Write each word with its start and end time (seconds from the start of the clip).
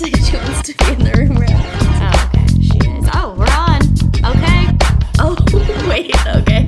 say 0.04 0.10
she 0.12 0.36
wants 0.36 0.62
to 0.62 0.74
be 0.78 0.92
in 0.92 0.98
the 1.04 1.12
room 1.18 1.36
right. 1.36 1.50
Oh, 2.02 2.30
okay. 2.32 2.46
She 2.60 2.78
is. 2.78 3.08
Oh, 3.14 3.34
we're 3.36 3.44
on. 3.52 3.80
Okay. 4.32 4.64
Oh, 5.18 5.36
wait, 5.88 6.14
okay. 6.26 6.66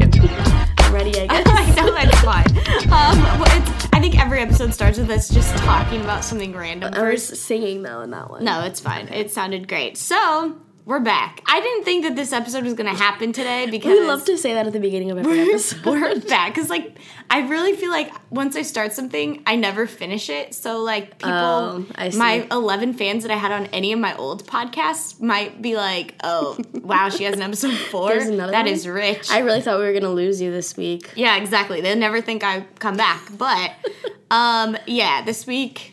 I'm 0.78 0.92
ready, 0.92 1.18
I 1.18 1.26
guess. 1.28 1.48
I 1.48 1.74
know 1.74 1.92
that's 1.92 2.20
fine. 2.20 2.46
Um, 2.92 3.22
well, 3.40 3.58
it's, 3.58 3.88
I 3.94 4.00
think 4.00 4.20
every 4.20 4.40
episode 4.40 4.74
starts 4.74 4.98
with 4.98 5.10
us 5.10 5.30
just 5.30 5.56
talking 5.58 6.02
about 6.02 6.24
something 6.24 6.52
random 6.54 6.92
I 6.92 7.02
was 7.10 7.30
first. 7.30 7.42
singing 7.44 7.82
though 7.82 8.02
in 8.02 8.10
that 8.10 8.28
one. 8.28 8.44
No, 8.44 8.64
it's 8.64 8.80
fine. 8.80 9.08
It 9.08 9.30
sounded 9.30 9.66
great. 9.66 9.96
So 9.96 10.56
we're 10.92 11.00
back. 11.00 11.40
I 11.46 11.58
didn't 11.58 11.84
think 11.84 12.04
that 12.04 12.16
this 12.16 12.34
episode 12.34 12.64
was 12.64 12.74
gonna 12.74 12.94
happen 12.94 13.32
today 13.32 13.66
because 13.70 13.98
We 13.98 14.06
love 14.06 14.26
to 14.26 14.36
say 14.36 14.52
that 14.52 14.66
at 14.66 14.74
the 14.74 14.78
beginning 14.78 15.10
of 15.10 15.16
every 15.16 15.40
episode. 15.48 15.86
we're 15.86 16.20
back 16.20 16.54
because 16.54 16.68
like 16.68 16.98
I 17.30 17.48
really 17.48 17.74
feel 17.74 17.90
like 17.90 18.12
once 18.30 18.56
I 18.56 18.62
start 18.62 18.92
something, 18.92 19.42
I 19.46 19.56
never 19.56 19.86
finish 19.86 20.28
it. 20.28 20.52
So 20.54 20.82
like 20.82 21.16
people, 21.16 21.32
Oh, 21.32 21.86
I 21.94 22.10
see. 22.10 22.18
my 22.18 22.46
eleven 22.50 22.92
fans 22.92 23.22
that 23.22 23.32
I 23.32 23.36
had 23.36 23.52
on 23.52 23.66
any 23.68 23.94
of 23.94 24.00
my 24.00 24.14
old 24.16 24.46
podcasts 24.46 25.18
might 25.18 25.62
be 25.62 25.76
like, 25.76 26.14
"Oh, 26.22 26.58
wow, 26.74 27.08
she 27.08 27.24
has 27.24 27.36
an 27.36 27.42
episode 27.42 27.72
four. 27.90 28.14
That 28.14 28.52
one? 28.52 28.66
is 28.66 28.86
rich." 28.86 29.30
I 29.30 29.38
really 29.38 29.62
thought 29.62 29.78
we 29.78 29.86
were 29.86 29.94
gonna 29.94 30.10
lose 30.12 30.42
you 30.42 30.50
this 30.50 30.76
week. 30.76 31.10
yeah, 31.16 31.38
exactly. 31.38 31.80
They'll 31.80 31.96
never 31.96 32.20
think 32.20 32.44
I 32.44 32.66
come 32.80 32.98
back, 32.98 33.22
but 33.38 33.70
um, 34.30 34.76
yeah, 34.86 35.22
this 35.24 35.46
week 35.46 35.91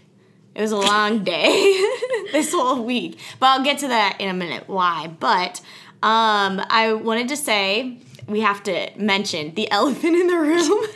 it 0.59 0.63
was 0.63 0.73
a 0.73 0.77
long 0.77 1.23
day. 1.23 1.81
this 2.33 2.51
whole 2.51 2.83
week, 2.83 3.17
but 3.39 3.45
I'll 3.47 3.63
get 3.63 3.79
to 3.79 3.87
that 3.87 4.17
in 4.19 4.27
a 4.27 4.33
minute. 4.33 4.65
Why? 4.67 5.07
But 5.07 5.61
um, 6.03 6.61
I 6.69 6.91
wanted 6.93 7.29
to 7.29 7.37
say. 7.37 7.99
We 8.27 8.41
have 8.41 8.61
to 8.63 8.91
mention 8.95 9.55
the 9.55 9.71
elephant 9.79 10.15
in 10.15 10.27
the 10.27 10.37
room. 10.37 10.51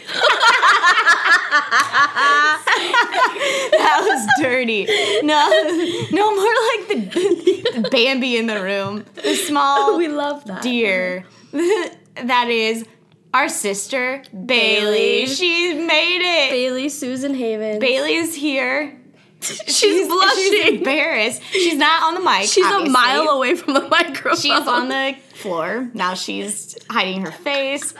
that 3.71 4.01
was 4.03 4.27
dirty. 4.39 4.85
No, 5.23 5.49
no 6.11 6.35
more 6.35 6.53
like 6.69 6.87
the, 6.89 6.95
the 7.81 7.89
Bambi 7.89 8.37
in 8.37 8.45
the 8.45 8.61
room. 8.61 9.03
The 9.15 9.33
small 9.33 9.97
we 9.97 10.09
love 10.09 10.45
that. 10.45 10.61
deer. 10.61 11.25
that 12.17 12.49
is 12.49 12.85
our 13.33 13.49
sister 13.49 14.21
Bailey. 14.31 14.45
Bailey. 14.45 15.25
She 15.25 15.73
made 15.73 16.21
it. 16.21 16.51
Bailey 16.51 16.89
Susan 16.89 17.33
Haven. 17.33 17.79
Bailey 17.79 18.13
is 18.13 18.35
here. 18.35 18.99
She's, 19.67 20.07
blushing. 20.07 20.43
She's 20.43 20.69
embarrassed. 20.77 21.41
She's 21.51 21.77
not 21.77 22.03
on 22.03 22.13
the 22.15 22.21
mic. 22.21 22.47
She's 22.49 22.65
obviously. 22.65 22.87
a 22.89 22.91
mile 22.91 23.29
away 23.29 23.55
from 23.55 23.73
the 23.73 23.87
microphone. 23.87 24.37
She's 24.37 24.67
on 24.67 24.89
the 24.89 25.15
floor. 25.35 25.89
Now 25.93 26.13
she's 26.13 26.77
hiding 26.89 27.21
her 27.25 27.31
face. 27.31 27.93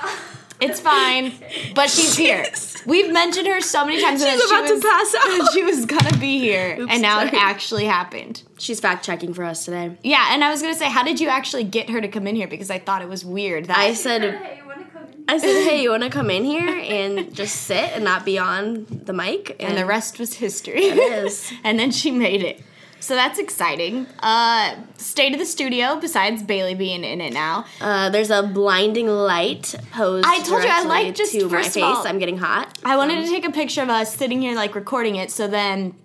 It's 0.62 0.80
fine, 0.80 1.34
but 1.76 1.90
she's 1.90 2.16
here. 2.18 2.46
We've 2.86 3.12
mentioned 3.12 3.48
her 3.48 3.60
so 3.60 3.86
many 3.86 4.02
times. 4.02 4.22
that 4.22 4.32
She's 4.32 4.42
she 4.42 4.56
about 4.56 4.68
to 4.68 4.80
pass 4.80 5.16
out. 5.42 5.52
She 5.54 5.64
was 5.64 5.86
gonna 5.86 6.18
be 6.18 6.40
here, 6.40 6.78
Oops, 6.80 6.92
and 6.92 7.02
now 7.02 7.22
it 7.22 7.34
actually 7.34 7.84
happened. 7.86 8.42
She's 8.58 8.80
fact 8.80 9.04
checking 9.04 9.34
for 9.34 9.44
us 9.44 9.66
today. 9.66 9.98
Yeah, 10.04 10.28
and 10.32 10.42
I 10.44 10.52
was 10.52 10.62
gonna 10.62 10.76
say, 10.76 10.90
how 10.90 11.04
did 11.04 11.20
you 11.20 11.28
actually 11.28 11.66
get 11.66 11.90
her 11.90 12.00
to 12.00 12.08
come 12.08 12.28
in 12.28 12.36
here? 12.36 12.48
Because 12.48 12.70
I 12.70 12.80
thought 12.80 13.02
it 13.02 13.10
was 13.10 13.26
weird. 13.26 13.66
That 13.66 13.78
I 13.78 13.94
said, 13.94 14.40
I 15.28 15.38
said, 15.38 15.64
hey, 15.68 15.82
you 15.82 15.90
want 15.92 16.04
to 16.04 16.10
come 16.10 16.30
in 16.30 16.44
here 16.44 16.68
and 16.68 17.34
just 17.34 17.56
sit 17.64 17.92
and 17.94 18.04
not 18.04 18.26
be 18.26 18.38
on 18.38 18.86
the 18.90 19.14
mic? 19.14 19.56
and 19.60 19.78
the 19.78 19.86
rest 19.86 20.20
was 20.20 20.34
history. 20.36 20.84
It 20.84 20.98
is. 20.98 21.52
and 21.64 21.80
then 21.80 21.92
she 21.92 22.12
made 22.12 22.42
it. 22.44 22.62
So 23.00 23.16
that's 23.16 23.38
exciting. 23.38 24.08
Uh, 24.20 24.76
state 24.98 25.34
of 25.34 25.40
the 25.40 25.46
studio, 25.46 25.98
besides 26.00 26.42
Bailey 26.42 26.74
being 26.74 27.04
in 27.04 27.20
it 27.20 27.34
now. 27.34 27.66
Uh, 27.82 28.10
there's 28.10 28.30
a 28.32 28.44
blinding 28.44 29.08
light 29.08 29.76
posed. 29.92 30.26
I 30.26 30.40
told 30.42 30.64
you 30.64 30.70
I 30.70 30.84
like 30.84 31.14
just 31.14 31.34
to 31.34 31.44
my 31.50 31.50
first 31.50 31.74
face. 31.74 31.84
of 31.84 31.90
all- 31.98 32.08
I'm 32.08 32.18
getting 32.18 32.38
hot. 32.38 32.78
I 32.86 32.96
wanted 32.96 33.26
to 33.26 33.30
take 33.30 33.44
a 33.46 33.52
picture 33.52 33.82
of 33.82 33.90
us 33.90 34.16
sitting 34.16 34.42
here, 34.42 34.56
like 34.56 34.74
recording 34.74 35.18
it, 35.18 35.32
so 35.32 35.48
then. 35.48 35.96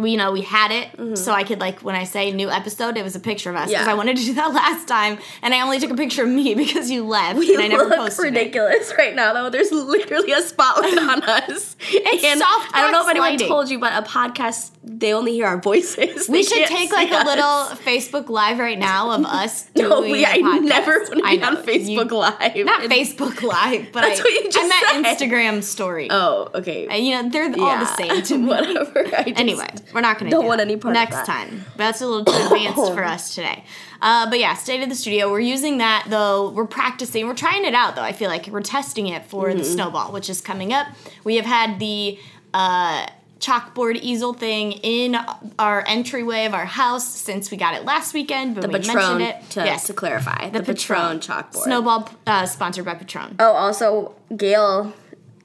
We, 0.00 0.12
you 0.12 0.16
know, 0.16 0.32
we 0.32 0.42
had 0.42 0.70
it, 0.70 1.18
so 1.18 1.32
I 1.32 1.44
could 1.44 1.60
like 1.60 1.80
when 1.80 1.94
I 1.94 2.04
say 2.04 2.30
new 2.32 2.50
episode, 2.50 2.96
it 2.96 3.02
was 3.04 3.16
a 3.16 3.20
picture 3.20 3.50
of 3.50 3.56
us 3.56 3.68
because 3.68 3.78
Mm-hmm. 3.78 3.88
Yeah. 3.88 3.92
I 3.92 3.96
wanted 3.96 4.16
to 4.18 4.24
do 4.24 4.34
that 4.34 4.52
last 4.62 4.88
time, 4.88 5.18
and 5.42 5.54
I 5.54 5.60
only 5.62 5.78
took 5.80 5.90
a 5.90 5.94
picture 5.94 6.22
of 6.24 6.28
me 6.28 6.54
because 6.64 6.90
you 6.90 7.06
left 7.06 7.38
We 7.38 7.54
and 7.54 7.62
I 7.62 7.68
never 7.68 7.88
posted 7.90 8.26
it. 8.26 8.28
ridiculous 8.38 8.92
right 8.98 9.14
now, 9.14 9.32
though. 9.32 9.50
There's 9.50 9.70
literally 9.72 10.32
a 10.32 10.42
spotlight 10.42 10.98
on 11.12 11.22
us. 11.22 11.76
It's 11.80 12.24
and 12.24 12.40
soft 12.40 12.74
I 12.74 12.82
don't 12.82 12.92
know 12.92 13.02
if 13.02 13.08
anyone 13.10 13.30
lighting. 13.30 13.48
told 13.48 13.68
you, 13.70 13.78
but 13.78 13.92
a 13.92 14.06
podcast 14.06 14.72
they 14.90 15.12
only 15.12 15.32
hear 15.32 15.46
our 15.46 15.60
voices. 15.60 16.28
We 16.28 16.42
should 16.42 16.66
take 16.66 16.90
like 16.92 17.10
a 17.10 17.24
little 17.26 17.76
Facebook 17.84 18.28
Live 18.30 18.58
right 18.58 18.78
now 18.78 19.10
of 19.10 19.24
us 19.26 19.64
doing 19.74 19.88
No, 19.90 20.00
we, 20.00 20.24
I 20.24 20.38
never 20.38 20.98
want 21.00 21.08
to 21.10 21.16
be 21.16 21.42
on 21.42 21.56
Facebook 21.58 22.10
you- 22.10 22.16
Live. 22.16 22.56
Not 22.66 22.84
And- 22.84 22.92
Facebook 22.92 23.42
Live, 23.42 23.92
but 23.92 24.00
That's 24.02 24.20
I, 24.20 24.22
what 24.22 24.32
you 24.32 24.50
just 24.50 24.58
I 24.58 24.98
meant 25.00 25.06
said. 25.18 25.28
Instagram 25.30 25.62
story. 25.62 26.08
Oh, 26.10 26.48
okay. 26.54 26.86
And, 26.88 27.04
you 27.06 27.10
know, 27.22 27.28
they're 27.28 27.44
all 27.62 27.78
the 27.78 27.84
same 27.96 28.22
to 28.22 28.38
me. 28.38 28.46
Whatever. 28.46 29.00
Anyway, 29.14 29.68
we're 29.92 30.00
not 30.00 30.18
going 30.18 30.30
to 30.30 30.34
don't 30.36 30.42
do 30.44 30.48
want 30.48 30.58
that. 30.58 30.66
any 30.68 30.76
part 30.76 30.92
next 30.94 31.24
time. 31.26 31.64
That's 31.76 32.00
a 32.00 32.06
little 32.06 32.24
too 32.24 32.32
advanced 32.32 32.92
for 32.94 33.04
us 33.04 33.34
today. 33.34 33.64
Uh, 34.00 34.28
but 34.30 34.38
yeah, 34.38 34.54
state 34.54 34.82
of 34.82 34.88
the 34.88 34.94
studio. 34.94 35.30
We're 35.30 35.40
using 35.40 35.78
that 35.78 36.06
though. 36.08 36.50
We're 36.50 36.66
practicing. 36.66 37.26
We're 37.26 37.34
trying 37.34 37.64
it 37.64 37.74
out 37.74 37.96
though. 37.96 38.02
I 38.02 38.12
feel 38.12 38.28
like 38.30 38.46
we're 38.48 38.60
testing 38.62 39.08
it 39.08 39.24
for 39.26 39.46
Mm-hmm. 39.48 39.58
the 39.58 39.64
snowball, 39.64 40.12
which 40.12 40.28
is 40.30 40.40
coming 40.40 40.72
up. 40.72 40.86
We 41.24 41.36
have 41.36 41.46
had 41.46 41.78
the. 41.78 42.18
Uh, 42.54 43.06
chalkboard 43.40 43.94
easel 44.02 44.32
thing 44.32 44.72
in 44.72 45.16
our 45.60 45.84
entryway 45.86 46.44
of 46.46 46.54
our 46.54 46.64
house 46.64 47.06
since 47.08 47.52
we 47.52 47.56
got 47.56 47.72
it 47.72 47.84
last 47.84 48.12
weekend 48.12 48.56
but 48.56 48.62
the 48.62 48.68
we 48.68 48.80
Patron, 48.80 48.96
mentioned 48.96 49.22
it 49.22 49.50
to, 49.50 49.64
yes 49.64 49.86
to 49.86 49.92
clarify. 49.92 50.50
The, 50.50 50.60
Patron, 50.60 51.20
chalkboard. 51.20 51.54
snowball 51.62 52.10
uh, 52.26 52.46
sponsored 52.46 52.84
by 52.84 52.94
patron 52.94 53.36
Oh, 53.38 53.52
also, 53.52 54.16
Gail 54.36 54.92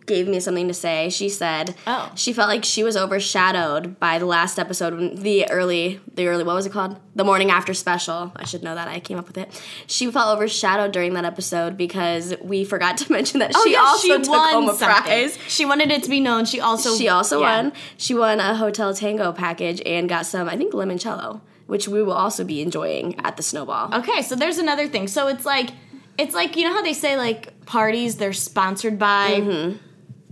gave 0.06 0.28
me 0.28 0.40
something 0.40 0.68
to 0.68 0.74
say. 0.74 1.10
She 1.10 1.30
said 1.30 1.76
Oh. 1.88 2.12
she 2.16 2.34
felt 2.34 2.50
like 2.50 2.64
she 2.66 2.84
was 2.84 2.98
overshadowed 2.98 4.00
by 4.00 4.20
the 4.20 4.26
last 4.26 4.60
episode, 4.60 4.94
when 4.94 5.16
the 5.16 5.50
early, 5.50 6.00
the 6.14 6.28
early, 6.28 6.44
what 6.44 6.56
was 6.56 6.66
it 6.66 6.72
called? 6.72 6.98
The 7.16 7.24
morning 7.24 7.50
after 7.52 7.74
special. 7.74 8.32
I 8.36 8.46
should 8.46 8.64
know 8.64 8.76
that. 8.76 8.88
I 8.88 9.00
came 9.00 9.18
up 9.18 9.28
with 9.28 9.38
it. 9.38 9.50
She 9.88 10.10
felt 10.12 10.36
overshadowed 10.36 10.92
during 10.92 11.14
that 11.14 11.26
episode 11.26 11.78
because 11.78 12.34
we 12.42 12.64
forgot 12.66 12.98
to 12.98 13.12
mention 13.18 13.40
that 13.40 13.52
Oh, 13.56 13.64
she 13.66 13.74
yeah, 13.74 13.80
also 13.82 14.18
took 14.20 14.28
home 14.28 14.70
a 14.70 14.74
something. 14.74 14.88
prize. 15.04 15.38
She 15.48 15.66
wanted 15.66 15.92
it 15.92 16.04
to 16.04 16.10
be 16.10 16.20
known. 16.20 16.46
She 16.46 16.60
also 16.60 16.96
She 16.98 17.08
also 17.10 17.40
yeah. 17.42 17.58
won. 17.64 17.74
She 17.98 18.14
won 18.14 18.40
a 18.40 18.56
Hotel 18.56 18.94
Tango 18.94 19.32
package 19.32 19.82
and 19.86 20.10
got 20.10 20.26
some, 20.26 20.50
I 20.50 20.58
think, 20.58 20.74
limoncello, 20.74 21.42
which 21.68 21.88
we 21.88 22.04
will 22.04 22.14
also 22.14 22.44
be 22.44 22.62
enjoying 22.62 23.20
at 23.24 23.38
the 23.38 23.44
Snowball. 23.44 23.94
Okay, 24.00 24.22
so 24.22 24.36
there's 24.36 24.58
another 24.58 24.88
thing. 24.88 25.08
So 25.08 25.28
it's 25.28 25.46
like 25.46 25.70
it's 26.18 26.36
like 26.36 26.56
you 26.58 26.64
know 26.68 26.74
how 26.74 26.82
they 26.84 26.94
say 26.94 27.18
like 27.18 27.66
parties 27.66 28.18
they're 28.18 28.34
sponsored 28.34 29.00
by 29.00 29.40
Mm-hmm. 29.40 29.78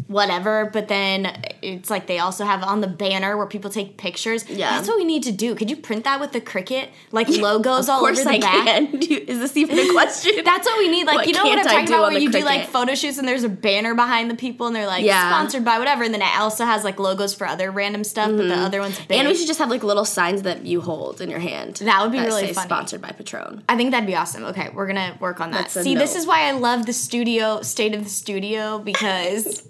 Whatever, 0.08 0.70
but 0.72 0.88
then 0.88 1.42
it's 1.62 1.90
like 1.90 2.08
they 2.08 2.20
also 2.20 2.44
have 2.46 2.64
on 2.64 2.82
the 2.82 2.88
banner 2.88 3.38
where 3.38 3.46
people 3.46 3.70
take 3.70 3.98
pictures. 3.98 4.48
Yeah. 4.50 4.72
That's 4.72 4.88
what 4.88 4.98
we 4.98 5.04
need 5.06 5.24
to 5.24 5.32
do. 5.32 5.56
Could 5.56 5.70
you 5.70 5.76
print 5.78 6.04
that 6.04 6.20
with 6.20 6.32
the 6.32 6.42
Cricut? 6.42 6.90
Like 7.12 7.30
logos 7.30 7.90
all 7.90 8.06
over 8.06 8.14
the 8.14 8.30
I 8.30 8.40
back? 8.40 8.66
can. 8.66 9.02
Is 9.02 9.40
this 9.40 9.56
even 9.58 9.78
a 9.80 9.92
question? 9.92 10.34
That's 10.44 10.66
what 10.66 10.78
we 10.80 10.90
need. 10.90 11.06
Like 11.08 11.16
What 11.18 11.28
you 11.28 11.34
know 11.34 11.44
what 11.46 11.60
I'm 11.60 11.66
talking 11.66 11.88
about, 11.88 12.12
where 12.12 12.20
you 12.20 12.32
do 12.32 12.44
like 12.44 12.68
photo 12.68 12.96
shoots 12.96 13.18
and 13.18 13.28
there's 13.28 13.44
a 13.44 13.50
banner 13.50 13.96
behind 13.96 14.30
the 14.30 14.36
people 14.36 14.68
and 14.68 14.76
they're 14.76 14.88
like 14.88 15.04
Yeah. 15.04 15.30
sponsored 15.30 15.64
by 15.64 15.80
whatever, 15.80 16.04
and 16.04 16.14
then 16.14 16.22
it 16.22 16.40
also 16.40 16.66
has 16.66 16.84
like 16.84 17.00
logos 17.00 17.34
for 17.34 17.48
other 17.48 17.72
random 17.72 18.04
stuff, 18.04 18.28
but 18.30 18.48
the 18.48 18.56
other 18.56 18.80
one's 18.80 18.98
big. 18.98 19.08
Mm-hmm. 19.10 19.20
And 19.20 19.28
we 19.30 19.36
should 19.36 19.48
just 19.48 19.60
have 19.60 19.70
like 19.70 19.84
little 19.84 20.06
signs 20.06 20.42
that 20.44 20.66
you 20.66 20.82
hold 20.82 21.22
in 21.22 21.30
your 21.30 21.40
hand. 21.40 21.76
That 21.76 22.02
would 22.02 22.12
be 22.12 22.20
really 22.20 22.48
say 22.48 22.54
funny. 22.54 22.68
Sponsored 22.68 23.02
by 23.02 23.12
Patron. 23.12 23.64
I 23.70 23.78
think 23.78 23.92
that'd 23.92 24.08
be 24.08 24.16
awesome. 24.16 24.44
Okay, 24.46 24.70
we're 24.74 24.88
gonna 24.88 25.18
work 25.20 25.40
on 25.40 25.52
that. 25.52 25.72
See, 25.72 25.96
this 25.96 26.16
is 26.16 26.26
why 26.26 26.48
I 26.48 26.52
love 26.52 26.86
the 26.86 26.94
studio, 26.94 27.62
state 27.62 27.94
of 27.96 28.04
the 28.04 28.10
studio, 28.10 28.80
because 28.80 29.68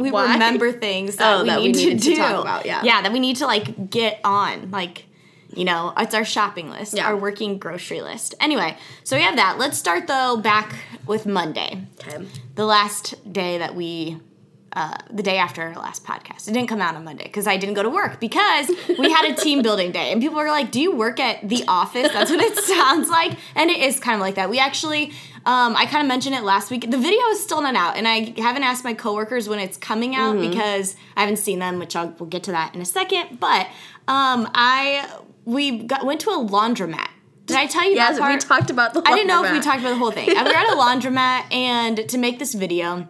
we 0.00 0.10
Why? 0.10 0.32
remember 0.32 0.72
things 0.72 1.16
that 1.16 1.34
Oh, 1.38 1.42
we 1.42 1.48
that 1.48 1.60
we 1.60 1.72
need 1.72 1.74
to 1.74 1.90
to 1.90 1.98
do. 1.98 2.16
talk 2.16 2.40
about, 2.42 2.66
yeah. 2.66 2.82
yeah, 2.82 3.02
that 3.02 3.12
we 3.12 3.20
need 3.20 3.36
to 3.36 3.46
like 3.46 3.90
get 3.90 4.20
on. 4.24 4.70
Like, 4.70 5.04
you 5.54 5.64
know, 5.64 5.92
it's 5.96 6.14
our 6.14 6.24
shopping 6.24 6.70
list, 6.70 6.94
Yeah. 6.94 7.06
our 7.06 7.16
working 7.16 7.58
grocery 7.58 8.02
list. 8.02 8.34
Anyway, 8.40 8.76
so 9.04 9.16
we 9.16 9.22
have 9.22 9.36
that. 9.36 9.58
Let's 9.58 9.78
start 9.78 10.06
though 10.06 10.36
back 10.36 10.74
with 11.06 11.26
Monday, 11.26 11.82
Okay. 12.06 12.24
the 12.54 12.64
last 12.64 13.32
day 13.32 13.58
that 13.58 13.74
we. 13.74 14.18
Uh, 14.72 14.96
the 15.10 15.22
day 15.24 15.36
after 15.36 15.62
our 15.62 15.74
last 15.74 16.04
podcast. 16.04 16.46
It 16.46 16.52
didn't 16.54 16.68
come 16.68 16.80
out 16.80 16.94
on 16.94 17.02
Monday 17.02 17.24
because 17.24 17.48
I 17.48 17.56
didn't 17.56 17.74
go 17.74 17.82
to 17.82 17.90
work 17.90 18.20
because 18.20 18.70
we 19.00 19.10
had 19.10 19.28
a 19.28 19.34
team 19.34 19.62
building 19.62 19.90
day. 19.90 20.12
And 20.12 20.22
people 20.22 20.36
were 20.36 20.46
like, 20.46 20.70
Do 20.70 20.80
you 20.80 20.94
work 20.94 21.18
at 21.18 21.48
the 21.48 21.64
office? 21.66 22.12
That's 22.12 22.30
what 22.30 22.38
it 22.40 22.56
sounds 22.64 23.08
like. 23.08 23.36
And 23.56 23.68
it 23.68 23.80
is 23.80 23.98
kind 23.98 24.14
of 24.14 24.20
like 24.20 24.36
that. 24.36 24.48
We 24.48 24.60
actually, 24.60 25.06
um, 25.44 25.74
I 25.74 25.86
kind 25.86 26.02
of 26.04 26.06
mentioned 26.06 26.36
it 26.36 26.44
last 26.44 26.70
week. 26.70 26.88
The 26.88 26.98
video 26.98 27.20
is 27.30 27.42
still 27.42 27.60
not 27.62 27.74
out. 27.74 27.96
And 27.96 28.06
I 28.06 28.32
haven't 28.40 28.62
asked 28.62 28.84
my 28.84 28.94
coworkers 28.94 29.48
when 29.48 29.58
it's 29.58 29.76
coming 29.76 30.14
out 30.14 30.36
Mm-hmm. 30.36 30.50
because 30.50 30.94
I 31.16 31.22
haven't 31.22 31.38
seen 31.38 31.58
them, 31.58 31.80
which 31.80 31.96
I'll, 31.96 32.14
we'll 32.20 32.28
get 32.28 32.44
to 32.44 32.52
that 32.52 32.72
in 32.72 32.80
a 32.80 32.84
second. 32.84 33.40
But 33.40 33.66
um, 34.06 34.48
I, 34.54 35.04
we 35.44 35.82
got, 35.82 36.06
went 36.06 36.20
to 36.20 36.30
a 36.30 36.38
laundromat. 36.38 37.08
Did 37.46 37.56
I 37.56 37.66
tell 37.66 37.84
you 37.90 37.96
Yes, 37.96 38.18
that 38.18 38.20
part? 38.20 38.34
we 38.34 38.38
talked 38.38 38.70
about 38.70 38.94
the. 38.94 39.02
I 39.04 39.16
didn't 39.16 39.26
know 39.26 39.42
if 39.44 39.50
we 39.50 39.58
talked 39.58 39.80
about 39.80 39.90
the 39.90 39.96
whole 39.98 40.12
thing. 40.12 40.28
We 40.28 40.34
were 40.34 40.48
at 40.48 40.72
a 40.72 40.76
laundromat 40.84 41.52
and 41.52 42.08
to 42.08 42.18
make 42.18 42.38
this 42.38 42.54
video, 42.54 43.08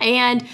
and 0.00 0.46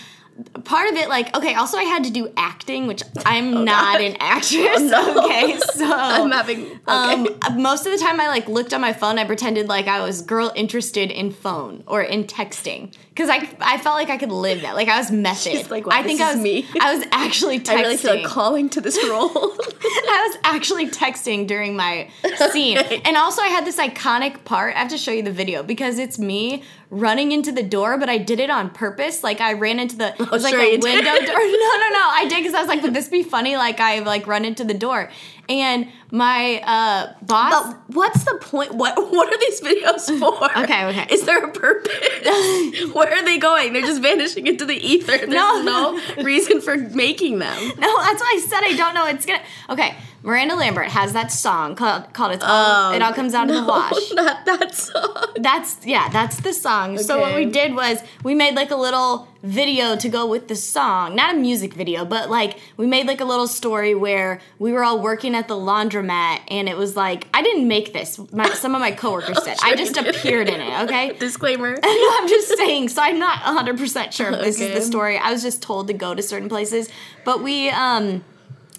part 0.64 0.90
of 0.90 0.96
it, 0.96 1.08
like, 1.08 1.34
okay, 1.36 1.54
also 1.54 1.76
I 1.76 1.84
had 1.84 2.04
to 2.04 2.10
do 2.10 2.32
acting, 2.36 2.86
which 2.86 3.02
I'm 3.24 3.64
not 3.64 3.98
God. 3.98 4.00
an 4.00 4.16
actress. 4.20 4.52
Oh, 4.94 5.14
no. 5.14 5.22
Okay, 5.24 5.58
so 5.58 5.90
I'm 5.92 6.30
having. 6.30 6.66
Okay. 6.66 6.80
um, 6.86 7.28
most 7.62 7.86
of 7.86 7.92
the 7.92 7.98
time 7.98 8.20
I 8.20 8.28
like 8.28 8.48
looked 8.48 8.72
on 8.74 8.80
my 8.80 8.92
phone. 8.92 9.18
I 9.18 9.24
pretended 9.24 9.68
like 9.68 9.86
I 9.86 10.00
was 10.04 10.22
girl 10.22 10.52
interested 10.54 11.10
in 11.10 11.30
phone 11.30 11.84
or 11.86 12.02
in 12.02 12.24
texting 12.24 12.94
Because 13.14 13.28
I, 13.28 13.46
I 13.60 13.76
felt 13.76 13.96
like 13.96 14.08
I 14.08 14.16
could 14.16 14.32
live 14.32 14.62
that. 14.62 14.74
Like 14.74 14.88
I 14.88 14.96
was 14.96 15.10
method. 15.10 15.52
She's 15.52 15.70
like, 15.70 15.86
wow, 15.86 15.92
I 15.94 16.02
think 16.02 16.18
this 16.18 16.28
I 16.28 16.34
was 16.34 16.42
me. 16.42 16.66
I 16.80 16.94
was 16.94 17.06
actually 17.12 17.60
texting. 17.60 17.76
I 17.76 17.80
really 17.82 17.96
feel 17.98 18.26
calling 18.26 18.70
to 18.70 18.80
this 18.80 18.96
role. 19.06 19.30
I 19.34 20.28
was 20.28 20.38
actually 20.44 20.88
texting 20.88 21.46
during 21.46 21.76
my 21.76 22.08
scene. 22.50 22.78
And 23.04 23.16
also 23.16 23.42
I 23.42 23.48
had 23.48 23.66
this 23.66 23.76
iconic 23.76 24.44
part. 24.44 24.74
I 24.74 24.78
have 24.78 24.88
to 24.88 24.98
show 24.98 25.10
you 25.10 25.22
the 25.22 25.32
video 25.32 25.62
because 25.62 25.98
it's 25.98 26.18
me 26.18 26.62
running 26.88 27.32
into 27.32 27.52
the 27.52 27.62
door, 27.62 27.98
but 27.98 28.08
I 28.08 28.16
did 28.16 28.40
it 28.40 28.48
on 28.48 28.70
purpose. 28.70 29.22
Like 29.22 29.40
I 29.40 29.54
ran 29.54 29.78
into 29.78 29.96
the 29.96 30.08
it 30.08 30.20
oh, 30.20 30.28
was 30.30 30.44
like 30.44 30.54
sure 30.54 30.60
a 30.60 30.72
you 30.72 30.78
did. 30.78 30.82
window 30.82 31.26
door. 31.26 31.40
No, 31.62 31.78
no, 31.78 31.88
no. 31.88 32.08
I 32.10 32.26
did 32.28 32.38
because 32.38 32.54
I 32.54 32.60
was 32.60 32.68
like, 32.68 32.82
would 32.82 32.94
this 32.94 33.08
be 33.08 33.22
funny? 33.22 33.56
Like 33.56 33.80
I 33.80 34.00
like 34.00 34.26
run 34.26 34.44
into 34.44 34.64
the 34.64 34.74
door. 34.74 35.10
And 35.48 35.88
my 36.10 36.60
uh 36.64 37.12
boss 37.22 37.72
but 37.74 37.82
what's 37.96 38.24
the 38.24 38.38
point? 38.40 38.74
What 38.74 38.94
What 39.12 39.32
are 39.32 39.38
these 39.38 39.60
videos 39.60 40.18
for? 40.20 40.58
Okay, 40.62 40.84
okay. 40.86 41.06
Is 41.14 41.24
there 41.24 41.44
a 41.44 41.50
purpose? 41.50 41.92
Where 42.94 43.12
are 43.12 43.24
they 43.24 43.38
going? 43.38 43.72
They're 43.72 43.82
just 43.82 44.00
vanishing 44.02 44.46
into 44.46 44.64
the 44.64 44.74
ether. 44.76 45.18
There's 45.18 45.28
No. 45.28 45.62
no, 45.62 46.00
reason 46.22 46.60
for 46.60 46.76
making 46.76 47.38
them. 47.40 47.56
No, 47.78 48.00
that's 48.02 48.20
why 48.20 48.32
I 48.36 48.46
said 48.46 48.60
I 48.62 48.76
don't 48.76 48.94
know. 48.94 49.06
It's 49.06 49.26
gonna. 49.26 49.42
Okay, 49.70 49.94
Miranda 50.24 50.54
Lambert 50.54 50.86
has 50.86 51.12
that 51.14 51.32
song 51.32 51.74
called 51.74 52.12
called 52.12 52.32
"It's 52.32 52.44
All." 52.44 52.92
Oh, 52.92 52.94
it 52.94 53.02
all 53.02 53.12
comes 53.12 53.34
out 53.34 53.50
of 53.50 53.56
the 53.56 53.64
wash. 53.64 53.92
Not 54.12 54.44
that 54.46 54.74
song. 54.74 55.16
That's 55.36 55.84
yeah, 55.84 56.08
that's 56.10 56.40
the 56.40 56.52
song. 56.52 56.98
So 56.98 57.20
what 57.20 57.34
we 57.34 57.46
did 57.46 57.74
was 57.74 58.02
we 58.22 58.34
made 58.34 58.54
like 58.54 58.70
a 58.70 58.76
little 58.76 59.26
video 59.42 59.96
to 59.96 60.08
go 60.08 60.24
with 60.26 60.46
the 60.46 60.54
song, 60.54 61.16
not 61.16 61.34
a 61.34 61.38
music 61.38 61.74
video, 61.74 62.04
but 62.04 62.30
like 62.30 62.60
we 62.76 62.86
made 62.86 63.08
like 63.08 63.20
a 63.20 63.24
little 63.24 63.48
story 63.48 63.92
where 63.92 64.40
we 64.60 64.70
were 64.70 64.84
all 64.84 65.00
working 65.02 65.34
at 65.34 65.48
the 65.48 65.56
laundromat, 65.56 66.40
and 66.48 66.68
it 66.68 66.76
was 66.76 66.96
like 66.96 67.26
I 67.34 67.42
didn't 67.42 67.66
make 67.66 67.92
this. 67.92 68.20
My, 68.32 68.48
some 68.50 68.76
of 68.76 68.80
my 68.80 68.92
coworkers 68.92 69.40
did. 69.44 69.58
I 69.62 69.74
just 69.74 69.96
appeared 69.96 70.48
in 70.48 70.60
it. 70.60 70.82
Okay. 70.82 71.12
Disclaimer. 71.18 71.76
I'm 71.82 72.28
just 72.28 72.56
saying, 72.56 72.90
so 72.90 73.02
I'm 73.02 73.18
not 73.18 73.40
100% 73.40 74.12
sure 74.12 74.30
if 74.30 74.40
this 74.40 74.60
is 74.60 74.72
the 74.72 74.82
story. 74.82 75.18
I 75.18 75.32
was 75.32 75.42
just 75.42 75.62
told 75.62 75.88
to 75.88 75.94
go 75.94 76.14
to 76.14 76.22
certain 76.22 76.48
places. 76.48 76.88
But 77.24 77.42
we 77.42 77.70
um 77.70 78.24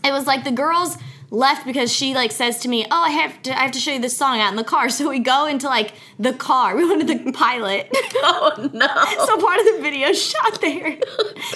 it 0.05 0.11
was 0.11 0.27
like 0.27 0.43
the 0.43 0.51
girls 0.51 0.97
left 1.33 1.65
because 1.65 1.91
she 1.91 2.13
like 2.13 2.31
says 2.31 2.59
to 2.59 2.69
me, 2.69 2.85
"Oh, 2.89 3.03
I 3.03 3.09
have 3.09 3.41
to 3.44 3.59
I 3.59 3.63
have 3.63 3.71
to 3.71 3.80
show 3.80 3.91
you 3.91 4.00
this 4.00 4.15
song 4.15 4.39
out 4.39 4.51
in 4.51 4.56
the 4.56 4.63
car." 4.63 4.89
So 4.94 5.09
we 5.09 5.19
go 5.19 5.47
into 5.47 5.68
like 5.68 5.94
the 6.19 6.33
car. 6.33 6.75
We 6.75 6.88
went 6.88 7.06
to 7.07 7.07
the 7.07 7.31
pilot. 7.33 7.89
oh 8.18 8.69
no. 8.74 8.88
so 9.25 9.41
part 9.41 9.59
of 9.59 9.65
the 9.65 9.80
video 9.81 10.13
shot 10.13 10.62
there. 10.62 10.97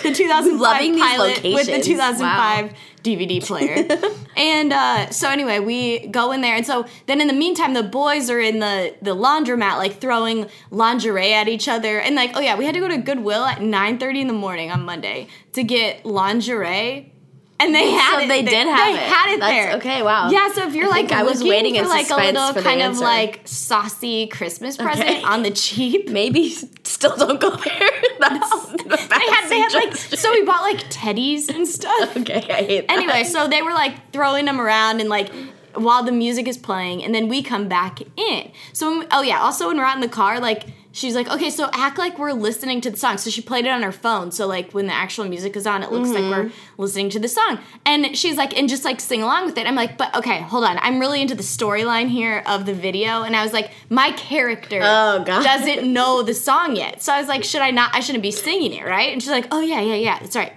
The 0.02 0.12
2005 0.12 0.60
Loving 0.60 0.98
pilot 0.98 1.44
with 1.44 1.68
the 1.68 1.74
locations. 1.74 1.86
2005 1.86 2.74
DVD 3.04 3.46
player. 3.46 3.88
and 4.36 4.74
uh, 4.74 5.12
so 5.12 5.30
anyway, 5.30 5.60
we 5.60 6.08
go 6.08 6.32
in 6.32 6.42
there, 6.42 6.56
and 6.56 6.66
so 6.66 6.86
then 7.06 7.22
in 7.22 7.28
the 7.28 7.34
meantime, 7.34 7.74
the 7.74 7.84
boys 7.84 8.30
are 8.32 8.40
in 8.40 8.60
the 8.60 8.96
the 9.04 9.16
laundromat, 9.16 9.78
like 9.78 10.02
throwing 10.02 10.50
lingerie 10.72 11.34
at 11.34 11.48
each 11.48 11.68
other, 11.68 12.00
and 12.00 12.16
like, 12.16 12.32
oh 12.34 12.40
yeah, 12.40 12.58
we 12.58 12.66
had 12.66 12.74
to 12.74 12.82
go 12.82 12.88
to 12.88 12.98
Goodwill 12.98 13.46
at 13.46 13.60
9:30 13.60 14.22
in 14.22 14.28
the 14.28 14.34
morning 14.34 14.72
on 14.72 14.84
Monday 14.84 15.28
to 15.54 15.64
get 15.64 16.06
lingerie. 16.06 17.14
And 17.60 17.74
they 17.74 17.90
had 17.92 18.18
So 18.20 18.24
it. 18.24 18.28
they 18.28 18.44
did 18.44 18.68
have 18.68 18.86
they 18.88 18.94
it. 18.94 19.00
had 19.00 19.34
it 19.34 19.40
That's- 19.40 19.66
there. 19.66 19.76
okay, 19.78 20.04
wow. 20.04 20.30
Yeah, 20.30 20.52
so 20.52 20.68
if 20.68 20.76
you're 20.76 20.86
I 20.86 20.90
like 20.90 21.12
I 21.12 21.24
was 21.24 21.44
waiting 21.44 21.74
for 21.76 21.82
in 21.82 21.90
like 21.90 22.10
a 22.12 22.16
little 22.16 22.54
kind 22.62 22.84
of 22.84 23.00
like 23.00 23.42
saucy 23.46 24.28
Christmas 24.28 24.78
present 24.78 25.10
Okay. 25.10 25.24
on 25.24 25.42
the 25.44 25.50
cheap, 25.52 26.08
Maybe 26.18 26.50
still 26.84 27.16
don't 27.18 27.40
go 27.42 27.50
there. 27.56 27.90
That's 28.20 28.66
the 28.68 28.84
they 28.88 29.26
had 29.34 29.50
they 29.50 29.60
had 29.60 29.74
like 29.74 29.96
so 29.96 30.32
we 30.32 30.44
bought 30.44 30.62
like 30.62 30.82
teddies 30.92 31.50
and 31.50 31.68
stuff. 31.68 32.16
Okay, 32.18 32.46
I 32.50 32.64
hate 32.64 32.88
that. 32.88 32.92
Anyway, 32.98 33.24
so 33.24 33.48
they 33.48 33.62
were 33.62 33.74
like 33.74 34.12
throwing 34.14 34.46
them 34.46 34.60
around 34.62 35.00
and 35.00 35.10
like 35.10 35.32
while 35.74 36.04
the 36.04 36.12
music 36.12 36.48
is 36.48 36.58
playing, 36.58 37.04
and 37.04 37.14
then 37.14 37.28
we 37.28 37.42
come 37.44 37.68
back 37.68 38.00
in. 38.18 38.52
So 38.74 39.06
oh 39.12 39.22
yeah, 39.22 39.40
also 39.40 39.68
when 39.68 39.78
we're 39.78 39.84
out 39.84 39.96
in 39.96 40.02
the 40.02 40.08
car, 40.10 40.40
like 40.40 40.64
she's 40.98 41.14
like, 41.16 41.30
okay, 41.30 41.50
so 41.50 41.70
act 41.74 41.98
like 41.98 42.18
we're 42.18 42.32
listening 42.34 42.82
to 42.82 42.90
the 42.90 42.98
song. 42.98 43.18
So 43.18 43.30
she 43.30 43.42
played 43.42 43.66
it 43.66 43.70
on 43.70 43.84
her 43.84 43.92
phone. 43.92 44.32
So 44.32 44.48
like 44.48 44.72
when 44.72 44.88
the 44.88 44.94
actual 44.94 45.26
music 45.26 45.56
is 45.56 45.68
on, 45.68 45.84
it 45.84 45.92
looks 45.92 46.10
like 46.10 46.24
we're 46.24 46.46
Mm-hmm. 46.46 46.82
listening 46.82 47.10
to 47.12 47.20
the 47.20 47.28
song. 47.28 47.60
And 47.86 48.18
she's 48.18 48.36
like, 48.38 48.58
and 48.58 48.68
just 48.68 48.84
like 48.84 49.00
sing 49.00 49.22
along 49.22 49.46
with 49.46 49.58
it. 49.58 49.68
I'm 49.68 49.76
like, 49.76 49.98
but 49.98 50.14
okay, 50.16 50.42
hold 50.42 50.64
on. 50.64 50.78
I'm 50.82 51.00
really 51.00 51.22
into 51.22 51.36
the 51.36 51.44
storyline 51.44 52.10
here 52.10 52.44
of 52.48 52.66
the 52.66 52.74
video, 52.74 53.22
and 53.24 53.36
I 53.36 53.44
was 53.44 53.54
like, 53.54 53.72
my 53.90 54.12
character 54.14 54.80
Oh, 54.84 55.24
God. 55.24 55.44
doesn't 55.44 55.92
know 55.92 56.24
the 56.24 56.34
song 56.34 56.76
yet. 56.76 57.02
So 57.04 57.14
I 57.14 57.20
was 57.20 57.28
like, 57.28 57.44
should 57.44 57.62
I 57.62 57.72
not? 57.72 57.94
I 57.96 58.00
shouldn't 58.00 58.24
be 58.24 58.32
singing 58.32 58.74
it, 58.74 58.84
right? 58.86 59.12
And 59.14 59.22
she's 59.22 59.32
like, 59.32 59.48
oh 59.52 59.62
yeah, 59.62 59.82
yeah, 59.82 59.96
yeah, 59.96 60.20
that's 60.20 60.36
right. 60.36 60.54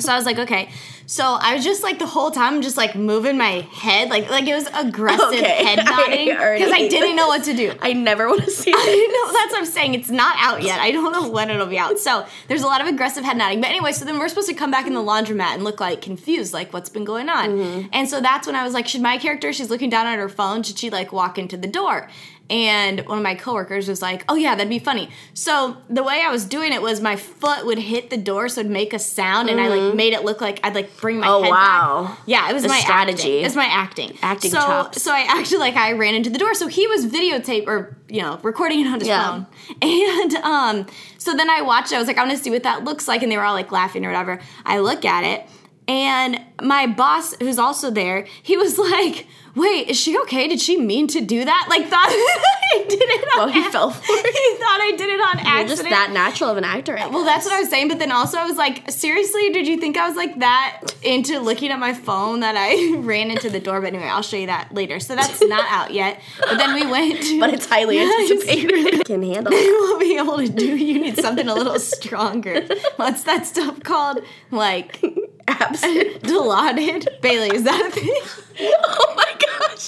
So 0.00 0.12
I 0.12 0.16
was 0.16 0.26
like, 0.26 0.38
okay. 0.38 0.70
So 1.06 1.24
I 1.24 1.54
was 1.54 1.64
just 1.64 1.82
like 1.82 1.98
the 1.98 2.06
whole 2.06 2.30
time 2.30 2.60
just 2.60 2.76
like 2.76 2.94
moving 2.94 3.38
my 3.38 3.66
head, 3.72 4.10
like 4.10 4.28
like 4.28 4.46
it 4.46 4.54
was 4.54 4.66
aggressive 4.74 5.28
Okay. 5.28 5.64
head 5.64 5.84
nodding 5.84 6.26
because 6.26 6.70
I 6.72 6.86
didn't 6.88 7.16
know 7.16 7.28
what 7.28 7.44
to 7.44 7.54
do. 7.54 7.72
I 7.80 7.94
never 7.94 8.28
want 8.28 8.44
to 8.44 8.50
see 8.50 8.70
I 8.76 9.24
know 9.26 9.32
that's 9.32 9.52
what 9.52 9.58
I'm 9.60 9.66
saying. 9.66 9.94
It's 9.94 10.10
not 10.10 10.36
out 10.38 10.62
yet. 10.62 10.80
I 10.80 10.90
don't 10.90 11.12
know 11.12 11.30
when 11.30 11.50
it'll 11.50 11.66
be 11.66 11.78
out. 11.78 11.98
So 11.98 12.26
there's 12.48 12.62
a 12.62 12.66
lot 12.66 12.82
of 12.82 12.86
aggressive 12.88 13.24
head 13.24 13.38
nodding. 13.38 13.60
But 13.62 13.70
anyway, 13.70 13.92
so 13.92 14.04
then 14.04 14.18
we're 14.18 14.28
supposed 14.28 14.48
to 14.48 14.54
come 14.54 14.70
back 14.70 14.86
in 14.86 14.92
the 14.92 15.00
laundromat 15.00 15.54
and 15.54 15.64
look 15.64 15.80
like 15.80 16.02
confused, 16.02 16.52
like 16.52 16.72
what's 16.74 16.90
been 16.90 17.04
going 17.04 17.30
on. 17.30 17.50
Mm-hmm. 17.50 17.88
And 17.92 18.08
so 18.08 18.20
that's 18.20 18.46
when 18.46 18.54
I 18.54 18.62
was 18.64 18.74
like, 18.74 18.86
should 18.86 19.00
my 19.00 19.16
character? 19.16 19.50
She's 19.54 19.70
looking 19.70 19.88
down 19.88 20.06
at 20.06 20.18
her 20.18 20.28
phone. 20.28 20.62
Should 20.62 20.78
she 20.78 20.90
like 20.90 21.10
walk 21.12 21.38
into 21.38 21.56
the 21.56 21.68
door? 21.68 22.08
And 22.50 23.00
one 23.06 23.18
of 23.18 23.22
my 23.24 23.34
coworkers 23.34 23.88
was 23.88 24.00
like, 24.00 24.24
"Oh 24.26 24.34
yeah, 24.34 24.54
that'd 24.54 24.70
be 24.70 24.78
funny." 24.78 25.10
So 25.34 25.76
the 25.90 26.02
way 26.02 26.22
I 26.26 26.30
was 26.30 26.46
doing 26.46 26.72
it 26.72 26.80
was 26.80 26.98
my 27.02 27.14
foot 27.16 27.66
would 27.66 27.78
hit 27.78 28.08
the 28.08 28.16
door, 28.16 28.48
so 28.48 28.60
it'd 28.62 28.72
make 28.72 28.94
a 28.94 28.98
sound, 28.98 29.50
and 29.50 29.60
I 29.60 29.68
like 29.68 29.94
made 29.94 30.14
it 30.14 30.24
look 30.24 30.40
like 30.40 30.58
I'd 30.64 30.74
like 30.74 30.96
bring 30.96 31.20
my 31.20 31.26
Mm-hmm. 31.26 31.34
Oh, 31.34 31.42
head 31.42 31.50
wow. 31.50 32.04
back. 32.08 32.18
Yeah, 32.24 32.48
it 32.50 32.54
was 32.54 32.64
A 32.64 32.68
my 32.68 32.78
strategy. 32.80 33.40
It's 33.40 33.54
my 33.54 33.66
acting. 33.66 34.16
Acting 34.22 34.50
so, 34.50 34.56
chops. 34.60 35.02
So 35.02 35.12
I 35.12 35.26
acted 35.28 35.58
like 35.58 35.76
I 35.76 35.92
ran 35.92 36.14
into 36.14 36.30
the 36.30 36.38
door. 36.38 36.54
So 36.54 36.68
he 36.68 36.86
was 36.86 37.04
videotape 37.04 37.66
or 37.66 37.94
you 38.08 38.22
know 38.22 38.38
recording 38.42 38.80
it 38.80 38.86
on 38.86 38.98
his 39.00 39.08
Yeah. 39.08 39.28
phone. 39.30 39.46
And 39.82 40.34
um, 40.36 40.86
so 41.18 41.36
then 41.36 41.50
I 41.50 41.60
watched. 41.60 41.92
it. 41.92 41.96
I 41.96 41.98
was 41.98 42.08
like, 42.08 42.16
I 42.16 42.24
want 42.24 42.34
to 42.38 42.42
see 42.42 42.50
what 42.50 42.62
that 42.62 42.82
looks 42.82 43.06
like, 43.06 43.22
and 43.22 43.30
they 43.30 43.36
were 43.36 43.44
all 43.44 43.52
like 43.52 43.70
laughing 43.72 44.06
or 44.06 44.08
whatever. 44.08 44.40
I 44.64 44.78
look 44.78 45.04
at 45.04 45.22
it, 45.24 45.44
and 45.86 46.40
my 46.62 46.86
boss, 46.86 47.34
who's 47.40 47.58
also 47.58 47.90
there, 47.90 48.26
he 48.42 48.56
was 48.56 48.78
like, 48.94 49.26
"Wait, 49.58 49.88
is 49.88 49.96
she 49.98 50.16
okay? 50.20 50.48
Did 50.48 50.60
she 50.60 50.76
mean 50.76 51.06
to 51.08 51.20
do 51.20 51.44
that? 51.44 51.66
Like, 51.68 51.86
thought 51.88 52.06
I 52.08 52.84
did 52.88 53.00
it 53.02 53.28
on 53.34 53.38
Well, 53.38 53.48
he 53.48 53.60
ac- 53.60 53.70
fell 53.70 53.90
for 53.90 54.02
it. 54.08 54.34
He 54.48 54.56
thought 54.58 54.80
I 54.80 54.90
did 54.96 55.08
it 55.08 55.20
on 55.20 55.38
You're 55.38 55.46
accident. 55.46 55.68
just 55.68 55.82
that 55.90 56.10
natural 56.12 56.50
of 56.50 56.56
an 56.58 56.64
actor. 56.64 56.98
I 56.98 57.06
Well, 57.06 57.24
that's 57.24 57.44
what 57.44 57.54
I 57.54 57.60
was 57.60 57.68
saying, 57.70 57.88
but 57.88 57.98
then 57.98 58.12
also 58.12 58.38
I 58.38 58.44
was 58.44 58.56
like, 58.56 58.90
seriously, 58.90 59.50
did 59.50 59.66
you 59.66 59.76
think 59.78 59.96
I 59.96 60.06
was 60.06 60.16
like 60.16 60.38
that 60.40 60.82
into 61.02 61.38
looking 61.40 61.70
at 61.70 61.78
my 61.78 61.92
phone 61.94 62.40
that 62.40 62.54
I 62.56 62.96
ran 62.98 63.30
into 63.30 63.48
the 63.50 63.60
door? 63.60 63.80
But 63.80 63.88
anyway, 63.94 64.04
I'll 64.08 64.22
show 64.22 64.36
you 64.36 64.46
that 64.46 64.72
later. 64.74 65.00
So 65.00 65.14
that's 65.16 65.40
not 65.42 65.64
out 65.70 65.92
yet. 65.92 66.20
But 66.40 66.58
then 66.58 66.74
we 66.74 66.86
went 66.86 67.22
to. 67.22 67.40
but 67.40 67.52
it's 67.54 67.66
highly 67.66 67.98
it's 67.98 68.30
anticipated. 68.30 69.04
Can 69.06 69.22
handle 69.22 69.52
it. 69.52 69.64
you 69.64 69.78
won't 69.80 70.00
be 70.00 70.16
able 70.18 70.36
to 70.38 70.48
do. 70.48 70.76
You 70.76 71.00
need 71.00 71.18
something 71.18 71.48
a 71.48 71.54
little 71.54 71.78
stronger. 71.80 72.66
What's 72.96 73.22
that 73.24 73.46
stuff 73.46 73.82
called? 73.82 74.18
Like 74.50 75.00
Absinthe. 75.48 76.22
Dilaudid? 76.22 77.20
Bailey, 77.22 77.54
is 77.56 77.64
that 77.64 77.86
a 77.86 77.90
thing? 77.90 78.14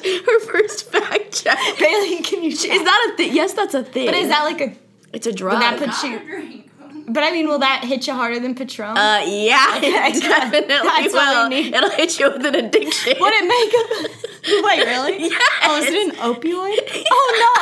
Oh. 0.04 0.22
Her 0.26 0.40
first 0.52 0.90
fact 0.90 1.42
check. 1.44 1.58
Bailey, 1.78 2.22
can 2.22 2.42
you? 2.42 2.54
check? 2.54 2.72
Is 2.72 2.82
that 2.84 3.10
a 3.12 3.16
thing? 3.16 3.34
Yes, 3.34 3.52
that's 3.54 3.74
a 3.74 3.82
thing. 3.84 4.06
But 4.06 4.14
is 4.14 4.28
that 4.28 4.44
like 4.44 4.60
a? 4.60 4.72
It's 5.12 5.26
a 5.26 5.32
drug. 5.32 5.54
Would 5.54 5.62
that 5.62 5.78
put 5.78 6.08
you? 6.10 6.64
But 7.08 7.24
I 7.24 7.32
mean, 7.32 7.48
will 7.48 7.58
that 7.58 7.82
hit 7.84 8.06
you 8.06 8.12
harder 8.14 8.38
than 8.38 8.54
Patron? 8.54 8.96
uh, 8.96 9.22
yeah, 9.26 9.74
Okay, 9.78 9.88
it 10.14 10.22
definitely 10.22 10.68
will. 11.08 11.12
what 11.12 11.50
we 11.50 11.62
need. 11.62 11.74
It'll 11.74 11.90
hit 11.90 12.20
you 12.20 12.30
with 12.30 12.46
an 12.46 12.54
addiction. 12.54 13.14
Would 13.18 13.32
it 13.34 13.46
make 13.50 13.72
a? 13.74 14.62
Wait, 14.64 14.86
really? 14.86 15.18
Yes. 15.28 15.42
Oh, 15.64 15.76
is 15.82 15.86
it 15.86 16.08
an 16.08 16.14
opioid? 16.20 17.04
Oh 17.10 17.26
no! 17.42 17.52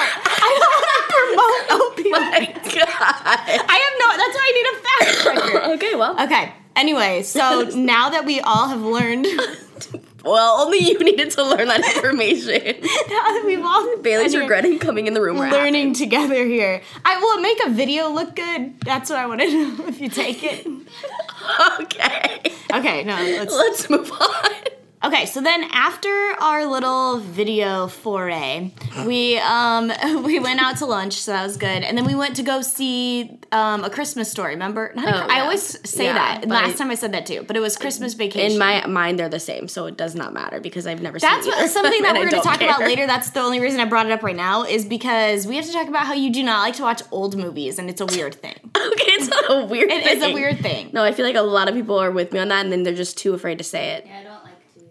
I 0.45 0.51
don't 0.59 0.77
want 0.77 0.93
to 0.93 1.01
promote 1.17 2.11
my 2.13 2.45
opioids. 2.53 2.75
God. 2.75 3.65
I 3.69 3.77
have 3.85 3.95
no. 4.03 4.07
That's 4.21 4.35
why 4.37 4.45
I 4.45 4.53
need 4.59 4.69
a 4.69 4.77
fact 4.85 5.53
checker. 5.53 5.73
Okay, 5.75 5.95
well, 5.95 6.21
Okay. 6.25 6.53
Anyway, 6.77 7.23
so 7.23 7.71
now 7.75 8.11
that 8.11 8.25
we 8.25 8.41
all 8.41 8.69
have 8.69 8.83
learned, 8.83 9.27
well, 10.25 10.61
only 10.61 10.79
you 10.79 10.99
needed 11.05 11.31
to 11.33 11.45
learn 11.45 11.69
that 11.69 11.97
information. 11.97 12.77
we've 13.47 13.65
all 13.65 13.97
Bailey's 13.99 14.37
regretting 14.37 14.79
coming 14.79 15.07
in 15.07 15.15
the 15.15 15.21
room. 15.21 15.39
We're 15.39 15.51
learning 15.51 15.95
together 15.95 16.45
here. 16.45 16.83
I 17.05 17.19
will 17.19 17.41
make 17.41 17.59
a 17.65 17.71
video 17.71 18.11
look 18.11 18.35
good. 18.35 18.81
That's 18.81 19.11
what 19.11 19.19
I 19.19 19.27
want 19.27 19.41
to 19.41 19.51
know. 19.51 19.85
If 19.89 20.01
you 20.01 20.09
take 20.09 20.43
it. 20.45 20.67
Okay. 21.81 22.53
Okay. 22.73 23.05
No. 23.05 23.15
Let's. 23.15 23.55
Let's 23.55 23.91
move 23.91 24.13
on. 24.13 24.51
Okay, 25.05 25.27
so 25.27 25.41
then 25.41 25.63
after 25.73 26.09
our 26.41 26.67
little 26.67 27.19
video 27.21 27.87
foray, 27.87 28.73
we 29.07 29.39
um 29.39 29.93
we 30.25 30.41
went 30.41 30.61
out 30.61 30.79
to 30.79 30.87
lunch, 30.87 31.13
so 31.15 31.31
that 31.31 31.45
was 31.45 31.57
good, 31.57 31.85
and 31.85 31.97
then 31.97 32.05
we 32.05 32.17
went 32.17 32.35
to 32.37 32.43
go 32.43 32.63
see 32.63 33.39
um 33.53 33.85
a 33.85 33.91
Christmas 33.91 34.29
story. 34.29 34.55
Remember? 34.55 34.91
Not 34.97 35.07
a- 35.07 35.25
Oh, 35.25 35.27
I 35.29 35.37
yeah. 35.37 35.43
always 35.43 35.89
say 35.89 36.07
Yeah, 36.07 36.15
that. 36.15 36.49
Last 36.49 36.75
I- 36.75 36.79
time 36.79 36.91
I 36.91 36.97
said 36.97 37.13
that 37.13 37.27
too, 37.27 37.45
but 37.47 37.57
it 37.57 37.61
was 37.61 37.77
Christmas 37.77 38.15
vacation. 38.15 38.53
In 38.53 38.59
my 38.59 38.85
mind, 38.89 39.21
they're 39.21 39.29
the 39.29 39.39
same, 39.39 39.69
so 39.69 39.87
it 39.87 39.97
does 39.97 40.17
not 40.17 40.33
matter 40.35 40.59
because 40.59 40.85
I've 40.85 41.01
never 41.01 41.21
that's 41.21 41.45
seen 41.45 41.53
what, 41.53 41.61
either. 41.61 41.69
something 41.69 42.03
that 42.03 42.15
we're 42.15 42.29
going 42.29 42.31
to 42.31 42.35
don't 42.37 42.43
talk 42.45 42.61
about 42.61 42.81
later. 42.81 43.07
That's 43.07 43.31
the 43.31 43.41
only 43.41 43.61
reason 43.61 43.79
I 43.79 43.85
brought 43.85 44.07
it 44.07 44.13
up 44.13 44.25
right 44.25 44.35
now 44.35 44.65
is 44.65 44.85
because 44.85 45.47
we 45.47 45.55
have 45.57 45.65
to 45.67 45.73
talk 45.73 45.87
about 45.87 46.07
how 46.07 46.15
you 46.15 46.31
do 46.33 46.43
not 46.43 46.59
like 46.63 46.75
to 46.75 46.83
watch 46.83 47.03
old 47.13 47.37
movies, 47.37 47.79
and 47.79 47.89
it's 47.89 48.01
a 48.01 48.07
weird 48.07 48.35
thing. 48.35 48.57
Okay, 48.89 49.13
it's 49.13 49.29
not 49.29 49.45
a 49.51 49.65
weird 49.67 49.91
It 49.91 50.05
thing. 50.05 50.17
is 50.17 50.23
a 50.23 50.33
weird 50.33 50.61
thing. 50.61 50.91
No, 50.93 51.03
I 51.05 51.13
feel 51.13 51.27
like 51.27 51.35
a 51.37 51.43
lot 51.43 51.69
of 51.69 51.75
people 51.75 51.99
are 51.99 52.11
with 52.11 52.33
me 52.33 52.39
on 52.39 52.49
that, 52.49 52.63
and 52.65 52.73
then 52.73 52.85
they're 52.85 52.95
just 52.95 53.19
too 53.19 53.35
afraid 53.35 53.59
to 53.59 53.65
say 53.65 53.91
it. 53.91 54.07
I 54.09 54.23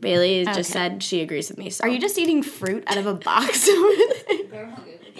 don't 0.01 0.11
like 0.11 0.19
to. 0.21 0.25
Bailey 0.45 0.45
just 0.45 0.71
said 0.71 1.03
she 1.03 1.21
agrees 1.21 1.49
with 1.49 1.57
me. 1.57 1.69
So 1.69 1.83
Are 1.83 1.89
you 1.89 1.99
just 1.99 2.17
eating 2.17 2.43
fruit 2.43 2.83
out 2.87 2.97
of 2.97 3.05
a 3.05 3.13
box 3.13 3.67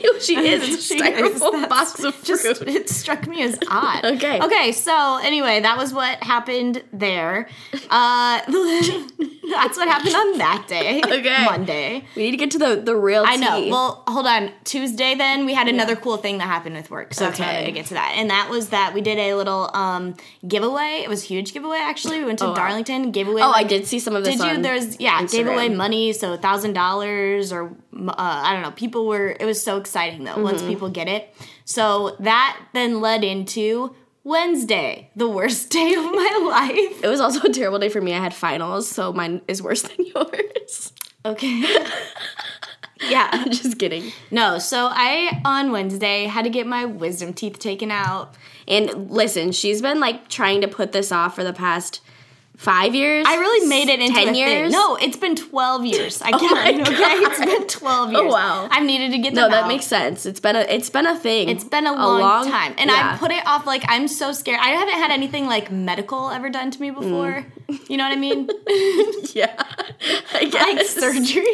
over 0.06 0.20
there? 0.20 0.20
They're 0.20 0.20
hungry. 0.20 0.22
she 0.22 0.36
is. 0.48 0.74
It's 0.76 0.84
She 0.86 0.96
is. 0.96 1.02
styrofoam 1.02 1.52
That's 1.54 1.70
box 1.70 2.04
of 2.04 2.16
fruit. 2.16 2.26
just 2.26 2.62
it 2.64 2.90
struck 2.90 3.28
me 3.28 3.44
as 3.44 3.58
odd. 3.70 4.06
Okay. 4.06 4.40
Okay. 4.42 4.72
So 4.72 5.18
anyway, 5.24 5.62
that 5.62 5.78
was 5.78 5.94
what 5.94 6.22
happened 6.24 6.84
there. 6.94 7.48
Uh, 7.90 8.42
that's 8.48 9.78
what 9.78 9.88
happened 9.88 10.16
on 10.16 10.38
that 10.40 10.66
day. 10.68 11.02
Okay. 11.04 11.46
Monday. 11.46 12.04
we 12.16 12.24
need 12.24 12.32
to 12.32 12.38
get 12.38 12.52
to 12.52 12.58
the 12.60 12.76
the 12.84 12.96
real. 12.96 13.24
I 13.26 13.36
know. 13.38 13.68
Well, 13.70 14.04
hold 14.08 14.28
on. 14.28 14.52
Tuesday, 14.64 15.16
then 15.16 15.46
we 15.46 15.54
had 15.54 15.68
another 15.68 15.96
cool 15.96 16.18
thing 16.18 16.38
that 16.40 16.46
happened 16.46 16.76
with 16.76 16.90
work. 16.92 17.14
So 17.14 17.28
Okay. 17.28 17.44
okay, 17.44 17.66
to 17.66 17.72
get 17.72 17.86
to 17.88 17.94
that, 17.96 18.14
and 18.18 18.30
that 18.30 18.50
was 18.50 18.70
that 18.70 18.94
we 18.94 19.02
did 19.02 19.18
a 19.18 19.34
little 19.36 19.70
um 19.74 20.16
giveaway. 20.48 21.02
It 21.04 21.10
was 21.10 21.24
a 21.24 21.28
huge 21.28 21.54
giveaway 21.54 21.78
actually. 21.80 22.20
We 22.20 22.26
went 22.26 22.40
to 22.40 22.48
Oh. 22.48 22.56
Darlington, 22.56 23.12
gave 23.12 23.28
away. 23.28 23.42
oh, 23.42 23.52
I 23.52 23.64
did 23.64 23.86
see 23.88 24.00
some 24.00 24.16
of 24.16 24.24
this. 24.24 24.38
Did 24.38 24.58
you? 24.58 24.62
There's 24.64 25.00
yeah, 25.00 25.24
gave 25.26 25.48
away 25.48 25.70
money, 25.70 26.14
so 26.14 26.34
a 26.34 26.38
thousand 26.38 26.74
dollars 26.74 27.52
or 27.52 27.76
uh, 28.10 28.14
I 28.18 28.54
don't 28.54 28.62
know. 28.62 28.72
People 28.72 29.08
were. 29.08 29.36
It 29.40 29.46
was 29.46 29.62
so 29.64 29.78
exciting 29.78 30.24
though. 30.24 30.38
Once 30.42 30.60
Mm-hmm. 30.62 30.70
people 30.70 30.90
get 30.90 31.08
it, 31.08 31.34
so 31.66 32.16
that 32.20 32.60
then 32.74 33.02
led 33.02 33.24
into 33.24 33.96
Wednesday, 34.24 35.10
the 35.16 35.28
worst 35.30 35.70
day 35.78 35.94
of 35.94 36.04
my 36.04 36.48
life. 36.50 37.04
It 37.04 37.08
was 37.08 37.20
also 37.20 37.42
a 37.48 37.50
terrible 37.52 37.80
day 37.80 37.90
for 37.90 38.02
me. 38.02 38.14
I 38.14 38.20
had 38.20 38.34
finals, 38.34 38.88
so 38.90 39.14
mine 39.14 39.42
is 39.48 39.62
worse 39.62 39.82
than 39.90 40.06
yours. 40.06 40.94
Okay. 41.26 41.62
yeah. 43.10 43.30
I'm 43.32 43.52
just 43.52 43.78
kidding. 43.80 44.12
No. 44.32 44.60
So 44.60 44.88
I 44.92 45.42
on 45.46 45.72
Wednesday 45.72 46.26
had 46.26 46.44
to 46.44 46.50
get 46.50 46.68
my 46.68 46.86
wisdom 46.86 47.34
teeth 47.34 47.60
taken 47.60 47.92
out. 47.92 48.34
And 48.68 49.10
listen, 49.12 49.52
she's 49.54 49.82
been 49.82 50.00
like 50.00 50.28
trying 50.30 50.62
to 50.62 50.68
put 50.68 50.92
this 50.92 51.12
off 51.12 51.36
for 51.36 51.44
the 51.44 51.54
past 51.54 52.02
five 52.58 52.94
years. 52.94 53.26
I 53.28 53.36
really 53.38 53.68
made 53.68 53.88
it 53.88 54.00
into 54.02 54.14
10 54.14 54.22
a 54.22 54.26
thing. 54.26 54.36
years? 54.36 54.72
No, 54.74 54.96
it's 54.98 55.16
been 55.16 55.36
twelve 55.36 55.86
years. 55.86 56.22
I 56.22 56.32
Oh 56.34 56.40
can't. 56.40 56.54
my 56.78 56.82
okay, 56.82 56.98
God. 56.98 57.32
it's 57.32 57.40
been 57.40 57.68
twelve 57.68 58.12
years. 58.12 58.24
Oh, 58.26 58.28
wow. 58.28 58.68
I've 58.70 58.84
needed 58.84 59.12
to 59.12 59.20
get 59.20 59.34
No, 59.34 59.48
that 59.50 59.64
out. 59.64 59.68
makes 59.68 59.86
sense. 59.86 60.26
It's 60.26 60.40
been 60.40 60.56
a 60.56 60.62
it's 60.62 60.90
been 60.90 61.06
a 61.08 61.16
thing. 61.18 61.48
It's 61.50 61.64
been 61.64 61.88
a 61.88 61.94
long, 61.94 62.50
time, 62.50 62.74
and 62.78 62.90
yeah. 62.90 63.14
I 63.14 63.18
put 63.18 63.32
it 63.32 63.46
off. 63.48 63.66
Like 63.66 63.84
I'm 63.88 64.08
so 64.08 64.32
scared. 64.34 64.60
I 64.62 64.70
haven't 64.70 64.96
had 64.96 65.12
anything 65.12 65.46
like 65.46 65.72
medical 65.72 66.30
ever 66.30 66.50
done 66.50 66.72
to 66.72 66.82
me 66.82 66.90
before. 66.92 67.46
Mm. 67.70 67.90
You 67.90 67.98
know 67.98 68.06
what 68.08 68.14
I 68.18 68.20
mean? 68.20 68.50
yeah, 69.34 69.54
I 70.34 70.40
like 70.44 70.52
guess 70.78 70.90
surgery, 70.96 71.46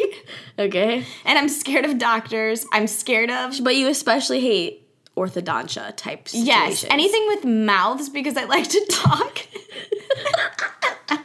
Okay, 0.60 1.06
and 1.26 1.40
I'm 1.40 1.50
scared 1.50 1.86
of 1.86 1.98
doctors. 1.98 2.66
I'm 2.72 2.88
scared 2.88 3.30
of 3.32 3.56
but 3.64 3.76
you 3.76 3.88
especially 3.90 4.40
hate 4.40 4.83
orthodontia 5.16 5.96
type 5.96 6.28
situations. 6.28 6.84
yes, 6.84 6.86
anything 6.90 7.26
with 7.28 7.46
mouths 7.46 8.10
because 8.10 8.36
I 8.38 8.46
like 8.46 8.68
to 8.70 8.86
talk. 8.90 9.40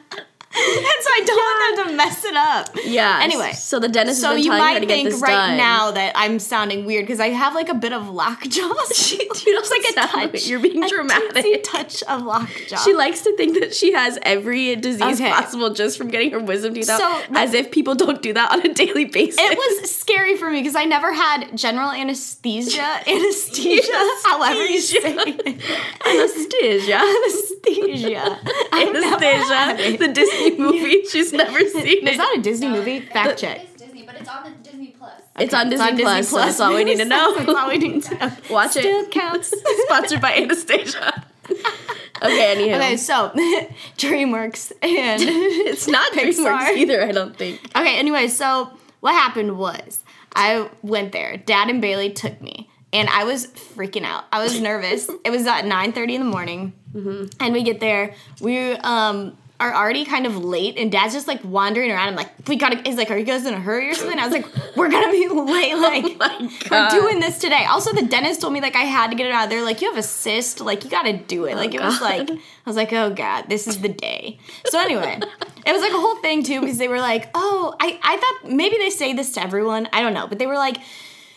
and 0.58 0.86
so 1.00 1.10
I 1.10 1.22
don't 1.24 1.36
want 1.36 1.76
them 1.76 1.88
to 1.88 1.96
mess 1.96 2.24
it 2.24 2.36
up. 2.36 2.68
Yeah. 2.84 3.20
Anyway, 3.22 3.52
so 3.52 3.78
the 3.78 3.88
dentist 3.88 4.20
So 4.20 4.32
you 4.34 4.50
might 4.50 4.86
think 4.86 5.10
right 5.22 5.28
done. 5.30 5.56
now 5.56 5.90
that 5.92 6.12
I'm 6.14 6.38
sounding 6.38 6.84
weird 6.84 7.04
because 7.06 7.20
I 7.20 7.28
have 7.28 7.54
like 7.54 7.68
a 7.68 7.74
bit 7.74 7.92
of 7.92 8.08
lockjaw. 8.08 8.68
You 9.48 9.54
don't 9.54 9.70
like 9.70 9.90
a 9.90 9.94
touch. 10.32 10.46
You're 10.46 10.60
being 10.60 10.86
dramatic. 10.86 11.32
teensy 11.44 11.62
touch 11.64 12.02
of 12.04 12.22
lockjaw. 12.22 12.76
She 12.78 12.94
likes 12.94 13.22
to 13.22 13.36
think 13.36 13.58
that 13.60 13.74
she 13.74 13.92
has 13.92 14.18
every 14.22 14.76
disease 14.76 15.20
Okay. 15.20 15.30
possible 15.30 15.70
just 15.74 15.96
from 15.96 16.08
getting 16.08 16.30
her 16.32 16.40
wisdom 16.40 16.74
teeth 16.74 16.88
out, 16.88 17.00
So- 17.00 17.22
as 17.34 17.54
if 17.54 17.70
people 17.70 17.94
don't 17.94 18.20
do 18.22 18.32
that 18.32 18.50
on 18.52 18.64
a 18.66 18.74
daily 18.74 19.04
basis. 19.04 19.38
It 19.38 19.56
was 19.56 19.90
scary 19.94 20.36
for 20.36 20.50
me 20.50 20.60
because 20.60 20.76
I 20.76 20.84
never 20.84 21.12
had 21.12 21.56
general 21.56 21.90
anesthesia. 22.02 23.00
Anesthesia, 23.06 23.92
however 24.26 24.64
you 24.66 24.80
say 24.80 24.98
it. 25.04 25.62
anesthesia. 26.06 26.96
Anesthesia. 26.96 28.38
I've 28.72 28.92
never 28.92 29.24
had 29.24 29.80
Anesthesia, 29.80 29.98
the 29.98 30.08
Disney 30.12 30.48
movie. 30.59 31.05
She's 31.05 31.33
never 31.33 31.59
seen 31.61 31.87
Is 32.07 32.14
it. 32.14 32.17
that 32.19 32.35
a 32.38 32.40
Disney 32.43 32.69
movie? 32.69 33.00
Fact 33.00 33.38
check. 33.38 33.59
It 33.59 33.64
is 33.75 33.81
Disney, 33.83 34.02
but 34.05 34.14
it's 34.17 34.28
on 34.28 34.45
the 34.45 34.50
Disney 34.62 34.88
Plus. 34.99 35.21
It's 35.38 35.55
on 35.55 35.73
It's 35.73 35.81
Disney, 35.83 36.02
Plus, 36.02 36.28
so 36.28 36.37
that's 36.37 36.61
all 36.61 36.75
we 36.75 36.85
need 36.85 36.99
to 36.99 37.05
know. 37.14 37.35
that's 37.35 37.49
all 37.49 37.69
we 37.69 37.78
need 37.78 38.02
to 38.05 38.14
know. 38.19 38.33
Watch 38.50 38.73
Still 38.73 39.00
it. 39.02 39.11
counts. 39.11 39.52
Sponsored 39.87 40.21
by 40.21 40.35
Anastasia. 40.37 41.25
Okay, 41.50 42.55
anywho. 42.57 42.76
Okay, 42.76 42.97
so 42.97 43.31
DreamWorks 43.97 44.73
and 44.83 45.23
It's 45.23 45.87
not 45.88 46.12
Pixar. 46.12 46.45
DreamWorks 46.45 46.76
either, 46.76 47.02
I 47.05 47.12
don't 47.12 47.37
think. 47.37 47.61
Okay, 47.76 47.99
anyway, 47.99 48.28
so 48.28 48.71
what 49.00 49.12
happened 49.12 49.57
was 49.59 50.02
I 50.35 50.69
went 50.83 51.12
there. 51.12 51.37
Dad 51.37 51.69
and 51.71 51.81
Bailey 51.81 52.11
took 52.12 52.40
me, 52.43 52.69
and 52.93 53.09
I 53.09 53.25
was 53.25 53.47
freaking 53.49 54.02
out. 54.05 54.25
I 54.33 54.43
was 54.43 54.61
nervous. 54.61 55.09
it 55.25 55.31
was 55.31 55.47
at 55.47 55.64
9:30 55.64 56.14
in 56.14 56.21
the 56.21 56.26
morning, 56.31 56.73
and 56.95 57.52
we 57.52 57.62
get 57.62 57.81
there. 57.81 58.14
We 58.40 58.73
um 58.73 59.37
are 59.60 59.74
already 59.74 60.04
kind 60.04 60.24
of 60.24 60.36
late, 60.36 60.76
and 60.78 60.92
Dad's 60.92 61.14
just 61.14 61.26
like 61.26 61.42
wandering 61.42 61.90
around. 61.90 62.08
I'm 62.08 62.14
like, 62.16 62.30
we 62.46 62.56
gotta. 62.56 62.80
He's 62.84 62.96
like, 62.96 63.10
are 63.10 63.18
you 63.18 63.24
guys 63.24 63.44
in 63.44 63.54
a 63.54 63.60
hurry 63.60 63.90
or 63.90 63.94
something? 63.94 64.18
I 64.18 64.24
was 64.26 64.32
like, 64.32 64.46
we're 64.76 64.88
gonna 64.88 65.10
be 65.10 65.28
late. 65.32 65.74
Like, 65.76 66.16
Oh 66.20 66.58
we're 66.70 67.00
doing 67.00 67.20
this 67.20 67.38
today. 67.38 67.64
Also, 67.64 67.92
the 67.92 68.02
dentist 68.06 68.40
told 68.40 68.52
me 68.52 68.60
like 68.60 68.76
I 68.76 68.82
had 68.82 69.10
to 69.10 69.16
get 69.16 69.26
it 69.26 69.32
out. 69.32 69.48
They're 69.48 69.64
like, 69.64 69.80
you 69.80 69.88
have 69.88 69.98
a 69.98 70.02
cyst. 70.02 70.60
Like, 70.60 70.84
you 70.84 70.90
gotta 70.90 71.12
do 71.16 71.46
it. 71.46 71.56
Like, 71.56 71.74
it 71.74 71.80
was 71.80 72.00
Oh 72.00 72.04
like. 72.04 72.30
I 72.30 72.40
was 72.70 72.76
like, 72.76 72.92
oh 72.92 73.10
god, 73.10 73.46
this 73.48 73.66
is 73.66 73.80
the 73.80 73.88
day. 73.88 74.38
So 74.66 74.78
anyway, 74.78 75.18
it 75.66 75.72
was 75.72 75.82
like 75.82 75.92
a 75.92 75.98
whole 75.98 76.16
thing 76.16 76.42
too 76.42 76.60
because 76.60 76.78
they 76.78 76.88
were 76.88 77.00
like, 77.00 77.28
oh, 77.34 77.74
I, 77.80 77.98
I 78.02 78.16
thought 78.16 78.52
maybe 78.52 78.76
they 78.76 78.90
say 78.90 79.12
this 79.12 79.32
to 79.32 79.42
everyone. 79.42 79.88
I 79.92 80.02
don't 80.02 80.14
know, 80.14 80.26
but 80.26 80.38
they 80.38 80.46
were 80.46 80.56
like, 80.56 80.76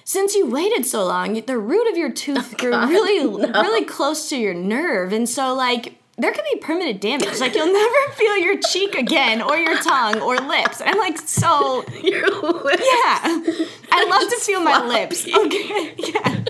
since 0.03 0.35
you 0.35 0.47
waited 0.47 0.85
so 0.85 1.05
long, 1.05 1.41
the 1.41 1.57
root 1.57 1.89
of 1.89 1.97
your 1.97 2.11
tooth 2.11 2.57
grew 2.57 2.71
God, 2.71 2.89
really, 2.89 3.25
really 3.51 3.85
close 3.85 4.29
to 4.29 4.37
your 4.37 4.53
nerve, 4.53 5.11
and 5.13 5.27
so 5.27 5.53
like. 5.55 5.95
There 6.21 6.31
could 6.31 6.43
be 6.53 6.59
permanent 6.59 7.01
damage. 7.01 7.39
Like 7.39 7.55
you'll 7.55 7.73
never 7.73 8.11
feel 8.13 8.37
your 8.37 8.57
cheek 8.59 8.95
again, 8.95 9.41
or 9.41 9.57
your 9.57 9.77
tongue, 9.79 10.19
or 10.21 10.37
lips. 10.37 10.79
And 10.79 10.89
I'm 10.91 10.99
like, 10.99 11.17
so 11.17 11.83
Your 12.03 12.27
lips. 12.29 12.83
yeah. 12.83 13.21
I 13.91 14.05
love 14.07 14.29
to 14.29 14.37
feel 14.41 14.61
my 14.61 14.85
lips. 14.85 15.27
Okay. 15.27 15.95
Yeah. 16.13 16.43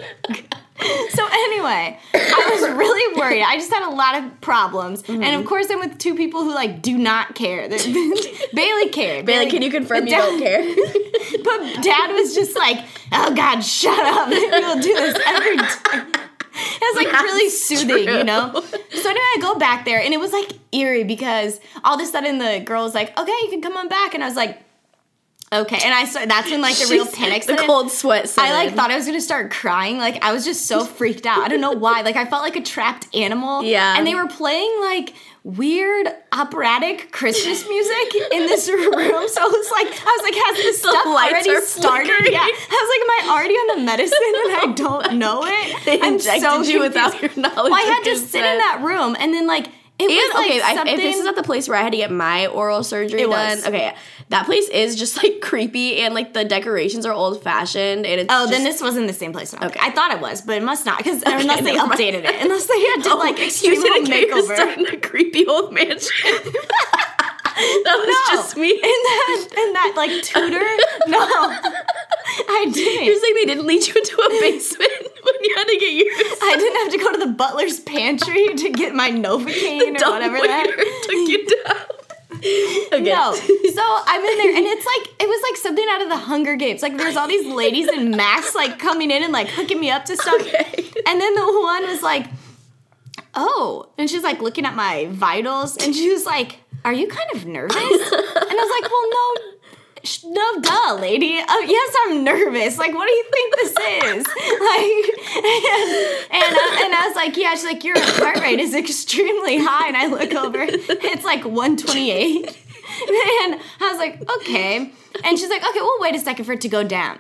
So 1.12 1.24
anyway, 1.32 2.00
I 2.16 2.50
was 2.60 2.76
really 2.76 3.20
worried. 3.20 3.44
I 3.44 3.56
just 3.56 3.72
had 3.72 3.88
a 3.88 3.94
lot 3.94 4.16
of 4.24 4.42
problems, 4.42 5.04
and 5.08 5.22
Mm-hmm. 5.22 5.40
of 5.40 5.46
course, 5.46 5.68
I'm 5.70 5.80
with 5.80 6.00
two 6.00 6.16
people 6.16 6.44
who 6.44 6.56
like 6.56 6.82
do 6.82 6.98
not 6.98 7.36
care. 7.36 7.70
Bailey 7.70 8.90
cared. 8.90 9.28
Bailey, 9.28 9.48
can 9.52 9.62
you 9.62 9.70
confirm 9.70 10.08
you 10.08 10.16
don't 10.16 10.40
care? 10.40 10.64
But 11.44 11.84
Dad 11.84 12.14
was 12.14 12.34
just 12.34 12.58
like, 12.58 12.84
"Oh 13.12 13.32
God, 13.36 13.62
shut 13.62 14.06
up! 14.08 14.30
We'll 14.30 14.82
do 14.82 14.94
this 14.96 15.20
every 15.28 15.58
day." 15.58 16.20
It 16.54 16.96
was 16.96 17.06
like 17.06 17.14
really 17.24 17.50
soothing, 17.50 18.06
true. 18.06 18.18
you 18.18 18.24
know. 18.24 18.52
So 18.54 19.10
anyway, 19.10 19.26
I 19.36 19.38
go 19.42 19.56
back 19.56 19.86
there, 19.86 20.02
and 20.02 20.14
it 20.14 20.20
was 20.20 20.34
like 20.34 20.52
eerie 20.72 21.04
because 21.04 21.60
all 21.84 21.96
of 21.96 22.02
a 22.02 22.06
sudden 22.06 22.40
the 22.40 22.60
girl 22.66 22.84
was 22.84 22.94
like, 22.94 23.18
"Okay, 23.18 23.32
you 23.44 23.50
can 23.50 23.62
come 23.62 23.78
on 23.78 23.88
back," 23.88 24.14
and 24.14 24.24
I 24.24 24.28
was 24.28 24.36
like, 24.36 24.62
"Okay," 25.54 25.80
and 25.84 25.94
I 25.94 26.06
started. 26.06 26.30
That's 26.30 26.50
when 26.52 26.62
like 26.62 26.76
the 26.78 26.88
real 26.92 27.06
panic 27.06 27.46
The 27.46 27.56
cold 27.56 27.92
sweat 27.92 28.28
set 28.30 28.44
I 28.44 28.52
like 28.52 28.76
thought 28.76 28.92
I 28.92 28.98
was 28.98 29.06
gonna 29.06 29.22
start 29.22 29.52
crying. 29.52 29.98
Like 29.98 30.24
I 30.24 30.34
was 30.34 30.44
just 30.44 30.68
so 30.68 30.84
freaked 30.86 31.26
out. 31.26 31.40
I 31.40 31.48
don't 31.48 31.62
know 31.62 31.72
why. 31.72 32.02
Like 32.02 32.16
I 32.18 32.26
felt 32.26 32.42
like 32.42 32.56
a 32.56 32.62
trapped 32.62 33.08
animal. 33.16 33.64
Yeah. 33.72 33.98
And 33.98 34.06
they 34.06 34.16
were 34.16 34.28
playing 34.28 34.76
like 34.82 35.14
weird 35.44 36.08
operatic 36.32 37.12
Christmas 37.12 37.68
music 37.68 38.16
in 38.32 38.46
this 38.46 38.70
room. 38.70 39.28
So 39.28 39.42
it 39.44 39.52
was 39.52 39.72
like 39.72 39.88
I 39.88 40.18
was 40.18 40.24
like, 40.24 40.36
has 40.36 40.56
this 40.58 40.82
The 40.82 40.90
stuff 40.90 41.06
lights 41.06 41.48
already 41.48 41.66
started? 41.66 42.32
Yeah. 42.32 42.40
I 42.42 42.46
was 42.46 42.90
like, 42.92 43.02
am 43.02 43.30
I 43.30 43.36
already 43.36 43.54
on 43.56 43.80
the 43.80 43.86
medicine 43.86 44.18
and 44.46 44.56
I 44.56 44.74
don't 44.76 45.18
know 45.18 45.44
it? 45.46 45.78
They 45.86 46.00
I'm 46.00 46.14
injected 46.14 46.44
so 46.44 46.62
you 46.62 46.80
without 46.80 47.20
your 47.22 47.32
knowledge. 47.36 47.72
Well, 47.72 47.74
I 47.74 47.82
had 47.82 48.04
to 48.04 48.18
sit 48.18 48.46
in 48.46 48.58
that 48.60 48.82
room 48.84 49.16
and 49.20 49.34
then 49.34 49.48
like 49.48 49.68
it 50.10 50.24
And 50.26 50.34
like 50.34 50.48
okay, 50.52 50.62
I, 50.62 50.94
if 50.94 50.98
this 50.98 51.18
is 51.18 51.26
at 51.26 51.36
the 51.36 51.44
place 51.44 51.68
where 51.68 51.78
I 51.78 51.82
had 51.84 51.92
to 51.92 51.98
get 51.98 52.12
my 52.12 52.48
oral 52.48 52.84
surgery 52.84 53.22
It 53.22 53.30
done, 53.30 53.58
was. 53.58 53.68
okay, 53.68 53.94
that 54.30 54.46
place 54.46 54.68
is 54.70 54.96
just 54.96 55.22
like 55.22 55.42
creepy 55.42 55.98
and 56.02 56.14
like 56.14 56.34
the 56.34 56.46
decorations 56.46 57.06
are 57.06 57.14
old 57.14 57.44
fashioned 57.44 58.06
and 58.06 58.22
it's 58.22 58.28
Oh, 58.34 58.44
just, 58.44 58.52
then 58.52 58.64
this 58.64 58.82
wasn't 58.82 59.08
the 59.08 59.14
same 59.14 59.34
place. 59.34 59.54
Okay. 59.54 59.66
Okay. 59.66 59.80
I 59.82 59.92
thought 59.92 60.12
it 60.12 60.20
was, 60.22 60.42
but 60.42 60.58
it 60.58 60.64
must 60.64 60.86
not 60.86 60.98
because 60.98 61.22
unless 61.26 61.62
they 61.62 61.74
never 61.74 61.88
mind. 61.88 62.00
updated 62.00 62.24
it, 62.26 62.42
unless 62.42 62.66
they 62.68 62.80
had 62.80 63.04
to 63.04 63.10
Oh, 63.14 63.18
like 63.18 63.40
extreme 63.40 63.82
get 63.82 64.30
makeover. 64.30 64.78
in 64.78 64.88
a 64.88 64.98
creepy 65.00 65.46
old 65.46 65.74
mansion. 65.74 66.10
that 67.86 67.96
was 67.98 68.08
No. 68.08 68.36
just 68.36 68.58
me. 68.58 68.72
in 68.72 68.80
that 68.82 69.48
in 69.58 69.74
that 69.74 69.94
like 69.96 70.24
Tudor. 70.24 70.60
No, 71.08 71.18
I 71.20 72.64
You're 72.66 72.74
didn't. 72.74 73.22
saying 73.22 73.36
they 73.36 73.46
didn't 73.46 73.66
lead 73.66 73.86
you 73.86 73.94
into 73.96 74.16
a 74.22 74.30
basement 74.40 74.92
when 75.24 75.34
you 75.42 75.56
had 75.56 75.66
to 75.66 75.78
get 75.78 75.94
yours. 75.94 76.38
I 76.42 76.56
didn't 76.58 76.78
have 76.84 76.92
to 76.92 76.98
go 77.00 77.12
to 77.12 77.18
the 77.18 77.34
butler's 77.34 77.80
pantry 77.82 78.48
to 78.56 78.70
get 78.70 78.94
my 78.94 79.10
Novocaine 79.12 79.96
or 79.96 79.98
Dumb 79.98 80.14
whatever 80.14 80.38
that. 80.38 80.68
took 81.04 81.30
you 81.30 81.46
down. 81.66 81.78
Okay. 82.94 83.02
No, 83.12 83.34
so 83.34 83.84
I'm 84.08 84.22
in 84.26 84.38
there, 84.38 84.56
and 84.56 84.66
it's 84.66 84.86
like 84.86 85.22
it 85.22 85.28
was 85.28 85.42
like 85.52 85.58
something 85.58 85.86
out 85.92 86.02
of 86.02 86.10
the 86.10 86.18
Hunger 86.18 86.56
Games. 86.56 86.82
Like 86.82 86.98
there's 86.98 87.16
all 87.18 87.28
these 87.28 87.46
ladies 87.46 87.88
in 87.90 88.12
masks 88.12 88.56
like 88.56 88.80
coming 88.80 89.12
in 89.12 89.22
and 89.24 89.32
like 89.34 89.48
hooking 89.48 89.80
me 89.80 89.92
up 89.92 90.06
to 90.06 90.16
stuff. 90.16 90.42
Okay. 90.42 90.86
And 91.08 91.20
then 91.22 91.36
the 91.36 91.46
one 91.62 91.88
was 91.88 92.02
like, 92.02 92.26
"Oh," 93.36 93.90
and 93.98 94.10
she's 94.10 94.24
like 94.24 94.42
looking 94.42 94.66
at 94.66 94.76
my 94.76 95.08
vitals, 95.12 95.78
and 95.78 95.94
she 95.96 96.10
was 96.12 96.26
like, 96.26 96.60
"Are 96.84 96.94
you 96.94 97.08
kind 97.08 97.30
of 97.34 97.46
nervous?" 97.46 97.76
And 97.76 97.86
I 97.86 98.64
was 98.66 98.82
like, 98.82 98.92
"Well, 98.92 99.10
no." 99.10 99.52
No, 100.26 100.60
duh, 100.62 100.96
lady. 101.00 101.38
Uh, 101.38 101.58
yes, 101.60 101.96
I'm 102.06 102.24
nervous. 102.24 102.80
Like, 102.80 102.96
what 102.96 103.08
do 103.08 103.14
you 103.14 103.26
think 103.32 103.56
this 103.56 103.70
is? 103.70 104.26
Like, 104.72 105.06
and 106.32 106.56
uh, 106.56 106.84
and 106.84 106.94
I 106.96 107.04
was 107.08 107.16
like, 107.16 107.38
yeah. 107.38 107.52
She's 107.52 107.66
like, 107.66 107.84
your 107.84 108.00
heart 108.00 108.40
rate 108.40 108.60
is 108.60 108.74
extremely 108.74 109.60
high, 109.60 109.88
and 109.88 109.96
I 109.98 110.08
look 110.08 110.34
over, 110.34 110.60
it's 110.64 111.24
like 111.24 111.46
128. 111.46 112.58
And 113.44 113.60
I 113.80 113.90
was 113.90 113.98
like, 113.98 114.22
okay. 114.38 114.92
And 115.24 115.40
she's 115.40 115.50
like, 115.50 115.64
okay, 115.64 115.80
well, 115.80 115.98
wait 116.00 116.14
a 116.16 116.20
second 116.20 116.46
for 116.46 116.54
it 116.54 116.62
to 116.62 116.70
go 116.70 116.84
down. 116.84 117.20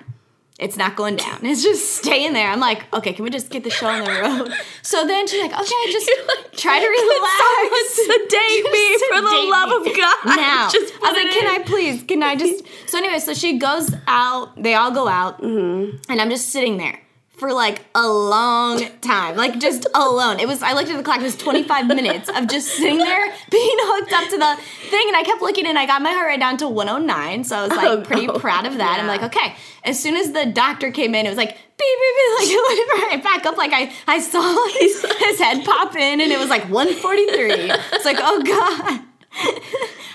It's 0.62 0.77
not 0.77 0.96
going 0.96 1.15
down. 1.15 1.39
It's 1.44 1.63
just 1.63 1.96
staying 1.96 2.34
there. 2.34 2.48
I'm 2.51 2.60
like, 2.60 2.86
okay, 2.94 3.13
can 3.13 3.24
we 3.24 3.32
just 3.32 3.50
get 3.50 3.63
the 3.63 3.72
show 3.72 3.88
on 3.88 4.03
the 4.03 4.12
road? 4.12 4.53
So 4.84 5.06
then 5.08 5.27
she's 5.27 5.41
like, 5.41 5.53
okay, 5.53 5.91
just 5.91 6.10
try 6.58 6.80
to 6.80 6.88
relax. 6.98 7.94
sedate 7.96 8.72
me 8.72 8.89
Just 8.89 9.06
for 9.13 9.22
the 9.22 9.50
love 9.50 9.70
me. 9.86 9.91
of 9.91 9.98
God. 9.98 10.36
now. 10.38 10.70
Just 10.72 10.94
I 11.03 11.12
was 11.12 11.24
like, 11.24 11.32
can 11.34 11.46
in." 11.56 11.62
I 11.62 11.63
please? 11.65 12.03
Can 12.03 12.24
I 12.24 12.36
just? 12.36 12.63
So 12.88 12.98
anyway, 12.98 13.20
so 13.20 13.34
she 13.34 13.58
goes 13.58 13.94
out. 14.08 14.62
They 14.62 14.74
all 14.75 14.91
go 14.91 15.08
out, 15.08 15.41
Mm-hmm. 15.41 15.98
and 16.12 16.22
I'm 16.22 16.30
just 16.30 16.50
sitting 16.50 16.77
there 16.77 17.00
for 17.42 17.52
like 17.52 17.82
a 17.96 18.08
long 18.08 18.80
time, 19.02 19.36
like 19.36 19.58
just 19.60 19.88
alone. 19.96 20.40
It 20.40 20.48
was. 20.48 20.62
I 20.62 20.74
looked 20.74 20.92
at 20.92 20.98
the 20.98 21.02
clock. 21.04 21.20
It 21.20 21.24
was 21.24 21.36
25 21.36 21.88
minutes 21.88 22.30
of 22.30 22.48
just 22.48 22.68
sitting 22.68 23.00
there 23.00 23.26
being 23.50 23.78
hooked 23.82 24.14
up 24.14 24.30
to 24.30 24.38
the 24.38 24.62
thing, 24.92 25.04
and 25.08 25.18
I 25.18 25.24
kept 25.24 25.42
looking, 25.42 25.66
and 25.66 25.80
I 25.80 25.88
got 25.88 26.04
my 26.04 26.12
heart 26.12 26.28
rate 26.28 26.40
down 26.40 26.58
to 26.58 26.68
109. 26.70 27.44
So 27.44 27.58
I 27.58 27.62
was 27.68 27.72
like 27.72 27.88
Oh, 27.88 28.02
pretty 28.02 28.28
no. 28.28 28.34
proud 28.34 28.68
of 28.68 28.78
that. 28.78 29.00
I'm 29.00 29.08
like, 29.08 29.24
okay. 29.24 29.56
As 29.84 30.00
soon 30.00 30.16
as 30.18 30.32
the 30.34 30.46
doctor 30.46 30.92
came 30.92 31.16
in, 31.16 31.26
it 31.26 31.30
was 31.30 31.38
like 31.38 31.50
beep 31.50 31.58
beep 31.78 32.16
beep, 32.16 32.40
like 32.40 32.48
it 32.48 33.02
went 33.02 33.12
right 33.12 33.24
back 33.24 33.46
up. 33.48 33.58
Like 33.58 33.72
I 33.74 33.92
I 34.08 34.20
saw 34.20 34.68
his, 34.80 35.02
his 35.02 35.40
head 35.40 35.66
pop 35.66 35.96
in, 35.96 36.22
and 36.22 36.32
it 36.32 36.38
was 36.38 36.50
like 36.50 36.70
143. 36.70 37.72
It's 37.94 38.06
like, 38.06 38.18
oh 38.22 38.44
god. 38.44 39.02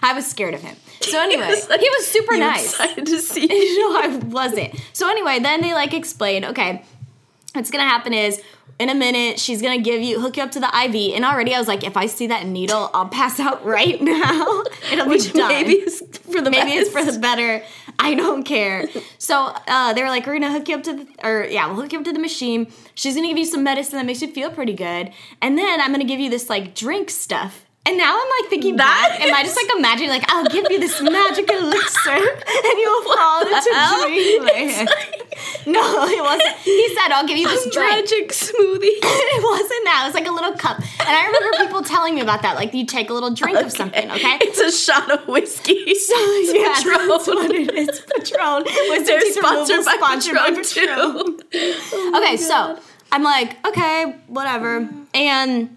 I 0.02 0.12
was 0.12 0.26
scared 0.26 0.54
of 0.54 0.61
him. 0.62 0.76
So 1.00 1.21
anyway, 1.21 1.47
he 1.47 1.50
was, 1.50 1.68
like- 1.68 1.80
super 2.02 2.35
You 2.35 2.40
nice. 2.40 2.71
excited 2.71 3.06
to 3.06 3.18
see 3.18 3.47
no, 3.47 3.97
I 3.99 4.21
wasn't. 4.26 4.75
So 4.92 5.09
anyway, 5.11 5.38
then 5.40 5.61
they 5.62 5.73
like 5.75 5.95
explained, 5.95 6.45
okay, 6.45 6.85
what's 7.56 7.70
gonna 7.70 7.84
happen 7.84 8.12
is 8.12 8.40
in 8.78 8.90
a 8.90 8.94
minute 8.94 9.40
she's 9.40 9.62
gonna 9.62 9.80
give 9.80 10.02
you 10.02 10.20
hook 10.20 10.36
you 10.36 10.42
up 10.42 10.52
to 10.52 10.60
the 10.60 10.66
IV, 10.66 11.14
and 11.14 11.25
already 11.25 11.54
I 11.54 11.58
was 11.58 11.66
like, 11.66 11.82
if 11.82 11.96
I 11.96 12.06
see 12.06 12.28
that 12.28 12.46
needle, 12.46 12.90
I'll 12.94 13.08
pass 13.08 13.40
out 13.40 13.64
right 13.76 14.00
now. 14.00 14.62
It'll 14.92 15.08
be 15.08 15.18
done. 15.18 15.48
Maybe 15.48 15.72
it's 15.72 16.00
for 16.18 16.40
the 16.40 16.50
Maybe 16.50 16.72
it's 16.72 16.90
for 16.90 17.04
the 17.04 17.18
better. 17.18 17.64
I 17.98 18.14
don't 18.14 18.44
care. 18.44 18.88
So 19.18 19.52
uh, 19.66 19.92
they 19.92 20.02
were 20.02 20.08
like, 20.08 20.25
we're 20.25 20.34
gonna 20.38 20.52
hook 20.52 20.68
you 20.68 20.76
up 20.76 20.84
to 20.84 20.92
the, 20.92 21.06
or 21.25 21.46
yeah, 21.46 21.66
we'll 21.66 21.82
hook 21.82 21.92
you 21.92 21.98
up 21.98 22.04
to 22.04 22.12
the 22.12 22.20
machine. 22.20 22.70
She's 22.94 23.16
gonna 23.16 23.26
give 23.26 23.38
you 23.38 23.44
some 23.44 23.64
medicine 23.64 23.96
that 23.96 24.06
makes 24.06 24.22
you 24.22 24.28
feel 24.30 24.50
pretty 24.50 24.75
good, 24.75 25.10
and 25.42 25.58
then 25.58 25.80
I'm 25.80 25.90
gonna 25.90 26.04
give 26.04 26.20
you 26.20 26.30
this 26.30 26.48
like 26.48 26.76
drink 26.76 27.10
stuff. 27.10 27.65
And 27.86 27.96
now 27.96 28.18
I'm 28.18 28.30
like 28.42 28.50
thinking 28.50 28.76
That 28.76 29.16
back, 29.16 29.20
am 29.20 29.32
I 29.32 29.44
just 29.44 29.54
like 29.54 29.70
imagining 29.78 30.10
like 30.10 30.24
I'll 30.26 30.46
give 30.46 30.66
you 30.70 30.80
this 30.80 31.00
magic 31.00 31.48
elixir 31.48 32.18
and 32.18 32.76
you'll 32.82 33.02
fall 33.02 33.42
into 33.46 33.70
dreamland? 34.02 34.90
no, 35.66 36.04
it 36.08 36.22
wasn't. 36.22 36.56
He 36.66 36.88
said 36.96 37.12
I'll 37.12 37.26
give 37.26 37.38
you 37.38 37.46
this. 37.46 37.66
Magic 37.76 38.30
smoothie. 38.30 38.98
it 39.02 39.42
wasn't 39.42 39.84
that. 39.84 40.02
It 40.02 40.06
was 40.08 40.14
like 40.14 40.26
a 40.26 40.32
little 40.32 40.54
cup. 40.54 40.78
And 40.78 41.08
I 41.08 41.26
remember 41.26 41.64
people 41.64 41.82
telling 41.82 42.16
me 42.16 42.22
about 42.22 42.42
that. 42.42 42.56
Like 42.56 42.74
you 42.74 42.86
take 42.86 43.08
a 43.08 43.14
little 43.14 43.30
drink 43.32 43.56
of 43.58 43.70
something, 43.70 44.10
okay? 44.10 44.38
It's 44.40 44.58
a 44.58 44.72
shot 44.72 45.10
of 45.10 45.26
whiskey. 45.28 45.94
So 46.06 46.14
yeah, 46.14 46.74
Patron. 46.74 47.08
that's 47.08 47.26
what 47.26 47.50
it 47.50 47.74
is. 47.74 48.00
Patron. 48.00 48.64
Wisdom 48.64 49.06
They're 49.06 49.32
sponsored 49.32 49.84
by 49.84 49.96
sponsored 49.96 50.34
by 50.34 50.50
Patron 50.50 50.64
too. 50.64 51.40
Okay, 51.52 51.74
oh 52.12 52.36
so 52.36 52.78
I'm 53.10 53.22
like, 53.22 53.64
okay, 53.66 54.16
whatever. 54.28 54.88
And 55.14 55.76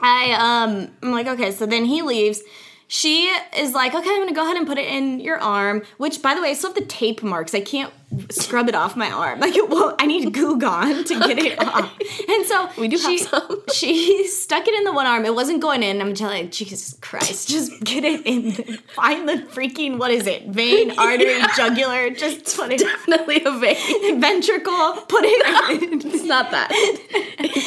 I 0.00 0.32
um 0.32 0.90
I'm 1.02 1.10
like, 1.10 1.26
okay, 1.26 1.50
so 1.52 1.66
then 1.66 1.84
he 1.84 2.02
leaves. 2.02 2.42
She 2.88 3.24
is 3.56 3.72
like, 3.72 3.94
okay, 3.94 4.10
I'm 4.10 4.20
gonna 4.20 4.32
go 4.32 4.44
ahead 4.44 4.56
and 4.56 4.66
put 4.66 4.78
it 4.78 4.86
in 4.86 5.18
your 5.18 5.38
arm. 5.38 5.82
Which, 5.96 6.22
by 6.22 6.34
the 6.34 6.42
way, 6.42 6.50
I 6.50 6.54
still 6.54 6.70
have 6.70 6.78
the 6.78 6.84
tape 6.84 7.22
marks. 7.22 7.52
I 7.52 7.60
can't 7.60 7.92
scrub 8.30 8.68
it 8.68 8.76
off 8.76 8.96
my 8.96 9.10
arm. 9.10 9.40
Like, 9.40 9.56
it 9.56 9.68
won't. 9.68 10.00
I 10.00 10.06
need 10.06 10.32
Goo 10.32 10.56
Gone 10.56 11.02
to 11.02 11.18
get 11.18 11.38
it 11.38 11.58
off. 11.60 11.92
And 12.28 12.46
so 12.46 12.70
We 12.78 12.86
do 12.86 12.96
have 12.96 13.10
she, 13.10 13.18
some. 13.18 13.62
She 13.72 14.28
stuck 14.28 14.68
it 14.68 14.74
in 14.74 14.84
the 14.84 14.92
one 14.92 15.06
arm. 15.06 15.24
It 15.24 15.34
wasn't 15.34 15.60
going 15.60 15.82
in. 15.82 16.00
I'm 16.00 16.14
telling 16.14 16.44
like, 16.44 16.52
Jesus 16.52 16.96
Christ, 17.00 17.48
just 17.48 17.72
get 17.82 18.04
it 18.04 18.24
in. 18.24 18.52
Find 18.94 19.28
the 19.28 19.34
freaking 19.34 19.98
what 19.98 20.12
is 20.12 20.28
it? 20.28 20.46
Vein, 20.46 20.96
artery, 20.96 21.40
jugular. 21.56 22.10
Just 22.10 22.56
put 22.56 22.72
it. 22.72 22.78
Definitely 22.78 23.42
a 23.44 23.58
vein. 23.58 24.20
Ventricle. 24.20 24.92
Put 25.08 25.24
it 25.24 25.82
in. 25.82 26.06
It's 26.06 26.22
not 26.22 26.52
that. 26.52 26.70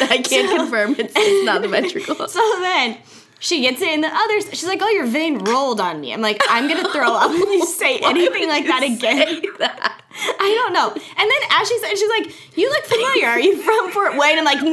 I 0.10 0.22
can't 0.24 0.58
confirm 0.58 0.96
it's, 0.98 1.14
it's 1.16 1.46
not 1.46 1.62
the 1.62 1.68
ventricle. 1.68 2.28
So 2.28 2.40
then 2.62 2.98
she 3.40 3.62
gets 3.62 3.82
it 3.82 3.90
in 3.90 4.02
the 4.02 4.10
others. 4.14 4.50
She's 4.50 4.68
like, 4.68 4.82
"Oh, 4.82 4.90
your 4.90 5.06
vein 5.06 5.40
rolled 5.40 5.80
on 5.80 6.02
me." 6.02 6.14
I'm 6.14 6.22
like, 6.22 6.42
"I'm 6.50 6.68
gonna 6.68 6.92
throw 6.92 7.14
up 7.14 7.32
if 7.32 7.40
you 7.40 7.66
say 7.82 8.00
anything 8.00 8.48
like 8.48 8.66
that 8.68 8.84
again." 8.84 9.42
That. 9.60 9.96
I 10.40 10.64
don't 10.64 10.74
know. 10.74 10.90
And 10.92 11.32
then 11.32 11.42
as 11.52 11.68
she 11.68 11.80
said, 11.80 11.98
she's 11.98 12.10
like, 12.10 12.58
"You 12.58 12.70
look 12.70 12.84
familiar. 12.86 13.28
Are 13.28 13.40
you 13.40 13.62
from 13.62 13.92
Fort 13.92 14.18
Wayne?" 14.18 14.38
I'm 14.38 14.46
like, 14.46 14.62
"No." 14.62 14.70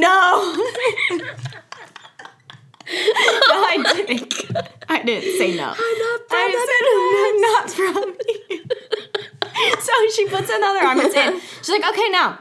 no, 2.87 3.63
I 3.67 3.83
didn't. 3.95 4.33
I 4.89 5.03
didn't 5.03 5.37
say 5.37 5.55
no. 5.55 5.73
I'm 5.77 5.97
not 5.99 6.19
from 6.27 6.37
I 6.39 6.51
said, 6.69 6.85
I'm 7.27 7.41
not 7.41 7.69
from 7.71 8.15
here. 8.47 9.75
so 9.79 9.91
she 10.15 10.27
puts 10.27 10.49
another 10.49 10.79
arm. 10.85 10.99
It's 11.01 11.15
in. 11.15 11.39
She's 11.59 11.69
like, 11.69 11.85
okay, 11.89 12.09
now 12.09 12.39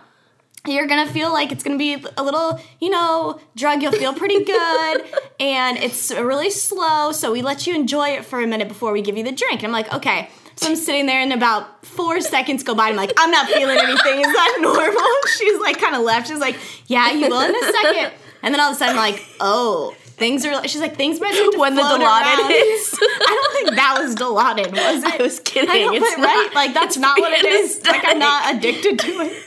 you're 0.66 0.86
gonna 0.86 1.10
feel 1.10 1.32
like 1.32 1.52
it's 1.52 1.62
gonna 1.62 1.78
be 1.78 2.04
a 2.16 2.22
little, 2.22 2.60
you 2.80 2.90
know, 2.90 3.40
drug. 3.54 3.82
You'll 3.82 3.92
feel 3.92 4.14
pretty 4.14 4.44
good, 4.44 5.04
and 5.40 5.78
it's 5.78 6.10
really 6.10 6.50
slow. 6.50 7.12
So 7.12 7.32
we 7.32 7.42
let 7.42 7.66
you 7.66 7.74
enjoy 7.74 8.10
it 8.10 8.24
for 8.24 8.40
a 8.40 8.46
minute 8.46 8.68
before 8.68 8.92
we 8.92 9.02
give 9.02 9.16
you 9.16 9.24
the 9.24 9.32
drink. 9.32 9.60
And 9.62 9.66
I'm 9.66 9.72
like, 9.72 9.92
okay. 9.94 10.28
So 10.56 10.68
I'm 10.68 10.76
sitting 10.76 11.04
there, 11.06 11.20
and 11.20 11.32
about 11.32 11.84
four 11.84 12.20
seconds 12.20 12.62
go 12.62 12.74
by. 12.74 12.88
And 12.88 12.98
I'm 12.98 13.06
like, 13.06 13.12
I'm 13.18 13.30
not 13.30 13.46
feeling 13.48 13.76
anything. 13.78 14.20
Is 14.20 14.26
that 14.26 14.58
normal? 14.60 15.02
She's 15.38 15.60
like, 15.60 15.78
kind 15.78 15.94
of 15.94 16.02
left. 16.02 16.28
She's 16.28 16.38
like, 16.38 16.56
yeah, 16.86 17.10
you 17.12 17.28
will 17.28 17.40
in 17.40 17.54
a 17.54 17.72
second. 17.72 18.12
And 18.42 18.54
then 18.54 18.60
all 18.60 18.70
of 18.70 18.76
a 18.76 18.78
sudden, 18.78 18.96
I'm 18.96 19.12
like, 19.12 19.22
oh. 19.40 19.94
Things 20.16 20.46
are. 20.46 20.66
She's 20.66 20.80
like 20.80 20.96
things 20.96 21.20
might 21.20 21.34
start 21.34 21.52
to 21.52 21.58
When 21.58 21.74
the 21.74 21.82
Dilaudid 21.82 22.48
hits. 22.48 22.98
I 23.02 23.52
don't 23.52 23.52
think 23.52 23.76
that 23.76 23.98
was 24.00 24.14
Dilaudid, 24.14 24.72
was 24.72 25.04
it? 25.04 25.20
I 25.20 25.22
was 25.22 25.40
kidding. 25.40 25.68
I 25.68 25.94
it's 25.94 26.16
not. 26.16 26.24
right? 26.24 26.50
Like 26.54 26.72
that's 26.72 26.96
not 26.96 27.20
what 27.20 27.32
it 27.32 27.44
is. 27.44 27.84
Like 27.84 28.00
I'm 28.02 28.18
not 28.18 28.54
addicted 28.54 28.98
to 28.98 29.10
it. 29.20 29.45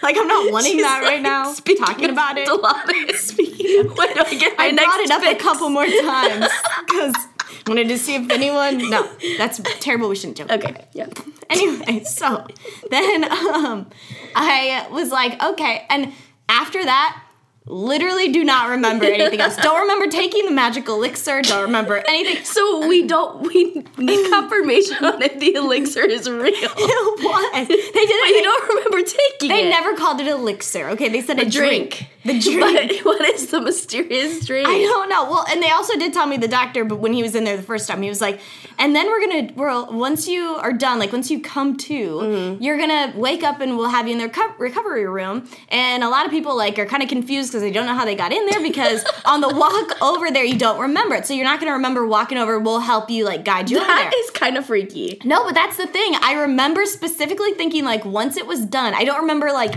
Like 0.02 0.16
I'm 0.16 0.26
not 0.26 0.50
wanting 0.50 0.72
She's 0.72 0.82
that 0.82 1.02
right 1.02 1.14
like, 1.14 1.22
now. 1.22 1.52
speaking 1.52 1.84
Talking 1.84 2.10
about 2.10 2.38
it. 2.38 2.48
Dilaudid. 2.48 3.14
Speaking 3.16 3.80
of, 3.80 3.98
when 3.98 4.14
do 4.14 4.20
I 4.22 4.34
get 4.34 4.56
my 4.56 4.64
I 4.66 4.70
next 4.70 4.86
brought 4.86 5.00
it 5.00 5.10
up 5.10 5.22
a 5.22 5.34
couple 5.36 5.68
more 5.68 5.84
times 6.02 6.46
because 6.86 7.14
I 7.14 7.62
wanted 7.68 7.88
to 7.88 7.98
see 7.98 8.14
if 8.14 8.30
anyone. 8.30 8.88
No, 8.88 9.10
that's 9.36 9.60
terrible. 9.80 10.08
We 10.08 10.16
shouldn't 10.16 10.38
joke. 10.38 10.50
Okay, 10.50 10.86
yeah. 10.94 11.06
Anyway, 11.50 12.04
so 12.04 12.46
then 12.90 13.24
um, 13.30 13.90
I 14.34 14.86
was 14.90 15.10
like, 15.10 15.42
okay, 15.42 15.84
and 15.90 16.12
after 16.48 16.82
that. 16.82 17.22
Literally 17.70 18.32
do 18.32 18.42
not 18.42 18.70
remember 18.70 19.04
anything 19.06 19.40
else. 19.40 19.56
Don't 19.56 19.82
remember 19.82 20.08
taking 20.08 20.44
the 20.44 20.50
magic 20.50 20.88
elixir. 20.88 21.40
Don't 21.42 21.62
remember 21.62 22.02
anything. 22.08 22.44
So 22.44 22.86
we 22.88 23.06
don't. 23.06 23.42
We 23.42 23.84
need 23.96 24.30
confirmation 24.30 25.04
on 25.04 25.22
if 25.22 25.38
the 25.38 25.54
elixir 25.54 26.00
is 26.04 26.28
real. 26.28 26.52
It 26.52 27.24
was. 27.24 27.68
They 27.68 27.74
did 27.74 28.20
But 28.20 28.28
you 28.28 28.42
don't 28.42 28.68
remember 28.68 29.08
taking 29.08 29.50
it. 29.50 29.54
They 29.54 29.66
it. 29.66 29.70
never 29.70 29.96
called 29.96 30.20
it 30.20 30.26
elixir. 30.26 30.88
Okay, 30.90 31.08
they 31.08 31.20
said 31.22 31.38
a, 31.38 31.48
drink. 31.48 32.08
The 32.24 32.38
drink. 32.38 33.02
But 33.02 33.04
what 33.04 33.24
is 33.28 33.50
the 33.50 33.60
mysterious 33.60 34.44
drink? 34.44 34.68
I 34.68 34.78
don't 34.78 35.08
know. 35.08 35.30
Well, 35.30 35.46
and 35.48 35.62
they 35.62 35.70
also 35.70 35.96
did 35.96 36.12
tell 36.12 36.26
me 36.26 36.36
the 36.36 36.48
doctor, 36.48 36.84
but 36.84 36.98
when 36.98 37.12
he 37.12 37.22
was 37.22 37.34
in 37.34 37.44
there 37.44 37.56
the 37.56 37.62
first 37.62 37.88
time, 37.88 38.02
he 38.02 38.08
was 38.08 38.20
like, 38.20 38.40
and 38.80 38.96
then 38.96 39.06
we're 39.06 39.20
gonna, 39.20 39.52
we're 39.54 39.84
once 39.96 40.26
you 40.26 40.42
are 40.56 40.72
done, 40.72 40.98
like 40.98 41.12
once 41.12 41.30
you 41.30 41.40
come 41.40 41.76
to, 41.76 41.90
Mm-hmm. 42.20 42.62
you're 42.62 42.78
gonna 42.78 43.12
wake 43.14 43.42
up 43.44 43.60
and 43.60 43.76
we'll 43.76 43.88
have 43.90 44.08
you 44.08 44.12
in 44.14 44.18
the 44.18 44.28
reco- 44.28 44.58
recovery 44.58 45.06
room. 45.06 45.46
And 45.68 46.02
a 46.02 46.08
lot 46.08 46.24
of 46.24 46.30
people 46.32 46.56
like 46.56 46.78
are 46.78 46.86
kind 46.86 47.02
of 47.02 47.08
confused 47.08 47.50
because 47.50 47.62
they 47.62 47.70
don't 47.70 47.86
know 47.86 47.94
how 47.94 48.04
they 48.04 48.14
got 48.16 48.32
in 48.32 48.46
there 48.46 48.60
because 48.62 49.04
on 49.24 49.40
the 49.40 49.48
walk 49.48 50.02
over 50.02 50.30
there 50.30 50.44
you 50.44 50.58
don't 50.58 50.80
remember 50.80 51.14
it, 51.14 51.26
so 51.26 51.34
you're 51.34 51.44
not 51.44 51.60
gonna 51.60 51.72
remember 51.74 52.06
walking 52.06 52.38
over. 52.38 52.58
We'll 52.58 52.80
help 52.80 53.10
you 53.10 53.24
like 53.24 53.44
guide 53.44 53.70
you 53.70 53.78
That 53.78 54.12
is 54.16 54.30
kind 54.30 54.56
of 54.56 54.66
freaky. 54.66 55.20
No, 55.24 55.44
but 55.44 55.54
that's 55.54 55.76
the 55.76 55.86
thing. 55.86 56.14
I 56.22 56.32
remember 56.40 56.86
specifically 56.86 57.52
thinking 57.54 57.84
like 57.84 58.04
once 58.04 58.36
it 58.36 58.46
was 58.46 58.64
done. 58.64 58.94
I 58.94 59.04
don't 59.04 59.20
remember 59.20 59.52
like 59.52 59.74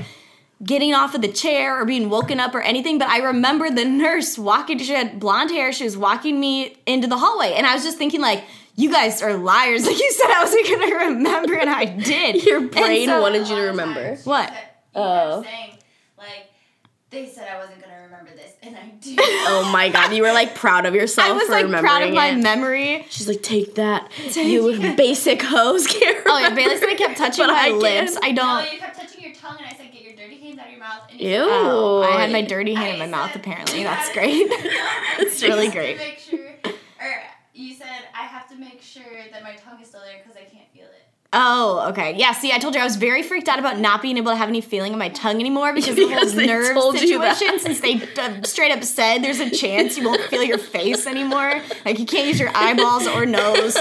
getting 0.63 0.93
off 0.93 1.13
of 1.13 1.21
the 1.21 1.27
chair 1.27 1.77
or 1.81 1.83
being 1.83 2.09
woken 2.09 2.39
up 2.39 2.55
or 2.55 2.61
anything, 2.61 2.97
but 2.97 3.09
I 3.09 3.17
remember 3.17 3.69
the 3.69 3.83
nurse 3.83 4.37
walking 4.37 4.77
she 4.79 4.93
had 4.93 5.19
blonde 5.19 5.51
hair, 5.51 5.73
she 5.73 5.83
was 5.83 5.97
walking 5.97 6.39
me 6.39 6.77
into 6.85 7.05
the 7.07 7.17
hallway 7.17 7.53
and 7.53 7.65
I 7.67 7.73
was 7.73 7.83
just 7.83 7.97
thinking 7.97 8.21
like 8.21 8.43
you 8.75 8.91
guys 8.91 9.21
are 9.21 9.33
liars. 9.35 9.85
Like 9.87 9.99
you 9.99 10.11
said 10.11 10.31
I 10.31 10.43
wasn't 10.43 10.67
going 10.67 10.89
to 10.89 10.95
remember 10.95 11.53
and 11.55 11.69
I 11.69 11.85
did. 11.85 12.43
Your 12.43 12.61
brain 12.61 13.07
so- 13.07 13.21
wanted 13.21 13.47
you 13.47 13.55
to 13.55 13.61
remember. 13.63 14.15
What? 14.23 14.51
Oh. 14.95 15.41
kept 15.41 15.45
saying, 15.55 15.71
oh. 15.77 16.21
like, 16.23 16.47
they 17.09 17.27
said 17.27 17.47
I 17.47 17.57
wasn't 17.59 17.79
gonna 17.81 18.01
remember 18.05 18.31
this, 18.35 18.53
and 18.63 18.75
I 18.75 18.85
do. 18.99 19.15
Oh 19.45 19.69
my 19.71 19.89
god, 19.89 20.13
you 20.13 20.23
were 20.23 20.31
like 20.33 20.55
proud 20.55 20.85
of 20.87 20.95
yourself 20.95 21.27
I 21.29 21.33
was 21.33 21.43
for 21.43 21.51
like 21.51 21.65
remembering 21.65 21.89
proud 21.91 22.03
of 22.03 22.13
my 22.15 22.27
it. 22.29 22.37
memory. 22.37 23.05
She's 23.09 23.27
like, 23.27 23.43
take 23.43 23.75
that, 23.75 24.09
you 24.35 24.95
basic 24.95 25.41
hose, 25.43 25.85
Karen. 25.85 26.23
Oh, 26.25 26.39
yeah, 26.39 26.53
Bailey 26.55 26.77
said 26.77 26.89
I 26.89 26.95
kept 26.95 27.17
touching 27.17 27.45
my 27.45 27.53
I 27.53 27.69
can. 27.69 27.79
lips. 27.79 28.17
I 28.23 28.31
don't. 28.31 28.71
you 28.73 28.79
kept 28.79 28.99
touching 28.99 29.21
your 29.23 29.33
tongue, 29.35 29.57
and 29.59 29.65
I 29.67 29.73
said, 29.73 29.91
get 29.91 30.01
your 30.01 30.15
dirty 30.15 30.39
hands 30.39 30.57
out 30.57 30.65
of 30.65 30.71
your 30.71 30.79
mouth. 30.79 31.01
And 31.11 31.19
you 31.21 31.27
Ew. 31.29 31.33
said, 31.37 31.49
Oh, 31.51 32.01
I 32.03 32.21
had 32.21 32.31
my 32.31 32.41
dirty 32.41 32.73
hand 32.73 32.93
in 32.93 32.99
my 32.99 33.05
I 33.05 33.07
mouth 33.07 33.35
apparently. 33.35 33.83
That's 33.83 34.11
great. 34.13 34.47
It's 35.19 35.39
You 35.43 35.49
really 35.49 35.65
have 35.65 35.73
to 35.73 35.79
great. 35.79 35.97
Make 35.97 36.17
sure, 36.19 36.49
or 36.99 37.23
you 37.53 37.75
said 37.75 37.87
I 38.15 38.23
have 38.23 38.49
to 38.49 38.55
make 38.55 38.81
sure 38.81 39.03
that 39.33 39.43
my 39.43 39.55
tongue 39.55 39.81
is 39.81 39.87
still 39.89 40.01
there 40.01 40.21
because 40.23 40.37
I 40.37 40.45
can't 40.45 40.69
feel 40.73 40.85
it. 40.85 41.03
Oh, 41.35 41.87
okay. 41.89 42.15
Yeah, 42.15 42.31
see, 42.33 42.51
I 42.51 42.59
told 42.59 42.75
you 42.75 42.81
I 42.81 42.83
was 42.83 42.95
very 42.95 43.23
freaked 43.23 43.49
out 43.49 43.57
about 43.57 43.79
not 43.79 44.03
being 44.03 44.17
able 44.17 44.31
to 44.31 44.37
have 44.37 44.49
any 44.49 44.61
feeling 44.61 44.93
in 44.93 44.99
my 44.99 45.09
tongue 45.09 45.39
anymore 45.39 45.73
because, 45.73 45.95
Because 45.95 46.29
of 46.29 46.35
they 46.35 46.45
the 46.45 46.53
whole 46.53 46.61
nerve 46.61 46.73
told 46.75 46.97
situation. 46.99 47.57
Since 47.57 47.81
they 47.81 48.07
uh, 48.21 48.43
straight 48.43 48.71
up 48.71 48.83
said 48.83 49.23
there's 49.23 49.39
a 49.39 49.49
chance 49.49 49.97
you 49.97 50.03
won't 50.03 50.21
feel 50.21 50.43
your 50.43 50.59
face 50.59 51.07
anymore. 51.07 51.59
Like 51.85 51.97
you 51.97 52.05
can't 52.05 52.27
use 52.27 52.39
your 52.39 52.51
eyeballs 52.53 53.07
or 53.07 53.25
nose 53.25 53.75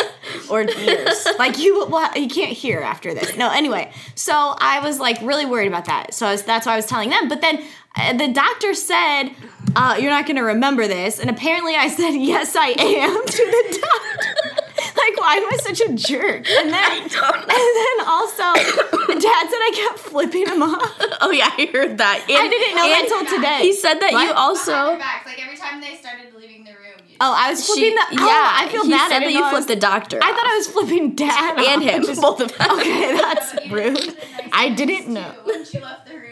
or 0.48 0.62
ears. 0.62 1.26
Like 1.38 1.58
you, 1.58 1.86
well, 1.88 2.10
you 2.18 2.28
can't 2.28 2.52
hear 2.52 2.80
after 2.80 3.12
this. 3.12 3.36
No, 3.36 3.50
anyway. 3.50 3.92
So 4.14 4.32
I 4.32 4.80
was 4.80 4.98
like 4.98 5.20
really 5.20 5.44
worried 5.44 5.68
about 5.68 5.84
that. 5.84 6.14
So 6.14 6.26
I 6.26 6.32
was, 6.32 6.42
that's 6.44 6.64
why 6.64 6.72
I 6.72 6.76
was 6.76 6.86
telling 6.86 7.10
them. 7.10 7.28
But 7.28 7.42
then 7.42 7.62
uh, 7.96 8.14
the 8.14 8.28
doctor 8.28 8.72
said, 8.72 9.28
uh, 9.76 9.98
"You're 10.00 10.10
not 10.10 10.24
going 10.24 10.36
to 10.36 10.42
remember 10.42 10.86
this," 10.88 11.18
and 11.18 11.28
apparently 11.28 11.74
I 11.74 11.88
said, 11.88 12.12
"Yes, 12.12 12.56
I 12.56 12.68
am" 12.78 13.26
to 13.26 13.36
the 13.36 13.78
doctor. 13.82 14.62
Like, 15.02 15.20
why 15.20 15.34
am 15.36 15.46
I 15.52 15.56
such 15.58 15.80
a 15.80 15.92
jerk? 15.92 16.48
And 16.48 16.70
then, 16.72 17.02
and 17.02 17.10
then 17.10 18.06
also, 18.06 18.42
Dad 18.52 19.44
said 19.50 19.60
I 19.68 19.72
kept 19.88 19.98
flipping 20.00 20.46
him 20.46 20.62
off. 20.62 20.90
Oh 21.24 21.30
yeah, 21.30 21.50
I 21.56 21.70
heard 21.72 21.98
that. 21.98 22.24
I 22.28 22.48
didn't 22.48 22.74
know 22.74 22.82
that 22.88 23.04
and 23.04 23.12
until 23.12 23.36
today. 23.36 23.60
He 23.62 23.72
said 23.74 24.00
that 24.00 24.10
you 24.10 24.16
What? 24.16 24.34
Behind 24.34 24.38
also. 24.38 24.72
like 24.98 25.38
every 25.40 25.56
time 25.56 25.80
they 25.80 25.94
started 25.94 26.34
leaving 26.34 26.64
the 26.64 26.72
room. 26.72 26.98
Oh, 27.20 27.32
I 27.36 27.50
was 27.50 27.64
flipping 27.64 27.84
She, 27.84 27.90
the. 27.94 28.00
Oh, 28.20 28.26
yeah, 28.26 28.34
oh, 28.34 28.56
I 28.58 28.68
feel 28.68 28.82
he 28.84 28.90
bad. 28.90 29.06
I 29.12 29.14
said 29.14 29.22
that 29.22 29.32
you 29.32 29.38
flipped 29.38 29.54
was- 29.54 29.66
the 29.66 29.76
doctor. 29.76 30.18
I 30.20 30.32
thought 30.32 30.46
I 30.50 30.56
was 30.56 30.66
flipping 30.66 31.14
Dad 31.14 31.54
and 31.58 31.60
off. 31.76 31.82
him, 31.82 32.02
Just- 32.02 32.20
both 32.26 32.40
of 32.40 32.50
them. 32.58 32.70
Okay, 32.72 33.16
that's 33.16 33.54
rude. 33.70 33.94
did 33.96 34.16
the 34.16 34.22
nice 34.42 34.50
I 34.52 34.68
didn't 34.70 35.08
know. 35.14 35.32
When 35.44 35.64
she 35.64 35.78
left 35.78 36.06
the 36.08 36.14
room, 36.16 36.22
you 36.24 36.28
were 36.28 36.31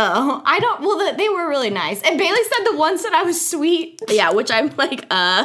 Oh, 0.00 0.42
I 0.44 0.60
don't. 0.60 0.80
Well, 0.80 0.98
the, 0.98 1.16
they 1.16 1.28
were 1.28 1.48
really 1.48 1.70
nice. 1.70 2.00
And 2.02 2.18
Bailey 2.18 2.42
said 2.44 2.64
the 2.72 2.76
one 2.76 2.98
said 2.98 3.12
I 3.12 3.22
was 3.24 3.48
sweet. 3.50 4.00
Yeah, 4.08 4.30
which 4.32 4.50
I'm 4.50 4.70
like, 4.76 5.04
uh, 5.10 5.44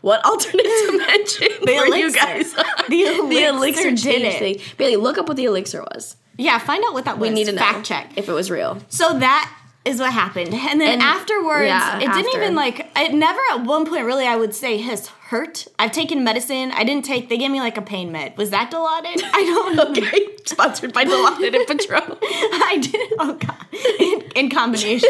what 0.00 0.24
alternate 0.24 0.66
dimension 0.86 1.48
The 1.64 1.76
were 1.76 1.86
you 1.96 2.08
elixir. 2.08 2.18
guys 2.20 2.54
on? 2.54 2.64
The 2.90 3.44
elixir 3.44 3.90
did 3.92 4.22
it. 4.22 4.38
thing. 4.38 4.58
Bailey, 4.76 4.96
look 4.96 5.18
up 5.18 5.28
what 5.28 5.36
the 5.36 5.44
elixir 5.44 5.82
was. 5.94 6.16
Yeah, 6.36 6.58
find 6.58 6.82
out 6.84 6.94
what 6.94 7.04
that 7.04 7.18
was. 7.18 7.28
We 7.28 7.34
need 7.34 7.44
to 7.46 7.52
know. 7.52 7.58
fact 7.58 7.86
check. 7.86 8.10
if 8.16 8.28
it 8.28 8.32
was 8.32 8.50
real. 8.50 8.78
So 8.88 9.18
that 9.18 9.56
is 9.84 10.00
what 10.00 10.12
happened. 10.12 10.54
And 10.54 10.80
then 10.80 10.92
And- 10.94 11.02
afterwards, 11.02 11.66
yeah, 11.66 11.98
it 11.98 12.12
didn't 12.12 12.34
even 12.34 12.54
like, 12.54 12.88
it 12.96 13.12
never 13.14 13.40
at 13.52 13.64
one 13.64 13.84
point 13.86 14.04
really, 14.04 14.26
I 14.26 14.36
would 14.36 14.54
say, 14.54 14.78
has 14.78 15.08
hurt. 15.32 15.66
I've 15.78 15.92
taken 15.92 16.22
medicine. 16.22 16.72
I 16.72 16.84
didn't 16.84 17.06
take, 17.06 17.30
they 17.30 17.38
gave 17.38 17.50
me 17.50 17.60
like 17.60 17.78
a 17.78 17.82
pain 17.82 18.12
med. 18.12 18.36
Was 18.36 18.50
that 18.50 18.70
Dilaudid? 18.70 19.22
I 19.32 19.42
don't 19.42 19.76
know. 19.76 19.88
Okay, 19.88 20.26
sponsored 20.44 20.92
by 20.92 21.06
Dilaudid 21.06 21.56
and 21.56 21.66
Patron. 21.66 22.18
I 22.22 22.78
didn't, 22.80 23.12
oh 23.18 23.32
God, 23.34 23.66
in, 23.98 24.44
in 24.44 24.50
combination. 24.50 25.08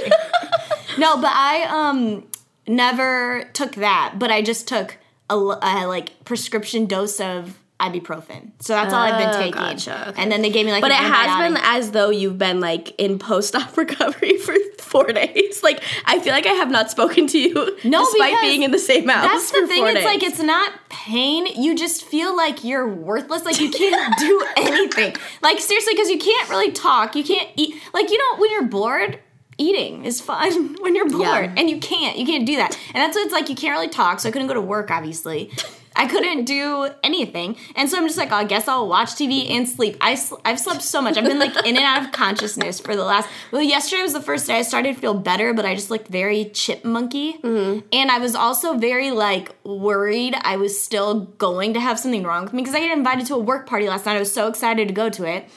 no, 0.96 1.16
but 1.16 1.32
I 1.34 1.64
um 1.64 2.24
never 2.68 3.50
took 3.52 3.74
that, 3.74 4.14
but 4.20 4.30
I 4.30 4.42
just 4.42 4.68
took 4.68 4.96
a 5.28 5.34
like 5.36 6.24
prescription 6.24 6.86
dose 6.86 7.18
of 7.18 7.58
ibuprofen. 7.82 8.52
So 8.60 8.72
that's 8.74 8.94
all 8.94 9.00
I've 9.02 9.18
been 9.18 9.28
Oh, 9.30 9.38
taking. 9.38 9.52
gotcha, 9.52 10.08
okay. 10.10 10.22
And 10.22 10.30
then 10.30 10.40
they 10.42 10.50
gave 10.50 10.64
me 10.66 10.72
like 10.72 10.82
But 10.82 10.92
it 10.92 10.96
has 10.96 11.38
been 11.52 11.58
as 11.62 11.90
though 11.90 12.10
you've 12.10 12.38
been 12.38 12.60
like 12.60 12.94
in 12.98 13.18
post-op 13.18 13.76
recovery 13.76 14.36
for 14.38 14.54
four 14.78 15.06
days. 15.12 15.62
Like 15.62 15.82
I 16.04 16.18
feel 16.20 16.32
like 16.32 16.46
I 16.46 16.52
have 16.52 16.70
not 16.70 16.90
spoken 16.90 17.26
to 17.28 17.38
you 17.38 17.54
No, 17.84 18.04
despite 18.04 18.40
being 18.40 18.62
in 18.62 18.70
the 18.70 18.78
same 18.78 19.08
house. 19.08 19.26
That's 19.26 19.50
the 19.50 19.66
thing. 19.66 19.78
four 19.78 19.88
It's 19.88 19.96
days. 19.98 20.04
like 20.04 20.22
it's 20.22 20.40
not 20.40 20.72
pain. 20.88 21.46
You 21.46 21.74
just 21.74 22.04
feel 22.04 22.36
like 22.36 22.62
you're 22.64 22.86
worthless. 22.88 23.44
Like 23.44 23.60
you 23.60 23.70
can't 23.70 24.16
do 24.18 24.46
anything. 24.56 25.14
Like 25.42 25.58
seriously, 25.60 25.94
because 25.94 26.08
you 26.10 26.18
can't 26.18 26.48
really 26.48 26.70
talk. 26.72 27.16
You 27.16 27.24
can't 27.24 27.48
eat. 27.56 27.74
Like 27.92 28.10
you 28.10 28.18
know, 28.18 28.40
when 28.40 28.50
you're 28.52 28.64
bored, 28.68 29.18
eating 29.58 30.04
is 30.04 30.20
fun. 30.20 30.76
When 30.80 30.94
you're 30.94 31.08
bored, 31.08 31.20
Yeah. 31.22 31.54
and 31.56 31.68
you 31.70 31.78
can't. 31.78 32.16
You 32.18 32.26
can't 32.26 32.46
do 32.46 32.56
that. 32.56 32.76
And 32.94 33.02
that's 33.02 33.16
what 33.16 33.24
it's 33.24 33.32
like. 33.32 33.48
You 33.48 33.54
can't 33.56 33.72
really 33.72 33.88
talk. 33.88 34.20
So 34.20 34.28
I 34.28 34.32
couldn't 34.32 34.48
go 34.48 34.54
to 34.54 34.60
work. 34.60 34.90
Obviously. 34.90 35.50
I 35.96 36.06
couldn't 36.06 36.44
do 36.44 36.90
anything, 37.02 37.56
and 37.76 37.88
so 37.88 37.98
I'm 37.98 38.06
just 38.06 38.18
like, 38.18 38.32
oh, 38.32 38.36
I 38.36 38.44
guess 38.44 38.68
I'll 38.68 38.88
watch 38.88 39.10
TV 39.10 39.50
and 39.50 39.68
sleep. 39.68 39.96
I 40.00 40.14
sl- 40.14 40.36
I've 40.44 40.60
slept 40.60 40.82
so 40.82 41.02
much. 41.02 41.16
I've 41.16 41.24
been 41.24 41.38
like 41.38 41.54
in 41.66 41.76
and 41.76 41.84
out 41.84 42.04
of 42.04 42.12
consciousness 42.12 42.80
for 42.80 42.96
the 42.96 43.04
last. 43.04 43.28
Well, 43.50 43.62
yesterday 43.62 44.02
was 44.02 44.12
the 44.12 44.22
first 44.22 44.46
day 44.46 44.58
I 44.58 44.62
started 44.62 44.94
to 44.94 45.00
feel 45.00 45.14
better, 45.14 45.52
but 45.54 45.64
I 45.64 45.74
just 45.74 45.90
looked 45.90 46.08
very 46.08 46.46
chipmunky. 46.46 47.40
Mm-hmm. 47.40 47.86
And 47.92 48.10
I 48.10 48.18
was 48.18 48.34
also 48.34 48.76
very 48.76 49.10
like 49.10 49.54
worried 49.64 50.34
I 50.42 50.56
was 50.56 50.80
still 50.80 51.20
going 51.38 51.74
to 51.74 51.80
have 51.80 51.98
something 51.98 52.22
wrong 52.22 52.44
with 52.44 52.52
me 52.52 52.62
because 52.62 52.74
I 52.74 52.80
got 52.80 52.96
invited 52.96 53.26
to 53.26 53.34
a 53.34 53.38
work 53.38 53.66
party 53.66 53.88
last 53.88 54.06
night. 54.06 54.16
I 54.16 54.20
was 54.20 54.32
so 54.32 54.48
excited 54.48 54.88
to 54.88 54.94
go 54.94 55.10
to 55.10 55.24
it. 55.24 55.48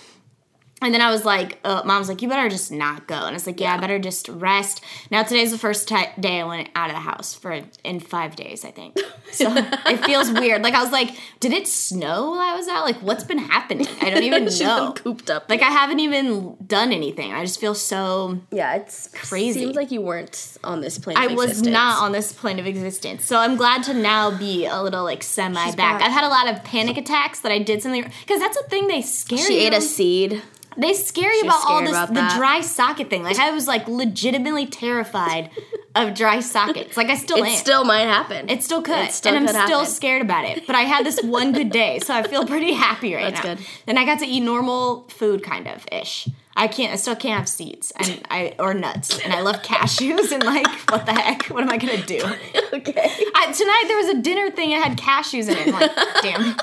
And 0.86 0.94
then 0.94 1.02
I 1.02 1.12
was 1.12 1.26
like, 1.26 1.60
uh, 1.64 1.82
mom 1.84 2.00
was 2.00 2.10
like, 2.10 2.22
you 2.22 2.30
better 2.30 2.48
just 2.50 2.72
not 2.72 3.08
go. 3.08 3.16
And 3.16 3.28
I 3.28 3.34
was 3.34 3.48
like, 3.48 3.60
yeah, 3.60 3.74
I 3.74 3.78
better 3.80 4.00
just 4.00 4.30
rest. 4.30 4.84
Now 5.10 5.24
today's 5.24 5.52
the 5.52 5.58
first 5.58 5.88
ti 5.88 6.06
day 6.20 6.42
I 6.42 6.44
went 6.44 6.70
out 6.76 6.90
of 6.90 6.96
the 6.96 7.02
house 7.02 7.34
for 7.34 7.62
in 7.84 8.00
five 8.00 8.36
days, 8.36 8.64
I 8.64 8.72
think. 8.72 8.98
So 9.32 9.52
it 9.56 10.06
feels 10.06 10.32
weird. 10.32 10.62
Like 10.62 10.74
I 10.74 10.84
was 10.84 10.92
like, 10.92 11.18
did 11.40 11.54
it 11.54 11.68
snow 11.68 12.32
while 12.32 12.40
I 12.40 12.56
was 12.56 12.68
out? 12.68 12.86
Like 12.86 12.98
what's 12.98 13.24
been 13.24 13.38
happening? 13.40 13.88
I 14.02 14.10
don't 14.10 14.24
even 14.24 14.46
know. 14.60 14.94
cooped 14.96 15.30
up. 15.30 15.50
Like 15.50 15.62
I 15.62 15.70
haven't 15.70 16.00
even 16.00 16.56
done 16.66 16.92
anything. 16.92 17.34
I 17.34 17.44
just 17.44 17.60
feel 17.60 17.76
so 17.76 18.40
yeah, 18.52 18.76
it's 18.76 19.10
Crazy. 19.16 19.60
It 19.60 19.64
seems 19.64 19.76
like 19.76 19.92
you 19.92 20.02
weren't 20.02 20.58
on 20.64 20.82
this 20.82 20.98
plane. 20.98 21.18
I 21.18 21.28
was 21.28 21.62
not 21.62 22.02
on 22.02 22.12
this 22.12 22.32
plane 22.32 22.60
of 22.60 22.68
existence. 22.68 23.26
So 23.26 23.38
I'm 23.38 23.56
glad 23.56 23.84
to 23.84 23.94
now 23.94 24.38
be 24.38 24.66
a 24.66 24.82
little 24.82 25.04
like 25.04 25.24
semi 25.24 25.54
back. 25.72 25.78
back. 25.78 26.02
I've 26.02 26.12
had 26.12 26.24
a 26.24 26.30
lot 26.30 26.48
of 26.48 26.64
panic 26.64 26.98
attacks 26.98 27.40
that 27.42 27.52
I 27.52 27.60
did 27.60 27.82
something 27.82 28.04
because 28.04 28.40
that's 28.40 28.58
the 28.62 28.68
thing 28.70 28.88
they 28.88 29.02
scare 29.02 29.38
me. 29.38 29.44
She 29.44 29.62
you. 29.62 29.68
ate 29.68 29.74
a 29.74 29.82
seed. 29.82 30.42
They 30.78 30.94
scare 30.94 31.32
you 31.34 31.44
about 31.44 31.64
all 31.68 31.82
this 31.82 31.90
about 31.90 32.10
the 32.10 32.16
that. 32.16 32.38
dry 32.38 32.62
socket 32.62 33.10
thing. 33.10 33.24
Like 33.24 33.40
I 33.40 33.52
was 33.52 33.68
like 33.68 33.88
legitimately 33.88 34.68
terrified 34.68 35.50
of 35.96 36.14
dry 36.14 36.42
sockets. 36.42 36.98
Like 36.98 37.10
I 37.10 37.16
still 37.16 37.38
It 37.38 37.46
am. 37.48 37.56
still 37.56 37.86
might 37.86 38.02
happen. 38.02 38.50
it 38.50 38.64
still 38.64 38.82
could. 38.82 38.98
It 39.06 39.12
still 39.14 39.34
and 39.34 39.48
I'm 39.48 39.56
could 39.56 39.64
still 39.66 39.80
happen. 39.80 39.94
scared 39.94 40.22
about 40.22 40.46
it. 40.46 40.68
But 40.68 40.76
I 40.76 40.82
had 40.82 41.06
this 41.06 41.22
one 41.24 41.54
good 41.54 41.72
day, 41.72 42.00
so 42.00 42.14
I 42.14 42.24
feel 42.24 42.46
pretty 42.46 42.74
happy 42.74 43.16
right 43.16 43.34
That's 43.34 43.46
now. 43.46 43.56
good. 43.56 43.66
And 43.88 43.98
I 43.98 44.06
got 44.06 44.20
to 44.20 44.26
eat 44.26 44.42
normal 44.42 45.08
food 45.10 45.42
kind 45.44 45.68
of 45.68 45.86
ish. 45.92 46.28
I 46.58 46.68
can't 46.70 46.94
I 46.94 46.96
still 46.96 47.16
can't 47.18 47.38
have 47.38 47.50
seeds 47.50 47.92
and 47.98 48.22
I 48.30 48.56
or 48.60 48.74
nuts. 48.74 49.20
And 49.20 49.34
I 49.34 49.42
love 49.42 49.62
cashews 49.62 50.32
and 50.32 50.44
like 50.44 50.68
what 50.90 51.06
the 51.06 51.14
heck? 51.14 51.48
What 51.48 51.64
am 51.64 51.70
I 51.70 51.78
gonna 51.78 52.06
do? 52.06 52.18
okay. 52.74 53.12
I, 53.36 53.52
tonight 53.52 53.84
there 53.88 53.98
was 53.98 54.08
a 54.10 54.22
dinner 54.22 54.50
thing 54.52 54.70
that 54.72 54.82
had 54.88 54.98
cashews 54.98 55.50
in 55.50 55.58
it. 55.58 55.68
I'm 55.68 55.74
like, 55.74 55.92
damn. 56.22 56.56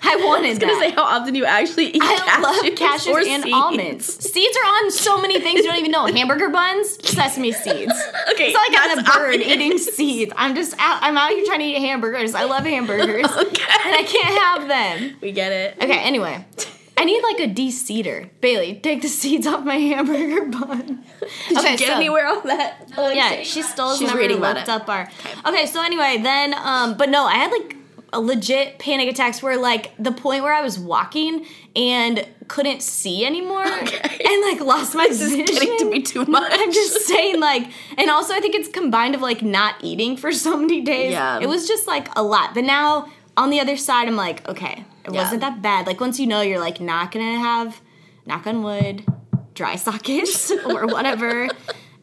I 0.02 0.16
wanted 0.16 0.46
I 0.46 0.48
was 0.50 0.58
gonna 0.58 0.72
that. 0.74 0.80
say 0.80 0.90
how 0.90 1.02
often 1.04 1.34
you 1.34 1.44
actually 1.44 1.86
eat 1.86 2.02
I 2.02 2.16
cashews, 2.16 2.42
love 2.42 2.56
or 2.64 2.70
cashews 2.70 3.26
and 3.28 3.42
seeds. 3.44 3.54
almonds. 3.54 4.30
Seeds 4.32 4.56
are 4.56 4.64
on 4.66 4.90
so 4.90 5.20
many 5.20 5.40
things 5.40 5.58
you 5.60 5.66
don't 5.66 5.78
even 5.78 5.90
know. 5.90 6.06
Hamburger 6.14 6.48
buns, 6.48 6.98
sesame 7.08 7.52
seeds. 7.52 7.92
Okay, 8.32 8.46
It's 8.50 8.54
not 8.54 8.70
like 8.72 8.80
I'm 8.80 8.98
a 8.98 9.02
bird 9.02 9.34
obvious. 9.40 9.48
eating 9.48 9.78
seeds. 9.78 10.32
I'm 10.36 10.54
just 10.54 10.74
out. 10.78 11.02
I'm 11.02 11.16
out 11.16 11.30
here 11.30 11.44
trying 11.44 11.60
to 11.60 11.64
eat 11.66 11.78
hamburgers. 11.80 12.34
I 12.34 12.44
love 12.44 12.64
hamburgers, 12.64 13.26
Okay. 13.36 13.62
and 13.84 13.94
I 13.96 14.02
can't 14.06 14.38
have 14.38 14.68
them. 14.68 15.16
We 15.20 15.32
get 15.32 15.52
it. 15.52 15.76
Okay. 15.82 15.98
Anyway, 16.00 16.44
I 16.96 17.04
need 17.04 17.22
like 17.22 17.40
a 17.40 17.46
de-seeder. 17.46 18.30
Bailey, 18.40 18.80
take 18.82 19.02
the 19.02 19.08
seeds 19.08 19.46
off 19.46 19.64
my 19.64 19.76
hamburger 19.76 20.44
bun. 20.46 21.04
Did 21.48 21.58
okay, 21.58 21.72
you 21.72 21.78
get 21.78 21.88
so- 21.88 21.94
anywhere 21.94 22.26
on 22.26 22.46
that? 22.46 22.90
No, 22.96 23.10
yeah, 23.10 23.42
she 23.42 23.62
stole. 23.62 23.96
She's 23.96 24.12
reading 24.14 24.38
about 24.38 24.56
it. 24.56 24.68
up 24.68 24.88
our. 24.88 25.10
Okay. 25.46 25.66
so 25.66 25.82
anyway, 25.82 26.18
then, 26.22 26.54
um, 26.54 26.96
but 26.96 27.08
no, 27.10 27.24
I 27.26 27.34
had 27.34 27.50
like 27.52 27.76
legit 28.18 28.78
panic 28.80 29.08
attacks 29.08 29.42
where 29.42 29.56
like 29.56 29.92
the 29.98 30.10
point 30.10 30.42
where 30.42 30.52
I 30.52 30.62
was 30.62 30.78
walking 30.78 31.46
and 31.76 32.26
couldn't 32.48 32.82
see 32.82 33.24
anymore 33.24 33.64
Okay. 33.82 34.18
and 34.24 34.42
like 34.42 34.60
lost 34.60 34.94
my 34.96 35.06
This 35.06 35.20
is 35.20 35.30
vision. 35.30 35.46
getting 35.54 35.78
to 35.78 35.90
be 35.90 36.02
too 36.02 36.24
much. 36.24 36.50
I'm 36.52 36.72
just 36.72 37.06
saying, 37.06 37.38
like, 37.38 37.70
and 37.96 38.10
also 38.10 38.34
I 38.34 38.40
think 38.40 38.54
it's 38.56 38.68
combined 38.68 39.14
of 39.14 39.20
like 39.20 39.42
not 39.42 39.76
eating 39.82 40.16
for 40.16 40.32
so 40.32 40.56
many 40.56 40.80
days. 40.80 41.12
Yeah. 41.12 41.38
It 41.40 41.46
was 41.48 41.68
just 41.68 41.86
like 41.86 42.08
a 42.16 42.22
lot. 42.22 42.54
But 42.54 42.64
now 42.64 43.08
on 43.36 43.50
the 43.50 43.60
other 43.60 43.76
side, 43.76 44.08
I'm 44.08 44.16
like, 44.16 44.48
okay, 44.48 44.84
it 45.04 45.12
Yeah. 45.14 45.22
wasn't 45.22 45.42
that 45.42 45.62
bad. 45.62 45.86
Like 45.86 46.00
once 46.00 46.18
you 46.18 46.26
know, 46.26 46.40
you're 46.40 46.58
like 46.58 46.80
not 46.80 47.12
gonna 47.12 47.38
have, 47.38 47.80
knock 48.26 48.46
on 48.48 48.62
wood, 48.64 49.04
dry 49.54 49.76
sockets 49.76 50.50
or 50.66 50.86
whatever. 50.86 51.48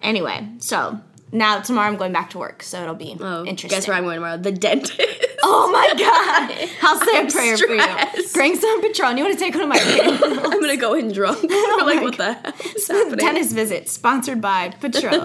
anyway, 0.01 0.47
so 0.59 1.01
now 1.31 1.59
tomorrow 1.61 1.87
I'm 1.87 1.97
going 1.97 2.13
back 2.13 2.29
to 2.31 2.37
work, 2.37 2.63
so 2.63 2.81
it'll 2.81 2.95
be 2.95 3.15
Oh, 3.19 3.43
interesting. 3.45 3.69
Guess 3.69 3.87
where 3.87 3.97
I'm 3.97 4.03
going 4.03 4.15
tomorrow? 4.17 4.37
The 4.37 4.51
dentist. 4.51 5.01
Oh 5.43 5.71
my 5.71 5.87
god! 5.97 6.69
I'll 6.81 6.99
say 6.99 7.19
I'm 7.19 7.27
a 7.27 7.31
prayer 7.31 7.57
for 7.57 7.73
you. 7.73 7.79
stressed. 7.81 8.33
Bring 8.33 8.55
some 8.55 8.81
Patron. 8.81 9.17
You 9.17 9.23
want 9.23 9.37
to 9.37 9.43
take 9.43 9.53
one 9.53 9.63
of 9.63 9.69
my 9.69 9.77
pills? 9.79 10.21
I'm 10.23 10.59
gonna 10.61 10.77
go 10.77 10.93
in 10.93 11.11
drunk. 11.11 11.39
Oh 11.79 11.83
like, 11.85 12.01
what 12.01 12.17
the 12.17 12.33
heck 12.33 12.75
is 12.75 12.87
happening? 12.87 13.17
Dentist 13.17 13.53
visit 13.53 13.87
sponsored 13.87 14.41
by 14.41 14.69
Patron. 14.81 15.21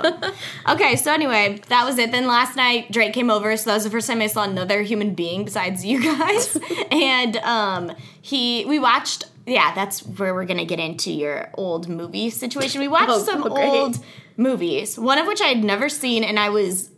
okay, 0.68 0.96
so 0.96 1.12
anyway, 1.12 1.60
that 1.68 1.84
was 1.86 1.98
it. 1.98 2.12
Then 2.12 2.26
last 2.26 2.56
night 2.56 2.92
Drake 2.92 3.12
came 3.14 3.30
over, 3.30 3.56
so 3.56 3.70
that 3.70 3.74
was 3.74 3.84
the 3.84 3.90
first 3.90 4.06
time 4.06 4.20
I 4.20 4.26
saw 4.26 4.44
another 4.44 4.82
human 4.82 5.14
being 5.14 5.44
besides 5.44 5.84
you 5.84 6.02
guys. 6.02 6.56
and 6.90 7.36
um, 7.38 7.92
he, 8.20 8.64
we 8.66 8.78
watched. 8.78 9.24
Yeah, 9.44 9.74
that's 9.74 10.00
where 10.06 10.34
we're 10.34 10.44
gonna 10.44 10.64
get 10.66 10.78
into 10.78 11.10
your 11.10 11.50
old 11.54 11.88
movie 11.88 12.30
situation. 12.30 12.80
We 12.80 12.86
watched 12.88 13.10
Oh, 13.10 13.18
some 13.24 13.42
oh, 13.44 13.56
old 13.56 13.98
movies, 14.37 14.99
one 14.99 15.18
of 15.18 15.27
which 15.27 15.40
I 15.40 15.47
had 15.49 15.64
never 15.64 15.88
seen, 15.88 16.25
and 16.25 16.38
I 16.38 16.49
was. 16.51 16.90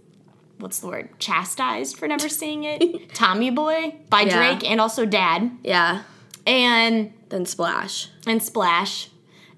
What's 0.59 0.79
the 0.79 0.87
word? 0.87 1.19
Chastised 1.19 1.97
for 1.97 2.07
never 2.09 2.29
seeing 2.29 2.65
it. 2.65 3.09
Tommy 3.15 3.51
Boy 3.51 3.97
by 4.09 4.23
Yeah. 4.23 4.37
Drake 4.37 4.71
and 4.71 4.81
also 4.81 5.05
Dad 5.05 5.51
Yeah. 5.65 6.03
and 6.47 7.13
Then 7.29 7.45
splash. 7.45 8.09
and 8.27 8.43
Splash. 8.43 9.09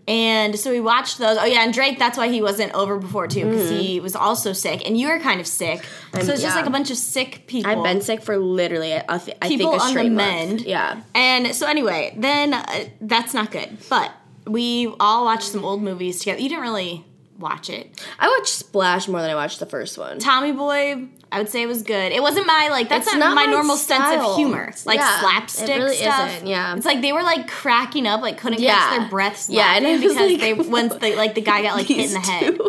And 0.09 0.57
so 0.59 0.71
we 0.71 0.81
watched 0.81 1.19
those. 1.19 1.37
Oh 1.37 1.45
yeah, 1.45 1.65
and 1.65 1.75
Drake. 1.75 1.99
That's 1.99 2.17
why 2.17 2.29
he 2.29 2.41
wasn't 2.41 2.73
over 2.75 2.97
before 2.97 3.27
too, 3.27 3.45
because 3.45 3.69
he 3.71 3.99
was 3.99 4.15
also 4.15 4.53
sick, 4.53 4.87
and 4.87 4.97
you 4.97 5.09
were 5.09 5.19
kind 5.19 5.41
of 5.41 5.49
sick. 5.49 5.83
so 6.13 6.19
it's 6.21 6.27
just 6.29 6.43
yeah. 6.43 6.55
like 6.55 6.67
a 6.67 6.71
bunch 6.71 6.93
of 6.93 6.97
sick 6.97 7.43
people. 7.49 7.71
I've 7.71 7.83
been 7.83 8.01
sick 8.01 8.23
for 8.23 8.37
literally, 8.39 8.95
I, 8.95 9.19
th- 9.19 9.37
I 9.43 9.49
People 9.49 9.73
think, 9.73 9.83
a 9.83 9.87
on 9.87 9.95
the 9.95 10.09
mend. 10.11 10.51
month. 10.51 10.63
Yeah. 10.67 11.03
And 11.15 11.53
so 11.57 11.67
anyway, 11.67 12.15
then 12.17 12.55
uh, 12.55 12.85
that's 13.01 13.35
not 13.35 13.51
good. 13.51 13.77
But 13.91 14.13
we 14.47 14.87
all 15.01 15.25
watched 15.25 15.49
some 15.49 15.65
old 15.65 15.83
movies 15.83 16.21
together. 16.21 16.39
You 16.41 16.51
didn't 16.51 16.63
really 16.63 17.05
watch 17.39 17.71
it. 17.71 17.91
I 18.19 18.29
watched 18.29 18.53
Splash 18.53 19.09
more 19.09 19.21
than 19.21 19.31
I 19.31 19.35
watched 19.35 19.61
the 19.61 19.67
first 19.67 19.99
one. 19.99 20.19
Tommy 20.19 20.53
Boy, 20.53 21.07
I 21.31 21.39
would 21.39 21.49
say 21.49 21.63
it 21.63 21.67
was 21.67 21.83
good. 21.83 22.13
It 22.13 22.23
wasn't 22.23 22.47
my 22.47 22.69
like 22.71 22.89
that's 22.89 23.07
not, 23.07 23.19
not 23.19 23.35
my 23.35 23.47
my 23.47 23.53
normal 23.53 23.77
sense 23.77 24.23
of 24.23 24.37
humor. 24.37 24.73
Like 24.85 24.99
Yeah, 24.99 25.21
slapstick 25.21 25.69
it 25.69 25.77
really 25.79 25.97
stuff. 25.97 26.33
isn't, 26.35 26.47
yeah. 26.49 26.77
It's 26.77 26.87
like 26.87 27.01
they 27.03 27.13
were 27.13 27.23
like 27.23 27.49
cracking 27.49 28.07
up, 28.07 28.21
like 28.23 28.39
couldn't 28.39 28.61
Yeah. 28.61 28.75
catch 28.79 28.99
their 29.01 29.09
breaths 29.09 29.51
Yeah, 29.51 29.77
and 29.77 30.01
because 30.01 30.17
like- 30.17 30.41
they 30.41 30.53
once 30.55 30.95
they 30.97 31.17
like 31.17 31.35
the 31.35 31.41
guy 31.43 31.63
got 31.63 31.77
like 31.77 31.87
hit 31.87 32.07
in 32.07 32.13
the 32.13 32.21
head. 32.21 32.59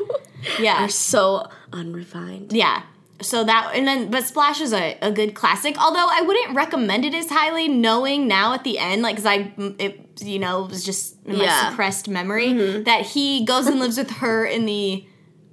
Yeah. 0.60 0.86
are 0.86 0.90
so 0.90 1.50
unrefined. 1.74 2.54
Yeah. 2.54 2.84
So 3.22 3.44
that 3.44 3.72
and 3.74 3.88
then 3.88 4.12
but 4.12 4.24
Splash 4.24 4.62
is 4.62 4.74
a, 4.74 4.98
a 5.02 5.12
good 5.12 5.34
classic. 5.34 5.76
Although 5.82 6.08
I 6.10 6.22
wouldn't 6.22 6.56
recommend 6.56 7.04
it 7.06 7.14
as 7.16 7.30
highly, 7.30 7.68
knowing 7.68 8.28
now 8.28 8.54
at 8.54 8.64
the 8.64 8.78
end, 8.78 9.02
like 9.02 9.16
because 9.16 9.26
I 9.26 9.52
it 9.80 10.07
you 10.22 10.40
know 10.40 10.66
it 10.66 10.70
was 10.72 10.84
just 10.84 11.16
in 11.26 11.38
my 11.38 11.44
Yeah. 11.44 11.50
Mm-hmm. 11.62 11.70
suppressed 11.72 12.08
memory 12.10 12.82
that 12.84 13.02
he 13.06 13.46
goes 13.46 13.68
and 13.68 13.80
lives 13.80 13.98
with 13.98 14.10
her 14.12 14.46
in 14.46 14.66
the 14.66 15.06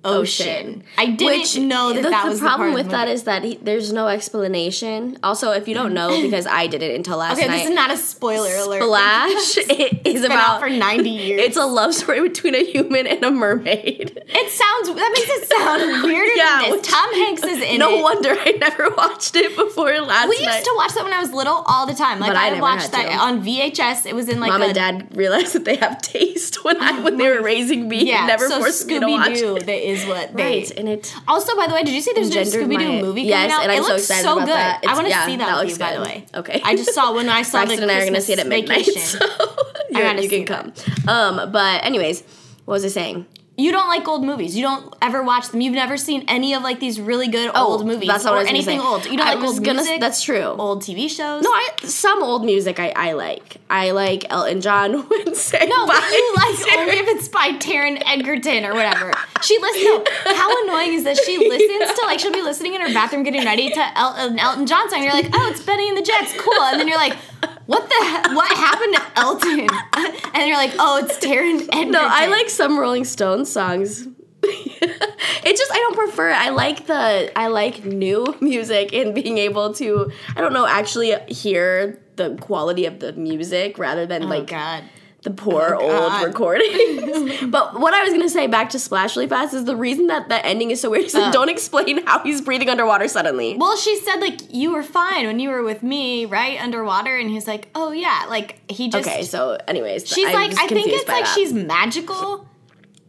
ocean. 0.05 0.85
I 0.99 1.07
didn't 1.11 1.69
know 1.69 1.93
that 1.93 2.03
the, 2.03 2.11
that 2.11 2.25
the 2.25 2.31
was 2.31 2.41
problem 2.41 2.71
the 2.71 2.75
with 2.75 2.87
the 2.87 2.93
that 2.93 3.09
is 3.09 3.25
that 3.25 3.45
he, 3.45 3.57
there's 3.57 3.93
no 3.93 4.09
explanation. 4.09 5.19
Also, 5.23 5.51
if 5.53 5.67
you 5.69 5.75
don't 5.75 5.95
know, 5.95 6.09
because 6.23 6.47
I 6.47 6.67
did 6.67 6.83
it 6.83 6.95
until 6.95 7.19
last 7.19 7.39
Okay, 7.39 7.47
night. 7.49 7.57
this 7.59 7.69
is 7.69 7.75
not 7.75 7.91
a 7.91 7.97
spoiler 7.97 8.55
alert. 8.57 8.83
Splash 8.83 9.57
it 9.71 10.07
is 10.07 10.25
about 10.25 10.61
for 10.61 10.69
ninety 10.69 11.11
years. 11.11 11.41
it's 11.43 11.57
a 11.57 11.65
love 11.67 11.95
story 11.95 12.21
between 12.21 12.55
a 12.55 12.65
human 12.65 13.07
and 13.07 13.23
a 13.25 13.31
mermaid. 13.31 14.23
It 14.27 14.51
sounds 14.51 14.95
that 14.97 15.13
makes 15.17 15.31
it 15.31 15.49
sound 15.49 16.03
weirder 16.05 16.35
Yeah, 16.37 16.63
than 16.63 16.71
this. 16.73 16.87
Tom 16.89 17.15
Hanks 17.15 17.43
is 17.45 17.63
in 17.63 17.79
no 17.79 17.99
it. 17.99 18.03
wonder 18.03 18.31
I 18.31 18.53
never 18.59 18.91
watched 18.97 19.35
it 19.37 19.57
before 19.57 19.99
last 20.01 20.29
week. 20.29 20.41
We 20.41 20.47
night. 20.47 20.55
used 20.57 20.65
to 20.67 20.73
watch 20.77 20.95
that 20.95 21.05
when 21.05 21.13
I 21.13 21.21
was 21.21 21.33
little 21.33 21.63
all 21.67 21.87
the 21.87 21.95
time. 21.95 22.19
Like 22.21 22.31
But 22.31 22.37
I 22.37 22.57
I, 22.57 22.61
watched 22.61 22.93
that 22.93 23.09
to. 23.11 23.15
on 23.17 23.45
VHS. 23.45 24.07
It 24.07 24.15
was 24.15 24.29
in 24.29 24.41
like 24.41 24.51
Mom 24.51 24.63
a, 24.63 24.67
and 24.67 24.75
Dad 24.75 25.17
realized 25.17 25.55
that 25.55 25.65
they 25.65 25.77
have 25.77 26.01
taste 26.03 26.65
when 26.65 26.77
I 26.81 27.01
when 27.01 27.17
they 27.17 27.29
were 27.29 27.43
raising 27.43 27.89
me. 27.89 28.05
Yeah, 28.09 28.19
and 28.19 28.27
never 28.29 28.49
so 28.49 28.59
forced 28.59 28.87
me 28.87 29.01
to 29.01 29.07
watch 29.07 29.33
it. 29.33 29.67
Is 29.95 30.07
what 30.07 30.37
they. 30.37 30.61
Right, 30.61 30.71
and 30.79 30.89
it 30.89 31.15
Also, 31.27 31.57
by 31.57 31.67
the 31.67 31.75
way, 31.75 31.83
did 31.83 31.95
you 31.95 32.01
see 32.01 32.13
there's 32.15 32.35
a 32.35 32.41
Scooby 32.59 32.79
Doo 32.79 33.01
movie 33.01 33.23
yes, 33.23 33.51
coming 33.51 33.53
out? 33.53 33.63
and 33.63 33.73
I'm 33.73 33.79
it 33.79 33.85
so 33.85 33.89
looks 33.91 34.03
excited 34.03 34.23
so 34.25 34.33
about 34.37 34.47
good. 34.47 34.55
that. 34.55 34.81
I 34.87 34.95
want 34.95 35.07
to 35.07 35.11
yeah, 35.11 35.27
see 35.27 35.37
that 35.37 35.47
that, 35.47 35.65
with 35.65 35.73
you, 35.73 35.79
by 35.79 35.95
the 35.95 36.03
way. 36.03 36.27
Okay. 36.35 36.61
I 36.65 36.77
just 36.77 36.95
saw 36.95 37.15
when 37.15 37.29
I 37.29 37.43
saw 37.43 37.61
the 37.61 37.67
Braxton 37.67 37.83
and 37.89 37.93
I 37.93 38.03
are 38.03 38.07
gonna 38.07 38.21
see 38.21 38.33
it 38.35 38.39
at 38.39 38.47
midnight. 38.47 38.87
vacation. 38.87 39.21
So 39.21 40.21
you 40.21 40.29
can 40.29 40.45
come. 40.45 40.73
Um, 41.07 41.53
but 41.53 41.85
anyways, 41.85 42.23
what 42.65 42.75
was 42.75 42.85
I 42.85 42.89
saying? 42.89 43.27
You 43.57 43.71
don't 43.71 43.87
like 43.89 44.09
old 44.09 44.25
movies. 44.25 44.57
You 44.57 44.63
don't 44.63 44.93
ever 45.01 45.23
watch 45.23 45.49
them. 45.51 45.61
You've 45.61 45.75
never 45.75 45.97
seen 45.97 46.25
any 46.27 46.55
of 46.55 46.63
like 46.65 46.81
these 46.81 47.01
really 47.01 47.29
good 47.29 47.53
oh, 47.55 47.69
old 47.69 47.87
movies 47.87 48.09
Oh, 48.09 48.13
That's 48.13 48.27
or 48.27 48.31
I 48.31 48.39
was 48.41 48.49
anything 48.49 48.81
say. 48.81 48.85
old. 48.85 49.05
You 49.07 49.17
don't 49.17 49.29
I 49.29 49.35
like 49.35 49.45
old 49.45 49.63
gonna, 49.63 49.83
music. 49.83 50.01
That's 50.01 50.23
true. 50.25 50.43
old 50.43 50.83
TV 50.83 51.09
shows. 51.09 51.45
No, 51.45 51.51
I 51.51 51.69
some 51.85 52.21
old 52.23 52.45
music 52.45 52.81
I, 52.81 52.93
I 52.97 53.13
like. 53.13 53.59
I 53.71 53.93
like 53.93 54.25
Elton 54.29 54.61
John 54.61 54.93
when 55.09 55.35
sang 55.37 55.69
No, 55.69 55.87
but 55.87 56.03
you 56.11 56.35
like 56.37 56.55
Sarah. 56.57 56.81
only 56.83 56.97
if 56.99 57.07
it's 57.17 57.29
by 57.29 57.51
Taron 57.53 58.03
Egerton 58.05 58.65
or 58.65 58.75
whatever. 58.75 59.13
She 59.43 59.57
listens. 59.61 59.85
No, 59.85 60.05
how 60.35 60.65
annoying 60.65 60.95
is 60.95 61.05
that? 61.05 61.17
She 61.19 61.39
listens 61.49 61.97
to 61.97 62.07
like 62.07 62.19
she'll 62.19 62.33
be 62.33 62.43
listening 62.43 62.75
in 62.75 62.81
her 62.81 62.93
bathroom 62.93 63.23
getting 63.23 63.45
ready 63.45 63.71
to 63.71 63.99
El- 63.99 64.15
an 64.17 64.39
Elton 64.41 64.67
John 64.67 64.91
song. 64.91 65.01
You're 65.05 65.13
like, 65.13 65.29
oh, 65.33 65.49
it's 65.51 65.63
Benny 65.63 65.89
and 65.89 65.97
the 65.97 66.03
Jets, 66.03 66.35
cool. 66.41 66.61
And 66.61 66.81
then 66.81 66.89
you're 66.89 66.97
like, 66.99 67.17
what 67.67 67.89
the? 67.89 68.29
he- 68.29 68.35
What 68.35 68.57
happened 68.57 68.95
to 68.97 69.03
Elton? 69.21 69.69
And 70.35 70.49
you're 70.49 70.57
like, 70.57 70.73
oh, 70.81 70.99
it's 71.05 71.17
Taron 71.25 71.61
Egerton. 71.73 71.93
No, 71.93 72.01
I 72.05 72.27
like 72.27 72.51
some 72.51 72.77
Rolling 72.79 73.05
Stones 73.05 73.51
songs. 73.53 74.09
it's 74.43 75.61
just 75.61 75.73
I 75.73 75.77
don't 75.77 75.95
prefer. 75.97 76.31
it. 76.31 76.37
I 76.37 76.51
like 76.51 76.87
the 76.87 77.33
I 77.39 77.47
like 77.49 77.85
new 77.85 78.37
music 78.41 78.93
and 78.93 79.15
being 79.15 79.39
able 79.39 79.73
to 79.75 80.11
I 80.37 80.41
don't 80.41 80.53
know 80.53 80.67
actually 80.67 81.15
hear 81.29 82.03
the 82.17 82.37
quality 82.41 82.87
of 82.87 82.99
the 83.01 83.13
music 83.13 83.79
rather 83.79 84.07
than 84.07 84.25
Oh 84.25 84.27
like 84.27 84.49
God. 84.49 84.85
The 85.25 85.31
poor 85.31 85.77
oh 85.79 85.83
old 85.83 85.91
God. 86.11 86.25
recordings. 86.27 87.45
but 87.51 87.81
what 87.81 87.93
I 87.93 88.05
was 88.05 88.13
gonna 88.13 88.29
say 88.29 88.47
back 88.47 88.71
to 88.71 88.79
Splash 88.79 89.17
really 89.17 89.29
fast 89.29 89.53
is 89.55 89.65
the 89.65 89.75
reason 89.77 90.07
that 90.07 90.29
the 90.29 90.45
ending 90.47 90.71
is 90.71 90.81
so 90.81 90.91
weird 90.91 91.07
is 91.07 91.15
Oh. 91.15 91.33
don't 91.33 91.49
explain 91.49 92.07
how 92.07 92.21
he's 92.21 92.41
breathing 92.41 92.69
underwater 92.69 93.09
suddenly. 93.09 93.57
Well, 93.59 93.77
she 93.77 93.97
said 93.97 94.17
like 94.21 94.53
you 94.55 94.73
were 94.73 94.83
fine 94.83 95.27
when 95.27 95.41
you 95.41 95.49
were 95.49 95.63
with 95.63 95.83
me, 95.83 96.27
right, 96.27 96.61
underwater, 96.63 97.17
and 97.17 97.29
he's 97.31 97.47
like, 97.47 97.69
oh 97.75 97.91
yeah, 97.93 98.27
like 98.29 98.61
he 98.71 98.89
just. 98.89 99.09
okay, 99.09 99.25
so 99.25 99.59
anyways, 99.67 100.07
She's 100.09 100.27
I'm 100.29 100.33
like, 100.35 100.59
I 100.59 100.69
think 100.69 100.89
it's 100.89 101.09
like 101.09 101.25
that. 101.25 101.35
she's 101.35 101.53
magical. 101.53 102.47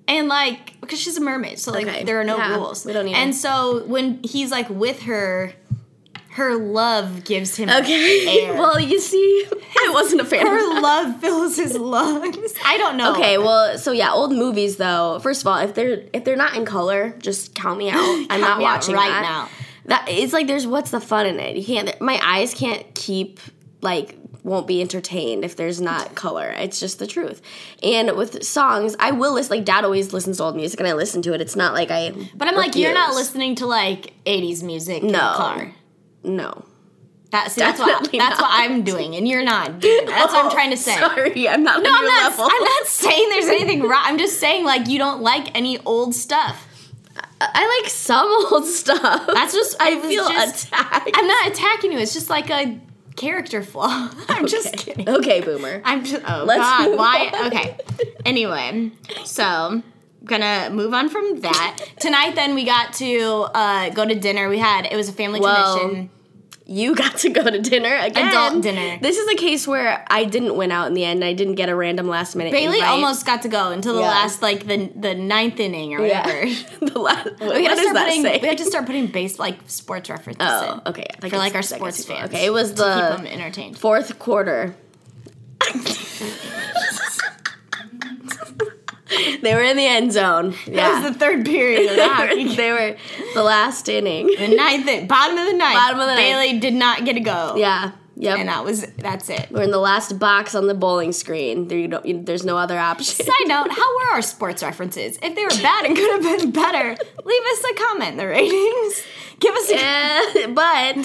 And 0.08 0.28
like, 0.28 0.80
because 0.82 1.00
she's 1.02 1.18
a 1.18 1.22
mermaid, 1.22 1.58
so 1.58 1.72
like 1.72 1.88
Okay, 1.88 2.04
there 2.04 2.20
are 2.22 2.24
no 2.24 2.38
yeah, 2.38 2.56
rules. 2.56 2.86
we 2.86 2.94
don't 2.94 3.06
need 3.06 3.16
And 3.16 3.34
so 3.36 3.84
when 3.88 4.20
he's 4.24 4.52
like 4.52 4.70
with 4.70 5.02
her, 5.02 5.52
her 6.36 6.56
love 6.56 7.24
gives 7.24 7.56
him 7.56 7.70
Okay. 7.70 8.44
air. 8.46 8.54
well, 8.56 8.80
you 8.80 9.00
see, 9.00 9.46
I 9.52 9.90
wasn't 9.94 10.22
a 10.22 10.26
fan. 10.26 10.46
her 10.46 10.82
love 10.82 11.20
fills 11.22 11.56
his 11.56 11.78
lungs. 11.78 12.54
I 12.66 12.78
don't 12.78 12.98
know. 12.98 13.14
Okay, 13.14 13.38
well, 13.38 13.78
so 13.78 13.92
yeah, 13.92 14.12
old 14.12 14.32
movies 14.34 14.78
though. 14.78 15.20
First 15.20 15.42
of 15.42 15.48
all, 15.48 15.58
if 15.60 15.74
they're 15.76 16.04
if 16.14 16.24
they're 16.26 16.36
not 16.36 16.56
in 16.56 16.66
color, 16.66 17.14
just 17.20 17.56
count 17.56 17.78
me 17.80 17.90
out. 17.90 18.26
I'm 18.30 18.42
not 18.42 18.60
watching 18.62 18.96
right 18.96 19.08
that. 19.10 19.22
now. 19.22 19.50
That 19.86 20.08
it's 20.10 20.34
like 20.34 20.48
there's 20.48 20.66
what's 20.68 20.92
the 20.92 21.00
fun 21.00 21.26
in 21.26 21.40
it? 21.40 21.56
You 21.58 21.64
can't. 21.66 22.02
My 22.02 22.20
eyes 22.24 22.54
can't 22.54 22.84
keep 22.96 23.40
like 23.82 24.18
won't 24.44 24.68
be 24.68 24.82
entertained 24.82 25.44
if 25.46 25.56
there's 25.56 25.80
not 25.80 26.16
color. 26.16 26.50
It's 26.58 26.80
just 26.80 27.00
the 27.00 27.08
truth. 27.08 27.42
And 27.82 28.12
with 28.18 28.44
songs, 28.44 28.96
I 29.00 29.12
will 29.12 29.34
listen. 29.36 29.58
Like 29.58 29.66
Dad 29.66 29.86
always 29.86 30.12
listens 30.12 30.38
to 30.38 30.44
old 30.44 30.56
music, 30.56 30.80
and 30.80 30.88
I 30.90 30.94
listen 30.94 31.22
to 31.24 31.34
it. 31.34 31.40
It's 31.42 31.56
not 31.56 31.74
like 31.74 31.92
I. 31.92 32.12
But 32.36 32.48
I'm 32.48 32.56
like, 32.56 32.76
you're 32.76 32.94
not 32.94 33.16
listening 33.16 33.56
to 33.56 33.66
like 33.68 34.14
80s 34.26 34.64
music 34.64 35.02
in 35.02 35.08
the 35.08 35.14
No. 35.14 35.34
car. 35.36 35.72
No. 36.26 36.66
That, 37.32 37.52
see, 37.52 37.60
that's 37.60 37.80
what 37.80 38.10
that's 38.12 38.40
what. 38.40 38.50
I'm 38.50 38.84
doing, 38.84 39.16
and 39.16 39.28
you're 39.28 39.44
not. 39.44 39.80
Doing 39.82 40.06
that. 40.06 40.16
That's 40.16 40.34
what 40.34 40.46
I'm 40.46 40.52
trying 40.52 40.72
to 40.72 40.78
say. 40.78 40.96
Oh, 40.98 41.08
sorry, 41.16 41.50
I'm 41.50 41.64
not 41.64 41.84
No, 41.84 41.90
on 41.90 41.96
I'm 41.96 42.04
your 42.04 42.12
not. 42.14 42.32
level. 42.32 42.46
I'm 42.50 42.64
not 42.64 42.86
saying 42.88 43.30
there's 43.30 43.48
anything 43.48 43.82
wrong. 43.82 44.02
I'm 44.06 44.18
just 44.18 44.40
saying 44.40 44.64
like 44.64 44.88
you 44.88 44.98
don't 45.00 45.22
like 45.22 45.56
any 45.58 45.80
old 45.86 46.16
stuff. 46.16 46.66
I 47.42 47.82
like 47.82 47.92
some 47.92 48.28
old 48.52 48.66
stuff. 48.66 49.28
That's 49.34 49.54
just 49.54 49.76
I 49.82 49.96
was 49.96 50.06
feel 50.06 50.30
just- 50.30 50.68
attacked. 50.68 51.10
I'm 51.14 51.28
not 51.28 51.48
attacking 51.48 51.92
you. 51.92 51.98
It's 52.00 52.14
just 52.14 52.30
like 52.30 52.50
a 52.50 52.80
character 53.18 53.62
flaw. 53.64 54.12
I'm 54.30 54.48
just 54.48 54.68
Okay. 54.68 54.78
kidding. 54.78 55.10
Okay, 55.10 55.42
boomer. 55.42 55.82
I'm 55.84 56.06
just. 56.06 56.24
Oh 56.28 56.44
Let's 56.46 56.62
God. 56.62 56.98
Why? 56.98 57.32
on. 57.34 57.48
Okay. 57.48 57.78
Anyway, 58.24 58.92
so 59.26 59.82
gonna 60.26 60.70
move 60.72 60.94
on 60.94 61.10
from 61.10 61.40
that. 61.42 61.78
Tonight, 62.00 62.36
then 62.36 62.56
we 62.56 62.66
got 62.66 62.94
to 62.96 63.48
uh, 63.54 63.90
go 63.92 64.06
to 64.06 64.16
dinner. 64.16 64.50
We 64.50 64.58
had 64.60 64.86
it 64.86 64.96
was 64.96 65.10
a 65.10 65.14
family 65.14 65.40
tradition. 65.40 66.10
you 66.68 66.96
got 66.96 67.18
to 67.20 67.30
go 67.30 67.44
to 67.44 67.62
dinner 67.62 67.96
again. 67.96 68.30
Adult 68.30 68.64
dinner. 68.64 68.98
This 69.00 69.18
is 69.18 69.28
a 69.30 69.36
case 69.36 69.68
where 69.68 70.04
I 70.10 70.24
didn't 70.26 70.56
win 70.56 70.72
out 70.72 70.88
in 70.88 70.96
the 70.96 71.06
end. 71.06 71.24
I 71.24 71.34
didn't 71.34 71.56
get 71.56 71.70
a 71.70 71.76
random 71.76 72.08
last 72.08 72.36
minute. 72.36 72.52
Bailey 72.52 72.78
invite. 72.80 72.90
almost 72.90 73.24
got 73.26 73.44
to 73.44 73.50
go 73.50 73.72
until 73.72 73.94
the 73.94 74.02
Yeah. 74.02 74.08
last 74.10 74.42
like 74.42 74.66
the 74.66 74.92
the 74.96 75.14
ninth 75.14 75.60
inning 75.60 75.94
or 75.94 76.06
Yeah. 76.06 76.26
whatever. 76.26 76.56
the 76.94 77.00
last. 77.00 77.26
What, 77.40 77.56
We 77.56 77.64
gotta 77.64 77.76
does 77.76 77.80
start 77.82 77.94
that 77.96 78.06
putting. 78.08 78.24
say? 78.24 78.40
We 78.42 78.48
have 78.48 78.58
to 78.58 78.66
start 78.66 78.86
putting 78.88 79.08
base 79.08 79.38
like 79.40 79.58
sports 79.68 80.10
references 80.10 80.48
Oh, 80.50 80.82
in 80.86 80.88
okay. 80.88 81.06
I 81.22 81.30
for 81.30 81.38
like 81.38 81.54
our 81.56 81.62
sports 81.62 82.04
fans. 82.04 82.30
Okay, 82.32 82.46
it 82.46 82.50
was 82.52 82.72
to 82.74 82.78
keep 82.78 82.86
them 83.18 83.24
the 83.26 83.34
entertained. 83.34 83.78
fourth 83.78 84.18
quarter. 84.20 84.76
they 89.42 89.54
were 89.54 89.64
in 89.64 89.78
the 89.78 89.86
end 89.86 90.12
zone. 90.12 90.56
That 90.68 91.04
was 91.04 91.14
the 91.14 91.20
third 91.20 91.46
period 91.46 91.90
of 91.92 91.96
they, 91.98 92.46
were, 92.46 92.56
they 92.56 92.72
were 92.72 92.98
the 93.34 93.44
last 93.44 93.88
inning. 93.90 94.28
The 94.28 94.56
ninth, 94.56 94.88
in- 94.88 95.08
bottom 95.08 95.38
of 95.38 95.46
the 95.46 95.54
ninth. 95.54 95.76
Bottom 95.76 96.00
of 96.00 96.08
the 96.08 96.16
ninth. 96.16 96.20
Bailey 96.20 96.60
did 96.60 96.74
not 96.74 97.06
get 97.06 97.14
to 97.14 97.20
go. 97.22 97.56
Yeah. 97.58 97.92
Yep. 98.18 98.38
and 98.40 98.48
that 98.48 98.64
was 98.64 98.86
that's 98.98 99.30
it. 99.30 99.52
we're 99.52 99.64
in 99.64 99.72
the 99.72 99.78
last 99.78 100.18
box 100.20 100.56
on 100.56 100.68
the 100.68 100.74
bowling 100.74 101.12
screen. 101.12 101.68
There 101.68 101.78
you 101.78 101.90
don't. 101.90 102.06
You, 102.06 102.24
there's 102.24 102.46
no 102.46 102.58
other 102.58 102.80
option. 102.80 103.26
Side 103.26 103.34
note: 103.46 103.68
How 103.70 103.96
were 103.98 104.14
our 104.14 104.22
sports 104.22 104.64
references? 104.64 105.20
If 105.22 105.36
they 105.36 105.44
were 105.44 105.62
bad 105.62 105.84
and 105.86 105.98
could 105.98 106.12
have 106.12 106.40
been 106.40 106.52
better, 106.52 106.96
leave 107.26 107.42
us 107.52 107.64
a 107.72 107.74
comment 107.76 108.12
in 108.12 108.18
the 108.18 108.28
ratings. 108.28 109.04
Give 109.42 109.54
us 109.54 109.70
a 109.70 109.76
Eh, 109.78 110.48
but 110.48 110.96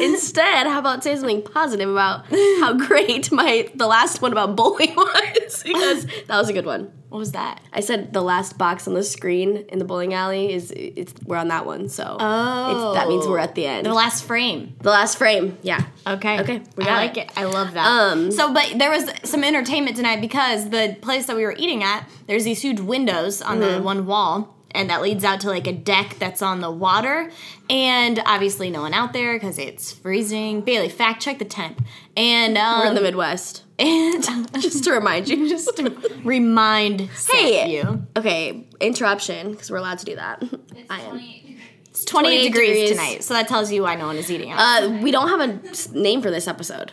instead, 0.00 0.66
how 0.66 0.78
about 0.78 1.04
say 1.04 1.14
something 1.16 1.42
positive 1.42 1.90
about 1.90 2.24
how 2.60 2.72
great 2.72 3.30
my 3.30 3.68
the 3.74 3.86
last 3.86 4.22
one 4.22 4.32
about 4.32 4.56
bowling 4.56 4.94
was 4.96 5.62
because 5.62 6.06
that 6.28 6.38
was 6.38 6.48
a 6.48 6.54
good 6.54 6.64
one. 6.64 6.90
What 7.08 7.18
was 7.18 7.32
that? 7.32 7.60
I 7.72 7.80
said 7.80 8.12
the 8.12 8.20
last 8.22 8.58
box 8.58 8.86
on 8.86 8.94
the 8.94 9.02
screen 9.02 9.64
in 9.70 9.78
the 9.78 9.84
bowling 9.84 10.12
alley 10.14 10.52
is 10.52 10.70
it's 10.76 11.14
we're 11.24 11.36
on 11.38 11.48
that 11.48 11.64
one, 11.66 11.88
so 11.88 12.16
Oh, 12.20 12.90
it's, 12.92 12.98
that 13.00 13.08
means 13.08 13.26
we're 13.26 13.38
at 13.38 13.54
the 13.54 13.66
end. 13.66 13.86
the 13.86 13.94
last 13.94 14.24
frame. 14.24 14.74
The 14.82 14.90
last 14.90 15.16
frame, 15.18 15.56
yeah. 15.62 15.86
Okay. 16.06 16.40
Okay, 16.40 16.62
we 16.76 16.84
I 16.84 16.86
got 16.86 16.96
like 16.96 17.16
it. 17.16 17.30
I 17.36 17.44
love 17.44 17.72
that. 17.74 17.86
Um, 17.86 18.30
so, 18.30 18.52
but 18.52 18.74
there 18.76 18.90
was 18.90 19.10
some 19.24 19.42
entertainment 19.44 19.96
tonight 19.96 20.20
because 20.20 20.70
the 20.70 20.96
place 21.00 21.26
that 21.26 21.36
we 21.36 21.44
were 21.44 21.54
eating 21.56 21.82
at, 21.82 22.08
there's 22.26 22.44
these 22.44 22.60
huge 22.62 22.80
windows 22.80 23.40
on 23.42 23.58
Mm-hmm. 23.60 23.76
the 23.76 23.82
one 23.82 24.06
wall, 24.06 24.54
and 24.72 24.90
that 24.90 25.00
leads 25.00 25.24
out 25.24 25.40
to 25.40 25.48
like 25.48 25.66
a 25.66 25.72
deck 25.72 26.16
that's 26.18 26.42
on 26.42 26.60
the 26.60 26.70
water. 26.70 27.30
And 27.70 28.20
obviously, 28.26 28.70
no 28.70 28.82
one 28.82 28.92
out 28.94 29.12
there 29.14 29.34
because 29.34 29.58
it's 29.58 29.92
freezing. 29.92 30.60
Bailey, 30.60 30.88
fact 30.90 31.22
check 31.22 31.38
the 31.38 31.44
temp. 31.46 31.82
And 32.16 32.56
um, 32.58 32.80
We're 32.80 32.86
in 32.88 32.94
the 32.94 33.00
Midwest. 33.00 33.64
And 33.78 34.52
Just 34.60 34.84
to 34.84 34.92
remind 34.92 35.28
you. 35.28 35.48
just 35.48 35.76
to 35.76 35.96
remind 36.24 37.02
Hey. 37.30 37.70
you, 37.76 38.06
Okay, 38.16 38.66
interruption 38.80 39.52
because 39.52 39.70
we're 39.70 39.76
allowed 39.78 39.98
to 40.00 40.04
do 40.04 40.16
that. 40.16 40.42
It's 40.76 40.90
I 40.90 41.00
am. 41.02 41.10
20 41.10 41.58
it's 41.90 42.04
28, 42.04 42.30
28 42.38 42.42
degrees, 42.52 42.68
degrees. 42.68 42.90
tonight, 42.90 43.24
so 43.24 43.34
that 43.34 43.48
tells 43.48 43.72
you 43.72 43.82
why 43.82 43.94
no 43.96 44.06
one 44.06 44.16
is 44.16 44.30
eating 44.30 44.50
out. 44.52 44.58
Uh, 44.84 44.98
we 45.02 45.10
don't 45.10 45.28
have 45.28 45.40
a 45.40 45.60
name 45.98 46.22
for 46.22 46.30
this 46.30 46.46
episode. 46.46 46.92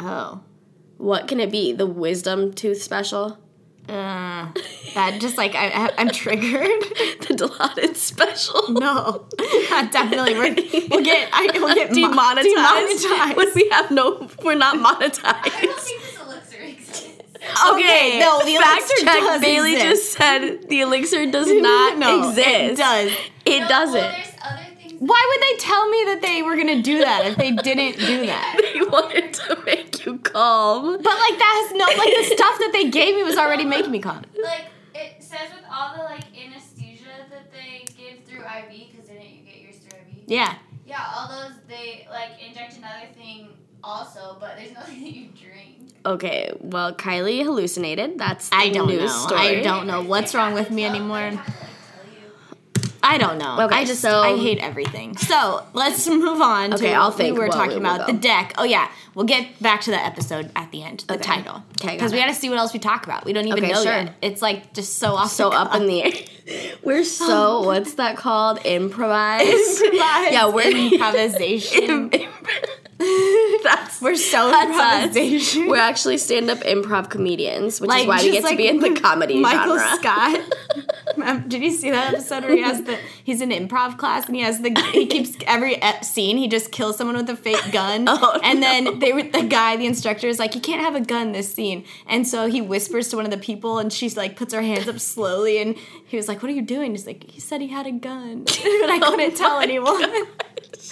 oh, 0.00 0.40
What 0.98 1.26
can 1.28 1.40
it 1.40 1.50
be? 1.50 1.72
The 1.72 1.86
wisdom 1.86 2.52
tooth 2.52 2.80
special? 2.82 3.38
Uh, 3.90 4.48
that 4.94 5.18
just 5.20 5.36
like 5.36 5.54
I, 5.54 5.68
I, 5.68 5.90
I'm 5.98 6.10
triggered. 6.10 6.68
The 7.30 7.34
Dilaudid 7.36 7.96
special? 7.96 8.72
no, 8.72 9.26
definitely 9.92 10.34
we're, 10.34 10.54
we'll 10.90 11.04
get 11.04 11.28
I 11.32 11.50
will 11.58 11.74
get 11.74 11.90
mo- 11.90 12.08
demonetized, 12.08 12.44
demonetized. 13.04 13.36
when 13.36 13.48
we 13.54 13.68
have 13.70 13.90
no 13.90 14.28
we're 14.42 14.54
not 14.56 14.76
monetized. 14.76 15.20
I 15.24 15.60
don't 15.62 15.80
think 15.80 16.02
this 16.02 16.18
elixir 16.20 16.62
exists. 16.62 17.16
Okay, 17.72 18.18
no, 18.20 18.38
the 18.44 18.56
fact 18.56 18.80
elixir 18.82 19.04
check 19.06 19.20
does 19.20 19.40
bailey 19.40 19.74
exist. 19.74 19.90
just 19.90 20.12
said 20.18 20.68
the 20.68 20.80
elixir 20.80 21.30
does 21.30 21.48
not 21.52 21.98
no, 21.98 22.28
exist 22.30 22.48
It 22.48 22.76
does. 22.76 23.12
it 23.46 23.60
No, 23.60 23.68
doesn't 23.68 23.94
Well, 23.94 24.10
there's 24.12 24.34
other 24.44 24.66
things. 24.82 24.92
Why 24.98 25.26
would 25.28 25.42
they 25.42 25.56
tell 25.64 25.88
me 25.88 26.04
that 26.06 26.20
they 26.22 26.42
were 26.42 26.56
gonna 26.56 26.82
do 26.82 26.98
that 26.98 27.26
if 27.26 27.36
they 27.36 27.52
didn't 27.52 27.98
do 28.04 28.26
that? 28.26 28.56
they 28.74 28.80
wanted 28.82 29.32
to 29.34 29.58
make 29.64 29.89
you 30.12 30.18
calm 30.18 30.96
But 30.96 31.04
like 31.04 31.38
that 31.38 31.66
has 31.68 31.76
no 31.78 31.84
like 31.84 32.14
the 32.28 32.34
stuff 32.36 32.58
that 32.58 32.70
they 32.72 32.90
gave 32.90 33.14
me 33.14 33.22
was 33.22 33.36
already 33.36 33.64
making 33.64 33.90
me 33.90 34.00
calm. 34.00 34.22
Like 34.42 34.66
it 34.94 35.22
says 35.22 35.50
with 35.54 35.64
all 35.72 35.96
the 35.96 36.02
like 36.02 36.24
anesthesia 36.36 37.04
that 37.30 37.52
they 37.52 37.84
give 37.96 38.24
through 38.24 38.40
IV, 38.44 38.90
because 38.92 39.08
didn't 39.08 39.22
you 39.30 39.44
get 39.44 39.60
yours 39.60 39.76
through 39.76 39.98
IV? 39.98 40.24
Yeah. 40.26 40.54
Yeah, 40.86 41.04
all 41.14 41.28
those 41.28 41.56
they 41.68 42.06
like 42.10 42.30
inject 42.46 42.76
another 42.78 43.06
thing 43.16 43.50
also, 43.84 44.36
but 44.40 44.56
there's 44.58 44.72
nothing 44.80 45.00
that 45.02 45.12
you 45.12 45.28
drink. 45.28 45.76
okay 46.04 46.52
well 46.60 46.94
kylie 46.94 47.44
hallucinated 47.44 48.18
that's 48.18 48.48
the 48.48 48.56
I 48.56 48.70
don't 48.70 48.88
news 48.88 49.02
know. 49.12 49.26
story 49.26 49.40
I 49.60 49.62
don't 49.62 49.86
know 49.86 50.02
what's 50.02 50.34
wrong 50.34 50.52
with 50.54 50.70
me 50.70 50.82
They'd 50.82 50.88
anymore. 50.88 51.18
have 51.20 51.30
to, 51.46 51.52
like, 51.52 51.70
tell 51.94 52.84
you. 52.84 52.89
I 53.02 53.18
don't 53.18 53.38
know. 53.38 53.58
Okay, 53.62 53.76
I 53.76 53.84
just 53.84 54.00
so- 54.02 54.20
I 54.22 54.36
hate 54.36 54.58
everything. 54.58 55.16
So 55.16 55.62
let's 55.72 56.06
move 56.08 56.40
on 56.40 56.74
Okay, 56.74 56.88
to 56.90 56.92
I'll 56.92 57.08
what 57.08 57.16
think 57.16 57.34
we 57.34 57.40
were 57.44 57.48
talking 57.48 57.74
we 57.74 57.80
about. 57.80 58.06
go. 58.06 58.12
The 58.12 58.18
deck. 58.18 58.54
Oh 58.58 58.64
yeah. 58.64 58.88
We'll 59.14 59.26
get 59.26 59.60
back 59.60 59.80
to 59.82 59.90
the 59.90 59.96
episode 60.02 60.50
at 60.54 60.70
the 60.70 60.82
end, 60.84 61.04
the 61.08 61.14
Okay. 61.14 61.22
title. 61.24 61.62
Okay, 61.82 61.96
Because 61.96 62.12
we 62.12 62.18
gotta 62.18 62.34
see 62.34 62.48
what 62.48 62.58
else 62.58 62.72
we 62.72 62.78
talk 62.78 63.04
about. 63.06 63.24
We 63.24 63.32
don't 63.32 63.46
even 63.48 63.64
Okay, 63.64 63.72
know 63.72 63.82
sure. 63.82 63.92
yet. 63.92 64.14
It's 64.22 64.40
like 64.42 64.72
just 64.72 64.98
so 64.98 65.14
off 65.14 65.30
so 65.32 65.48
up 65.50 65.74
in 65.74 65.86
the 65.86 66.02
air 66.04 66.12
we're 66.82 67.04
so 67.20 67.62
what's 67.62 67.94
that 67.94 68.16
called 68.16 68.58
improvise 68.64 69.42
Improvised 69.82 70.32
yeah 70.32 70.48
we're 70.48 70.70
improvisation. 70.92 72.10
that's 73.62 74.00
We're 74.00 74.14
so 74.16 74.50
That's 74.50 74.70
us. 74.78 75.02
improvisation. 75.16 75.68
We're 75.68 75.76
actually 75.78 76.18
stand-up 76.18 76.58
improv 76.58 77.08
comedians, 77.10 77.80
which 77.80 77.88
Like, 77.88 78.02
is 78.02 78.06
why 78.08 78.22
we 78.22 78.30
get 78.32 78.48
to 78.50 78.56
be 78.56 78.68
in 78.68 78.80
the 78.80 78.98
comedy 79.00 79.40
Michael 79.40 79.78
genre. 79.78 79.96
Scott. 79.96 80.40
Um, 81.22 81.48
Did 81.48 81.62
you 81.62 81.72
see 81.72 81.90
that 81.90 82.14
episode 82.14 82.44
where 82.44 82.54
he 82.56 82.62
has 82.62 82.82
the 82.84 82.96
he's 83.24 83.40
in 83.40 83.50
improv 83.50 83.98
class 83.98 84.26
and 84.26 84.36
he 84.36 84.42
has 84.42 84.60
the 84.60 84.70
he 84.92 85.06
keeps 85.06 85.36
every 85.44 85.76
scene 86.02 86.36
he 86.38 86.46
just 86.46 86.70
kills 86.70 86.96
someone 86.96 87.16
with 87.16 87.28
a 87.28 87.36
fake 87.36 87.72
gun 87.72 88.04
Oh, 88.08 88.38
and 88.44 88.60
no. 88.60 88.66
then 88.66 88.98
they 89.00 89.12
were 89.12 89.24
the 89.24 89.42
guy 89.42 89.76
the 89.76 89.86
instructor 89.86 90.28
is 90.28 90.38
like 90.38 90.54
you 90.54 90.60
can't 90.60 90.80
have 90.80 90.94
a 90.94 91.00
gun 91.00 91.32
this 91.32 91.52
scene 91.52 91.84
and 92.06 92.26
so 92.28 92.46
he 92.48 92.60
whispers 92.62 93.08
to 93.08 93.16
one 93.16 93.24
of 93.24 93.32
the 93.32 93.38
people 93.38 93.78
and 93.80 93.92
she's 93.92 94.16
like 94.16 94.36
puts 94.36 94.54
her 94.54 94.62
hands 94.62 94.88
up 94.88 95.00
slowly 95.00 95.58
and 95.60 95.76
he 96.06 96.16
was 96.16 96.28
like 96.28 96.42
what 96.42 96.50
are 96.50 96.54
you 96.54 96.62
doing 96.62 96.92
he's 96.92 97.06
like 97.06 97.28
he 97.28 97.40
said 97.40 97.60
he 97.60 97.68
had 97.68 97.88
a 97.88 97.92
gun 97.92 98.44
but 98.44 98.60
I 98.64 99.00
couldn't 99.02 99.36
tell 99.36 99.58
my 99.58 99.64
anyone 99.64 100.26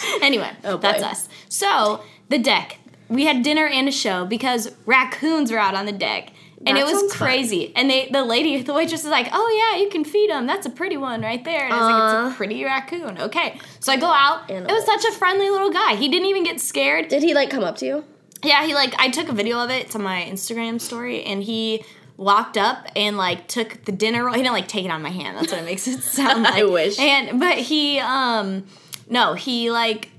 anyway 0.22 0.50
Oh, 0.64 0.76
that's 0.76 1.02
us 1.02 1.28
so 1.48 2.02
the 2.28 2.38
deck 2.38 2.78
we 3.08 3.24
had 3.24 3.42
dinner 3.42 3.66
and 3.66 3.88
a 3.88 3.92
show 3.92 4.26
because 4.26 4.70
raccoons 4.86 5.50
were 5.50 5.58
out 5.58 5.74
on 5.74 5.86
the 5.86 5.92
deck 5.92 6.30
and 6.66 6.76
That 6.76 6.82
it 6.82 6.84
was 6.84 6.98
sounds 6.98 7.14
fun. 7.14 7.28
crazy. 7.28 7.72
And 7.76 7.88
they, 7.88 8.08
the 8.10 8.24
lady, 8.24 8.60
the 8.60 8.74
waitress 8.74 9.04
is 9.04 9.10
like, 9.10 9.28
"Oh 9.32 9.70
yeah, 9.72 9.80
you 9.80 9.88
can 9.90 10.02
feed 10.04 10.28
them. 10.28 10.44
That's 10.48 10.66
a 10.66 10.70
pretty 10.70 10.96
one 10.96 11.22
right 11.22 11.42
there." 11.44 11.64
And 11.64 11.72
I 11.72 11.78
was 11.78 11.86
like, 11.88 12.26
"It's 12.26 12.34
a 12.34 12.36
pretty 12.36 12.64
raccoon." 12.64 13.16
Okay, 13.20 13.60
so 13.78 13.92
I 13.92 13.96
go 13.96 14.08
out. 14.08 14.50
It 14.50 14.66
was 14.66 14.84
such 14.84 15.04
a 15.04 15.12
friendly 15.16 15.48
little 15.50 15.70
guy. 15.70 15.94
He 15.94 16.08
didn't 16.08 16.26
even 16.26 16.42
get 16.42 16.58
scared. 16.60 17.06
Did 17.06 17.22
he 17.22 17.32
like 17.32 17.48
come 17.48 17.62
up 17.62 17.76
to 17.76 17.86
you? 17.86 18.04
Yeah, 18.42 18.66
he 18.66 18.74
like 18.74 18.92
I 18.98 19.08
took 19.08 19.28
a 19.28 19.32
video 19.32 19.60
of 19.60 19.70
it 19.70 19.90
to 19.92 20.00
my 20.00 20.26
Instagram 20.28 20.80
story, 20.80 21.22
and 21.22 21.44
he 21.44 21.84
walked 22.16 22.58
up 22.58 22.88
and 22.96 23.16
like 23.16 23.46
took 23.46 23.84
the 23.84 23.92
dinner 23.92 24.24
roll. 24.24 24.34
He 24.34 24.42
didn't 24.42 24.52
like 24.54 24.66
take 24.66 24.84
it 24.84 24.90
on 24.90 25.00
my 25.00 25.10
hand. 25.10 25.36
That's 25.38 25.52
what 25.52 25.60
it 25.60 25.64
makes 25.64 25.86
it 25.86 26.02
sound 26.02 26.42
like. 26.48 26.54
I 26.54 26.64
wish. 26.64 26.98
And 26.98 27.38
but 27.38 27.58
he 27.58 28.00
um 28.00 28.64
no, 29.08 29.34
he 29.34 29.70
like 29.70 30.10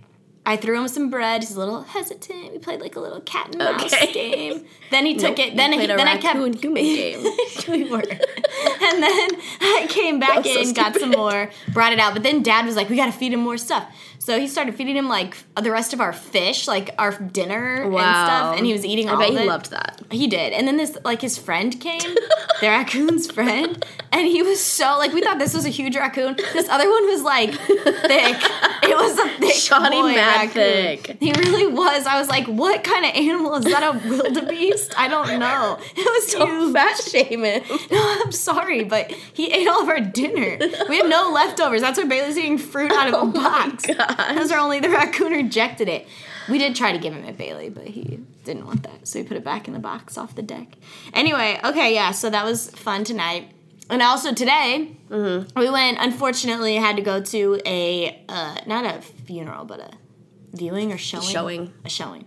I 0.49 0.57
threw 0.57 0.79
him 0.81 0.87
some 0.87 1.11
bread. 1.11 1.43
He's 1.43 1.55
a 1.55 1.59
little 1.59 1.83
hesitant. 1.83 2.51
We 2.51 2.57
played 2.57 2.81
like 2.81 2.95
a 2.95 2.99
little 2.99 3.21
cat 3.21 3.49
and 3.49 3.57
mouse 3.59 3.93
Okay. 3.93 4.11
game. 4.13 4.65
Then 4.89 5.05
he 5.05 5.13
took 5.13 5.37
Nope, 5.37 5.47
it. 5.47 5.55
Then 5.55 5.73
he, 5.73 5.85
then 5.85 6.07
I 6.07 6.17
kept 6.17 6.39
raccoon 6.39 6.53
human 6.53 6.83
game. 6.83 7.23
we 7.67 7.83
were. 7.83 7.99
And 7.99 9.03
then 9.03 9.29
I 9.61 9.85
came 9.89 10.19
back 10.19 10.43
was 10.43 10.53
so 10.53 10.61
in, 10.61 10.73
got 10.73 10.95
some 10.95 11.11
more, 11.11 11.51
brought 11.71 11.93
it 11.93 11.99
out. 11.99 12.13
But 12.13 12.23
then 12.23 12.41
dad 12.41 12.65
was 12.65 12.75
like, 12.75 12.89
we 12.89 12.95
got 12.95 13.05
to 13.05 13.11
feed 13.11 13.31
him 13.33 13.41
more 13.41 13.57
stuff. 13.57 13.93
So 14.21 14.37
he 14.39 14.47
started 14.47 14.75
feeding 14.75 14.95
him 14.97 15.07
like 15.07 15.37
the 15.59 15.71
rest 15.71 15.93
of 15.93 16.01
our 16.01 16.11
fish, 16.13 16.67
like 16.67 16.93
our 16.99 17.13
dinner 17.17 17.83
and 17.83 17.93
stuff. 17.93 18.57
And 18.57 18.65
he 18.65 18.73
was 18.73 18.85
eating 18.85 19.09
I 19.09 19.13
all 19.13 19.19
bet 19.19 19.29
he 19.29 19.37
it. 19.37 19.47
loved 19.47 19.71
that. 19.71 20.01
He 20.11 20.27
did. 20.27 20.53
And 20.53 20.67
then 20.67 20.75
this, 20.77 20.97
like, 21.05 21.21
his 21.21 21.37
friend 21.37 21.79
came, 21.79 21.99
the 22.61 22.67
raccoon's 22.67 23.31
friend, 23.31 23.83
and 24.11 24.27
he 24.27 24.43
was 24.43 24.61
so, 24.61 24.97
like, 24.97 25.13
we 25.13 25.21
thought 25.21 25.39
this 25.39 25.53
was 25.53 25.65
a 25.65 25.69
huge 25.69 25.95
raccoon. 25.95 26.35
This 26.53 26.67
other 26.67 26.89
one 26.89 27.05
was, 27.07 27.21
like, 27.23 27.51
thick. 27.53 28.37
It 28.83 28.95
was 28.97 29.17
a 29.19 29.29
thick 29.39 29.69
boy 29.91 30.13
mad 30.15 30.47
raccoon. 30.47 30.53
thick. 31.03 31.17
He 31.19 31.31
really 31.31 31.67
was. 31.67 32.05
I 32.05 32.19
was 32.19 32.27
like, 32.27 32.45
what 32.47 32.83
kind 32.83 33.05
of 33.05 33.11
animal 33.15 33.55
is 33.55 33.65
that? 33.65 33.83
A 33.83 34.07
wildebeest? 34.09 34.93
I 34.99 35.07
don't 35.07 35.39
know. 35.39 35.77
It 35.95 36.05
was 36.05 36.33
huge. 36.33 36.73
Fat 36.73 36.97
shaman. 36.97 37.63
No, 37.91 38.19
I'm 38.25 38.31
sorry, 38.31 38.83
but 38.83 39.09
he 39.33 39.51
ate 39.51 39.67
all 39.67 39.81
of 39.81 39.89
our 39.89 39.99
dinner. 40.01 40.57
We 40.89 40.97
had 40.97 41.09
no 41.09 41.31
leftovers. 41.33 41.81
That's 41.81 41.97
why 41.97 42.05
Bailey's 42.05 42.37
eating 42.37 42.57
fruit 42.57 42.91
out 42.91 43.07
of 43.07 43.13
a 43.13 43.17
Oh 43.17 43.25
my 43.25 43.33
box. 43.33 43.85
gosh. 43.85 44.08
Those 44.35 44.51
are 44.51 44.59
only 44.59 44.79
the 44.79 44.89
raccoon 44.89 45.31
rejected 45.33 45.87
it. 45.87 46.07
We 46.49 46.57
did 46.57 46.75
try 46.75 46.91
to 46.91 46.97
give 46.97 47.13
him 47.13 47.25
a 47.25 47.33
Bailey, 47.33 47.69
but 47.69 47.85
he 47.85 48.19
didn't 48.43 48.65
want 48.65 48.83
that, 48.83 49.07
so 49.07 49.19
we 49.19 49.25
put 49.25 49.37
it 49.37 49.43
back 49.43 49.67
in 49.67 49.73
the 49.73 49.79
box 49.79 50.17
off 50.17 50.33
the 50.35 50.41
deck. 50.41 50.75
Anyway, 51.13 51.59
okay, 51.63 51.93
yeah, 51.93 52.11
so 52.11 52.29
that 52.29 52.43
was 52.45 52.71
fun 52.71 53.03
tonight. 53.03 53.51
And 53.89 54.01
also 54.01 54.33
today, 54.33 54.95
Mm-hmm. 55.09 55.59
we 55.59 55.69
went. 55.69 55.97
Unfortunately, 55.99 56.75
had 56.75 56.95
to 56.97 57.01
go 57.01 57.19
to 57.21 57.59
a 57.65 58.23
uh, 58.29 58.57
not 58.67 58.85
a 58.85 59.01
funeral, 59.01 59.65
but 59.65 59.79
a 59.79 59.89
viewing 60.53 60.91
or 60.93 60.97
showing. 60.99 61.25
Showing. 61.25 61.73
A 61.83 61.89
showing. 61.89 62.25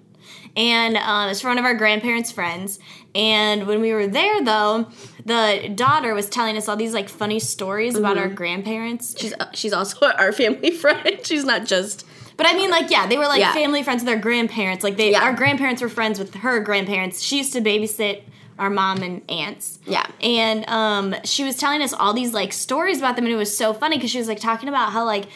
And 0.57 0.97
um, 0.99 1.31
it's 1.31 1.41
from 1.41 1.51
one 1.51 1.59
of 1.59 1.65
our 1.65 1.75
grandparents' 1.75 2.31
friends. 2.31 2.79
And 3.15 3.67
when 3.67 3.81
we 3.81 3.93
were 3.93 4.07
there, 4.07 4.43
though, 4.45 4.89
the 5.25 5.73
daughter 5.75 6.15
was 6.15 6.29
telling 6.29 6.57
us 6.57 6.69
all 6.69 6.77
these 6.77 6.93
like 6.95 7.09
funny 7.09 7.39
stories 7.41 7.97
about 7.97 8.17
Mm-hmm. 8.17 8.29
our 8.29 8.35
grandparents. 8.35 9.19
She's 9.19 9.33
uh, 9.39 9.51
she's 9.55 9.73
also 9.73 10.07
our 10.19 10.33
family 10.33 10.71
friend. 10.71 11.21
She's 11.25 11.45
not 11.45 11.65
just 11.67 12.07
But 12.37 12.47
I 12.47 12.55
mean, 12.55 12.71
like, 12.71 12.91
yeah, 12.91 13.07
they 13.07 13.17
were 13.19 13.27
like 13.27 13.41
Yeah. 13.41 13.53
family 13.53 13.83
friends 13.83 14.01
with 14.03 14.07
their 14.07 14.19
grandparents. 14.19 14.83
Like, 14.85 14.97
they, 14.97 15.11
Yeah. 15.13 15.23
our 15.23 15.33
grandparents 15.35 15.81
were 15.83 15.89
friends 15.89 16.19
with 16.19 16.35
her 16.37 16.61
grandparents. 16.61 17.23
She 17.23 17.39
used 17.39 17.53
to 17.55 17.61
babysit 17.61 18.23
our 18.59 18.69
mom 18.71 19.03
and 19.03 19.23
aunts. 19.31 19.79
Yeah. 19.87 20.07
And 20.23 20.69
um, 20.69 21.15
she 21.25 21.45
was 21.45 21.57
telling 21.57 21.83
us 21.83 21.93
all 21.93 22.13
these 22.13 22.33
like 22.35 22.53
stories 22.53 22.99
about 22.99 23.17
them, 23.17 23.25
and 23.27 23.33
it 23.35 23.39
was 23.39 23.57
so 23.57 23.73
funny 23.73 23.97
because 23.97 24.11
she 24.11 24.19
was 24.19 24.29
like 24.29 24.41
talking 24.41 24.69
about 24.69 24.93
how 24.93 25.05
like 25.05 25.27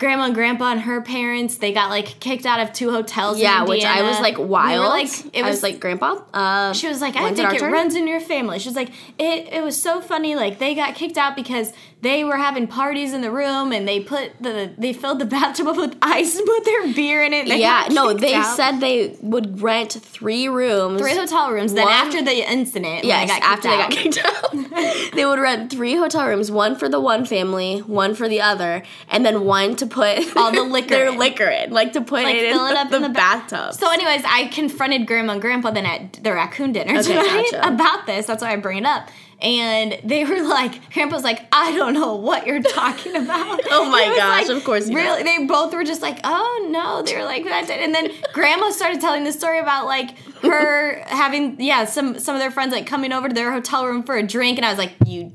grandma 0.00 0.24
and 0.24 0.34
grandpa 0.34 0.72
and 0.72 0.80
her 0.80 1.00
parents 1.00 1.58
they 1.58 1.72
got 1.72 1.90
like 1.90 2.18
kicked 2.18 2.46
out 2.46 2.58
of 2.58 2.72
two 2.72 2.90
hotels. 2.90 3.36
in 3.36 3.42
yeah, 3.42 3.62
which 3.64 3.84
I 3.84 4.02
was 4.02 4.18
like 4.18 4.38
We 4.38 4.44
wild. 4.46 4.80
were, 4.82 4.88
like, 4.88 5.08
it 5.32 5.42
was 5.44 5.50
was 5.50 5.62
like 5.62 5.78
grandpa. 5.78 6.20
Uh, 6.34 6.72
she 6.72 6.88
was 6.88 7.00
like, 7.00 7.14
I 7.16 7.32
think 7.32 7.52
it 7.52 7.60
turn? 7.60 7.70
runs 7.72 7.94
in 7.94 8.08
your 8.08 8.20
family. 8.20 8.58
She 8.58 8.68
was 8.68 8.76
like, 8.76 8.90
it, 9.18 9.52
it 9.52 9.62
was 9.62 9.80
so 9.80 10.00
funny. 10.00 10.34
Like 10.34 10.58
they 10.58 10.74
got 10.74 10.94
kicked 10.96 11.18
out 11.18 11.36
because 11.36 11.72
they 12.02 12.24
were 12.24 12.36
having 12.38 12.66
parties 12.66 13.12
in 13.12 13.20
the 13.20 13.30
room 13.30 13.72
and 13.72 13.86
they 13.86 14.00
put 14.00 14.32
the 14.40 14.72
they 14.78 14.92
filled 14.92 15.18
the 15.18 15.24
bathtub 15.36 15.66
up 15.66 15.76
with 15.76 15.96
ice 16.02 16.34
and 16.36 16.46
put 16.46 16.64
their 16.64 16.94
beer 16.94 17.22
in 17.22 17.32
it. 17.34 17.46
Yeah, 17.46 17.86
no, 17.90 18.14
they 18.14 18.34
out. 18.34 18.56
said 18.56 18.80
they 18.80 19.16
would 19.20 19.60
rent 19.60 19.92
three 19.92 20.48
rooms. 20.48 21.00
three 21.00 21.14
hotel 21.14 21.52
rooms. 21.52 21.74
Then 21.74 21.86
after 21.88 22.22
the 22.22 22.50
incident, 22.50 23.02
when 23.02 23.04
Yes, 23.04 23.28
they 23.30 23.38
got 23.38 23.42
after 23.42 23.68
they 23.68 23.76
got 23.76 23.90
kicked 23.90 24.14
kicked 24.16 24.26
out, 24.26 25.12
they 25.14 25.26
would 25.26 25.38
rent 25.38 25.70
three 25.70 25.94
hotel 25.96 26.26
rooms, 26.26 26.50
one 26.50 26.74
for 26.74 26.88
the 26.88 27.00
one 27.00 27.24
family, 27.26 27.80
one 27.80 28.14
for 28.14 28.28
the 28.28 28.40
other, 28.40 28.82
and 29.08 29.26
then 29.26 29.44
one 29.44 29.76
to 29.76 29.86
put 29.90 30.36
All 30.36 30.52
the 30.52 30.62
liquor 30.76 30.88
their 30.88 31.08
in. 31.08 31.18
liquor 31.18 31.48
in, 31.48 31.70
like 31.70 31.92
to 31.94 32.00
put 32.00 32.22
Like, 32.22 32.36
it 32.36 32.44
in 32.46 32.52
fill 32.54 32.66
it 32.66 32.74
the, 32.74 32.80
up 32.80 32.92
in 32.92 33.02
the 33.02 33.08
the 33.08 33.14
bathtub. 33.14 33.74
So, 33.74 33.90
anyways, 33.90 34.22
I 34.26 34.46
confronted 34.46 35.06
Grandma 35.06 35.32
and 35.34 35.40
Grandpa 35.40 35.70
then 35.70 35.86
at 35.86 36.14
the 36.22 36.32
raccoon 36.32 36.72
dinner 36.72 36.98
Okay, 36.98 37.02
tonight 37.08 37.48
gotcha. 37.52 37.68
about 37.74 38.06
this. 38.06 38.26
That's 38.26 38.42
why 38.42 38.52
I 38.52 38.56
bring 38.56 38.78
it 38.78 38.86
up. 38.86 39.08
And 39.42 39.98
they 40.04 40.24
were 40.24 40.42
like, 40.42 40.92
Grandpa's 40.92 41.24
like, 41.24 41.46
I 41.50 41.74
don't 41.74 41.94
know 41.94 42.14
what 42.14 42.46
you're 42.46 42.60
talking 42.62 43.16
about. 43.16 43.60
Oh 43.72 43.88
my 43.90 44.04
gosh, 44.14 44.48
like, 44.48 44.56
of 44.56 44.64
course 44.64 44.88
Really, 44.90 45.22
they 45.22 45.46
both 45.46 45.72
were 45.72 45.84
just 45.84 46.02
like, 46.02 46.18
oh 46.24 46.68
no. 46.70 47.02
They 47.02 47.16
were 47.16 47.24
like 47.24 47.44
that. 47.44 47.70
And 47.70 47.94
then 47.94 48.10
Grandma 48.34 48.70
started 48.70 49.00
telling 49.00 49.24
the 49.24 49.32
story 49.32 49.58
about 49.58 49.86
like 49.86 50.10
her 50.42 51.02
having, 51.06 51.58
yeah, 51.60 51.84
some 51.86 52.18
some 52.18 52.34
of 52.34 52.40
their 52.40 52.50
friends 52.50 52.72
like 52.72 52.86
coming 52.86 53.12
over 53.12 53.28
to 53.28 53.34
their 53.34 53.50
hotel 53.52 53.86
room 53.86 54.02
for 54.02 54.16
a 54.16 54.22
drink, 54.22 54.58
and 54.58 54.66
I 54.66 54.70
was 54.70 54.78
like, 54.78 54.92
you 55.06 55.32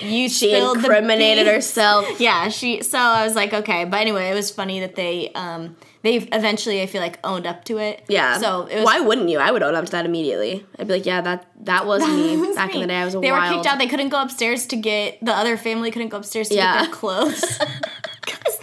you 0.00 0.28
she 0.28 0.54
incriminated 0.54 1.46
herself. 1.46 2.06
Yeah, 2.20 2.48
she. 2.48 2.82
So 2.82 2.98
I 2.98 3.24
was 3.24 3.34
like, 3.34 3.52
okay, 3.52 3.84
but 3.84 4.00
anyway, 4.00 4.28
it 4.30 4.34
was 4.34 4.50
funny 4.50 4.80
that 4.80 4.94
they 4.94 5.30
um 5.34 5.76
they 6.02 6.16
eventually 6.16 6.82
I 6.82 6.86
feel 6.86 7.00
like 7.00 7.18
owned 7.24 7.46
up 7.46 7.64
to 7.66 7.78
it. 7.78 8.04
Yeah. 8.08 8.38
So 8.38 8.66
it 8.66 8.76
was 8.76 8.84
why 8.84 9.00
wouldn't 9.00 9.28
you? 9.28 9.38
I 9.38 9.50
would 9.50 9.62
own 9.62 9.74
up 9.74 9.84
to 9.86 9.92
that 9.92 10.04
immediately. 10.04 10.64
I'd 10.78 10.86
be 10.86 10.94
like, 10.94 11.06
yeah, 11.06 11.20
that 11.22 11.46
that 11.64 11.86
was 11.86 12.02
me 12.06 12.36
was 12.36 12.56
back 12.56 12.74
in 12.74 12.80
the 12.80 12.86
day. 12.86 12.96
I 12.96 13.04
was 13.04 13.14
a 13.14 13.20
They 13.20 13.30
wild. 13.30 13.50
were 13.50 13.56
kicked 13.62 13.66
out. 13.72 13.78
They 13.78 13.86
couldn't 13.88 14.10
go 14.10 14.20
upstairs 14.22 14.66
to 14.66 14.76
get 14.76 15.18
the 15.24 15.32
other 15.32 15.56
family 15.56 15.90
couldn't 15.90 16.08
go 16.08 16.18
upstairs 16.18 16.48
to 16.50 16.54
Yeah. 16.56 16.74
get 16.74 16.84
their 16.84 16.94
clothes. 16.94 17.58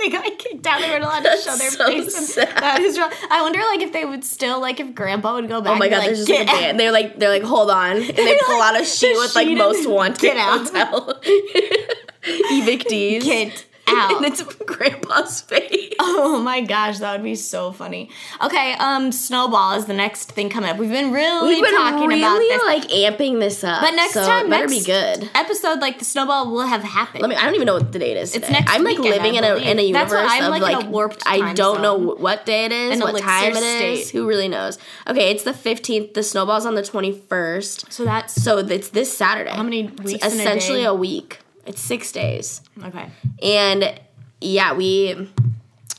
They 0.02 0.10
got 0.10 0.24
kicked 0.38 0.66
out, 0.66 0.82
they 0.82 0.90
weren't 0.90 1.04
allowed 1.04 1.24
to 1.24 1.38
show 1.38 1.56
their 1.56 1.70
so 1.70 1.86
face. 1.86 2.36
That 2.36 2.80
is 2.82 2.98
wrong. 2.98 3.12
I 3.30 3.42
wonder, 3.42 3.60
like, 3.60 3.82
if 3.82 3.94
they 3.94 4.04
would 4.06 4.24
still, 4.24 4.60
like, 4.60 4.80
if 4.80 4.96
Grandpa 4.96 5.36
would 5.36 5.48
go 5.48 5.58
oh 5.58 5.62
back. 5.62 5.74
Oh 5.74 5.78
my 5.78 5.90
god, 5.90 6.00
like, 6.00 6.08
there's 6.08 6.26
just 6.26 6.30
like 6.30 6.40
a 6.42 6.46
"Get 6.46 6.62
band. 6.62 6.80
They're 6.80 6.92
like 6.92 7.20
they're 7.20 7.30
like, 7.30 7.44
hold 7.44 7.70
on. 7.70 7.98
And 7.98 8.06
they 8.06 8.40
pull 8.46 8.60
like, 8.60 8.76
out 8.76 8.82
a 8.82 8.86
sheet 8.86 9.16
with 9.16 9.36
like 9.36 9.48
most 9.50 9.88
wanted 9.88 10.20
get 10.20 10.38
out. 10.38 10.66
hotel. 10.68 11.22
Evictees. 12.24 13.24
Get 13.24 13.66
out. 13.96 14.12
and 14.18 14.26
it's 14.26 14.42
grandpa's 14.44 15.42
face. 15.42 15.94
Oh 16.00 16.40
my 16.40 16.62
gosh, 16.62 17.00
that 17.00 17.14
would 17.14 17.24
be 17.24 17.36
so 17.36 17.72
funny. 17.72 18.10
Okay, 18.42 18.74
um, 18.80 19.12
Snowball 19.12 19.74
is 19.74 19.86
the 19.86 19.94
next 19.94 20.32
thing 20.32 20.50
coming 20.50 20.70
up. 20.70 20.78
We've 20.78 20.90
been 20.90 21.12
really 21.12 21.56
We've 21.56 21.64
been 21.64 21.76
talking 21.76 22.08
really 22.08 22.22
about 22.22 22.40
this. 22.40 22.64
like 22.64 22.84
amping 22.90 23.40
this 23.40 23.64
up. 23.64 23.82
But 23.82 23.92
next 23.92 24.14
so 24.14 24.26
time, 24.26 24.48
it 24.48 24.50
better 24.50 24.68
next 24.68 24.80
be 24.80 24.86
good. 24.86 25.30
episode, 25.36 25.80
like 25.80 26.00
the 26.00 26.06
snowball 26.06 26.52
will 26.52 26.62
have 26.68 26.84
happened. 26.84 27.22
Let 27.22 27.30
me. 27.30 27.36
I 27.36 27.46
don't 27.46 27.56
even 27.56 27.66
know 27.68 27.76
what 27.76 27.92
the 27.92 28.00
date 28.00 28.18
is. 28.18 28.36
It's 28.36 28.46
today. 28.48 28.60
next 28.60 28.74
I'm 28.74 28.84
like 28.84 28.98
weekend, 28.98 29.16
living 29.24 29.36
in 29.36 29.44
a 29.44 29.56
in 29.56 29.80
a 29.80 29.82
universe 29.84 30.12
of 30.12 30.26
like, 30.26 30.42
in 30.44 30.62
like 30.62 30.86
a 30.86 30.90
warped 30.90 31.24
I 31.26 31.54
don't 31.54 31.82
know 31.82 31.96
what 31.98 32.46
day 32.46 32.66
it 32.66 32.72
is, 32.72 33.00
what 33.00 33.22
time 33.22 33.52
it 33.52 33.56
state. 33.58 34.00
is. 34.00 34.10
Who 34.12 34.28
really 34.28 34.48
knows? 34.48 34.78
Okay, 35.08 35.32
it's 35.32 35.44
the 35.44 35.52
15th. 35.54 36.14
The 36.14 36.24
snowball's 36.24 36.66
on 36.66 36.76
the 36.76 36.82
21st. 36.82 37.92
so 37.92 38.06
that's 38.06 38.42
So 38.42 38.58
it's 38.60 38.90
this 38.90 39.16
Saturday. 39.16 39.52
How 39.52 39.64
many 39.64 39.86
It's 39.86 40.02
weeks 40.04 40.26
in 40.26 40.32
a 40.32 40.42
essentially 40.42 40.80
day? 40.80 40.86
a 40.86 40.94
week. 40.94 41.40
It's 41.66 41.82
six 41.82 42.12
days. 42.12 42.62
okay. 42.84 43.10
And 43.44 44.00
yeah, 44.40 44.74
we 44.74 45.30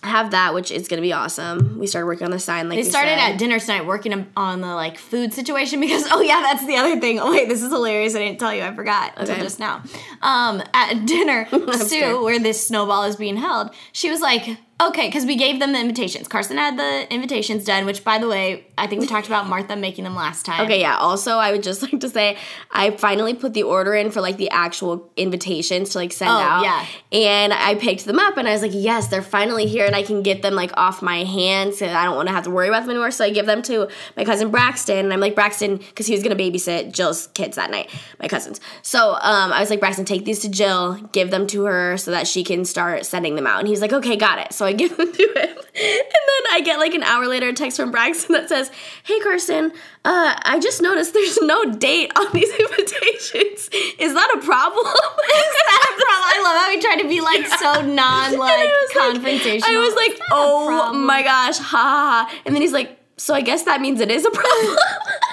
have 0.03 0.33
that, 0.33 0.53
which 0.53 0.73
is 0.73 0.89
gonna 0.89 1.01
be 1.03 1.13
awesome. 1.13 1.79
We 1.79 1.87
started 1.87 2.07
working 2.07 2.25
on 2.25 2.33
the 2.33 2.39
sign. 2.41 2.69
Like 2.69 2.77
They 2.79 2.83
we 2.83 2.91
started 2.91 3.19
said. 3.21 3.33
at 3.35 3.39
dinner 3.39 3.61
tonight 3.61 3.87
working 3.87 4.27
on 4.37 4.61
the 4.61 4.75
like 4.75 4.99
food 4.99 5.33
situation 5.33 5.79
because 5.87 6.05
oh 6.11 6.21
yeah, 6.21 6.41
that's 6.41 6.67
the 6.67 6.75
other 6.77 6.99
thing. 6.99 7.21
Oh 7.21 7.31
wait, 7.31 7.49
this 7.49 7.63
is 7.63 7.71
hilarious. 7.71 8.17
I 8.17 8.19
didn't 8.19 8.41
tell 8.41 8.53
you. 8.53 8.63
I 8.65 8.75
forgot 8.75 9.13
until 9.17 9.35
Okay. 9.37 9.43
just 9.45 9.61
now. 9.61 9.83
Um, 10.21 10.61
at 10.75 10.95
dinner, 11.07 11.47
Sue, 11.75 12.23
where 12.25 12.41
this 12.41 12.67
snowball 12.67 13.05
is 13.05 13.15
being 13.15 13.37
held, 13.37 13.71
she 13.93 14.11
was 14.11 14.21
like, 14.21 14.59
okay, 14.89 15.09
because 15.09 15.25
we 15.27 15.37
gave 15.37 15.59
them 15.61 15.73
the 15.73 15.81
invitations. 15.81 16.29
Carson 16.29 16.57
had 16.57 16.79
the 16.79 17.13
invitations 17.13 17.65
done, 17.65 17.85
which 17.87 18.05
by 18.05 18.19
the 18.19 18.29
way, 18.29 18.67
I 18.77 18.87
think 18.87 19.01
we 19.01 19.07
talked 19.07 19.27
about 19.27 19.49
Martha 19.49 19.77
making 19.77 20.05
them 20.05 20.15
last 20.15 20.45
time. 20.47 20.65
Okay, 20.65 20.81
yeah. 20.81 20.97
Also, 20.97 21.37
I 21.37 21.53
would 21.53 21.63
just 21.63 21.83
like 21.93 22.01
to 22.01 22.09
say 22.09 22.37
I 22.71 22.91
finally 22.91 23.35
put 23.35 23.55
the 23.55 23.63
order 23.63 23.95
in 23.95 24.11
for 24.11 24.21
like 24.21 24.37
the 24.37 24.51
actual 24.51 25.11
invitations 25.17 25.91
to 25.91 25.99
like 25.99 26.13
send 26.13 26.31
Oh, 26.31 26.35
out. 26.35 26.63
yeah. 26.65 26.87
And 27.13 27.53
I 27.53 27.75
picked 27.75 28.05
them 28.05 28.19
up 28.19 28.37
and 28.37 28.49
I 28.49 28.53
was 28.53 28.63
like, 28.63 28.73
yes, 28.75 29.09
they're 29.09 29.23
finally 29.23 29.67
here 29.67 29.87
and 29.87 29.95
I 29.95 30.03
can 30.03 30.23
get 30.23 30.43
them 30.43 30.55
like 30.55 30.71
off 30.77 31.03
my 31.03 31.25
hands 31.25 31.83
and 31.83 31.91
I 31.97 32.05
don't 32.05 32.17
want 32.17 32.29
to 32.29 32.35
have 32.35 32.45
to 32.45 32.51
worry 32.51 32.69
about 32.69 32.81
them 32.81 32.91
anymore. 32.91 33.11
So 33.11 33.25
I 33.25 33.31
give 33.31 33.47
them 33.47 33.63
to 33.63 33.89
my 34.17 34.25
cousin 34.25 34.51
Braxton 34.51 34.99
and 34.99 35.13
I'm 35.13 35.21
like, 35.21 35.35
Braxton, 35.35 35.77
because 35.77 36.07
he 36.07 36.15
was 36.15 36.23
going 36.23 36.37
to 36.37 36.43
babysit 36.43 36.93
Jill's 36.93 37.29
kids 37.29 37.57
that 37.57 37.71
night, 37.71 37.91
my 38.21 38.29
cousins. 38.29 38.61
So 38.83 39.13
um, 39.21 39.53
I 39.53 39.61
was 39.61 39.71
like, 39.71 39.81
Braxton, 39.81 40.05
take 40.05 40.25
these 40.25 40.41
to 40.41 40.49
Jill, 40.51 40.95
give 41.13 41.31
them 41.31 41.47
to 41.49 41.65
her 41.65 41.97
so 41.97 42.11
that 42.11 42.27
she 42.27 42.45
can 42.45 42.65
start 42.65 43.05
sending 43.07 43.35
them 43.37 43.47
out. 43.47 43.59
And 43.61 43.69
he's 43.69 43.81
like, 43.81 43.93
okay, 43.93 44.17
got 44.17 44.39
it. 44.39 44.53
So 44.53 44.65
I 44.67 44.72
give 44.73 44.97
them 44.97 45.13
to 45.13 45.23
him. 45.37 45.57
And 45.75 45.85
then 46.29 46.53
I 46.53 46.61
get 46.63 46.79
like 46.79 46.93
an 46.93 47.03
hour 47.03 47.27
later 47.27 47.49
a 47.49 47.53
text 47.55 47.79
from 47.79 47.91
Braxton 47.91 48.35
that 48.35 48.47
says, 48.49 48.71
hey, 49.05 49.19
Carson, 49.21 49.73
uh, 50.05 50.39
I 50.45 50.59
just 50.61 50.83
noticed 50.83 51.15
there's 51.15 51.39
no 51.41 51.65
date 51.65 52.13
on 52.15 52.27
these 52.35 52.51
invitations. 52.59 53.71
Is 53.99 54.13
that 54.13 54.35
a 54.37 54.45
problem? 54.45 54.85
Is 54.87 54.93
that 54.93 55.89
a 55.91 56.05
problem? 56.05 56.29
I 56.29 56.41
love 56.43 56.63
how 56.63 56.71
he 56.71 56.81
tried 56.81 57.03
to 57.03 57.09
be 57.09 57.21
like 57.23 57.47
so 57.47 57.81
non 57.87 58.37
like 58.39 58.53
And 58.59 58.69
I 58.69 58.85
was 58.85 58.97
like- 58.97 59.23
confrontational. 59.41 59.65
I 59.65 59.77
was 59.79 59.95
like, 59.95 60.11
It's 60.11 60.21
not 60.21 60.39
a 60.39 60.91
oh 60.91 60.93
my 60.93 61.23
gosh, 61.23 61.59
ha 61.59 61.65
ha 61.65 62.27
ha. 62.29 62.43
And 62.45 62.55
then 62.55 62.61
he's 62.61 62.73
like, 62.73 62.99
so 63.17 63.33
I 63.35 63.41
guess 63.41 63.63
that 63.65 63.81
means 63.81 64.01
it 64.01 64.11
is 64.11 64.25
a 64.27 64.31
problem. 64.31 64.77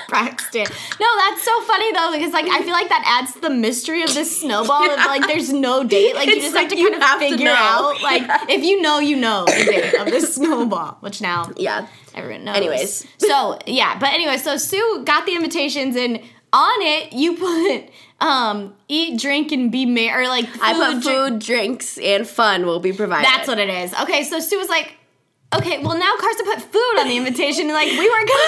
Braxton. 0.10 0.66
No, 1.00 1.08
that's 1.18 1.44
so 1.44 1.62
funny 1.62 1.92
though 1.94 2.12
because 2.12 2.34
like 2.34 2.46
I 2.48 2.62
feel 2.64 2.72
like 2.72 2.90
that 2.90 3.04
adds 3.06 3.34
to 3.34 3.42
the 3.42 3.50
mystery 3.50 4.04
of 4.04 4.14
this 4.14 4.42
snowball. 4.42 4.90
Of, 4.90 4.98
like 4.98 5.28
there's 5.28 5.52
no 5.54 5.84
date. 5.84 6.16
Like 6.16 6.28
you 6.28 6.42
just 6.42 6.56
like 6.56 6.70
have 6.72 6.78
to 6.78 7.00
kind 7.00 7.04
of 7.04 7.20
figure 7.20 7.52
out. 7.52 7.98
Like 8.10 8.24
if 8.50 8.64
you 8.64 8.82
know, 8.82 9.00
you 9.00 9.16
know 9.16 9.46
the 9.46 9.66
date 9.66 9.94
of 9.94 10.08
this 10.08 10.36
snowball. 10.36 10.98
Which 11.02 11.22
now 11.22 11.52
yeah. 11.58 11.88
everyone 12.16 12.46
knows. 12.46 12.58
Anyways. 12.58 13.08
so 13.18 13.60
yeah, 13.66 14.00
but 14.00 14.10
anyway, 14.14 14.38
so 14.38 14.58
Sue 14.58 15.04
got 15.06 15.26
the 15.26 15.36
invitations 15.36 15.96
and 15.96 16.22
on 16.52 16.82
it 16.82 17.14
you 17.14 17.36
put 17.38 17.92
um 18.20 18.74
eat, 18.88 19.20
drink, 19.20 19.52
and 19.52 19.72
be 19.72 19.86
merry 19.86 20.26
or 20.26 20.28
like 20.28 20.46
I 20.62 20.74
put 20.74 21.04
drink- 21.04 21.04
food, 21.04 21.40
drinks, 21.40 21.98
and 21.98 22.28
fun 22.28 22.66
will 22.66 22.80
be 22.80 22.94
provided. 22.94 23.26
That's 23.26 23.48
what 23.48 23.60
it 23.60 23.70
is. 23.70 23.94
Okay, 24.02 24.24
so 24.24 24.40
Sue 24.40 24.58
was 24.58 24.70
like. 24.70 24.96
Okay, 25.52 25.82
well 25.84 25.98
now 25.98 26.14
Carson 26.20 26.46
put 26.46 26.62
food 26.62 27.00
on 27.00 27.08
the 27.08 27.18
invitation 27.18 27.66
and 27.66 27.74
like 27.74 27.88
we 27.90 28.08
weren't 28.08 28.30
gonna 28.30 28.44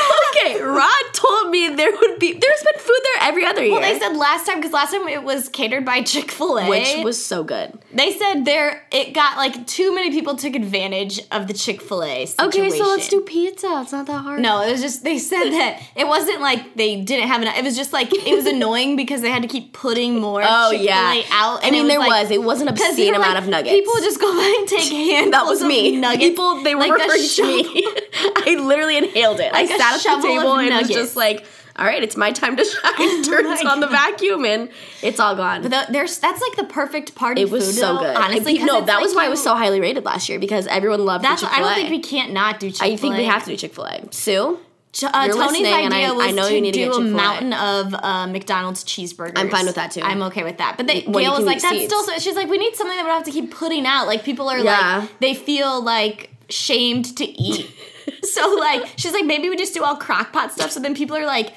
okay, 0.53 0.61
Rod 0.61 1.13
told 1.13 1.49
me 1.49 1.67
there 1.69 1.91
would 1.91 2.19
be 2.19 2.33
there's 2.33 2.63
been 2.63 2.79
food 2.79 2.99
there 3.03 3.27
every 3.27 3.43
other 3.43 3.63
year. 3.63 3.71
Well, 3.71 3.81
they 3.81 3.97
said 3.97 4.15
last 4.15 4.45
time 4.45 4.57
because 4.57 4.71
last 4.71 4.91
time 4.91 5.07
it 5.07 5.23
was 5.23 5.49
catered 5.49 5.83
by 5.83 6.01
Chick 6.03 6.29
Fil 6.29 6.59
A, 6.59 6.69
which 6.69 7.03
was 7.03 7.23
so 7.23 7.43
good. 7.43 7.79
they 7.91 8.11
said 8.11 8.45
there 8.45 8.85
it 8.91 9.13
got 9.13 9.37
like 9.37 9.65
too 9.65 9.95
many 9.95 10.11
people 10.11 10.35
took 10.35 10.55
advantage 10.55 11.19
of 11.31 11.47
the 11.47 11.53
Chick 11.55 11.81
Fil 11.81 12.03
A. 12.03 12.27
Okay, 12.39 12.69
so 12.69 12.87
let's 12.89 13.07
do 13.07 13.21
pizza. 13.21 13.79
It's 13.81 13.91
not 13.91 14.05
that 14.05 14.19
hard. 14.19 14.39
No, 14.39 14.61
it 14.61 14.71
was 14.71 14.81
just 14.81 15.03
they 15.03 15.17
said 15.17 15.49
that 15.49 15.81
it 15.95 16.07
wasn't 16.07 16.41
like 16.41 16.75
they 16.75 17.01
didn't 17.01 17.29
have 17.29 17.41
enough. 17.41 17.57
It 17.57 17.63
was 17.63 17.75
just 17.75 17.93
like 17.93 18.13
it 18.13 18.35
was 18.35 18.45
annoying 18.45 18.95
because 18.95 19.21
they 19.21 19.31
had 19.31 19.41
to 19.41 19.47
keep 19.47 19.73
putting 19.73 20.19
more. 20.19 20.43
Oh 20.45 20.69
Chick-fil-A 20.69 20.85
yeah, 20.85 21.23
out. 21.31 21.65
I 21.65 21.71
mean, 21.71 21.85
it 21.85 21.87
there 21.89 21.99
like- 21.99 22.09
was. 22.09 22.29
It 22.29 22.43
was 22.43 22.61
an 22.61 22.67
obscene 22.67 23.15
amount 23.15 23.33
like, 23.33 23.43
of 23.43 23.49
nuggets. 23.49 23.73
People 23.75 23.93
would 23.95 24.03
just 24.03 24.21
go 24.21 24.31
by 24.31 24.55
and 24.59 24.69
take 24.69 24.91
handfuls 24.91 25.31
that 25.31 25.45
was 25.47 25.61
of 25.63 25.67
me. 25.67 25.97
nuggets. 25.97 26.23
People 26.29 26.61
they 26.63 26.75
were 26.75 26.81
like 26.81 26.90
to 26.99 27.17
shovel. 27.19 27.51
me. 27.73 27.87
I 28.45 28.55
literally 28.61 28.97
inhaled 28.97 29.39
it. 29.39 29.51
Like 29.53 29.69
I 29.69 29.77
sat 29.77 30.05
at 30.05 30.21
the 30.21 30.27
table 30.27 30.57
and 30.57 30.75
was 30.75 30.87
just 30.89 31.15
like, 31.15 31.45
"All 31.77 31.85
right, 31.85 32.01
it's 32.03 32.17
my 32.17 32.31
time 32.31 32.55
to 32.57 32.63
shine." 32.65 33.23
Turns 33.23 33.63
my 33.63 33.69
on 33.71 33.79
the 33.79 33.87
vacuum 33.87 34.45
and 34.45 34.69
it's 35.01 35.19
all 35.19 35.35
gone. 35.35 35.61
But 35.63 35.71
the- 35.71 35.91
there's 35.91 36.19
that's 36.19 36.41
like 36.41 36.55
the 36.57 36.65
perfect 36.71 37.15
party. 37.15 37.41
it 37.41 37.49
was 37.49 37.65
food, 37.65 37.75
so 37.79 37.97
good. 37.99 38.15
Honestly, 38.15 38.57
no, 38.59 38.81
that 38.81 38.95
like 38.95 39.03
was 39.03 39.15
why 39.15 39.25
it 39.25 39.29
was 39.29 39.41
so 39.43 39.55
highly 39.55 39.79
rated 39.79 40.03
last 40.05 40.29
year 40.29 40.39
because 40.39 40.67
everyone 40.67 41.05
loved. 41.05 41.23
That's 41.23 41.43
I 41.43 41.59
don't 41.59 41.73
think 41.75 41.89
we 41.89 41.99
can't 41.99 42.33
not 42.33 42.59
do 42.59 42.69
Chick 42.69 42.77
Fil 42.79 42.89
A. 42.89 42.93
I 42.93 42.97
think 42.97 43.17
we 43.17 43.23
have 43.25 43.43
to 43.45 43.49
do 43.51 43.57
Chick 43.57 43.73
Fil 43.73 43.85
A. 43.85 44.01
Sue, 44.11 44.59
Ch- 44.93 45.03
Uh, 45.05 45.27
Tony's 45.29 45.65
idea 45.67 46.09
I- 46.09 46.11
was 46.11 46.27
I 46.27 46.31
know 46.31 46.47
to 46.49 46.53
you 46.55 46.61
need 46.61 46.73
to 46.73 46.79
do 46.79 46.85
get 46.85 46.93
a 46.93 46.97
Chick-fil-A. 46.97 47.15
mountain 47.15 47.53
of 47.53 47.93
uh, 47.95 48.27
McDonald's 48.27 48.83
cheeseburgers. 48.83 49.33
I'm 49.37 49.49
fine 49.49 49.65
with 49.65 49.75
that, 49.75 49.91
too. 49.91 50.01
I'm 50.01 50.21
okay 50.23 50.43
with 50.43 50.57
that. 50.57 50.75
But 50.77 50.87
they, 50.87 51.01
Gail 51.03 51.31
was 51.35 51.45
like, 51.45 51.61
"That's 51.61 51.73
seeds." 51.77 51.85
still." 51.93 52.03
So, 52.03 52.17
she's 52.19 52.35
like, 52.35 52.49
"We 52.49 52.57
need 52.57 52.75
something 52.75 52.95
that 52.97 53.03
we 53.03 53.07
don't 53.09 53.17
have 53.17 53.25
to 53.25 53.31
keep 53.31 53.51
putting 53.51 53.85
out. 53.85 54.05
Like 54.07 54.23
people 54.25 54.49
are 54.49 54.59
Yeah. 54.59 54.99
like 54.99 55.19
they 55.19 55.33
feel 55.33 55.81
like 55.81 56.30
shamed 56.51 57.17
to 57.17 57.25
eat. 57.25 57.69
so 58.23 58.55
like 58.59 58.87
she's 58.97 59.13
like, 59.13 59.25
maybe 59.25 59.49
we 59.49 59.55
just 59.55 59.73
do 59.73 59.83
all 59.83 59.95
crock 59.95 60.33
pot 60.33 60.51
stuff. 60.51 60.71
So 60.71 60.79
then 60.79 60.95
people 60.95 61.17
are 61.17 61.25
like." 61.25 61.53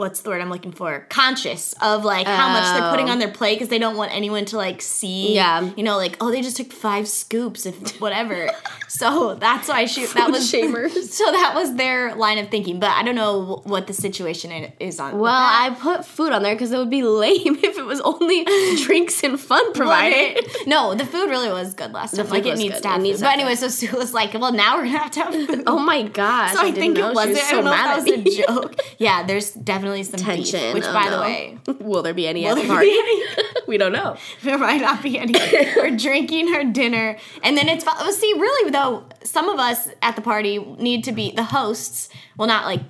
What's 0.00 0.22
the 0.22 0.30
word 0.30 0.40
I'm 0.40 0.48
looking 0.50 0.72
for? 0.72 1.06
Conscious 1.10 1.74
of 1.82 2.04
like 2.04 2.26
how 2.26 2.48
much 2.48 2.64
they're 2.74 2.90
putting 2.90 3.08
Oh. 3.08 3.12
on 3.12 3.18
their 3.18 3.30
plate 3.30 3.56
because 3.56 3.68
they 3.68 3.78
don't 3.78 3.96
want 3.96 4.12
anyone 4.14 4.46
to 4.46 4.56
like 4.56 4.80
see. 4.80 5.34
Yeah. 5.34 5.70
you 5.76 5.82
know, 5.82 5.96
like 5.98 6.16
oh, 6.20 6.30
they 6.30 6.40
just 6.40 6.56
took 6.56 6.72
five 6.72 7.06
scoops 7.06 7.66
of 7.66 7.74
whatever. 8.00 8.50
so 8.88 9.34
that's 9.34 9.68
why 9.68 9.84
she 9.84 10.06
that 10.06 10.30
was 10.30 10.50
shamers. 10.52 10.90
so 11.10 11.30
that 11.30 11.52
was 11.54 11.74
their 11.74 12.14
line 12.14 12.38
of 12.38 12.48
thinking, 12.48 12.80
but 12.80 12.90
I 12.90 13.02
don't 13.02 13.14
know 13.14 13.60
what 13.64 13.86
the 13.86 13.92
situation 13.92 14.72
is 14.80 14.98
on. 14.98 15.18
Well. 15.18 15.32
I 15.34 15.76
put 15.78 16.06
food 16.06 16.32
on 16.32 16.42
there 16.42 16.54
because 16.54 16.72
it 16.72 16.78
would 16.78 16.88
be 16.90 17.02
lame 17.02 17.56
if 17.62 17.76
it 17.78 17.84
was 17.84 18.00
only 18.00 18.44
drinks 18.84 19.22
and 19.22 19.38
fun 19.38 19.72
provided. 19.74 20.48
no, 20.66 20.94
the 20.94 21.04
food 21.04 21.28
really 21.28 21.50
was 21.50 21.74
good 21.74 21.92
last 21.92 22.16
time. 22.16 22.26
Like 22.28 22.46
it 22.46 22.56
needs 22.56 22.74
good. 22.76 22.82
to 22.84 22.88
have 22.88 23.02
needs 23.02 23.18
food. 23.18 23.26
But 23.26 23.34
anyway, 23.34 23.54
so 23.54 23.68
Sue 23.68 23.94
was 23.96 24.14
like, 24.14 24.32
"Well, 24.32 24.52
now 24.52 24.76
we're 24.78 24.84
gonna 24.84 24.98
have 24.98 25.10
to 25.12 25.20
have 25.24 25.34
oh 25.34 25.46
food." 25.46 25.64
Oh 25.66 25.78
my 25.78 26.04
gosh! 26.04 26.52
so 26.54 26.60
I, 26.60 26.70
didn't 26.70 26.94
think 26.94 26.98
it 26.98 27.14
was 27.14 27.24
She 27.24 27.30
it. 27.30 27.34
was 27.34 27.42
I 27.42 27.50
don't 27.50 27.64
know 27.64 27.72
if 27.72 27.76
that 27.76 27.96
was 28.24 28.36
a 28.36 28.46
joke. 28.46 28.80
yeah, 28.98 29.22
there's 29.26 29.50
definitely 29.52 29.89
some 30.02 30.20
Tension. 30.20 30.60
beef. 30.60 30.74
Which, 30.74 30.84
oh 30.84 30.92
by 30.92 31.10
the 31.10 31.20
way, 31.20 31.58
will 31.80 32.02
there 32.02 32.14
be 32.14 32.26
any 32.26 32.44
Will 32.44 32.56
at 32.56 32.62
the 32.62 32.66
party? 32.68 32.92
we 33.66 33.78
don't 33.78 33.92
know. 33.92 34.16
there 34.42 34.58
might 34.58 34.80
not 34.80 35.02
be 35.02 35.18
any. 35.18 35.34
we're 35.76 35.96
drinking 35.96 36.52
our 36.54 36.64
dinner, 36.64 37.16
and 37.42 37.56
then 37.56 37.68
it's. 37.68 37.84
well, 37.84 38.12
See, 38.12 38.32
really 38.34 38.70
though, 38.70 39.04
some 39.24 39.48
of 39.48 39.58
us 39.58 39.88
at 40.02 40.16
the 40.16 40.22
party 40.22 40.58
need 40.58 41.04
to 41.04 41.12
be 41.12 41.30
the 41.32 41.44
hosts. 41.44 42.08
Well, 42.36 42.48
not 42.48 42.64
like 42.64 42.80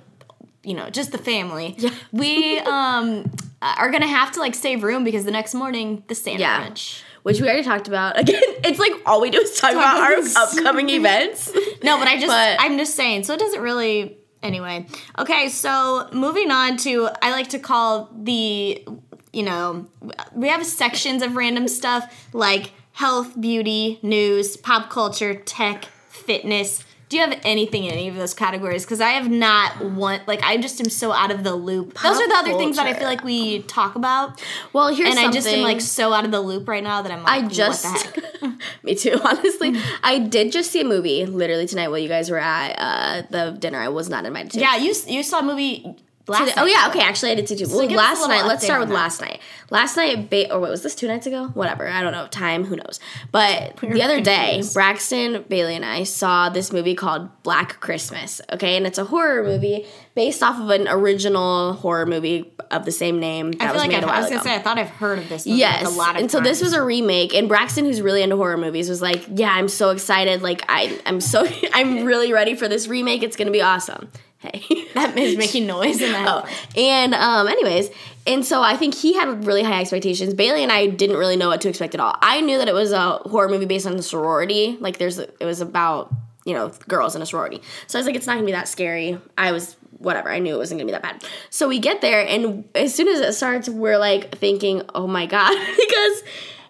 you 0.63 0.73
know, 0.73 0.89
just 0.89 1.11
the 1.11 1.17
family. 1.17 1.75
Yeah. 1.77 1.89
We 2.11 2.59
um 2.59 3.31
are 3.61 3.91
gonna 3.91 4.07
have 4.07 4.31
to 4.33 4.39
like 4.39 4.55
save 4.55 4.83
room 4.83 5.03
because 5.03 5.25
the 5.25 5.31
next 5.31 5.53
morning 5.53 6.03
the 6.07 6.15
sandwich. 6.15 6.41
Yeah. 6.41 7.07
Which 7.23 7.39
we 7.39 7.47
already 7.47 7.63
talked 7.63 7.87
about. 7.87 8.19
Again, 8.19 8.41
it's 8.63 8.79
like 8.79 8.93
all 9.05 9.21
we 9.21 9.29
do 9.29 9.39
is 9.39 9.59
talk 9.59 9.73
about 9.73 9.97
our 9.97 10.15
upcoming 10.43 10.89
events. 10.89 11.51
No, 11.83 11.99
but 11.99 12.07
I 12.07 12.15
just 12.15 12.27
But- 12.27 12.57
I'm 12.59 12.77
just 12.79 12.95
saying. 12.95 13.25
So 13.25 13.33
it 13.33 13.39
doesn't 13.39 13.61
really 13.61 14.17
anyway. 14.43 14.85
Okay, 15.17 15.49
so 15.49 16.09
moving 16.11 16.51
on 16.51 16.77
to 16.77 17.09
I 17.21 17.31
like 17.31 17.49
to 17.49 17.59
call 17.59 18.09
the 18.13 18.85
you 19.33 19.43
know 19.43 19.87
we 20.33 20.49
have 20.49 20.65
sections 20.65 21.21
of 21.21 21.35
random 21.35 21.67
stuff 21.67 22.29
like 22.33 22.71
health, 22.93 23.39
beauty, 23.39 23.99
news, 24.01 24.57
pop 24.57 24.89
culture, 24.89 25.33
tech, 25.35 25.85
fitness, 26.09 26.83
Do 27.11 27.17
you 27.17 27.23
have 27.23 27.41
anything 27.43 27.83
in 27.83 27.91
any 27.91 28.07
of 28.07 28.15
those 28.15 28.33
categories? 28.33 28.85
Because 28.85 29.01
I 29.01 29.09
have 29.09 29.29
not 29.29 29.83
one. 29.83 30.21
Like 30.27 30.41
I 30.43 30.55
just 30.55 30.79
am 30.79 30.89
so 30.89 31.11
out 31.11 31.29
of 31.29 31.43
the 31.43 31.53
loop. 31.53 31.99
those 32.01 32.17
are 32.17 32.25
the 32.25 32.35
other 32.35 32.57
things 32.57 32.77
that 32.77 32.87
I 32.87 32.93
feel 32.93 33.03
like 33.03 33.21
we 33.21 33.63
talk 33.63 33.95
about, 33.95 34.41
Well, 34.71 34.95
here's 34.95 35.09
and 35.09 35.19
I 35.19 35.29
just 35.29 35.45
am 35.45 35.61
like 35.61 35.81
so 35.81 36.13
out 36.13 36.23
of 36.23 36.31
the 36.31 36.39
loop 36.39 36.69
right 36.69 36.81
now 36.81 37.01
that 37.01 37.11
I'm 37.11 37.23
like, 37.23 37.43
I 37.43 37.47
just, 37.49 37.83
what 37.83 38.13
the 38.13 38.47
heck? 38.47 38.59
me 38.83 38.95
too, 38.95 39.19
honestly. 39.25 39.75
I 40.01 40.19
did 40.19 40.53
just 40.53 40.71
see 40.71 40.79
a 40.79 40.85
movie 40.85 41.25
literally 41.25 41.67
tonight 41.67 41.89
while 41.89 41.99
you 41.99 42.07
guys 42.07 42.31
were 42.31 42.39
at 42.39 42.75
uh, 42.77 43.23
the 43.29 43.57
dinner. 43.59 43.79
I 43.79 43.89
was 43.89 44.07
not 44.07 44.25
invited 44.25 44.53
to. 44.53 44.61
Yeah, 44.61 44.77
you 44.77 44.95
you 45.07 45.21
saw 45.21 45.39
a 45.39 45.43
movie 45.43 45.97
last. 46.31 46.57
Oh 46.57 46.63
night. 46.63 46.71
yeah, 46.71 46.87
okay. 46.89 47.01
Actually, 47.01 47.31
I 47.31 47.35
did 47.35 47.47
see 47.47 47.55
two. 47.55 47.67
well, 47.69 47.87
give 47.87 47.97
us 47.97 48.17
a 48.17 48.21
last 48.21 48.27
night. 48.27 48.45
Let's 48.45 48.63
start 48.63 48.79
with 48.79 48.89
that. 48.89 48.95
last 48.95 49.21
night. 49.21 49.39
Last 49.69 49.95
night, 49.97 50.29
ba- 50.29 50.53
or 50.53 50.59
what 50.59 50.69
was 50.69 50.83
this? 50.83 50.95
Two 50.95 51.07
nights 51.07 51.27
ago? 51.27 51.47
Whatever. 51.53 51.87
I 51.87 52.01
don't 52.01 52.11
know. 52.11 52.27
Time. 52.27 52.65
Who 52.65 52.75
knows? 52.75 52.99
But 53.31 53.77
the 53.77 54.01
other 54.01 54.19
day. 54.21 54.61
Braxton 54.73 55.45
Bailey 55.47 55.75
and 55.75 55.85
I 55.85 56.03
saw 56.03 56.49
this 56.49 56.73
movie 56.73 56.95
called 56.95 57.29
Black 57.43 57.79
Christmas. 57.79 58.41
Okay, 58.51 58.75
and 58.75 58.85
it's 58.87 58.97
a 58.97 59.05
horror 59.05 59.43
movie 59.43 59.85
based 60.13 60.43
off 60.43 60.59
of 60.59 60.69
an 60.69 60.87
original 60.89 61.73
horror 61.73 62.05
movie 62.05 62.51
of 62.69 62.83
the 62.85 62.91
same 62.91 63.19
name 63.19 63.51
that 63.53 63.61
I 63.61 63.65
feel 63.67 63.73
was 63.75 63.81
like 63.81 63.91
made 63.91 63.97
I've, 63.97 64.03
a 64.03 64.07
I 64.07 64.09
while 64.09 64.21
was 64.21 64.29
gonna 64.29 64.41
ago. 64.41 64.49
say 64.49 64.55
I 64.55 64.59
thought 64.59 64.77
I've 64.77 64.89
heard 64.89 65.19
of 65.19 65.29
this. 65.29 65.45
Movie 65.45 65.59
Yes, 65.59 65.83
like 65.85 65.93
a 65.93 65.97
lot 65.97 66.15
of 66.15 66.21
and 66.21 66.31
so 66.31 66.39
this 66.41 66.61
was 66.61 66.73
a 66.73 66.81
remake, 66.81 67.33
and 67.33 67.47
Braxton, 67.47 67.85
who's 67.85 68.01
really 68.01 68.21
into 68.21 68.35
horror 68.35 68.57
movies, 68.57 68.89
was 68.89 69.01
like, 69.01 69.25
"Yeah, 69.33 69.51
I'm 69.53 69.67
so 69.69 69.89
excited! 69.91 70.41
Like, 70.41 70.63
I, 70.67 70.99
I'm 71.05 71.21
so, 71.21 71.47
I'm 71.73 72.03
really 72.05 72.33
ready 72.33 72.55
for 72.55 72.67
this 72.67 72.87
remake. 72.87 73.23
It's 73.23 73.35
gonna 73.37 73.51
be 73.51 73.61
awesome." 73.61 74.09
Hey, 74.41 74.87
that 74.95 75.17
is 75.17 75.37
making 75.37 75.67
noise 75.67 76.01
in 76.01 76.11
that. 76.11 76.27
Oh, 76.45 76.49
and 76.75 77.13
um, 77.13 77.47
anyways, 77.47 77.89
and 78.25 78.45
so 78.45 78.61
I 78.61 78.75
think 78.75 78.95
he 78.95 79.13
had 79.13 79.45
really 79.45 79.63
high 79.63 79.81
expectations. 79.81 80.33
Bailey 80.33 80.63
and 80.63 80.71
I 80.71 80.87
didn't 80.87 81.17
really 81.17 81.35
know 81.35 81.49
what 81.49 81.61
to 81.61 81.69
expect 81.69 81.93
at 81.93 81.99
all. 81.99 82.15
I 82.21 82.41
knew 82.41 82.57
that 82.57 82.67
it 82.67 82.73
was 82.73 82.91
a 82.91 83.17
horror 83.17 83.49
movie 83.49 83.65
based 83.65 83.85
on 83.85 83.97
the 83.97 84.03
sorority. 84.03 84.77
Like, 84.79 84.97
there's, 84.97 85.19
it 85.19 85.41
was 85.41 85.61
about 85.61 86.13
you 86.45 86.53
know 86.53 86.69
girls 86.87 87.15
in 87.15 87.21
a 87.21 87.25
sorority. 87.25 87.61
So 87.87 87.97
I 87.97 87.99
was 87.99 88.07
like, 88.07 88.15
it's 88.15 88.25
not 88.25 88.33
gonna 88.33 88.45
be 88.45 88.51
that 88.53 88.67
scary. 88.67 89.19
I 89.37 89.51
was 89.51 89.75
whatever. 89.99 90.31
I 90.31 90.39
knew 90.39 90.55
it 90.55 90.57
wasn't 90.57 90.79
gonna 90.79 90.87
be 90.87 90.93
that 90.93 91.03
bad. 91.03 91.23
So 91.49 91.67
we 91.67 91.79
get 91.79 92.01
there, 92.01 92.25
and 92.25 92.67
as 92.73 92.95
soon 92.95 93.07
as 93.07 93.19
it 93.19 93.33
starts, 93.33 93.69
we're 93.69 93.99
like 93.99 94.35
thinking, 94.37 94.81
oh 94.95 95.07
my 95.07 95.25
god, 95.27 95.55
because 95.77 96.23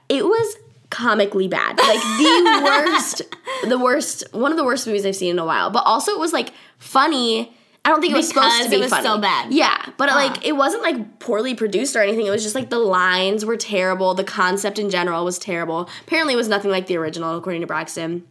it 0.09 0.25
was 0.25 0.57
comically 0.89 1.47
bad 1.47 1.77
like 1.77 2.01
the 2.01 2.61
worst 2.65 3.21
the 3.63 3.79
worst 3.79 4.25
one 4.33 4.51
of 4.51 4.57
the 4.57 4.63
worst 4.65 4.85
movies 4.85 5.05
i've 5.05 5.15
seen 5.15 5.29
in 5.29 5.39
a 5.39 5.45
while 5.45 5.69
but 5.69 5.85
also 5.85 6.11
it 6.11 6.19
was 6.19 6.33
like 6.33 6.51
funny 6.79 7.55
I 7.83 7.89
don't 7.89 7.99
think 7.99 8.13
it 8.13 8.17
was 8.17 8.27
supposed 8.27 8.63
to 8.63 8.69
be 8.69 8.75
it 8.75 8.79
was 8.79 8.89
funny. 8.91 9.03
so 9.03 9.17
bad. 9.17 9.51
Yeah, 9.51 9.89
but 9.97 10.09
like 10.09 10.45
it 10.45 10.51
wasn't 10.53 10.83
like 10.83 11.19
poorly 11.19 11.55
produced 11.55 11.95
or 11.95 12.01
anything. 12.01 12.27
It 12.27 12.29
was 12.29 12.43
just 12.43 12.53
like 12.53 12.69
the 12.69 12.79
lines 12.79 13.43
were 13.43 13.57
terrible. 13.57 14.13
The 14.13 14.23
concept 14.23 14.77
in 14.77 14.91
general 14.91 15.25
was 15.25 15.39
terrible. 15.39 15.89
Apparently, 16.03 16.35
it 16.35 16.37
was 16.37 16.47
nothing 16.47 16.69
like 16.69 16.85
the 16.85 16.97
original, 16.97 17.35
according 17.35 17.61
to 17.61 17.67
Braxton. 17.67 18.27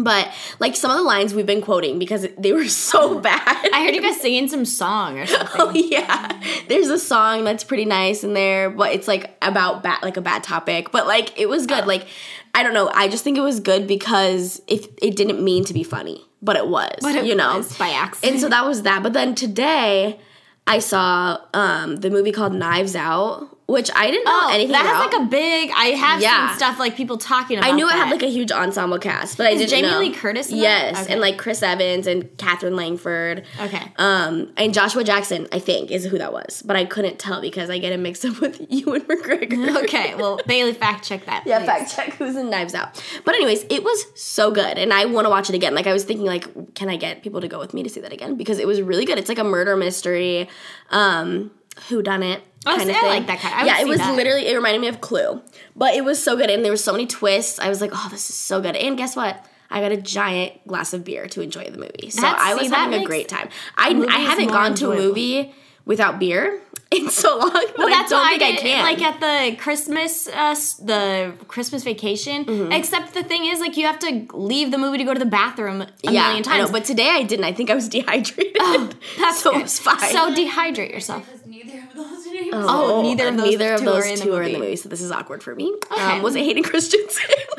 But 0.00 0.32
like 0.60 0.76
some 0.76 0.90
of 0.90 0.96
the 0.96 1.02
lines 1.02 1.34
we've 1.34 1.46
been 1.46 1.62
quoting 1.62 1.98
because 1.98 2.26
they 2.38 2.52
were 2.52 2.64
so 2.68 3.14
hmm. 3.14 3.22
bad. 3.22 3.70
I 3.72 3.84
heard 3.84 3.94
you 3.94 4.02
guys 4.02 4.20
singing 4.20 4.48
some 4.48 4.64
song 4.64 5.18
or 5.18 5.26
something. 5.26 5.60
Oh 5.60 5.70
yeah, 5.72 6.40
there's 6.66 6.88
a 6.88 6.98
song 6.98 7.44
that's 7.44 7.62
pretty 7.62 7.84
nice 7.84 8.24
in 8.24 8.34
there, 8.34 8.68
but 8.68 8.92
it's 8.92 9.06
like 9.06 9.36
about 9.42 9.84
bad, 9.84 10.02
like 10.02 10.16
a 10.16 10.22
bad 10.22 10.42
topic. 10.42 10.90
But 10.90 11.06
like 11.06 11.38
it 11.38 11.48
was 11.48 11.66
good. 11.66 11.84
Oh. 11.84 11.86
Like 11.86 12.08
I 12.52 12.64
don't 12.64 12.74
know. 12.74 12.90
I 12.92 13.06
just 13.06 13.22
think 13.22 13.38
it 13.38 13.42
was 13.42 13.60
good 13.60 13.86
because 13.86 14.60
if 14.66 14.88
it 15.00 15.14
didn't 15.14 15.42
mean 15.42 15.64
to 15.66 15.74
be 15.74 15.84
funny, 15.84 16.27
but 16.42 16.56
it 16.56 16.68
was. 16.68 16.94
But 17.00 17.16
it 17.16 17.24
you 17.24 17.34
know, 17.34 17.64
by 17.78 17.90
accident. 17.90 18.32
and 18.32 18.40
so 18.40 18.48
that 18.48 18.64
was 18.66 18.82
that. 18.82 19.02
But 19.02 19.12
then 19.12 19.34
today, 19.34 20.20
I 20.66 20.78
saw 20.78 21.38
um, 21.54 21.96
the 21.96 22.10
movie 22.10 22.32
called 22.32 22.54
Knives 22.54 22.94
Out, 22.94 23.57
which 23.68 23.90
I 23.94 24.10
didn't 24.10 24.24
know 24.24 24.30
Oh, 24.44 24.50
anything 24.50 24.72
that 24.72 24.80
about. 24.80 24.92
That 24.92 25.12
has 25.12 25.12
like 25.12 25.22
a 25.22 25.30
big. 25.30 25.70
I 25.76 25.84
have 25.88 26.22
Yeah. 26.22 26.48
seen 26.48 26.56
stuff 26.56 26.78
like 26.78 26.96
people 26.96 27.18
talking 27.18 27.58
about. 27.58 27.68
I 27.68 27.72
knew 27.74 27.86
it 27.86 27.92
had 27.92 28.10
like 28.10 28.22
a 28.22 28.28
huge 28.30 28.50
ensemble 28.50 28.98
cast, 28.98 29.36
but 29.36 29.46
I 29.46 29.54
didn't 29.54 29.68
Jamie 29.68 29.90
know. 29.90 29.98
Lee 29.98 30.10
Curtis 30.10 30.46
that? 30.46 30.56
yes, 30.56 31.02
Okay. 31.02 31.12
and 31.12 31.20
like 31.20 31.36
Chris 31.36 31.62
Evans 31.62 32.06
and 32.06 32.34
Katherine 32.38 32.76
Langford. 32.76 33.44
Okay. 33.60 33.92
Um, 33.96 34.50
and 34.56 34.72
Joshua 34.72 35.04
Jackson, 35.04 35.46
I 35.52 35.58
think, 35.58 35.90
is 35.90 36.06
who 36.06 36.16
that 36.16 36.32
was, 36.32 36.62
but 36.64 36.76
I 36.76 36.86
couldn't 36.86 37.18
tell 37.18 37.42
because 37.42 37.68
I 37.68 37.76
get 37.78 37.92
him 37.92 38.02
mixed 38.02 38.24
up 38.24 38.40
with 38.40 38.58
Ewan 38.70 39.02
McGregor. 39.02 39.76
Okay, 39.84 40.14
well 40.14 40.40
Bailey, 40.46 40.72
fact 40.72 41.06
check 41.06 41.26
that. 41.26 41.42
Yeah, 41.46 41.58
please. 41.58 41.66
fact 41.66 41.94
check 41.94 42.14
who's 42.14 42.36
in 42.36 42.48
Knives 42.48 42.74
Out. 42.74 43.02
But 43.26 43.34
anyways, 43.34 43.64
it 43.68 43.84
was 43.84 44.06
so 44.14 44.50
good, 44.50 44.78
and 44.78 44.94
I 44.94 45.04
want 45.04 45.26
to 45.26 45.30
watch 45.30 45.50
it 45.50 45.54
again. 45.54 45.74
Like 45.74 45.86
I 45.86 45.92
was 45.92 46.04
thinking, 46.04 46.24
like, 46.26 46.74
can 46.74 46.88
I 46.88 46.96
get 46.96 47.22
people 47.22 47.42
to 47.42 47.48
go 47.48 47.58
with 47.58 47.74
me 47.74 47.82
to 47.82 47.90
see 47.90 48.00
that 48.00 48.12
again? 48.14 48.36
Because 48.36 48.58
it 48.58 48.66
was 48.66 48.80
really 48.80 49.04
good. 49.04 49.18
It's 49.18 49.28
like 49.28 49.38
a 49.38 49.44
murder 49.44 49.76
mystery, 49.76 50.48
um, 50.90 51.50
who 51.90 52.02
done 52.02 52.22
it. 52.22 52.40
Oh, 52.66 52.70
kind 52.76 52.82
see, 52.82 52.90
of 52.90 52.96
I 52.96 53.00
thing. 53.00 53.08
like 53.10 53.26
that 53.28 53.38
kind- 53.40 53.54
I 53.54 53.66
yeah, 53.66 53.80
it 53.80 53.86
was 53.88 53.98
that. 53.98 54.14
literally. 54.16 54.46
It 54.48 54.54
reminded 54.54 54.80
me 54.80 54.88
of 54.88 55.00
Clue, 55.00 55.40
but 55.76 55.94
it 55.94 56.04
was 56.04 56.22
so 56.22 56.36
good, 56.36 56.50
and 56.50 56.64
there 56.64 56.72
were 56.72 56.76
so 56.76 56.92
many 56.92 57.06
twists. 57.06 57.58
I 57.58 57.68
was 57.68 57.80
like, 57.80 57.90
oh, 57.94 58.08
this 58.10 58.28
is 58.30 58.36
so 58.36 58.60
good. 58.60 58.74
And 58.76 58.96
guess 58.96 59.14
what? 59.16 59.44
I 59.70 59.80
got 59.80 59.92
a 59.92 59.96
giant 59.98 60.66
glass 60.66 60.92
of 60.94 61.04
beer 61.04 61.26
to 61.28 61.40
enjoy 61.42 61.64
the 61.70 61.78
movie, 61.78 62.10
so 62.10 62.22
That's- 62.22 62.40
I 62.42 62.54
was 62.54 62.68
see, 62.68 62.74
having 62.74 63.02
a 63.02 63.04
great 63.06 63.28
time. 63.28 63.48
I 63.76 63.90
I 64.08 64.18
haven't 64.20 64.48
gone 64.48 64.74
to 64.76 64.92
a 64.92 64.96
movie 64.96 65.54
without 65.88 66.18
beer 66.20 66.60
in 66.92 67.08
so 67.10 67.38
long. 67.38 67.50
But 67.50 67.78
Well, 67.78 67.88
that's 67.96 68.12
I 68.12 68.14
don't 68.14 68.20
what 68.20 68.38
think 68.38 68.42
I 68.42 68.58
I, 68.58 68.62
can. 68.62 68.82
Like 68.84 69.02
at 69.02 69.20
the 69.20 69.56
Christmas, 69.56 70.28
uh, 70.28 70.54
the 70.84 71.32
Christmas 71.48 71.82
vacation. 71.82 72.44
Mm-hmm. 72.44 72.72
Except 72.72 73.14
the 73.14 73.24
thing 73.24 73.46
is, 73.46 73.58
like, 73.58 73.76
you 73.76 73.86
have 73.86 73.98
to 74.00 74.26
leave 74.34 74.70
the 74.70 74.78
movie 74.78 74.98
to 74.98 75.04
go 75.04 75.14
to 75.14 75.18
the 75.18 75.26
bathroom 75.26 75.80
a 75.82 75.88
yeah, 76.02 76.28
million 76.28 76.42
times. 76.44 76.60
I 76.60 76.64
know, 76.66 76.70
but 76.72 76.84
today 76.84 77.08
I 77.08 77.22
didn't. 77.24 77.44
I 77.46 77.52
think 77.52 77.70
I 77.70 77.74
was 77.74 77.88
dehydrated. 77.88 78.56
that's 79.18 79.42
so 79.42 79.50
good. 79.52 79.60
it 79.60 79.62
was 79.64 79.78
fine. 79.78 79.98
So 80.12 80.32
dehydrate 80.34 80.92
yourself. 80.92 81.24
Because 81.26 81.46
neither 81.46 81.78
of 81.78 81.94
those 81.94 82.26
names. 82.26 82.50
Oh, 82.52 83.02
neither 83.02 83.28
of 83.28 83.36
those 83.38 83.46
neither 83.50 83.72
of 83.72 83.80
two 83.80 83.86
those 83.86 84.04
are 84.04 84.08
in 84.08 84.18
the 84.18 84.24
two 84.24 84.34
are 84.34 84.42
in 84.42 84.52
the 84.52 84.58
movie. 84.58 84.66
movie, 84.70 84.76
so 84.76 84.88
this 84.90 85.00
is 85.00 85.10
awkward 85.10 85.42
for 85.42 85.54
me. 85.54 85.74
Okay. 85.90 86.00
Um, 86.00 86.22
was 86.22 86.36
it 86.36 86.44
Hayden 86.44 86.62
Christensen? 86.62 87.24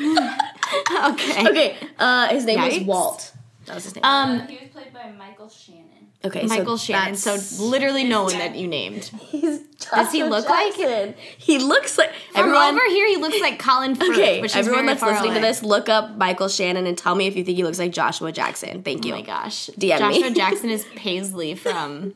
okay. 1.04 1.48
okay, 1.50 1.76
uh, 1.98 2.28
his 2.28 2.44
name 2.44 2.58
Yikes. 2.58 2.78
was 2.78 2.86
Walt. 2.86 3.32
That 3.66 3.74
was 3.74 3.84
his 3.84 3.94
name. 3.96 4.04
Um, 4.04 4.46
he 4.46 4.56
was 4.56 4.68
played 4.70 4.92
by 4.92 5.10
Michael 5.18 5.48
Shannon. 5.48 5.89
Okay, 6.24 6.46
Michael 6.46 6.78
so 6.78 6.92
Shannon. 6.92 7.16
So 7.16 7.36
literally 7.64 8.04
no 8.04 8.24
one 8.24 8.38
that 8.38 8.54
you 8.56 8.66
named. 8.68 9.04
he's 9.30 9.60
Does 9.60 10.12
he 10.12 10.22
look 10.24 10.48
like- 10.48 10.76
Jackson. 10.76 11.14
He 11.38 11.58
looks 11.58 11.96
like 11.98 12.12
From 12.32 12.40
everyone. 12.44 12.74
over 12.74 12.84
here, 12.88 13.06
he 13.08 13.16
looks 13.16 13.40
like 13.40 13.58
Colin 13.58 13.94
Firth. 13.96 14.10
Okay, 14.10 14.40
everyone 14.54 14.84
very 14.84 14.86
that's 14.86 15.02
listening 15.02 15.34
to 15.34 15.40
this, 15.40 15.62
look 15.62 15.88
up 15.88 16.16
Michael 16.16 16.48
Shannon 16.48 16.86
and 16.86 16.96
tell 16.96 17.14
me 17.14 17.26
if 17.26 17.36
you 17.36 17.44
think 17.44 17.56
he 17.56 17.64
looks 17.64 17.78
like 17.78 17.92
Joshua 17.92 18.32
Jackson. 18.32 18.82
Thank 18.82 19.04
oh 19.04 19.08
you. 19.08 19.14
Oh 19.14 19.16
my 19.18 19.22
gosh. 19.22 19.68
DM 19.78 19.98
Joshua 19.98 20.28
me. 20.28 20.34
Jackson 20.34 20.70
is 20.70 20.84
Paisley 20.96 21.54
from 21.54 22.14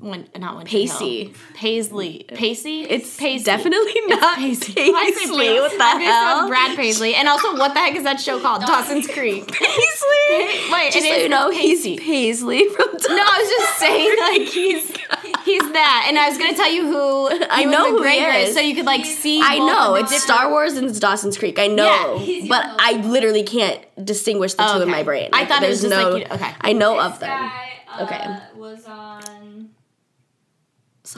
when 0.00 0.28
not 0.36 0.56
when 0.56 0.66
Pacey. 0.66 1.32
Paisley. 1.54 2.24
Pacey? 2.28 2.82
It's 2.82 3.16
Pacey. 3.16 3.44
definitely 3.44 3.94
not 4.08 4.36
Paisley. 4.38 4.74
Paisley. 4.74 4.92
I 4.94 5.12
Paisley. 5.18 5.60
What 5.60 5.70
the 5.70 5.84
I'm 5.84 6.00
hell? 6.00 6.38
on 6.40 6.48
Brad 6.48 6.76
Paisley. 6.76 7.14
And 7.14 7.28
also, 7.28 7.52
what 7.56 7.72
the 7.74 7.80
heck 7.80 7.94
is 7.94 8.02
that 8.02 8.20
show 8.20 8.40
called? 8.40 8.62
Dawson's 8.62 9.06
Creek. 9.06 9.46
Paisley. 9.52 10.72
Wait, 10.72 10.92
Just 10.92 10.96
it 10.96 11.10
so 11.10 11.14
is 11.16 11.22
you 11.22 11.28
know, 11.28 11.50
Pacey. 11.50 11.92
he's 11.96 12.00
Paisley 12.00 12.68
from. 12.68 12.86
No, 13.08 13.22
I 13.22 13.38
was 13.38 13.50
just 13.50 13.78
saying, 13.78 14.16
like 14.18 14.48
he's 14.48 15.44
he's 15.44 15.72
that, 15.72 16.06
and 16.08 16.18
I 16.18 16.28
was 16.30 16.38
gonna 16.38 16.54
tell 16.56 16.70
you 16.72 16.86
who 16.86 17.46
I 17.50 17.64
know 17.64 17.90
who 17.96 18.02
he 18.02 18.16
is. 18.18 18.54
so 18.54 18.60
you 18.60 18.74
could 18.74 18.86
like 18.86 19.04
see. 19.04 19.40
I 19.42 19.58
know 19.58 19.94
it's 19.94 20.10
different- 20.10 20.22
Star 20.22 20.50
Wars 20.50 20.72
and 20.74 20.88
it's 20.88 20.98
Dawson's 20.98 21.36
Creek. 21.36 21.58
I 21.58 21.66
know, 21.66 22.16
Yeah, 22.18 22.46
but 22.48 22.64
young. 22.64 22.76
I 22.78 22.92
literally 23.06 23.42
can't 23.42 23.80
distinguish 24.04 24.54
the 24.54 24.64
two 24.66 24.80
in 24.82 24.90
my 24.90 25.02
brain. 25.02 25.30
I 25.34 25.44
thought 25.44 25.62
it 25.62 25.68
was 25.68 25.82
just 25.82 25.90
no, 25.90 26.10
like 26.10 26.32
okay. 26.32 26.50
I 26.62 26.72
know 26.72 26.94
this 26.96 27.12
of 27.14 27.20
them. 27.20 27.28
guy 27.28 27.72
uh, 27.88 28.02
Okay. 28.04 28.58
was 28.58 28.86
on. 28.86 29.22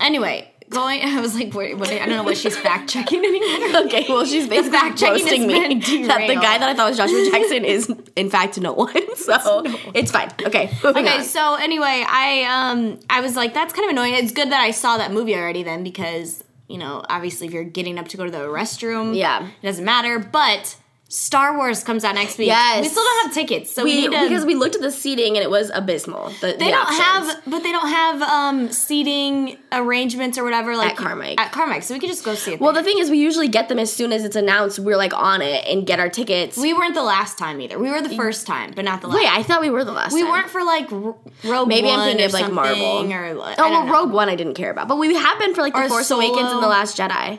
Anyway, 0.01 0.53
going. 0.71 1.01
I 1.05 1.21
was 1.21 1.35
like, 1.35 1.53
what, 1.55 1.77
what, 1.79 1.91
I 1.91 1.99
don't 2.01 2.11
know 2.11 2.23
what 2.23 2.37
she's 2.37 2.57
fact 2.57 2.89
checking 2.91 3.21
anymore. 3.25 3.81
Okay, 3.87 4.07
well, 4.09 4.25
she's 4.25 4.49
basically 4.49 4.79
fact-checking 4.79 5.47
me 5.47 5.75
that 6.09 6.27
the 6.27 6.35
guy 6.35 6.59
that 6.59 6.69
I 6.69 6.75
thought 6.75 6.89
was 6.89 6.97
Joshua 6.97 7.29
Jackson 7.31 7.65
is 7.65 7.93
in 8.17 8.31
fact 8.31 8.59
no 8.61 8.73
one. 8.73 9.17
So 9.17 9.63
it's 9.95 10.11
fine. 10.11 10.31
Okay, 10.45 10.71
Okay, 10.85 11.19
on. 11.19 11.25
so 11.25 11.55
anyway, 11.57 12.05
I 12.09 12.45
um 12.71 12.99
I 13.11 13.21
was 13.21 13.37
like, 13.37 13.55
that's 13.55 13.73
kind 13.73 13.85
of 13.85 13.91
annoying. 13.91 14.15
It's 14.15 14.33
good 14.33 14.51
that 14.51 14.61
I 14.61 14.71
saw 14.71 14.97
that 14.99 15.13
movie 15.13 15.35
already 15.37 15.63
then 15.63 15.83
because 15.85 16.43
you 16.69 16.79
know 16.79 17.05
obviously 17.09 17.47
if 17.47 17.53
you're 17.53 17.65
getting 17.65 17.99
up 17.99 18.09
to 18.09 18.17
go 18.17 18.25
to 18.25 18.31
the 18.31 18.39
restroom, 18.39 19.15
Yeah. 19.17 19.47
it 19.47 19.67
doesn't 19.67 19.85
matter. 19.85 20.19
But 20.19 20.77
Star 21.09 21.57
Wars 21.57 21.85
comes 21.85 22.03
out 22.03 22.17
next 22.17 22.37
week. 22.37 22.49
Yes. 22.49 22.83
we 22.83 22.89
still 22.89 23.05
don't 23.05 23.27
have 23.27 23.35
tickets, 23.35 23.73
so 23.73 23.85
we, 23.85 23.95
we, 23.95 24.01
need 24.03 24.13
to. 24.13 24.29
because 24.29 24.45
we 24.45 24.57
looked 24.57 24.75
at 24.75 24.81
the 24.81 24.91
seating 24.91 25.37
and 25.37 25.45
it 25.45 25.51
was 25.51 25.71
abysmal. 25.73 26.31
The, 26.41 26.57
they 26.59 26.71
don't 26.71 26.93
have, 26.93 27.43
but 27.47 27.63
they 27.63 27.71
don't 27.71 27.89
have 27.89 28.23
um 28.23 28.73
seating 28.73 29.57
arrangements 29.71 30.37
or 30.37 30.43
whatever 30.43 30.77
like 30.77 30.93
At 30.93 30.97
Carmike. 30.97 31.39
At 31.39 31.53
Carmike, 31.53 31.85
so 31.85 31.95
we 31.95 32.01
could 32.01 32.09
just 32.09 32.25
go 32.25 32.35
see 32.35 32.55
it. 32.55 32.61
Well, 32.61 32.73
there. 32.73 32.83
the 32.83 32.89
thing 32.89 32.99
is, 32.99 33.09
we 33.09 33.19
usually 33.19 33.47
get 33.47 33.69
them 33.69 33.79
as 33.79 33.93
soon 33.93 34.13
as 34.13 34.25
it's 34.25 34.35
announced. 34.35 34.81
We're 34.81 34.97
like 34.97 35.15
on 35.15 35.43
it 35.43 35.65
and 35.67 35.87
get 35.87 36.01
our 36.01 36.09
tickets. 36.09 36.57
we 36.57 36.73
weren't 36.73 36.95
the 36.95 37.05
last 37.05 37.39
time 37.39 37.61
either. 37.61 37.79
We 37.79 37.89
were 37.89 38.03
the 38.03 38.17
first 38.17 38.45
time, 38.45 38.73
but 38.75 38.85
not 38.85 39.01
the 39.01 39.07
last. 39.07 39.17
Wait, 39.19 39.29
I 39.29 39.45
thought 39.45 39.61
we 39.61 39.71
were 39.71 39.85
the 39.85 39.93
last. 39.93 40.13
we 40.13 40.23
time. 40.23 40.31
weren't 40.31 40.51
for 40.51 40.65
like 40.65 40.91
Rogue 40.91 41.69
Maybe 41.69 41.87
One 41.87 42.01
I'm 42.01 42.07
thinking 42.07 42.25
or 42.25 42.27
of 42.27 42.33
like 42.33 42.53
Marvel 42.53 43.13
or 43.13 43.35
like, 43.35 43.59
Oh 43.61 43.71
well, 43.71 43.87
know. 43.87 43.93
Rogue 43.93 44.13
One 44.13 44.29
I 44.29 44.35
didn't 44.35 44.55
care 44.55 44.73
about, 44.73 44.89
but 44.89 44.99
we 44.99 45.15
have 45.15 45.39
been 45.39 45.55
for 45.55 45.63
like 45.63 45.75
the 45.75 45.83
Or 45.83 45.89
Force 45.89 46.11
Awakens 46.11 46.51
and 46.51 46.61
the 46.61 46.69
Last 46.69 46.99
Jedi. 46.99 47.39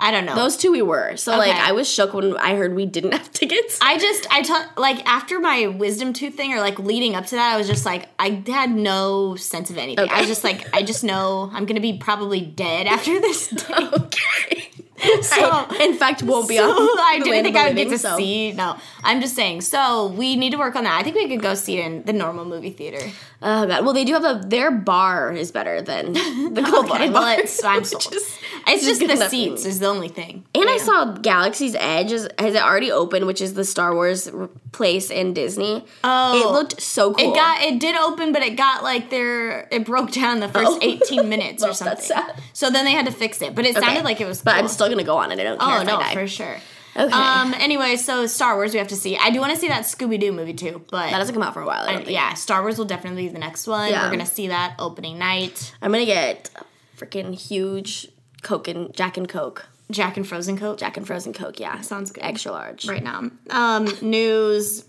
I 0.00 0.10
don't 0.10 0.24
know. 0.26 0.34
Those 0.36 0.56
two 0.56 0.70
we 0.70 0.80
were. 0.82 1.16
So 1.16 1.36
like 1.36 1.54
I 1.54 1.72
was 1.72 1.88
shook 1.92 2.14
when 2.14 2.36
I 2.36 2.54
heard 2.54 2.74
we 2.74 2.86
didn't 2.86 3.12
have 3.18 3.32
tickets. 3.32 3.78
I 3.82 3.98
just 3.98 4.26
I 4.32 4.42
tell 4.42 4.64
like 4.76 5.04
after 5.06 5.40
my 5.40 5.66
wisdom 5.66 6.12
tooth 6.12 6.34
thing 6.34 6.52
or 6.52 6.60
like 6.60 6.78
leading 6.78 7.14
up 7.16 7.26
to 7.26 7.36
that, 7.36 7.52
I 7.52 7.56
was 7.56 7.66
just 7.66 7.84
like 7.84 8.08
I 8.18 8.42
had 8.46 8.70
no 8.70 9.34
sense 9.36 9.70
of 9.70 9.78
anything. 9.78 10.08
I 10.08 10.20
was 10.20 10.28
just 10.28 10.44
like 10.44 10.72
I 10.74 10.82
just 10.82 11.02
know 11.02 11.50
I'm 11.52 11.66
gonna 11.66 11.80
be 11.80 11.98
probably 11.98 12.40
dead 12.42 12.86
after 12.86 13.18
this 13.20 13.48
day. 13.48 13.74
okay. 13.92 14.68
So, 15.22 15.36
I, 15.40 15.78
in 15.80 15.94
fact, 15.96 16.24
won't 16.24 16.48
be 16.48 16.56
so 16.56 16.68
on. 16.68 16.98
I 16.98 17.20
didn't 17.22 17.44
think 17.44 17.56
I 17.56 17.68
would 17.68 17.76
get 17.76 17.88
to 17.90 17.98
so- 17.98 18.16
see. 18.16 18.50
No, 18.50 18.76
I'm 19.04 19.20
just 19.20 19.36
saying. 19.36 19.60
So 19.60 20.08
we 20.08 20.34
need 20.34 20.50
to 20.50 20.58
work 20.58 20.74
on 20.74 20.82
that. 20.84 20.98
I 20.98 21.04
think 21.04 21.14
we 21.14 21.28
could 21.28 21.40
go 21.40 21.54
see 21.54 21.78
it 21.78 21.86
in 21.86 22.02
the 22.02 22.12
normal 22.12 22.44
movie 22.44 22.70
theater. 22.70 22.98
Oh 23.40 23.66
god. 23.66 23.84
Well, 23.84 23.94
they 23.94 24.04
do 24.04 24.14
have 24.14 24.24
a 24.24 24.40
their 24.44 24.70
bar 24.70 25.32
is 25.32 25.52
better 25.52 25.80
than 25.80 26.12
the 26.14 26.62
oh, 26.66 26.70
cold 26.70 26.84
Okay, 26.86 26.90
water 27.08 27.12
well, 27.12 27.22
bar. 27.22 27.40
it's, 27.40 27.62
I'm 27.62 27.84
sold. 27.84 28.12
is- 28.14 28.38
it's 28.70 28.84
just 28.84 29.00
the 29.00 29.28
seats 29.28 29.64
is 29.64 29.78
the 29.78 29.86
only 29.86 30.08
thing. 30.08 30.44
And 30.54 30.68
I 30.68 30.76
saw 30.76 31.12
Galaxy's 31.14 31.74
Edge 31.78 32.12
is, 32.12 32.28
has 32.38 32.54
it 32.54 32.60
already 32.62 32.90
opened, 32.92 33.26
which 33.26 33.40
is 33.40 33.54
the 33.54 33.64
Star 33.64 33.94
Wars 33.94 34.30
place 34.72 35.10
in 35.10 35.32
Disney. 35.32 35.84
Oh. 36.04 36.48
it 36.48 36.52
looked 36.52 36.82
so 36.82 37.14
cool. 37.14 37.32
It 37.32 37.34
got 37.34 37.62
it 37.62 37.78
did 37.78 37.96
open, 37.96 38.32
but 38.32 38.42
it 38.42 38.56
got 38.56 38.82
like 38.82 39.08
their 39.08 39.68
it 39.70 39.86
broke 39.86 40.10
down 40.10 40.40
the 40.40 40.48
first 40.48 40.70
Oh. 40.72 40.78
18 40.82 41.28
minutes 41.34 41.64
or 41.64 41.72
something. 41.72 42.10
So 42.52 42.70
then 42.70 42.84
they 42.84 42.92
had 42.92 43.06
to 43.06 43.12
fix 43.12 43.40
it, 43.40 43.54
but 43.54 43.64
it 43.64 43.76
Okay. 43.76 43.86
sounded 43.86 44.04
like 44.04 44.20
it 44.20 44.26
was. 44.26 44.42
But 44.42 44.56
I'm 44.56 44.68
still 44.68 44.88
gonna 44.90 45.04
go 45.04 45.16
on 45.16 45.32
it. 45.32 45.38
I 45.38 45.44
don't 45.44 45.58
care 45.60 45.80
Oh 45.80 45.82
no, 45.84 46.00
for 46.12 46.26
sure. 46.26 46.56
Okay. 46.98 47.12
Um. 47.12 47.54
Anyway, 47.54 47.96
so 47.96 48.26
Star 48.26 48.56
Wars 48.56 48.72
we 48.72 48.78
have 48.78 48.88
to 48.88 48.96
see. 48.96 49.16
I 49.16 49.30
do 49.30 49.40
want 49.40 49.52
to 49.54 49.58
see 49.58 49.68
that 49.68 49.84
Scooby 49.84 50.18
Doo 50.18 50.32
movie 50.32 50.52
too, 50.54 50.84
but 50.90 51.10
that 51.10 51.18
doesn't 51.18 51.34
come 51.34 51.42
out 51.44 51.54
for 51.54 51.62
a 51.62 51.66
while. 51.66 51.82
I 51.82 51.92
don't 51.92 51.94
I- 52.02 52.04
think. 52.04 52.10
yeah, 52.10 52.34
Star 52.34 52.62
Wars 52.62 52.76
will 52.78 52.84
definitely 52.86 53.26
be 53.26 53.32
the 53.32 53.38
next 53.38 53.66
one. 53.66 53.90
Yeah. 53.90 54.04
We're 54.04 54.10
gonna 54.10 54.26
see 54.26 54.48
that 54.48 54.74
opening 54.78 55.18
night. 55.18 55.72
I'm 55.80 55.92
gonna 55.92 56.04
get 56.06 56.50
a 56.56 56.64
freaking 56.98 57.34
huge 57.34 58.08
Coke 58.42 58.66
and 58.68 58.92
Jack 58.94 59.16
and 59.16 59.28
Coke, 59.28 59.66
Jack 59.90 60.16
and 60.16 60.26
Frozen 60.26 60.58
Coke 60.58 60.78
Jack 60.78 60.96
and 60.96 61.06
Frozen 61.06 61.32
Coke. 61.34 61.60
Yeah, 61.60 61.80
Sounds 61.82 62.10
good. 62.10 62.24
Extra 62.24 62.52
large. 62.52 62.86
right 62.88 63.02
now. 63.02 63.30
Um. 63.50 63.88
News. 64.02 64.84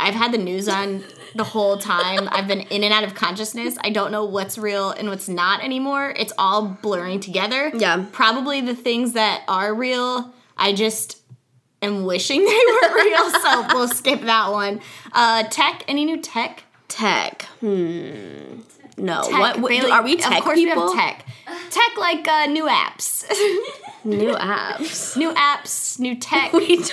I've 0.00 0.14
had 0.14 0.32
the 0.32 0.38
news 0.38 0.68
on 0.68 1.04
the 1.36 1.44
whole 1.44 1.78
time. 1.78 2.28
I've 2.32 2.48
been 2.48 2.62
in 2.62 2.82
and 2.82 2.92
out 2.92 3.04
of 3.04 3.14
consciousness. 3.14 3.78
I 3.82 3.90
don't 3.90 4.10
know 4.10 4.24
what's 4.24 4.58
real 4.58 4.90
and 4.90 5.08
what's 5.08 5.28
not 5.28 5.62
anymore. 5.62 6.12
It's 6.16 6.32
all 6.36 6.66
blurring 6.82 7.20
together. 7.20 7.70
Yeah. 7.72 8.04
Probably 8.10 8.60
the 8.60 8.74
things 8.74 9.12
that 9.12 9.44
are 9.46 9.72
real, 9.72 10.34
I 10.58 10.72
just 10.72 11.22
am 11.84 12.04
wishing 12.04 12.44
they 12.44 12.46
were 12.82 12.94
real, 12.96 13.30
so 13.30 13.66
we'll 13.74 13.88
skip 13.88 14.20
that 14.22 14.50
one. 14.52 14.80
Uh, 15.12 15.44
tech, 15.44 15.84
any 15.88 16.04
new 16.04 16.20
tech? 16.20 16.64
Tech. 16.88 17.42
Hmm. 17.60 18.60
No. 18.96 19.22
Tech, 19.22 19.32
what, 19.40 19.58
what 19.60 19.68
Bailey- 19.70 19.90
are 19.90 20.02
we 20.02 20.16
tech 20.16 20.38
Of 20.38 20.44
course 20.44 20.58
people? 20.58 20.92
we 20.92 20.96
have 20.98 21.16
tech. 21.18 21.26
Tech 21.70 21.96
like 21.98 22.26
uh, 22.28 22.46
new 22.46 22.66
apps. 22.66 23.24
New 24.06 24.34
apps. 24.34 25.16
new 25.16 25.30
apps, 25.32 25.98
new 25.98 26.14
tech. 26.14 26.52
we 26.52 26.76
don't. 26.76 26.90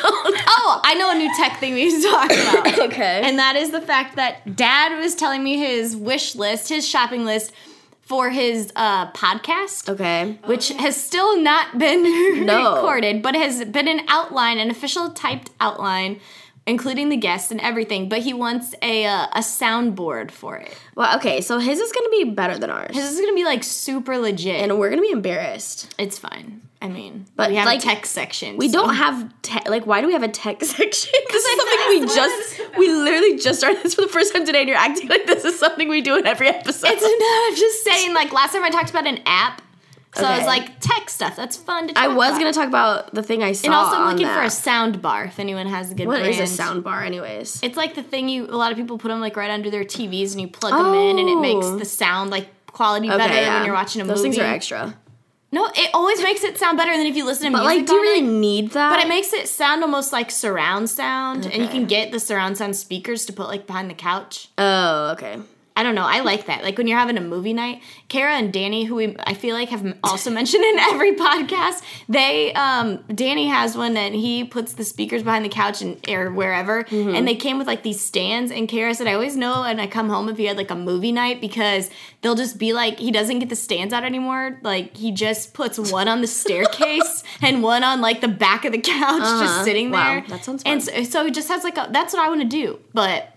Oh, 0.47 0.79
I 0.81 0.93
know 0.93 1.11
a 1.11 1.15
new 1.15 1.29
tech 1.35 1.59
thing 1.59 1.73
we 1.73 1.83
need 1.89 2.01
to 2.01 2.09
talk 2.09 2.31
about. 2.31 2.79
okay. 2.89 3.21
And 3.25 3.37
that 3.37 3.57
is 3.57 3.71
the 3.71 3.81
fact 3.81 4.15
that 4.15 4.55
dad 4.55 4.97
was 4.97 5.13
telling 5.13 5.43
me 5.43 5.57
his 5.57 5.93
wish 5.97 6.35
list, 6.35 6.69
his 6.69 6.87
shopping 6.87 7.25
list 7.25 7.51
for 8.11 8.29
his 8.29 8.71
uh, 8.75 9.09
podcast, 9.13 9.87
okay. 9.87 10.37
which 10.45 10.67
has 10.85 10.95
still 11.01 11.39
not 11.41 11.77
been 11.77 12.03
No. 12.45 12.75
recorded, 12.75 13.21
but 13.23 13.35
has 13.35 13.63
been 13.63 13.87
an 13.87 14.01
outline, 14.09 14.57
an 14.59 14.69
official 14.69 15.11
typed 15.11 15.49
outline, 15.61 16.19
including 16.67 17.07
the 17.07 17.15
guests 17.15 17.51
and 17.51 17.61
everything. 17.61 18.09
But 18.09 18.19
he 18.27 18.33
wants 18.33 18.75
a 18.81 19.05
uh, 19.05 19.27
a 19.33 19.39
soundboard 19.39 20.29
for 20.31 20.57
it. 20.57 20.75
Well, 20.95 21.15
okay. 21.17 21.39
So 21.39 21.59
his 21.59 21.79
is 21.79 21.91
gonna 21.93 22.09
be 22.09 22.25
better 22.35 22.57
than 22.57 22.69
ours, 22.69 22.93
His 22.93 23.05
is 23.13 23.19
gonna 23.21 23.33
be 23.33 23.45
like 23.45 23.63
super 23.63 24.17
legit. 24.17 24.59
and 24.61 24.77
we're 24.77 24.89
gonna 24.89 25.01
be 25.11 25.11
embarrassed. 25.11 25.93
it's 25.97 26.17
fine. 26.19 26.61
I 26.81 26.87
mean, 26.87 27.27
But, 27.35 27.49
we 27.51 27.57
have 27.57 27.65
like, 27.67 27.79
a 27.79 27.81
tech 27.83 28.05
section. 28.07 28.57
We 28.57 28.67
so- 28.67 28.79
don't 28.79 28.89
oh. 28.89 28.93
have 28.93 29.31
tech. 29.43 29.69
Like, 29.69 29.85
why 29.85 30.01
do 30.01 30.07
we 30.07 30.13
have 30.13 30.23
a 30.23 30.27
tech 30.27 30.63
section? 30.63 31.11
This 31.29 31.45
is 31.45 31.57
something 31.57 31.79
we 31.89 32.05
just, 32.07 32.61
we 32.77 32.91
literally 32.91 33.37
just 33.37 33.59
started 33.59 33.83
this 33.83 33.93
for 33.93 34.01
the 34.01 34.07
first 34.07 34.33
time 34.33 34.45
today, 34.45 34.61
and 34.61 34.67
you're 34.69 34.77
acting 34.77 35.07
like 35.07 35.27
this 35.27 35.45
is 35.45 35.59
something 35.59 35.89
we 35.89 36.01
do 36.01 36.17
in 36.17 36.25
every 36.25 36.47
episode. 36.47 36.87
It's 36.89 37.01
not. 37.03 37.51
I'm 37.51 37.55
just 37.55 37.83
saying. 37.85 38.13
Like 38.15 38.33
last 38.33 38.53
time 38.53 38.63
I 38.63 38.69
talked 38.71 38.89
about 38.89 39.05
an 39.05 39.19
app, 39.27 39.61
so 40.15 40.25
I 40.25 40.37
was 40.39 40.47
like 40.47 40.79
tech 40.79 41.09
stuff. 41.09 41.35
That's 41.35 41.55
fun 41.55 41.87
to. 41.87 41.93
Talk 41.93 42.03
I 42.03 42.07
was 42.07 42.29
about. 42.29 42.39
gonna 42.39 42.53
talk 42.53 42.67
about 42.67 43.13
the 43.13 43.21
thing 43.23 43.43
I 43.43 43.51
saw. 43.51 43.67
And 43.67 43.75
also, 43.75 43.97
I'm 43.97 44.09
looking 44.11 44.27
for 44.27 44.41
a 44.41 44.49
sound 44.49 45.01
bar 45.03 45.25
if 45.25 45.39
anyone 45.39 45.67
has 45.67 45.91
a 45.91 45.95
good 45.95 46.07
What 46.07 46.19
brand. 46.21 46.33
is 46.33 46.39
a 46.39 46.47
sound 46.53 46.83
bar, 46.83 47.03
anyways? 47.03 47.59
It's 47.61 47.77
like 47.77 47.93
the 47.93 48.03
thing 48.03 48.27
you 48.27 48.45
a 48.47 48.57
lot 48.57 48.71
of 48.71 48.77
people 48.77 48.97
put 48.97 49.09
them 49.09 49.21
like 49.21 49.35
right 49.37 49.51
under 49.51 49.69
their 49.69 49.83
TVs 49.83 50.31
and 50.31 50.41
you 50.41 50.47
plug 50.47 50.73
them 50.73 50.93
in 50.95 51.19
and 51.19 51.29
it 51.29 51.39
makes 51.39 51.65
Oh. 51.67 51.77
the 51.77 51.85
sound 51.85 52.31
like 52.31 52.47
quality 52.71 53.07
better 53.07 53.33
when 53.51 53.65
you're 53.65 53.73
watching 53.75 54.01
a 54.01 54.05
Those 54.05 54.17
movie. 54.17 54.29
Those 54.29 54.37
things 54.37 54.49
are 54.49 54.53
extra. 54.53 54.97
No, 55.53 55.65
it 55.75 55.89
always 55.93 56.21
makes 56.23 56.43
it 56.45 56.57
sound 56.57 56.77
better 56.77 56.95
than 56.95 57.05
if 57.07 57.15
you 57.15 57.25
listen 57.25 57.47
to 57.51 57.57
But 57.57 57.63
music. 57.63 57.79
like, 57.79 57.87
do 57.87 57.93
you 57.95 58.01
really 58.01 58.25
it. 58.25 58.31
need 58.39 58.71
that? 58.71 58.89
But 58.95 59.03
it 59.05 59.09
makes 59.09 59.33
it 59.33 59.49
sound 59.49 59.83
almost 59.83 60.13
like 60.13 60.31
surround 60.31 60.89
sound, 60.89 61.45
and 61.45 61.61
you 61.61 61.67
can 61.67 61.85
get 61.85 62.11
the 62.13 62.19
surround 62.21 62.57
sound 62.57 62.75
speakers 62.77 63.25
to 63.25 63.33
put 63.33 63.47
like 63.47 63.67
behind 63.67 63.89
the 63.89 63.93
couch. 63.93 64.47
Oh, 64.57 65.11
okay. 65.11 65.39
I 65.75 65.83
don't 65.83 65.95
know. 65.95 66.03
I 66.05 66.19
like 66.19 66.47
that. 66.47 66.63
Like 66.63 66.77
when 66.77 66.85
you're 66.87 66.99
having 66.99 67.17
a 67.17 67.21
movie 67.21 67.53
night, 67.53 67.81
Kara 68.09 68.33
and 68.33 68.51
Danny, 68.51 68.83
who 68.83 68.95
we 68.95 69.15
I 69.25 69.33
feel 69.33 69.55
like 69.55 69.69
have 69.69 69.97
also 70.03 70.29
mentioned 70.39 70.63
in 70.65 70.79
every 70.79 71.13
podcast, 71.15 71.81
they 72.09 72.53
um 72.53 72.97
Danny 73.13 73.47
has 73.47 73.77
one 73.77 73.95
and 73.95 74.13
he 74.13 74.43
puts 74.43 74.73
the 74.73 74.83
speakers 74.83 75.23
behind 75.23 75.45
the 75.45 75.49
couch 75.49 75.81
and 75.81 75.97
or 76.09 76.31
wherever, 76.31 76.83
Mm-hmm. 76.83 77.15
and 77.15 77.25
they 77.27 77.35
came 77.35 77.57
with 77.57 77.67
like 77.67 77.83
these 77.83 78.01
stands. 78.01 78.51
And 78.51 78.67
Kara 78.67 78.93
said, 78.93 79.07
I 79.07 79.13
always 79.13 79.37
know, 79.37 79.63
and 79.63 79.79
I 79.79 79.87
come 79.87 80.09
home 80.09 80.27
if 80.29 80.37
he 80.37 80.45
had 80.45 80.57
like 80.57 80.71
a 80.71 80.75
movie 80.75 81.11
night 81.13 81.39
because 81.39 81.89
they'll 82.21 82.35
just 82.35 82.57
be 82.59 82.73
like 82.73 82.99
he 82.99 83.09
doesn't 83.11 83.39
get 83.39 83.47
the 83.49 83.55
stands 83.55 83.93
out 83.93 84.03
anymore. 84.03 84.59
Like 84.63 84.97
he 84.97 85.11
just 85.13 85.53
puts 85.53 85.79
one 85.91 86.07
on 86.09 86.19
the 86.21 86.27
staircase 86.27 87.23
and 87.41 87.63
one 87.63 87.83
on 87.83 88.01
like 88.01 88.19
the 88.21 88.27
back 88.27 88.65
of 88.65 88.71
the 88.73 88.77
couch, 88.81 89.21
Uh-huh. 89.21 89.41
just 89.45 89.63
sitting 89.63 89.91
there. 89.91 90.19
Wow, 90.19 90.25
that 90.27 90.43
sounds 90.43 90.63
And 90.65 90.83
fun. 90.83 91.05
so, 91.05 91.09
so 91.09 91.25
he 91.25 91.31
just 91.31 91.47
has 91.47 91.63
like 91.63 91.77
a. 91.77 91.87
That's 91.91 92.13
what 92.13 92.21
I 92.23 92.27
want 92.29 92.41
to 92.41 92.47
do, 92.47 92.79
but. 92.93 93.30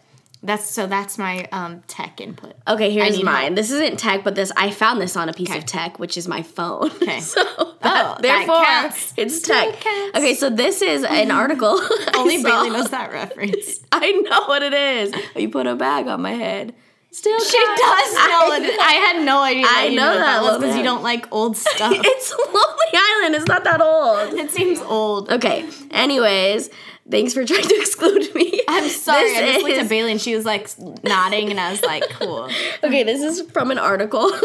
That's 0.45 0.71
so. 0.71 0.87
That's 0.87 1.17
my 1.19 1.49
um, 1.53 1.83
tech 1.87 2.21
input. 2.21 2.55
Okay, 2.69 2.91
here's 2.91 3.23
mine. 3.23 3.43
help. 3.45 3.57
This 3.57 3.71
isn't 3.71 3.99
tech, 3.99 4.23
but 4.25 4.35
this 4.35 4.53
I 4.57 4.71
found 4.71 5.01
this 5.01 5.17
on 5.17 5.29
a 5.29 5.33
piece 5.33 5.49
Okay. 5.49 5.59
of 5.59 5.65
tech, 5.67 5.99
which 5.99 6.17
is 6.17 6.29
my 6.29 6.43
phone. 6.43 6.91
Okay. 7.03 7.21
so 7.21 7.43
Oh, 7.47 7.77
that, 7.83 8.21
that 8.21 8.23
therefore, 8.47 8.65
counts. 8.65 9.15
it's 9.17 9.41
tech. 9.41 9.75
Okay, 10.15 10.35
so 10.35 10.51
this 10.51 10.83
is 10.83 11.03
an 11.05 11.31
article. 11.31 11.81
Only. 12.15 12.43
Bailey 12.43 12.71
knows 12.71 12.91
that 12.91 13.11
reference. 13.13 13.81
I 13.91 14.13
know 14.13 14.45
what 14.47 14.63
it 14.63 14.75
is. 14.75 15.15
You 15.37 15.49
put 15.49 15.67
a 15.67 15.75
bag 15.75 16.07
on 16.09 16.21
my 16.23 16.33
head. 16.33 16.75
Still, 17.11 17.39
She 17.39 17.57
counts. 17.65 17.81
does 17.81 18.15
know 18.15 18.51
I 18.51 18.61
it. 18.65 18.81
I 18.81 18.93
had 18.93 19.25
no 19.25 19.41
idea. 19.41 19.65
I 19.69 19.89
that 19.89 19.95
know 19.95 20.13
knew 20.15 20.19
that 20.19 20.43
one, 20.43 20.61
because 20.61 20.77
you 20.77 20.83
don't 20.83 21.03
like 21.05 21.27
old 21.33 21.57
stuff. 21.57 21.93
It's 21.95 22.33
Lonely 22.33 22.93
Island. 22.93 23.35
It's 23.37 23.47
not 23.47 23.63
that 23.65 23.81
old. 23.81 24.35
it 24.35 24.51
seems 24.51 24.81
old. 24.81 25.31
Okay. 25.31 25.65
Anyways, 25.93 26.71
thanks 27.11 27.35
for 27.35 27.45
trying 27.45 27.63
to 27.63 27.75
exclude 27.81 28.35
me. 28.35 28.63
I'm 28.69 28.89
sorry. 28.89 29.25
This 29.25 29.39
I 29.39 29.47
just 29.47 29.63
looked 29.63 29.75
is- 29.75 29.79
at 29.85 29.89
Bailey 29.89 30.13
and 30.13 30.21
she 30.21 30.35
was 30.35 30.45
like 30.45 30.69
nodding, 31.03 31.51
and 31.51 31.61
I 31.61 31.71
was 31.71 31.83
like, 31.83 32.09
cool. 32.11 32.49
Okay, 32.83 33.03
this 33.03 33.23
is 33.23 33.49
from 33.51 33.71
an 33.71 33.79
article. 33.79 34.31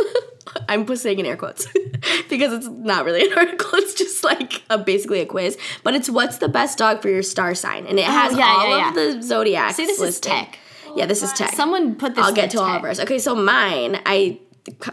I'm 0.67 0.87
saying 0.95 1.19
in 1.19 1.25
air 1.27 1.37
quotes 1.37 1.67
because 2.27 2.53
it's 2.53 2.67
not 2.67 3.05
really 3.05 3.29
an 3.29 3.37
article. 3.37 3.69
It's 3.73 3.93
just 3.93 4.23
like 4.23 4.63
a, 4.69 4.79
basically 4.79 5.19
a 5.19 5.25
quiz. 5.25 5.57
But 5.83 5.93
it's 5.93 6.09
what's 6.09 6.39
the 6.39 6.49
best 6.49 6.77
dog 6.79 7.01
for 7.01 7.09
your 7.09 7.21
star 7.21 7.53
sign, 7.53 7.85
and 7.85 7.99
it 7.99 8.07
oh, 8.07 8.11
has 8.11 8.33
Oh, 8.33 8.37
yeah, 8.37 8.45
all 8.45 8.77
yeah, 8.77 8.89
of 8.89 8.95
the 8.95 9.21
zodiacs. 9.21 9.75
See, 9.75 9.85
this 9.85 10.01
is 10.01 10.19
tech. 10.19 10.57
Yeah, 10.95 11.05
this 11.05 11.21
is 11.21 11.31
oh, 11.33 11.35
tech. 11.35 11.53
Someone 11.53 11.95
put 11.95 12.15
this. 12.15 12.25
I'll 12.25 12.33
get 12.33 12.49
to 12.51 12.61
all 12.61 12.77
of 12.77 12.83
ours. 12.83 12.99
Okay, 12.99 13.19
so 13.19 13.35
mine, 13.35 14.01
I 14.05 14.39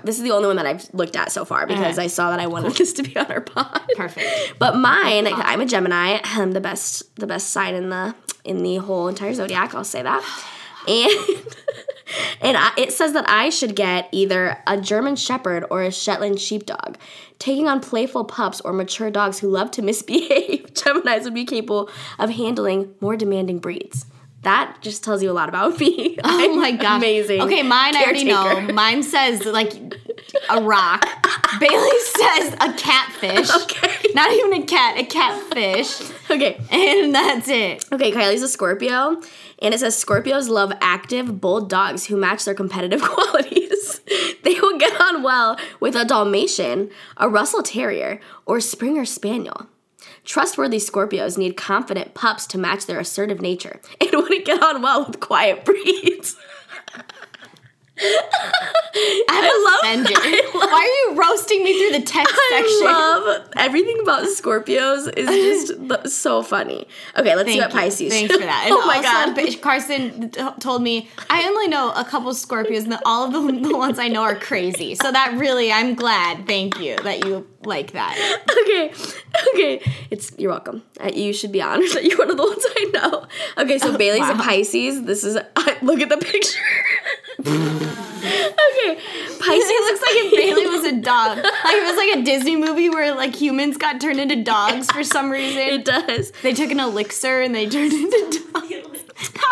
this 0.05 0.17
is 0.17 0.23
the 0.23 0.31
only 0.33 0.47
one 0.47 0.57
that 0.57 0.67
I've 0.67 0.89
looked 0.93 1.17
at 1.17 1.33
so 1.33 1.45
far 1.45 1.65
uh-huh. 1.65 1.69
because 1.69 1.99
Okay. 1.99 2.05
I 2.05 2.09
saw 2.09 2.31
that 2.31 2.41
I 2.41 2.47
wanted 2.47 2.73
this 2.75 2.93
to 2.95 3.03
be 3.03 3.17
on 3.17 3.27
our 3.27 3.41
pod. 3.41 3.83
Perfect. 3.97 4.55
But 4.59 4.77
mine, 4.77 5.27
I'm 5.27 5.61
a 5.61 5.67
Gemini. 5.67 6.19
I'm 6.25 6.53
the 6.53 6.61
best, 6.61 7.15
the 7.17 7.27
best 7.27 7.51
sign 7.51 7.75
in 7.75 7.91
the 7.91 8.15
in 8.45 8.63
the 8.63 8.77
whole 8.77 9.09
entire 9.09 9.35
zodiac. 9.35 9.75
I'll 9.75 9.85
say 9.85 10.03
that. 10.03 10.23
And 10.89 11.11
and 12.41 12.57
I, 12.57 12.71
it 12.79 12.93
says 12.93 13.13
that 13.15 13.29
I 13.29 13.51
should 13.51 13.75
get 13.75 14.09
either 14.13 14.63
a 14.69 14.81
German 14.81 15.17
Shepherd 15.17 15.65
or 15.69 15.83
a 15.83 15.91
Shetland 15.91 16.41
Sheepdog. 16.41 16.97
Taking 17.41 17.67
on 17.67 17.81
playful 17.81 18.25
pups 18.25 18.61
or 18.61 18.73
mature 18.73 19.11
dogs 19.11 19.41
who 19.41 19.49
love 19.49 19.73
to 19.73 19.83
misbehave, 19.83 20.67
Geminis 20.75 21.25
would 21.25 21.35
be 21.35 21.45
capable 21.45 21.91
of 22.21 22.31
handling 22.31 22.95
more 23.01 23.17
demanding 23.17 23.59
breeds. 23.59 24.07
That 24.47 24.77
just 24.81 25.03
tells 25.03 25.25
you 25.25 25.31
a 25.31 25.35
lot 25.35 25.49
about 25.49 25.79
me. 25.81 26.17
Oh 26.25 26.55
my 26.55 26.71
god. 26.73 26.99
Amazing. 26.99 27.43
Okay, 27.43 27.63
mine 27.63 27.97
I 27.97 28.05
already 28.05 28.25
know. 28.25 28.61
Mine 28.73 29.03
says 29.03 29.45
like 29.45 29.73
a 30.49 30.63
rock. 30.63 31.05
Bailey 31.61 31.99
says 32.01 32.55
a 32.61 32.73
catfish. 32.75 33.51
Okay. 33.63 34.13
Not 34.15 34.31
even 34.33 34.53
a 34.63 34.65
cat, 34.65 34.99
a 34.99 35.05
catfish. 35.05 36.01
Okay. 36.31 36.61
And 36.71 37.15
that's 37.15 37.49
it. 37.49 37.85
Okay, 37.93 38.13
Kylie's 38.13 38.43
a 38.43 38.49
Scorpio, 38.49 39.21
and 39.61 39.75
it 39.75 39.81
says 39.81 40.03
Scorpios 40.03 40.49
love 40.49 40.73
active, 40.81 41.41
bold 41.41 41.69
dogs 41.69 42.07
who 42.07 42.17
match 42.17 42.45
their 42.45 42.55
competitive 42.55 43.03
qualities. 43.03 44.01
they 44.45 44.55
will 44.61 44.79
get 44.79 44.99
on 45.01 45.23
well 45.23 45.59
with 45.81 45.97
a 45.97 46.05
Dalmatian, 46.05 46.91
a 47.17 47.29
Russell 47.29 47.63
Terrier, 47.63 48.21
or 48.47 48.61
Springer 48.61 49.05
Spaniel. 49.05 49.67
Trustworthy 50.27 50.79
Scorpios 50.79 51.39
need 51.39 51.57
confident 51.57 52.15
pups 52.15 52.47
to 52.49 52.59
match 52.59 52.87
their 52.87 53.01
assertive 53.01 53.41
nature 53.41 53.81
It 54.01 54.15
wouldn't 54.15 54.45
get 54.45 54.63
on 54.63 54.83
well 54.83 55.07
with 55.07 55.21
quiet 55.21 55.65
breeds. 55.65 56.37
I 59.29 59.65
love 59.65 59.81
Offended. 59.83 60.17
Why 60.53 61.09
are 61.09 61.15
you 61.15 61.21
roasting 61.21 61.65
me 61.65 61.79
through 61.79 61.99
the 61.99 62.05
text 62.05 62.35
section? 62.51 62.87
I 62.87 63.23
love 63.25 63.49
everything 63.57 63.99
about 64.03 64.25
Scorpios 64.25 65.11
is 65.17 65.73
just 66.05 66.21
so 66.21 66.43
funny. 66.43 66.87
Okay, 67.17 67.35
let's 67.35 67.51
see 67.51 67.59
what 67.59 67.73
you. 67.73 67.79
Pisces. 67.79 68.13
Thanks 68.13 68.35
for 68.35 68.41
that. 68.41 68.65
And 68.67 68.75
oh 68.75 68.87
my 68.87 69.01
god. 69.01 69.63
Carson 69.63 70.31
told 70.61 70.83
me 70.83 71.09
I 71.31 71.49
only 71.49 71.69
know 71.69 71.91
a 71.93 72.05
couple 72.05 72.31
Scorpios, 72.33 72.85
and 72.85 72.99
all 73.07 73.25
of 73.25 73.33
the, 73.33 73.69
the 73.69 73.77
ones 73.77 73.99
I 73.99 74.09
know 74.09 74.23
are 74.23 74.37
crazy. 74.37 74.95
So 74.95 75.11
that 75.11 75.39
really, 75.39 75.73
I'm 75.73 75.95
glad. 75.95 76.47
Thank 76.47 76.79
you 76.79 76.97
that 76.97 77.25
you 77.25 77.47
like 77.67 77.93
that. 77.93 78.17
okay. 78.63 78.93
Okay, 79.55 79.93
it's 80.11 80.33
you're 80.39 80.51
welcome. 80.51 80.83
Uh, 81.01 81.11
you 81.13 81.33
should 81.33 81.53
be 81.53 81.61
honored 81.61 81.91
that 81.91 82.05
you're 82.05 82.19
one 82.19 82.31
of 82.31 82.37
the 82.37 82.43
ones 82.43 82.65
I 82.65 82.91
know. 82.95 83.27
Okay, 83.59 83.79
so 83.79 83.97
Bailey's 83.99 84.29
a. 84.29 84.35
Pisces. 84.35 85.03
This 85.05 85.25
is 85.25 85.35
look 85.83 86.01
at 86.01 86.09
the 86.09 86.17
picture. 86.17 86.61
okay, 87.41 89.01
Pisces 89.39 89.71
It 89.71 89.83
looks 89.85 90.01
like 90.01 90.17
if 90.17 90.33
Bailey 90.37 90.67
was 90.67 90.85
a 90.85 91.01
dog. 91.01 91.39
Like 91.39 91.47
it 91.77 91.85
was 91.85 91.97
like 91.97 92.19
a 92.19 92.23
Disney 92.23 92.57
movie 92.57 92.89
where 92.89 93.15
like 93.15 93.35
humans 93.35 93.77
got 93.77 94.01
turned 94.01 94.21
into 94.21 94.43
dogs 94.43 94.91
for 94.91 95.05
some 95.05 95.31
reason. 95.31 95.61
It 95.61 95.85
does. 95.85 96.33
They 96.43 96.55
took 96.55 96.71
an 96.71 96.81
elixir 96.81 97.43
and 97.43 97.55
they 97.55 97.69
turned 97.69 97.93
into 97.93 98.53
dogs. 98.53 98.76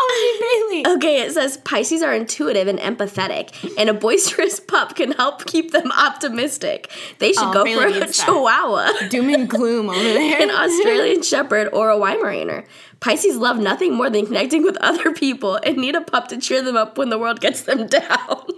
How 0.08 0.14
is 0.14 0.40
Bailey? 0.40 0.94
Okay, 0.96 1.20
it 1.22 1.32
says 1.32 1.56
Pisces 1.58 2.02
are 2.02 2.12
intuitive 2.14 2.68
and 2.68 2.78
empathetic, 2.78 3.74
and 3.78 3.88
a 3.88 3.94
boisterous 3.94 4.60
pup 4.68 4.96
can 4.96 5.12
help 5.12 5.44
keep 5.46 5.70
them 5.72 5.90
optimistic. 5.92 6.90
They 7.18 7.32
should 7.32 7.44
Oh, 7.44 7.52
go 7.52 7.64
Bailey 7.64 7.80
for 7.82 7.86
a 7.88 8.00
needs 8.00 8.16
that. 8.18 8.26
Chihuahua. 8.26 9.08
Doom 9.08 9.28
and 9.30 9.48
gloom 9.48 9.88
over 9.90 9.98
there. 10.02 10.42
an 10.42 10.50
Australian 10.50 11.22
Shepherd, 11.22 11.68
or 11.72 11.90
a 11.90 11.96
Weimaraner. 11.96 12.66
Pisces 13.00 13.36
love 13.36 13.58
nothing 13.58 13.94
more 13.94 14.08
than 14.08 14.24
connecting 14.26 14.62
with 14.62 14.76
other 14.78 15.12
people 15.12 15.58
and 15.64 15.76
need 15.76 15.94
a 15.94 16.00
pup 16.00 16.28
to 16.28 16.38
cheer 16.38 16.62
them 16.62 16.76
up 16.76 16.96
when 16.96 17.10
the 17.10 17.18
world 17.18 17.40
gets 17.40 17.62
them 17.62 17.86
down. 17.88 18.02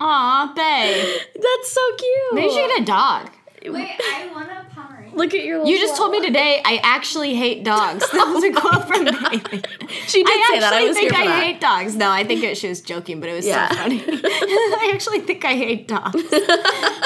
Aw, 0.01 0.53
babe. 0.55 1.21
That's 1.35 1.73
so 1.73 1.81
cute. 1.97 2.35
Maybe 2.35 2.47
you 2.47 2.53
should 2.53 2.69
get 2.77 2.83
a 2.83 2.85
dog. 2.85 3.31
Wait, 3.65 3.91
I 4.01 4.29
want 4.33 4.49
a 4.49 4.65
Pomeranian. 4.73 4.76
Look 5.17 5.35
at 5.35 5.45
your. 5.45 5.65
You 5.65 5.79
just 5.79 5.97
told 5.97 6.13
me 6.13 6.21
today 6.25 6.61
I 6.65 6.79
actually 6.83 7.35
hate 7.35 7.65
dogs. 7.65 8.05
That 8.13 8.33
was 8.33 8.45
a 8.45 8.53
quote 8.53 8.87
from 8.87 9.05
Bailey. 9.05 9.63
She 10.07 10.23
did 10.23 10.29
I 10.33 10.51
say 10.53 10.61
that. 10.61 10.73
I 10.73 10.85
was 10.85 10.97
think 10.97 11.11
here 11.13 11.21
for 11.21 11.29
I 11.29 11.33
that. 11.33 11.43
hate 11.43 11.61
dogs. 11.61 11.97
No, 11.97 12.11
I 12.11 12.23
think 12.25 12.43
it, 12.45 12.57
she 12.57 12.69
was 12.69 12.81
joking, 12.81 13.19
but 13.21 13.29
it 13.29 13.33
was 13.35 13.47
Yeah. 13.47 13.69
so 13.69 13.75
funny. 13.77 14.03
I 14.09 14.91
actually 14.95 15.21
think 15.21 15.45
I 15.45 15.55
hate 15.55 15.89
dogs. 15.89 16.15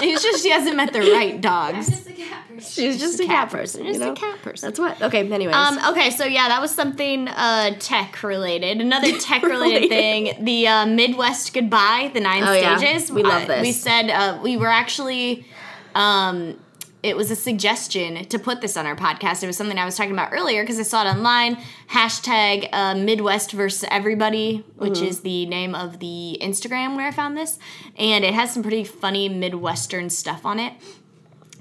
It's 0.02 0.22
just 0.22 0.42
she 0.42 0.50
hasn't 0.50 0.76
met 0.76 0.92
the 0.92 1.00
right 1.00 1.34
I'm 1.34 1.40
dogs. 1.40 1.88
just 1.88 2.08
a 2.08 2.12
cat 2.12 2.48
person. 2.48 2.60
She's 2.84 3.00
just, 3.00 3.20
a 3.20 3.26
cat, 3.26 3.50
person. 3.50 3.86
Just 3.86 4.00
you 4.00 4.06
know? 4.06 4.12
a 4.12 4.16
cat 4.16 4.42
person. 4.42 4.66
That's 4.68 4.78
what. 4.78 5.00
Okay. 5.00 5.30
Anyways. 5.30 5.54
Um, 5.54 5.78
okay, 5.92 6.10
so 6.10 6.24
yeah, 6.24 6.48
that 6.48 6.60
was 6.60 6.70
something 6.74 7.28
uh, 7.28 7.74
tech 7.78 8.22
related. 8.22 8.80
Another 8.80 9.16
tech 9.18 9.42
related 9.42 9.88
Related. 9.88 9.88
thing: 10.36 10.44
the 10.44 10.66
uh, 10.68 10.86
Midwest 10.86 11.54
goodbye, 11.54 12.10
the 12.12 12.20
nine 12.20 12.42
Oh, 12.44 12.52
yeah. 12.52 12.76
stages. 12.76 13.10
We 13.10 13.22
love 13.22 13.44
Uh, 13.44 13.46
this. 13.46 13.62
We 13.62 13.72
said 13.72 14.10
uh, 14.10 14.40
we 14.42 14.56
were 14.56 14.68
actually. 14.68 15.46
Um, 15.94 16.58
it 17.02 17.16
was 17.16 17.30
a 17.30 17.36
suggestion 17.36 18.24
to 18.26 18.38
put 18.38 18.60
this 18.60 18.76
on 18.76 18.84
our 18.86 18.94
podcast. 18.96 19.42
It 19.42 19.46
was 19.46 19.56
something 19.56 19.78
I 19.78 19.84
was 19.84 19.96
talking 19.96 20.12
about 20.12 20.32
earlier 20.32 20.62
because 20.62 20.78
I 20.78 20.82
saw 20.82 21.02
it 21.06 21.08
online. 21.10 21.56
Hashtag 21.90 22.68
uh, 22.72 22.94
Midwest 22.94 23.52
versus 23.52 23.88
everybody, 23.90 24.64
which 24.76 24.94
Mm-hmm. 24.94 25.04
is 25.06 25.20
the 25.20 25.46
name 25.46 25.74
of 25.74 25.98
the 25.98 26.38
Instagram 26.42 26.96
where 26.96 27.06
I 27.06 27.10
found 27.10 27.36
this, 27.36 27.58
and 27.96 28.24
it 28.24 28.34
has 28.34 28.52
some 28.52 28.62
pretty 28.62 28.84
funny 28.84 29.28
Midwestern 29.28 30.10
stuff 30.10 30.44
on 30.44 30.58
it. 30.58 30.74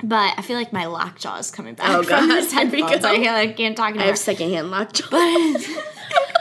But 0.01 0.33
I 0.37 0.41
feel 0.41 0.55
like 0.57 0.71
my 0.71 0.85
lockjaw 0.85 1.37
is 1.39 1.51
coming 1.51 1.73
back 1.75 1.89
Oh, 1.89 2.03
from 2.03 2.09
God. 2.09 2.27
this 2.35 2.53
Here 2.53 2.65
we 2.69 2.81
headphones. 2.81 3.05
I, 3.05 3.39
I 3.41 3.47
can't 3.47 3.75
talk 3.75 3.97
I 3.97 4.03
have 4.03 4.17
secondhand 4.17 4.71
lockjaw. 4.71 5.07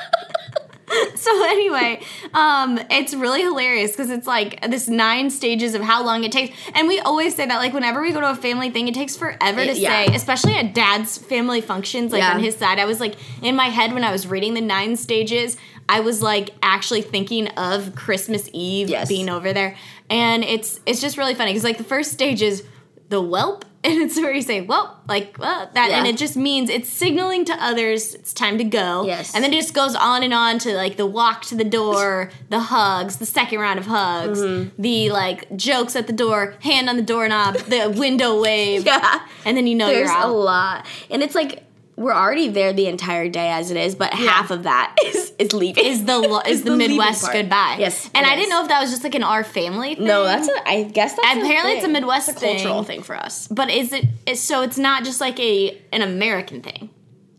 so 1.15 1.45
anyway, 1.45 2.01
um, 2.35 2.79
it's 2.91 3.15
really 3.15 3.43
hilarious 3.43 3.93
because 3.93 4.11
it's 4.11 4.27
like 4.27 4.61
this 4.69 4.89
nine 4.89 5.31
stages 5.31 5.75
of 5.75 5.83
how 5.83 6.05
long 6.05 6.25
it 6.25 6.33
takes, 6.33 6.57
and 6.75 6.89
we 6.89 7.01
always 7.01 7.35
say 7.35 7.47
that 7.47 7.57
like 7.57 7.73
whenever 7.73 8.01
we 8.03 8.13
go 8.13 8.21
to 8.21 8.31
a 8.31 8.35
family 8.35 8.71
thing, 8.71 8.89
it 8.89 8.95
takes 8.95 9.17
forever 9.17 9.65
to 9.65 9.71
It- 9.71 9.79
yeah. 9.79 10.07
say, 10.07 10.15
especially 10.15 10.55
at 10.55 10.75
Dad's 10.75 11.19
family 11.19 11.61
functions, 11.61 12.13
like 12.13 12.23
Yeah. 12.23 12.35
on 12.35 12.41
his 12.41 12.57
side. 12.57 12.79
I 12.79 12.85
was 12.85 13.01
like 13.01 13.15
in 13.43 13.57
my 13.57 13.67
head 13.67 13.93
when 13.93 14.05
I 14.05 14.13
was 14.13 14.27
reading 14.27 14.55
the 14.55 14.61
nine 14.61 14.97
stages, 14.97 15.57
I 15.89 16.01
was 16.01 16.23
like 16.23 16.51
actually 16.63 17.03
thinking 17.03 17.49
of 17.49 17.95
Christmas 17.95 18.49
Eve 18.53 18.89
Yes. 18.91 19.09
being 19.09 19.29
over 19.29 19.53
there, 19.53 19.77
and 20.11 20.45
it's 20.45 20.81
it's 20.87 21.01
just 21.01 21.17
really 21.17 21.35
funny 21.35 21.51
because 21.53 21.65
like 21.65 21.79
the 21.79 21.85
first 21.85 22.13
stage 22.13 22.43
is 22.43 22.63
the 23.09 23.21
whelp. 23.23 23.65
And 23.85 24.03
it's 24.03 24.17
where 24.17 24.33
you 24.33 24.43
say, 24.43 24.61
well, 24.61 25.01
like, 25.07 25.39
well, 25.39 25.71
that, 25.73 25.91
and 25.93 26.05
it 26.07 26.17
just 26.17 26.37
means 26.37 26.69
it's 26.69 26.89
signaling 26.89 27.45
to 27.45 27.53
others 27.55 28.13
it's 28.13 28.33
time 28.33 28.59
to 28.59 28.65
go. 28.65 29.07
Yes. 29.07 29.33
And 29.35 29.45
then 29.45 29.53
it 29.53 29.61
just 29.61 29.73
goes 29.73 29.95
on 29.95 30.25
and 30.25 30.35
on 30.35 30.59
to 30.61 30.75
like 30.75 30.97
the 30.97 31.07
walk 31.07 31.43
to 31.47 31.55
the 31.55 31.65
door, 31.65 32.31
the 32.51 32.59
hugs, 32.59 33.17
the 33.19 33.27
second 33.27 33.61
round 33.61 33.79
of 33.79 33.87
hugs, 33.87 34.41
Mm-hmm. 34.41 34.83
the 34.83 35.11
like 35.11 35.57
jokes 35.57 35.95
at 35.95 36.09
the 36.09 36.13
door, 36.13 36.55
hand 36.61 36.91
on 36.91 36.97
the 36.97 37.03
doorknob, 37.03 37.55
the 37.69 37.89
window 37.97 38.41
wave, 38.47 38.85
yeah. 38.85 39.25
and 39.45 39.57
then 39.57 39.69
you 39.69 39.77
know 39.77 39.87
There's 39.87 40.11
you're 40.11 40.23
a 40.23 40.27
lot, 40.27 40.85
and 41.09 41.23
it's 41.23 41.37
like 41.37 41.63
we're 41.99 42.15
already 42.15 42.49
there 42.49 42.73
the 42.73 42.87
entire 42.87 43.29
day 43.29 43.51
as 43.51 43.71
it 43.71 43.77
is, 43.77 43.95
but 43.95 44.15
half 44.15 44.51
of 44.51 44.63
that 44.63 44.97
is 45.05 45.33
is 45.39 45.53
leaving. 45.53 45.85
is 45.85 46.05
the 46.05 46.19
lo- 46.19 46.41
is 46.47 46.63
the, 46.63 46.71
the 46.71 46.77
Midwest 46.77 47.31
goodbye? 47.33 47.77
Yes, 47.79 48.09
and 48.15 48.25
I 48.25 48.35
is. 48.35 48.39
didn't 48.41 48.51
know 48.51 48.63
if 48.63 48.69
that 48.69 48.81
was 48.81 48.91
just 48.91 49.05
like 49.05 49.15
an 49.15 49.23
our 49.25 49.45
family 49.45 49.95
thing. 49.97 50.05
no, 50.07 50.25
that's 50.25 50.49
a. 50.49 50.69
I 50.69 50.85
guess 50.85 51.15
that's 51.17 51.37
a 51.37 51.41
Apparently 51.43 51.73
it's 51.73 51.85
a. 51.85 51.89
Midwest 51.89 52.29
It's 52.29 52.43
a 52.43 52.47
cultural 52.47 52.83
thing. 52.85 52.99
thing 52.99 53.03
for 53.05 53.17
us. 53.17 53.49
But 53.49 53.71
is 53.71 53.93
it? 53.93 54.05
Is, 54.27 54.41
so 54.41 54.63
it's 54.63 54.79
not 54.79 55.05
just 55.05 55.21
like 55.21 55.39
a 55.41 55.77
an 55.93 56.03
American 56.03 56.63
thing. 56.63 56.91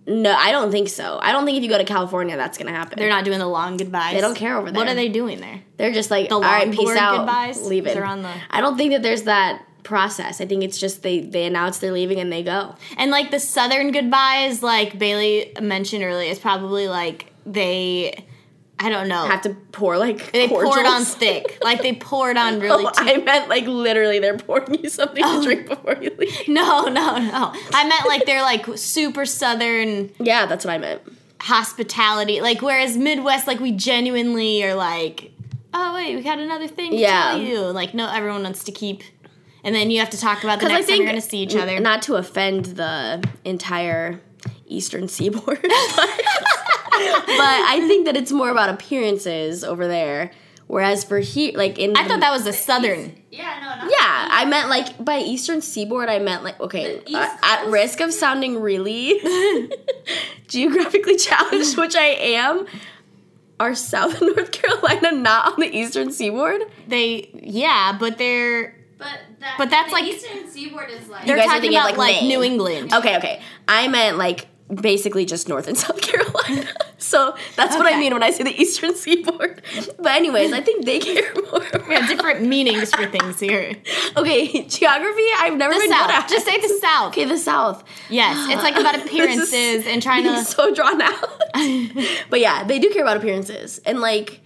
No, 0.08 0.34
I 0.34 0.52
don't 0.52 0.72
think 0.72 0.90
so. 0.90 1.20
I 1.22 1.32
don't 1.32 1.46
think 1.46 1.58
if 1.58 1.64
you 1.64 1.70
go 1.70 1.78
to 1.78 1.84
California, 1.86 2.36
that's 2.36 2.58
gonna 2.58 2.72
happen. 2.72 2.98
They're 2.98 3.10
not 3.10 3.26
doing 3.26 3.38
the 3.38 3.46
long 3.48 3.78
goodbyes. 3.78 4.16
They 4.16 4.22
don't 4.22 4.34
care 4.36 4.58
over 4.58 4.72
there. 4.72 4.80
What 4.80 4.88
are 4.88 4.96
they 4.96 5.08
doing 5.10 5.40
there? 5.40 5.62
They're 5.78 5.94
just 5.94 6.10
like, 6.10 6.30
The 6.30 6.36
all 6.36 6.42
right, 6.42 6.72
peace 6.72 6.98
out, 6.98 7.18
goodbyes? 7.20 7.62
leave 7.62 7.86
it. 7.86 7.94
They're 7.94 8.04
on 8.06 8.24
the- 8.24 8.34
I 8.50 8.60
don't 8.60 8.76
think 8.76 8.92
that 8.94 9.04
there's 9.04 9.24
that 9.24 9.62
process. 9.84 10.42
I 10.42 10.46
think 10.46 10.64
it's 10.64 10.78
just 10.78 11.02
they 11.04 11.20
they 11.22 11.46
announce 11.46 11.80
they're 11.80 11.92
leaving 11.92 12.20
and 12.20 12.32
they 12.32 12.44
go. 12.44 12.76
And 12.98 13.12
like 13.12 13.32
the 13.32 13.40
southern 13.40 13.92
goodbyes, 13.92 14.62
like 14.64 14.98
Bailey 15.00 15.54
mentioned 15.62 16.04
earlier, 16.04 16.30
is 16.30 16.40
probably 16.40 16.88
like 16.88 17.28
they, 17.46 18.26
I 18.80 18.90
don't 18.90 19.08
know, 19.08 19.26
Have 19.26 19.42
to 19.44 19.56
pour 19.72 19.98
like 19.98 20.32
they 20.32 20.48
pour 20.48 20.64
it 20.64 20.68
on 20.68 20.74
cordials. 20.76 21.16
thick, 21.16 21.58
like 21.64 21.82
they 21.82 21.94
pour 21.94 22.30
it 22.32 22.38
on 22.38 22.60
really. 22.60 22.86
Oh, 22.86 22.92
I 22.96 23.18
meant 23.18 23.50
like 23.50 23.66
literally 23.66 24.20
they're 24.20 24.38
pouring 24.38 24.84
you 24.84 24.90
something 24.90 25.24
Oh. 25.26 25.40
to 25.42 25.46
drink 25.46 25.68
before 25.68 25.98
you 26.02 26.14
leave. 26.18 26.36
no, 26.48 26.86
no, 26.86 27.18
no. 27.18 27.54
I 27.74 27.88
meant 27.88 28.06
like 28.08 28.26
they're 28.26 28.42
like 28.44 28.66
super 28.78 29.26
southern 29.26 30.12
Yeah, 30.20 30.46
that's 30.46 30.66
what 30.66 30.74
I 30.74 30.78
meant. 30.78 31.02
hospitality. 31.42 32.42
Like 32.42 32.62
whereas 32.62 32.98
Midwest, 32.98 33.48
like 33.48 33.60
we 33.60 33.72
genuinely 33.72 34.64
are 34.64 34.76
like, 34.76 35.32
oh 35.74 35.94
wait, 35.96 36.16
we 36.16 36.22
got 36.22 36.40
another 36.40 36.68
thing 36.68 36.92
to 36.92 36.98
Yeah. 36.98 37.32
tell 37.32 37.42
you. 37.42 37.60
Like 37.62 37.94
no, 37.94 38.10
everyone 38.12 38.44
wants 38.44 38.64
to 38.66 38.72
keep, 38.72 39.04
and 39.64 39.76
then 39.76 39.92
you 39.92 40.00
have 40.00 40.10
to 40.12 40.20
talk 40.20 40.44
about 40.44 40.60
the 40.60 40.66
Because 40.66 40.72
I 40.72 40.76
next 40.76 40.88
time 40.88 40.88
think 40.88 41.00
you're 41.00 41.12
going 41.12 41.22
to 41.22 41.30
see 41.30 41.40
each 41.40 41.56
other. 41.56 41.80
Not 41.80 42.02
to 42.04 42.16
offend 42.16 42.66
the 42.66 43.24
entire 43.44 44.22
Eastern 44.68 45.08
Seaboard, 45.08 45.62
but, 45.62 45.62
but 45.62 45.72
I 47.00 47.86
think 47.88 48.06
that 48.06 48.16
it's 48.16 48.32
more 48.32 48.50
about 48.50 48.70
appearances 48.70 49.64
over 49.64 49.88
there. 49.88 50.32
Whereas 50.68 51.04
for 51.04 51.18
here, 51.18 51.54
like 51.56 51.80
in 51.80 51.98
I 51.98 52.08
thought 52.08 52.20
that 52.20 52.32
was 52.32 52.44
the 52.44 52.54
southern. 52.54 53.16
Yeah, 53.32 53.58
no, 53.60 53.70
not 53.70 53.92
Yeah, 53.92 54.28
I 54.30 54.46
meant 54.46 54.70
like 54.70 55.04
by 55.04 55.18
Eastern 55.18 55.62
Seaboard. 55.62 56.10
I 56.10 56.20
meant 56.20 56.44
like 56.44 56.60
okay, 56.60 57.02
uh, 57.12 57.38
at 57.42 57.66
risk 57.70 58.02
of 58.02 58.14
sounding 58.14 58.62
really 58.62 59.20
geographically 60.48 61.18
challenged, 61.18 61.76
which 61.76 61.96
I 61.96 62.06
am. 62.06 62.68
Are 63.60 63.74
South 63.74 64.22
and 64.22 64.36
North 64.36 64.52
Carolina 64.52 65.12
not 65.12 65.54
on 65.54 65.60
the 65.60 65.76
Eastern 65.76 66.12
Seaboard? 66.12 66.62
They 66.88 67.32
yeah, 67.34 67.98
but 68.00 68.20
they're 68.20 68.76
But 69.00 69.08
that, 69.40 69.56
But 69.58 69.70
that's 69.72 69.90
the 69.90 69.94
like- 69.94 70.04
Eastern 70.06 70.48
Seaboard 70.50 70.90
is 70.92 71.08
like 71.10 71.26
they're 71.26 71.38
guys 71.38 71.46
are 71.46 71.48
talking 71.48 71.62
thinking 71.72 71.80
about 71.80 71.98
like, 71.98 71.98
like, 71.98 72.16
Maine. 72.22 72.28
New 72.28 72.44
England. 72.44 72.94
Okay, 72.94 73.18
okay. 73.18 73.42
I 73.68 73.88
meant 73.88 74.18
like 74.18 74.48
basically 74.70 75.26
just 75.26 75.48
North 75.50 75.68
and 75.68 75.76
South 75.86 76.00
Carolina. 76.02 76.68
so 77.00 77.36
that's 77.56 77.76
what 77.76 77.88
I 77.92 77.98
mean 77.98 78.14
when 78.14 78.22
I 78.22 78.30
say 78.30 78.44
the 78.44 78.62
Eastern 78.62 78.94
Seaboard. 78.96 79.64
But 79.98 80.12
anyways, 80.12 80.52
I 80.54 80.62
think 80.62 80.86
they 80.86 81.00
care 81.00 81.34
more. 81.34 81.66
We 81.90 81.96
have 81.96 82.08
different 82.08 82.44
meanings 82.46 82.92
for 82.94 83.08
things 83.08 83.40
here. 83.40 83.74
okay, 84.16 84.64
geography. 84.68 85.26
I've 85.40 85.56
never 85.58 85.74
The 85.74 85.80
been 85.80 85.90
good 85.90 85.96
South. 85.98 86.10
at. 86.12 86.30
Just 86.30 86.46
say 86.46 86.60
the 86.62 86.68
South. 86.80 87.08
okay, 87.14 87.26
the 87.26 87.38
South. 87.38 87.84
Yes, 88.10 88.36
it's 88.52 88.62
like 88.62 88.76
about 88.76 88.94
This 88.96 89.04
is 89.06 89.08
appearances 89.10 89.88
and 89.88 90.04
trying 90.04 90.24
being 90.24 90.36
to. 90.44 90.44
so 90.46 90.72
drawn 90.76 91.02
out. 91.02 91.42
but 92.30 92.40
yeah, 92.40 92.64
they 92.66 92.78
do 92.80 92.90
care 92.92 93.02
about 93.04 93.18
appearances 93.18 93.80
and 93.86 94.02
like. 94.02 94.42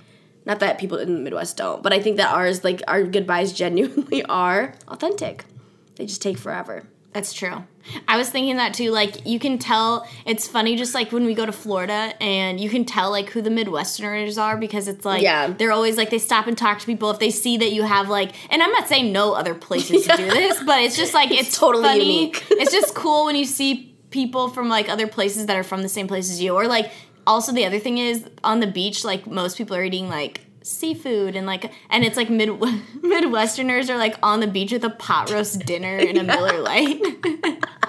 Not 0.46 0.60
that 0.60 0.78
people 0.78 0.98
in 0.98 1.14
the 1.14 1.20
Midwest 1.22 1.58
don't, 1.58 1.82
but 1.82 1.94
I 1.94 2.00
think 2.02 2.18
that 2.18 2.34
ours, 2.34 2.64
like 2.64 2.82
our 2.88 3.04
goodbyes, 3.04 3.54
genuinely 3.54 4.24
are 4.30 4.76
authentic. 4.88 5.46
They 5.96 6.06
just 6.06 6.22
take 6.22 6.38
forever. 6.38 6.84
That's 7.14 7.32
true. 7.32 7.64
I 8.08 8.18
was 8.18 8.30
thinking 8.32 8.56
that 8.58 8.74
too. 8.74 8.90
Like 8.90 9.28
you 9.28 9.38
can 9.40 9.60
tell. 9.60 10.08
It's 10.26 10.48
funny, 10.48 10.76
just 10.76 10.96
like 10.96 11.12
when 11.12 11.26
we 11.26 11.36
go 11.36 11.46
to 11.46 11.52
Florida, 11.52 12.14
and 12.20 12.60
you 12.60 12.70
can 12.70 12.86
tell 12.86 13.12
like 13.12 13.30
who 13.30 13.42
the 13.42 13.52
Midwesterners 13.52 14.42
are 14.42 14.58
because 14.58 14.88
it's 14.88 15.06
like 15.06 15.22
Yeah. 15.22 15.48
they're 15.48 15.72
always 15.72 15.96
like 15.96 16.10
they 16.10 16.18
stop 16.18 16.48
and 16.48 16.58
talk 16.58 16.80
to 16.80 16.86
people 16.88 17.12
if 17.12 17.20
they 17.20 17.30
see 17.30 17.58
that 17.58 17.72
you 17.72 17.84
have 17.84 18.10
like. 18.10 18.32
And 18.52 18.64
I'm 18.64 18.72
not 18.72 18.88
saying 18.88 19.12
no 19.12 19.34
other 19.34 19.54
places 19.54 20.08
to 20.08 20.18
do 20.18 20.26
this, 20.32 20.64
but 20.64 20.82
it's 20.82 20.98
just 20.98 21.14
like 21.14 21.30
it's, 21.40 21.56
totally 21.58 21.84
funny. 21.84 22.00
unique. 22.00 22.44
it's 22.52 22.72
just 22.72 22.96
cool 22.96 23.26
when 23.26 23.36
you 23.36 23.46
see 23.46 23.96
people 24.10 24.48
from 24.50 24.68
like 24.70 24.90
other 24.90 25.08
places 25.08 25.46
that 25.48 25.56
are 25.56 25.64
from 25.64 25.82
the 25.84 25.90
same 25.90 26.08
place 26.08 26.32
as 26.32 26.42
you, 26.42 26.56
or 26.56 26.68
like 26.68 26.90
also 27.26 27.52
the 27.52 27.66
other 27.66 27.80
thing 27.80 27.98
is 27.98 28.28
on 28.44 28.60
the 28.60 28.68
beach, 28.68 29.04
like 29.04 29.28
most 29.28 29.58
people 29.58 29.76
are 29.76 29.84
eating 29.84 30.10
like 30.10 30.42
seafood 30.62 31.36
and 31.36 31.46
like 31.46 31.72
and 31.90 32.06
it's 32.06 32.16
like 32.16 32.30
mid 32.30 32.48
midwesterners 32.50 33.90
are 33.90 33.98
like 33.98 34.16
on 34.24 34.40
the 34.40 34.48
beach 34.48 34.72
with 34.72 34.84
a 34.86 34.90
pot 34.90 35.30
roast 35.30 35.60
dinner 35.66 35.98
and 35.98 36.18
a 36.18 36.24
Miller 36.36 36.60
Lite. 36.60 37.02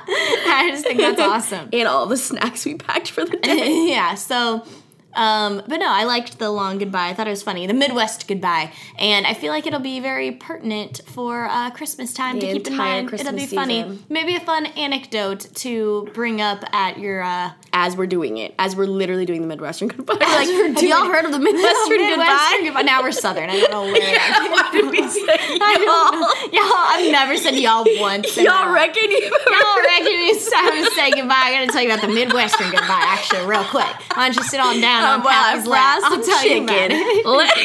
I 0.07 0.69
just 0.71 0.85
think 0.85 1.01
that's 1.01 1.21
awesome. 1.21 1.69
And 1.73 1.89
all 1.89 2.07
the 2.07 2.17
snacks 2.17 2.65
we 2.65 2.75
packed 2.75 3.11
for 3.11 3.25
the 3.25 3.37
day. 3.37 3.89
yeah, 3.89 4.15
so 4.15 4.67
Um, 5.15 5.63
but 5.67 5.77
no, 5.79 5.87
I 5.89 6.05
liked 6.05 6.39
the 6.39 6.51
long 6.51 6.79
goodbye. 6.79 7.09
I 7.09 7.15
thought 7.15 7.27
it 7.27 7.31
was 7.31 7.43
funny. 7.43 7.67
The 7.67 7.75
Midwest 7.75 8.27
goodbye, 8.29 8.73
and 8.99 9.27
I 9.27 9.35
feel 9.35 9.53
like 9.53 9.67
it'll 9.67 9.81
be 9.81 10.01
very 10.01 10.33
pertinent 10.33 11.01
for 11.07 11.47
uh, 11.47 11.71
Christmas 11.71 12.13
time 12.13 12.39
The 12.41 12.47
to 12.49 12.53
keep 12.55 12.67
in 12.69 12.77
mind. 12.77 13.13
it'll 13.13 13.33
be 13.33 13.39
Christmas 13.47 13.53
funny. 13.55 13.83
season. 13.83 14.05
Maybe 14.09 14.35
a 14.37 14.41
fun 14.41 14.67
anecdote 14.67 15.41
to 15.57 16.09
bring 16.15 16.41
up 16.41 16.65
at 16.75 16.99
your. 16.99 17.23
Uh, 17.23 17.51
As 17.73 17.97
we're 17.97 18.07
doing 18.07 18.39
it, 18.39 18.55
as 18.59 18.77
we're 18.77 18.87
literally 18.87 19.27
doing 19.27 19.41
the 19.41 19.47
Midwestern 19.49 19.89
goodbye. 19.95 20.15
As 20.21 20.49
like, 20.49 20.49
have 20.77 20.83
y'all 20.83 21.07
heard 21.07 21.25
of 21.25 21.33
the 21.33 21.39
Midwestern, 21.39 21.99
Midwestern 21.99 22.65
goodbye? 22.65 22.83
Now 22.83 23.03
we're 23.03 23.13
Southern. 23.13 23.51
I 23.51 23.61
don't 23.61 23.71
know 23.71 23.83
where. 23.83 23.95
that 24.01 24.49
Why 24.51 24.81
did 24.81 24.91
we 24.91 25.09
say 25.09 25.59
know. 25.59 26.31
Y'all, 26.53 26.87
I've 26.95 27.11
never 27.11 27.37
said 27.37 27.55
y'all 27.57 27.85
once. 28.01 28.37
Y'all 28.37 28.73
reckon 28.73 29.11
you? 29.11 29.23
Y'all 29.23 29.81
reckon 29.83 30.17
it's 30.31 30.51
time 30.51 30.73
to 30.85 30.91
say 30.93 31.11
goodbye? 31.13 31.35
I 31.35 31.53
gotta 31.53 31.67
tell 31.73 31.83
you 31.83 31.91
about 31.93 32.07
the 32.07 32.13
Midwestern 32.15 32.71
goodbye, 32.71 33.03
actually, 33.11 33.45
real 33.47 33.65
quick. 33.65 33.87
Why 34.15 34.29
don't 34.29 34.37
you 34.37 34.43
sit 34.45 34.61
on 34.61 34.81
down 34.81 35.04
on 35.05 35.21
Um, 35.21 35.25
well, 35.25 35.33
I 35.33 35.53
Pappy's 35.53 35.67
lap? 35.67 36.01
fried 36.01 36.03
some 36.03 36.13
I'll 36.21 36.25
tell 36.25 36.45
you 36.49 36.63
about 36.65 36.91
chicken. 36.91 36.99
it. 36.99 37.27
Let- 37.27 37.59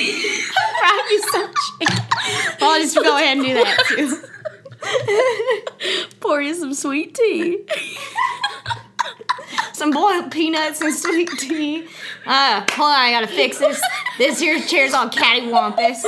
Fry 0.79 1.07
you 1.11 1.19
some 1.21 1.53
chicken. 1.79 1.97
Well, 2.61 2.69
I'll 2.71 2.81
just 2.81 2.95
go 2.95 3.15
ahead 3.17 3.37
and 3.37 3.45
do 3.45 3.53
that 3.55 3.77
too. 3.87 4.07
Pour 6.19 6.41
you 6.41 6.53
some 6.55 6.73
sweet 6.73 7.15
tea. 7.15 7.59
Some 9.73 9.91
boiled 9.91 10.31
peanuts 10.31 10.81
and 10.81 10.93
sweet 10.93 11.29
tea. 11.37 11.85
Uh, 12.25 12.61
hold 12.69 12.89
on, 12.89 12.95
I 12.95 13.11
gotta 13.11 13.27
fix 13.27 13.57
this. 13.59 13.81
This 14.17 14.39
here 14.39 14.59
chair's 14.59 14.93
all 14.93 15.09
cattywampus. 15.09 16.03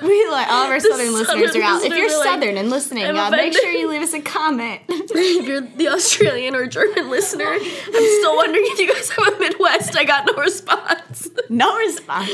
We 0.10 0.28
like 0.28 0.48
all 0.48 0.64
of 0.64 0.70
our 0.70 0.80
southern 0.80 1.12
listeners 1.12 1.54
are 1.56 1.62
out. 1.62 1.82
If 1.82 1.94
you're 1.94 2.06
are 2.06 2.18
like, 2.18 2.26
southern 2.26 2.56
and 2.56 2.70
listening, 2.70 3.04
uh, 3.04 3.30
make 3.30 3.52
sure 3.52 3.70
you 3.70 3.88
leave 3.88 4.02
us 4.02 4.14
a 4.14 4.20
comment. 4.20 4.80
if 4.88 5.46
you're 5.46 5.60
the 5.60 5.88
Australian 5.88 6.54
or 6.54 6.66
German 6.66 7.10
listener, 7.10 7.46
I'm 7.46 7.60
still 7.60 8.36
wondering 8.36 8.64
if 8.66 8.78
you 8.78 8.92
guys 8.92 9.10
have 9.10 9.34
a 9.34 9.38
Midwest. 9.38 9.96
I 9.96 10.04
got 10.04 10.26
no 10.26 10.34
response. 10.34 11.28
No 11.48 11.76
response. 11.76 12.30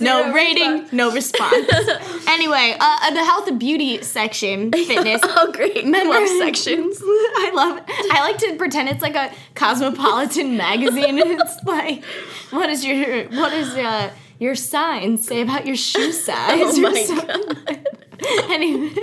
no 0.00 0.32
rating, 0.32 0.70
response. 0.72 0.92
no 0.92 1.12
response. 1.12 1.66
anyway, 2.28 2.76
uh, 2.78 3.10
the 3.10 3.24
health 3.24 3.46
and 3.46 3.60
beauty 3.60 4.02
section, 4.02 4.72
fitness. 4.72 5.20
oh, 5.24 5.52
great. 5.52 5.76
Remember- 5.76 6.14
Love 6.14 6.28
sections. 6.38 6.98
I 7.02 7.50
love 7.54 7.78
it. 7.78 7.84
I 7.88 8.20
like 8.20 8.38
to 8.38 8.56
pretend 8.56 8.88
it's 8.88 9.02
like 9.02 9.14
a 9.14 9.32
cosmopolitan 9.54 10.56
magazine. 10.56 11.18
It's 11.18 11.64
like, 11.64 12.04
what 12.50 12.70
is 12.70 12.84
your 12.84 13.24
what 13.28 13.52
is 13.52 13.68
uh, 13.74 14.10
your 14.38 14.54
sign 14.54 15.18
say 15.18 15.40
about 15.40 15.66
your 15.66 15.76
shoe 15.76 15.98
oh 16.08 16.10
size? 16.10 16.78
Oh 16.78 16.80
my 16.80 17.04
something? 17.04 17.86
anyway, 18.50 18.94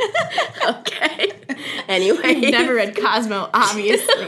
Okay. 0.67 1.31
Anyway. 1.87 2.35
never 2.51 2.73
read 2.75 2.95
Cosmo, 2.97 3.49
obviously. 3.53 4.27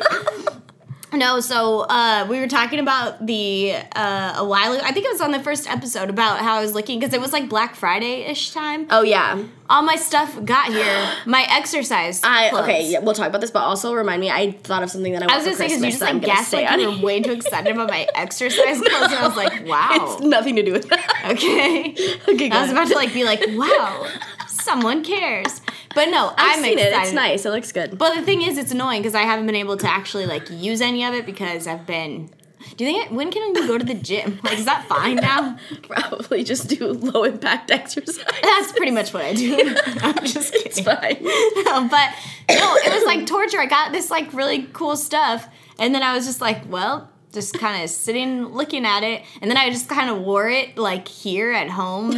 No, 1.13 1.39
so 1.39 1.81
uh, 1.81 2.27
we 2.29 2.39
were 2.39 2.47
talking 2.47 2.79
about 2.79 3.25
the 3.25 3.75
uh, 3.95 4.33
a 4.37 4.45
while 4.45 4.73
ago. 4.73 4.81
I 4.83 4.91
think 4.91 5.05
it 5.05 5.11
was 5.11 5.21
on 5.21 5.31
the 5.31 5.39
first 5.39 5.69
episode 5.69 6.09
about 6.09 6.39
how 6.39 6.57
I 6.57 6.61
was 6.61 6.73
looking 6.73 6.99
because 6.99 7.13
it 7.13 7.21
was 7.21 7.31
like 7.31 7.47
Black 7.47 7.75
Friday 7.75 8.25
ish 8.25 8.51
time. 8.51 8.87
Oh 8.89 9.03
yeah. 9.03 9.41
All 9.69 9.83
my 9.83 9.95
stuff 9.95 10.37
got 10.43 10.67
here. 10.67 11.09
My 11.25 11.45
exercise. 11.49 12.21
I 12.23 12.49
clothes. 12.49 12.63
okay. 12.63 12.89
Yeah, 12.89 12.99
we'll 12.99 13.13
talk 13.13 13.27
about 13.27 13.41
this, 13.41 13.51
but 13.51 13.59
also 13.63 13.93
remind 13.93 14.19
me. 14.19 14.29
I 14.29 14.51
thought 14.51 14.83
of 14.83 14.91
something 14.91 15.13
that 15.13 15.23
I 15.23 15.33
I 15.33 15.37
was 15.37 15.45
gonna 15.45 15.57
say 15.57 15.67
because 15.67 15.83
you 15.83 15.89
just 15.91 16.01
like 16.01 16.13
gonna 16.13 16.25
gasped 16.25 16.49
stay 16.49 16.65
like 16.65 16.79
you 16.79 16.91
were 16.91 16.99
way 17.05 17.21
too 17.21 17.31
excited 17.39 17.71
about 17.73 17.89
my 17.89 18.07
exercise 18.13 18.79
clothes, 18.81 19.11
and 19.11 19.13
I 19.15 19.27
was 19.27 19.37
like, 19.37 19.65
wow. 19.65 19.89
It's 19.93 20.21
nothing 20.23 20.57
to 20.57 20.63
do 20.63 20.73
with 20.73 20.89
that. 20.89 21.31
okay. 21.31 21.95
Okay, 22.29 22.49
I 22.49 22.61
was 22.61 22.71
about 22.71 22.87
to 22.89 22.95
like 22.95 23.13
be 23.13 23.23
like, 23.23 23.41
wow, 23.51 24.07
someone 24.47 25.03
cares. 25.03 25.61
But 25.95 26.05
no, 26.09 26.29
I've 26.37 26.57
I'm 26.57 26.63
seen 26.63 26.77
excited. 26.79 26.95
it. 26.97 27.01
It's 27.03 27.13
nice. 27.13 27.45
It 27.45 27.49
looks 27.51 27.71
good. 27.71 27.97
But 27.97 28.15
the 28.15 28.21
thing 28.21 28.41
is, 28.41 28.57
it's 28.57 28.71
annoying 28.71 29.01
because 29.01 29.15
I 29.15 29.21
haven't 29.23 29.45
been 29.45 29.55
able 29.55 29.77
to 29.77 29.87
actually 29.89 30.25
like 30.25 30.49
use 30.49 30.81
any 30.81 31.03
of 31.05 31.13
it 31.13 31.25
because 31.25 31.67
I've 31.67 31.85
been. 31.85 32.29
Do 32.75 32.83
you 32.85 32.91
think 32.91 33.11
when 33.11 33.31
can 33.31 33.53
we 33.53 33.67
go 33.67 33.77
to 33.77 33.85
the 33.85 33.93
gym? 33.93 34.39
Like, 34.43 34.57
is 34.59 34.65
that 34.65 34.85
fine 34.87 35.15
now? 35.17 35.57
Probably 35.87 36.43
just 36.43 36.67
do 36.67 36.91
low 36.91 37.23
impact 37.23 37.71
exercise. 37.79 38.23
That's 38.41 38.71
pretty 38.73 38.91
much 38.91 39.13
what 39.13 39.23
I 39.23 39.33
do. 39.33 39.75
I'm 40.01 40.25
just 40.25 40.51
kidding. 40.53 40.67
It's 40.67 40.79
fine. 40.81 41.17
No, 41.23 41.87
but 41.87 42.09
no, 42.49 42.75
it 42.75 42.93
was 42.93 43.05
like 43.05 43.25
torture. 43.25 43.59
I 43.59 43.67
got 43.67 43.91
this 43.93 44.11
like 44.11 44.33
really 44.33 44.63
cool 44.73 44.95
stuff, 44.97 45.47
and 45.79 45.95
then 45.95 46.03
I 46.03 46.13
was 46.13 46.25
just 46.25 46.41
like, 46.41 46.69
well, 46.69 47.09
just 47.37 47.53
kind 47.59 47.83
of 47.83 47.89
sitting 47.89 48.45
looking 48.47 48.85
at 48.85 49.03
it, 49.03 49.21
and 49.41 49.49
then 49.49 49.57
I 49.57 49.69
just 49.69 49.87
kind 49.87 50.09
of 50.09 50.17
wore 50.21 50.49
it 50.49 50.77
like 50.77 51.07
here 51.07 51.51
at 51.51 51.69
home 51.69 52.11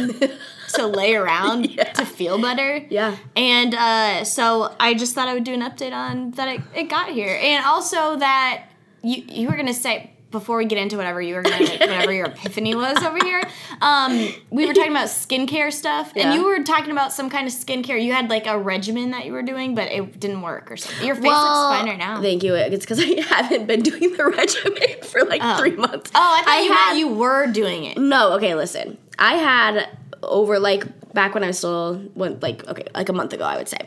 to 0.74 0.86
lay 0.86 1.14
around 1.14 1.70
Yeah. 1.70 1.84
to 1.92 2.04
feel 2.06 2.40
better. 2.40 2.84
Yeah. 2.88 3.16
And 3.36 3.74
uh, 3.74 4.24
so 4.24 4.74
I 4.80 4.94
just 4.94 5.14
thought 5.14 5.28
I 5.28 5.34
would 5.34 5.44
do 5.44 5.52
an 5.54 5.60
update 5.62 5.92
on 5.92 6.30
that 6.32 6.48
it, 6.48 6.60
it 6.74 6.84
got 6.84 7.10
here, 7.10 7.38
and 7.40 7.64
also 7.64 8.16
that 8.16 8.64
you 9.02 9.22
you 9.28 9.48
were 9.48 9.56
gonna 9.56 9.74
say. 9.74 10.12
Before 10.30 10.58
we 10.58 10.64
get 10.64 10.78
into 10.78 10.96
whatever 10.96 11.20
you 11.20 11.34
were 11.34 11.42
gonna, 11.42 11.56
whatever 11.80 12.12
your 12.12 12.26
epiphany 12.26 12.76
was 12.76 12.96
over 13.02 13.18
here, 13.24 13.42
um, 13.80 14.32
we 14.50 14.64
were 14.64 14.72
talking 14.72 14.92
about 14.92 15.08
skincare 15.08 15.72
stuff, 15.72 16.12
and 16.14 16.34
you 16.34 16.44
were 16.44 16.62
talking 16.62 16.92
about 16.92 17.12
some 17.12 17.28
kind 17.28 17.48
of 17.48 17.52
skincare. 17.52 18.00
You 18.00 18.12
had 18.12 18.30
like 18.30 18.46
a 18.46 18.56
regimen 18.56 19.10
that 19.10 19.26
you 19.26 19.32
were 19.32 19.42
doing, 19.42 19.74
but 19.74 19.90
it 19.90 20.20
didn't 20.20 20.42
work 20.42 20.70
or 20.70 20.76
something. 20.76 21.04
Your 21.04 21.16
face 21.16 21.24
looks 21.24 21.34
fine 21.36 21.86
right 21.86 21.98
now. 21.98 22.22
Thank 22.22 22.44
you. 22.44 22.54
It's 22.54 22.84
because 22.84 23.00
I 23.00 23.20
haven't 23.28 23.66
been 23.66 23.80
doing 23.82 24.16
the 24.16 24.24
regimen 24.36 25.02
for 25.02 25.24
like 25.24 25.40
Oh. 25.42 25.58
three 25.58 25.74
months. 25.74 26.12
oh, 26.14 26.20
I 26.40 26.42
thought 26.44 26.48
I 26.48 26.60
you 26.62 26.72
had- 26.72 26.94
you 26.98 27.08
were 27.08 27.46
doing 27.48 27.84
it. 27.84 27.98
No, 27.98 28.34
okay, 28.34 28.54
listen. 28.54 28.98
I 29.18 29.34
had 29.34 29.88
over 30.22 30.60
like 30.60 30.84
back 31.12 31.34
when 31.34 31.42
I 31.42 31.48
was 31.48 31.58
still 31.58 32.04
went 32.14 32.40
like 32.40 32.64
okay, 32.68 32.84
like 32.94 33.08
a 33.08 33.12
month 33.12 33.32
ago, 33.32 33.42
I 33.44 33.56
would 33.56 33.68
say. 33.68 33.78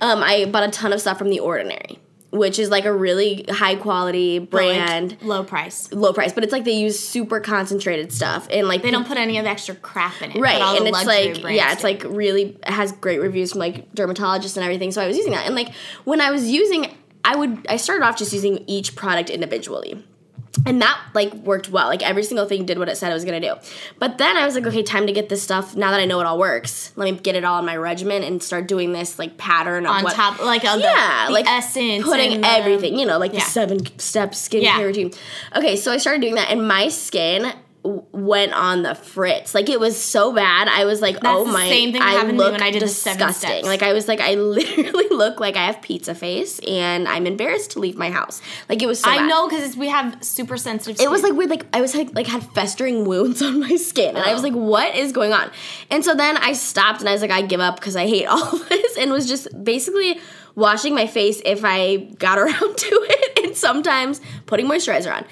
Um, 0.00 0.22
I 0.22 0.44
bought 0.44 0.62
a 0.62 0.70
ton 0.70 0.92
of 0.92 1.00
stuff 1.00 1.18
from 1.18 1.30
The 1.30 1.40
Ordinary, 1.40 1.98
which 2.30 2.58
is 2.58 2.68
like 2.68 2.84
a 2.84 2.92
really 2.92 3.46
high 3.48 3.74
quality 3.74 4.38
brand, 4.38 5.12
Like, 5.12 5.22
low 5.24 5.44
price. 5.44 5.90
low 5.92 6.12
price, 6.12 6.32
but 6.34 6.44
it's 6.44 6.52
like 6.52 6.64
they 6.64 6.72
use 6.72 6.98
super 6.98 7.40
concentrated 7.40 8.12
stuff 8.12 8.46
and 8.50 8.68
like 8.68 8.82
They 8.82 8.90
don't 8.90 9.06
put 9.06 9.16
any 9.16 9.38
of 9.38 9.44
the 9.44 9.50
extra 9.50 9.74
crap 9.74 10.20
in 10.20 10.32
it. 10.32 10.36
right 10.40 10.60
and 10.60 10.86
it's 10.86 11.04
like 11.06 11.38
yeah 11.56 11.72
it's 11.72 11.80
do. 11.80 11.86
like 11.88 12.04
really 12.04 12.56
it 12.66 12.68
has 12.68 12.92
great 12.92 13.20
reviews 13.20 13.52
from 13.52 13.60
like 13.60 13.92
dermatologists 13.94 14.56
and 14.56 14.64
everything 14.64 14.90
so 14.92 15.00
i 15.02 15.06
was 15.06 15.16
using 15.16 15.32
that 15.32 15.46
and 15.46 15.54
like 15.54 15.72
when 16.04 16.20
i 16.20 16.30
was 16.30 16.48
using 16.50 16.94
i 17.24 17.34
would 17.34 17.66
i 17.68 17.76
started 17.78 18.04
off 18.04 18.16
just 18.18 18.32
using 18.32 18.62
each 18.66 18.94
product 18.94 19.30
individually 19.30 20.04
and 20.66 20.80
that 20.82 20.98
like 21.14 21.32
worked 21.34 21.68
well 21.70 21.86
like 21.86 22.02
every 22.02 22.22
single 22.22 22.46
thing 22.46 22.64
did 22.64 22.78
what 22.78 22.88
it 22.88 22.96
said 22.96 23.10
it 23.10 23.14
was 23.14 23.24
gonna 23.24 23.40
do 23.40 23.54
but 23.98 24.18
then 24.18 24.36
i 24.36 24.44
was 24.44 24.54
like 24.54 24.66
okay 24.66 24.82
time 24.82 25.06
to 25.06 25.12
get 25.12 25.28
this 25.28 25.42
stuff 25.42 25.76
now 25.76 25.90
that 25.90 26.00
i 26.00 26.04
know 26.04 26.20
it 26.20 26.26
all 26.26 26.38
works 26.38 26.92
let 26.96 27.04
me 27.12 27.18
get 27.18 27.34
it 27.36 27.44
all 27.44 27.58
in 27.58 27.64
my 27.64 27.76
regimen 27.76 28.22
and 28.22 28.42
start 28.42 28.66
doing 28.66 28.92
this 28.92 29.18
like 29.18 29.36
pattern 29.36 29.86
of 29.86 29.92
on 29.92 30.04
what 30.04 30.14
top, 30.14 30.40
like 30.40 30.62
the, 30.62 30.78
yeah, 30.78 31.26
the 31.26 31.32
like 31.32 31.46
essence, 31.46 32.04
putting 32.04 32.40
the- 32.40 32.48
everything, 32.48 32.98
you 32.98 33.06
know, 33.06 33.18
like 33.18 33.32
yeah. 33.32 33.40
the 33.40 33.44
seven 33.50 33.98
step 33.98 34.32
skincare 34.32 34.62
Yeah. 34.62 34.82
routine. 34.82 35.12
Okay, 35.56 35.76
so 35.76 35.92
I 35.92 35.96
started 35.98 36.20
doing 36.22 36.34
that, 36.34 36.50
and 36.50 36.66
my 36.66 36.88
skin 36.88 37.52
went 37.84 38.52
on 38.52 38.82
the 38.82 38.94
fritz. 38.94 39.54
Like 39.54 39.68
it 39.68 39.78
was 39.80 39.96
so 40.02 40.32
bad. 40.32 40.68
I 40.68 40.84
was 40.84 41.00
like, 41.00 41.20
That's 41.20 41.26
oh 41.26 41.44
the 41.44 41.52
my, 41.52 41.68
same 41.68 41.92
thing 41.92 42.02
I 42.02 42.10
happened 42.12 42.30
to 42.30 42.32
me 42.34 42.38
look 42.38 42.52
when 42.52 42.62
I 42.62 42.70
did 42.70 42.80
disgusting. 42.80 43.64
Like 43.64 43.82
I 43.82 43.92
was 43.92 44.08
like, 44.08 44.20
I 44.20 44.34
literally 44.34 45.08
look 45.10 45.40
like 45.40 45.56
I 45.56 45.66
have 45.66 45.80
pizza 45.80 46.14
face, 46.14 46.58
and 46.60 47.06
I'm 47.08 47.26
embarrassed 47.26 47.70
to 47.72 47.78
leave 47.78 47.96
my 47.96 48.10
house. 48.10 48.42
Like 48.68 48.82
it 48.82 48.86
was 48.86 49.00
so 49.00 49.08
I 49.08 49.18
bad. 49.18 49.28
know 49.28 49.48
because 49.48 49.76
we 49.76 49.88
have 49.88 50.22
super 50.22 50.56
sensitive. 50.56 51.00
It 51.00 51.10
was 51.10 51.22
like 51.22 51.32
weird, 51.34 51.50
like 51.50 51.66
I 51.72 51.80
was 51.80 51.94
like 51.94 52.14
like 52.14 52.26
had 52.26 52.42
festering 52.52 53.04
wounds 53.06 53.40
on 53.48 53.60
my 53.60 53.76
skin, 53.76 54.16
and 54.16 54.24
I 54.24 54.32
was 54.32 54.40
Oh. 54.42 54.48
like, 54.48 54.54
"What 54.54 54.94
is 54.96 55.12
going 55.12 55.32
on?" 55.32 55.50
And 55.90 56.04
so 56.04 56.14
then 56.14 56.36
I 56.36 56.52
stopped, 56.54 57.00
and 57.00 57.08
I 57.08 57.12
was 57.12 57.22
like, 57.22 57.30
"I 57.30 57.42
give 57.42 57.60
up 57.60 57.76
because 57.76 57.96
I 57.96 58.06
hate 58.06 58.26
all 58.28 58.42
of 58.56 58.68
this," 58.68 58.98
and 58.98 59.12
was 59.12 59.28
just 59.28 59.48
basically 59.64 60.18
washing 60.56 60.92
my 60.94 61.06
face 61.06 61.40
if 61.44 61.64
I 61.64 61.96
got 62.18 62.38
around 62.38 62.76
to 62.76 63.06
it, 63.08 63.44
and 63.44 63.56
sometimes 63.56 64.20
putting 64.46 64.66
moisturizer 64.66 65.14
on. 65.14 65.24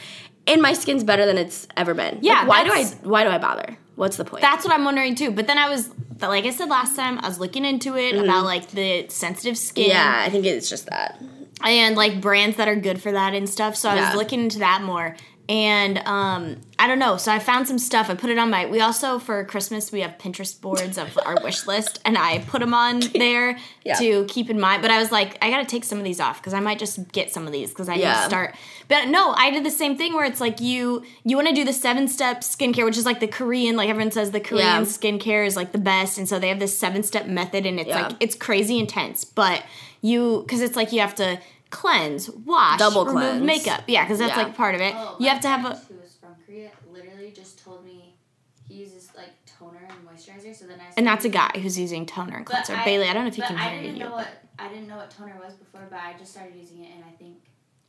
And 0.47 0.63
my 0.63 0.73
skin's 0.73 1.03
better 1.05 1.27
than 1.27 1.39
it's 1.39 1.67
ever 1.77 1.95
been. 1.95 2.19
Yeah, 2.23 2.41
Like, 2.41 2.49
why 2.49 2.65
do 2.65 2.73
I 2.73 2.85
why 3.03 3.25
do 3.25 3.31
I 3.31 3.39
bother? 3.39 3.77
What's 3.97 4.17
the 4.17 4.25
point? 4.25 4.43
That's 4.43 4.65
what 4.65 4.73
I'm 4.75 4.85
wondering 4.85 5.15
too. 5.15 5.31
But 5.31 5.47
then 5.47 5.59
I 5.59 5.69
was, 5.69 5.89
like 6.21 6.45
I 6.45 6.51
said 6.51 6.69
last 6.69 6.95
time, 6.95 7.19
I 7.19 7.29
was 7.29 7.41
looking 7.41 7.65
into 7.65 7.97
it 7.97 8.15
mm-hmm. 8.15 8.25
about 8.25 8.45
like 8.45 8.69
the 8.69 9.07
sensitive 9.09 9.57
skin. 9.57 9.89
Yeah, 9.89 10.23
I 10.25 10.29
think 10.31 10.45
it's 10.45 10.69
just 10.69 10.87
that. 10.87 11.21
and 11.65 11.97
like 11.97 12.21
brands 12.21 12.59
that 12.59 12.69
are 12.69 12.77
good 12.77 13.01
for 13.01 13.13
that 13.13 13.35
and 13.35 13.49
stuff. 13.49 13.75
So 13.75 13.89
I 13.89 13.97
Yeah. 13.97 14.09
was 14.09 14.17
looking 14.17 14.41
into 14.41 14.59
that 14.59 14.83
more. 14.83 15.17
And 15.49 15.99
um, 15.99 16.57
I 16.77 16.89
don't 16.89 16.99
know. 16.99 17.17
So 17.19 17.31
I 17.31 17.39
found 17.39 17.69
some 17.69 17.79
stuff. 17.79 18.11
I 18.11 18.15
put 18.17 18.31
it 18.31 18.39
on 18.39 18.51
my. 18.51 18.67
We 18.67 18.81
also 18.81 19.21
for 19.21 19.45
Christmas 19.45 19.93
we 19.93 20.01
have 20.01 20.19
Pinterest 20.19 20.61
boards 20.61 20.99
of 20.99 21.17
our 21.25 21.37
wish 21.43 21.69
list, 21.69 22.01
and 22.05 22.19
I 22.19 22.39
put 22.41 22.61
them 22.61 22.75
on 22.75 22.99
there 23.15 23.57
Yeah. 23.85 23.95
to 23.95 24.25
keep 24.25 24.51
in 24.51 24.59
mind. 24.59 24.83
But 24.83 24.91
I 24.91 24.99
was 24.99 25.13
like, 25.13 25.39
I 25.41 25.51
got 25.51 25.59
to 25.59 25.65
take 25.65 25.85
some 25.85 25.99
of 25.99 26.05
these 26.05 26.19
off 26.19 26.41
because 26.41 26.53
I 26.53 26.59
might 26.59 26.81
just 26.81 27.13
get 27.13 27.33
some 27.33 27.47
of 27.47 27.53
these 27.53 27.69
because 27.71 27.89
I 27.89 27.95
need 27.95 28.03
to 28.03 28.23
start. 28.25 28.57
But 28.89 29.07
no, 29.09 29.33
I 29.37 29.51
did 29.53 29.65
the 29.65 29.71
same 29.71 29.97
thing 29.97 30.15
where 30.15 30.25
it's 30.25 30.41
like 30.41 30.61
you 30.61 31.05
you 31.23 31.37
want 31.37 31.49
to 31.49 31.55
do 31.55 31.65
the 31.65 31.73
seven 31.73 32.09
step 32.09 32.41
skincare, 32.41 32.85
which 32.85 32.99
is 32.99 33.07
like 33.07 33.21
the 33.21 33.29
Korean. 33.29 33.77
Like 33.77 33.89
everyone 33.89 34.11
says, 34.11 34.33
the 34.33 34.41
Korean 34.41 34.67
Yeah. 34.67 34.81
skincare 34.83 35.47
is 35.47 35.55
like 35.55 35.71
the 35.71 35.79
best, 35.79 36.19
and 36.19 36.29
so 36.29 36.41
they 36.41 36.49
have 36.49 36.59
this 36.59 36.77
seven 36.77 37.05
step 37.05 37.27
method, 37.27 37.67
and 37.67 37.79
it's 37.79 37.89
Yeah. 37.89 38.09
like 38.09 38.17
it's 38.19 38.35
crazy 38.35 38.81
intense. 38.81 39.25
But 39.25 39.63
you 40.03 40.43
because 40.45 40.61
it's 40.61 40.75
like 40.77 40.93
you 40.93 41.01
have 41.01 41.15
to 41.17 41.39
cleanse, 41.71 42.31
wash, 42.31 42.79
Double 42.79 43.05
remove 43.05 43.21
cleanse. 43.21 43.43
makeup. 43.43 43.85
Yeah, 43.87 44.05
because 44.05 44.19
that's 44.19 44.37
Yeah. 44.37 44.45
like 44.45 44.57
part 44.57 44.75
of 44.75 44.81
it. 44.81 44.95
Oh, 44.97 45.17
you 45.19 45.29
have 45.29 45.41
to 45.41 45.49
have 45.49 45.65
a 45.65 45.69
who 45.89 45.97
was 45.97 46.17
from 46.21 46.31
Korea 46.45 46.71
literally 46.91 47.33
just 47.33 47.59
told 47.63 47.85
me 47.85 48.15
he 48.69 48.75
uses 48.75 49.11
like 49.17 49.31
toner 49.47 49.87
and 49.89 49.99
moisturizer. 50.07 50.55
So 50.55 50.67
then 50.67 50.79
I 50.81 50.85
and 50.97 51.07
that's 51.07 51.25
a 51.25 51.29
guy 51.29 51.51
who's 51.55 51.79
using 51.79 52.07
toner 52.07 52.37
and 52.37 52.47
cleanser. 52.47 52.75
I- 52.75 52.85
Bailey, 52.85 53.09
I 53.09 53.13
don't 53.15 53.25
know 53.25 53.29
if 53.29 53.37
he 53.37 53.43
can 53.43 53.57
I 53.57 53.69
hear 53.71 53.81
didn't 53.83 53.97
you. 53.97 54.05
know 54.05 54.11
what 54.13 54.29
I 54.59 54.69
didn't 54.69 54.89
know 54.89 54.97
what 54.97 55.11
toner 55.11 55.37
was 55.39 55.55
before, 55.55 55.87
but 55.91 55.99
I 55.99 56.15
just 56.19 56.33
started 56.33 56.55
using 56.57 56.83
it, 56.85 56.91
and 56.95 57.05
I 57.05 57.13
think 57.19 57.37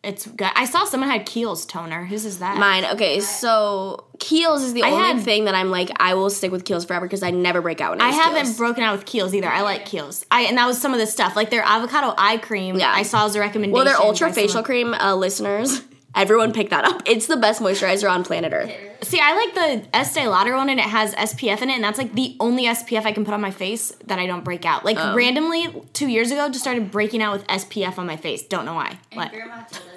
It's 0.07 0.25
good. 0.25 0.49
I 0.55 0.65
saw 0.65 0.85
someone 0.85 1.09
had 1.09 1.25
Kiehl's 1.25 1.65
toner. 1.65 2.05
Whose 2.05 2.23
is 2.25 2.39
that? 2.39 2.57
Mine. 2.57 2.85
Okay, 2.93 3.19
so 3.19 4.05
Kiehl's 4.19 4.63
is 4.63 4.73
the 4.73 4.83
I 4.83 4.91
only 4.91 5.07
had- 5.15 5.21
thing 5.21 5.45
that 5.45 5.55
I'm 5.55 5.69
like 5.69 5.89
I 5.99 6.13
will 6.13 6.29
stick 6.29 6.51
with 6.51 6.63
Kiehl's 6.63 6.85
forever 6.85 7.05
because 7.05 7.23
I 7.23 7.31
never 7.31 7.61
break 7.61 7.81
out 7.81 7.91
when 7.91 8.01
I, 8.01 8.05
I 8.05 8.07
use 8.09 8.17
haven't 8.23 8.43
Kiehl's. 8.45 8.57
broken 8.57 8.83
out 8.83 8.97
with 8.97 9.05
Kiehl's 9.05 9.35
either. 9.35 9.49
I 9.49 9.61
like 9.61 9.85
Kiehl's. 9.85 10.25
I 10.31 10.41
and 10.43 10.57
that 10.57 10.65
was 10.65 10.79
some 10.81 10.93
of 10.93 10.99
the 10.99 11.07
stuff 11.07 11.35
like 11.35 11.49
their 11.49 11.63
avocado 11.63 12.13
eye 12.17 12.37
cream. 12.37 12.77
Yeah. 12.79 12.91
I 12.91 13.03
saw 13.03 13.25
as 13.25 13.35
a 13.35 13.39
recommendation. 13.39 13.73
well, 13.73 13.85
their 13.85 13.97
by 13.97 14.03
ultra 14.05 14.31
facial 14.33 14.49
someone. 14.49 14.63
cream, 14.65 14.93
uh, 14.93 15.13
listeners, 15.15 15.81
everyone 16.15 16.53
pick 16.53 16.69
that 16.69 16.85
up. 16.85 17.03
It's 17.05 17.27
the 17.27 17.37
best 17.37 17.61
moisturizer 17.61 18.09
on 18.09 18.23
planet 18.23 18.53
Earth. 18.53 18.71
See, 19.03 19.19
I 19.21 19.35
like 19.35 19.53
the 19.53 19.95
Estee 19.95 20.27
Lauder 20.27 20.55
one, 20.55 20.69
and 20.69 20.79
it 20.79 20.85
has 20.87 21.13
SPF 21.13 21.61
in 21.61 21.69
it, 21.69 21.73
and 21.75 21.83
that's 21.83 21.99
like 21.99 22.13
the 22.15 22.35
only 22.39 22.63
SPF 22.65 23.05
I 23.05 23.11
can 23.11 23.23
put 23.23 23.33
on 23.35 23.39
my 23.41 23.51
face 23.51 23.91
that 24.07 24.17
I 24.17 24.25
don't 24.25 24.43
break 24.43 24.65
out. 24.65 24.83
Like 24.83 24.97
Oh. 24.99 25.13
randomly, 25.15 25.67
two 25.93 26.07
years 26.07 26.31
ago, 26.31 26.47
just 26.49 26.61
started 26.61 26.89
breaking 26.89 27.21
out 27.21 27.33
with 27.37 27.47
SPF 27.47 27.99
on 27.99 28.07
my 28.07 28.17
face. 28.17 28.41
Don't 28.41 28.65
know 28.65 28.73
why. 28.73 28.97
And 29.11 29.17
Like, 29.19 29.33
grandma 29.33 29.57
told 29.57 29.63
us 29.63 29.71
she 29.77 29.83
uses 29.83 29.96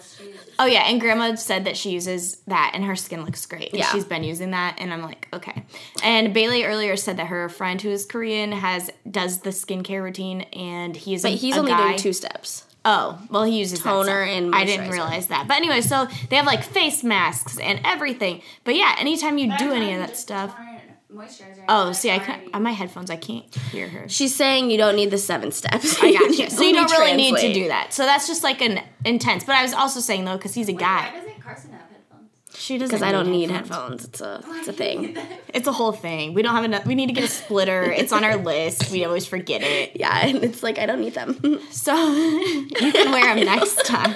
oh 0.60 0.66
yeah, 0.66 0.82
and 0.88 1.00
Grandma 1.00 1.34
said 1.34 1.64
that 1.64 1.76
she 1.76 1.90
uses 1.90 2.36
that, 2.46 2.72
and 2.74 2.84
her 2.84 2.94
skin 2.94 3.24
looks 3.24 3.44
great. 3.46 3.74
Yeah. 3.74 3.86
she's 3.90 4.04
been 4.04 4.22
using 4.22 4.52
that, 4.52 4.76
and 4.78 4.92
I'm 4.92 5.02
like, 5.02 5.26
okay. 5.32 5.64
And 6.04 6.32
Bailey 6.32 6.64
earlier 6.64 6.96
said 6.96 7.16
that 7.16 7.26
her 7.26 7.48
friend 7.48 7.80
who 7.82 7.88
is 7.90 8.06
Korean 8.06 8.52
has 8.52 8.90
does 9.10 9.40
the 9.40 9.50
skincare 9.50 10.02
routine, 10.02 10.42
and 10.52 10.94
he's 10.94 11.22
But 11.22 11.32
a, 11.32 11.36
he's 11.36 11.56
a 11.56 11.60
only 11.60 11.72
guy. 11.72 11.88
doing 11.88 11.98
two 11.98 12.12
steps. 12.12 12.66
Oh, 12.82 13.20
well, 13.30 13.42
he 13.44 13.58
uses 13.58 13.82
that 13.82 13.90
Toner 13.90 14.24
stuff. 14.24 14.36
and 14.38 14.54
I 14.54 14.64
didn't 14.64 14.88
realize 14.90 15.26
that. 15.26 15.46
But 15.46 15.58
anyway, 15.58 15.82
so 15.82 16.08
they 16.30 16.36
have 16.36 16.46
like 16.46 16.64
face 16.64 17.04
masks 17.04 17.58
and 17.58 17.78
everything. 17.84 18.40
But 18.64 18.74
yeah, 18.74 18.96
anytime 18.98 19.36
you 19.36 19.52
do 19.58 19.72
any 19.72 19.92
of 19.92 19.98
that 20.00 20.16
stuff. 20.16 20.54
Moisturizer. 21.14 21.64
Oh, 21.68 21.92
see, 21.92 22.10
I 22.10 22.18
can't 22.18 22.54
on 22.54 22.62
my 22.62 22.72
headphones. 22.72 23.10
I 23.10 23.16
can't 23.16 23.52
hear 23.72 23.88
her. 23.88 24.08
She's 24.08 24.34
saying 24.34 24.70
you 24.70 24.78
don't 24.78 24.96
need 24.96 25.10
the 25.10 25.18
seven 25.18 25.50
steps. 25.52 26.00
I 26.02 26.12
got 26.12 26.38
you. 26.38 26.48
So 26.50 26.62
you 26.62 26.72
don't 26.74 26.90
really 26.90 27.16
need 27.16 27.36
to 27.38 27.52
do 27.52 27.68
that. 27.68 27.92
So 27.92 28.04
that's 28.04 28.26
just 28.26 28.42
like 28.42 28.60
an 28.60 28.80
intense. 29.04 29.44
But 29.44 29.56
I 29.56 29.62
was 29.62 29.72
also 29.72 30.00
saying 30.00 30.24
though, 30.24 30.36
because 30.36 30.54
he's 30.54 30.68
a 30.68 30.72
Why 30.74 30.80
guy, 30.80 31.10
Why 31.10 31.18
doesn't 31.20 31.40
Carson 31.42 31.72
have 31.72 31.80
headphones? 31.90 32.30
she 32.56 32.78
doesn't. 32.78 32.94
Because 32.96 33.02
I 33.02 33.12
don't 33.12 33.30
need 33.30 33.50
headphones. 33.50 34.04
It's 34.04 34.20
a 34.20 34.42
it's 34.48 34.68
a 34.68 34.72
thing. 34.72 35.16
It's 35.52 35.66
a 35.66 35.72
whole 35.72 35.92
thing. 35.92 36.34
We 36.34 36.42
don't 36.42 36.54
have 36.54 36.64
enough. 36.64 36.86
We 36.86 36.94
need 36.94 37.06
to 37.08 37.12
get 37.12 37.24
a 37.24 37.28
splitter. 37.28 37.82
it's 37.82 38.12
on 38.12 38.22
our 38.24 38.36
list. 38.36 38.90
We 38.90 39.04
always 39.04 39.26
forget 39.26 39.62
it. 39.62 39.92
Yeah, 40.00 40.26
and 40.26 40.44
it's 40.44 40.62
like 40.62 40.78
I 40.78 40.86
don't 40.86 41.00
need 41.00 41.14
them. 41.14 41.60
So 41.70 41.94
you 41.94 42.92
can 42.92 43.10
wear 43.12 43.34
them 43.34 43.44
next 43.44 43.84
time. 43.86 44.14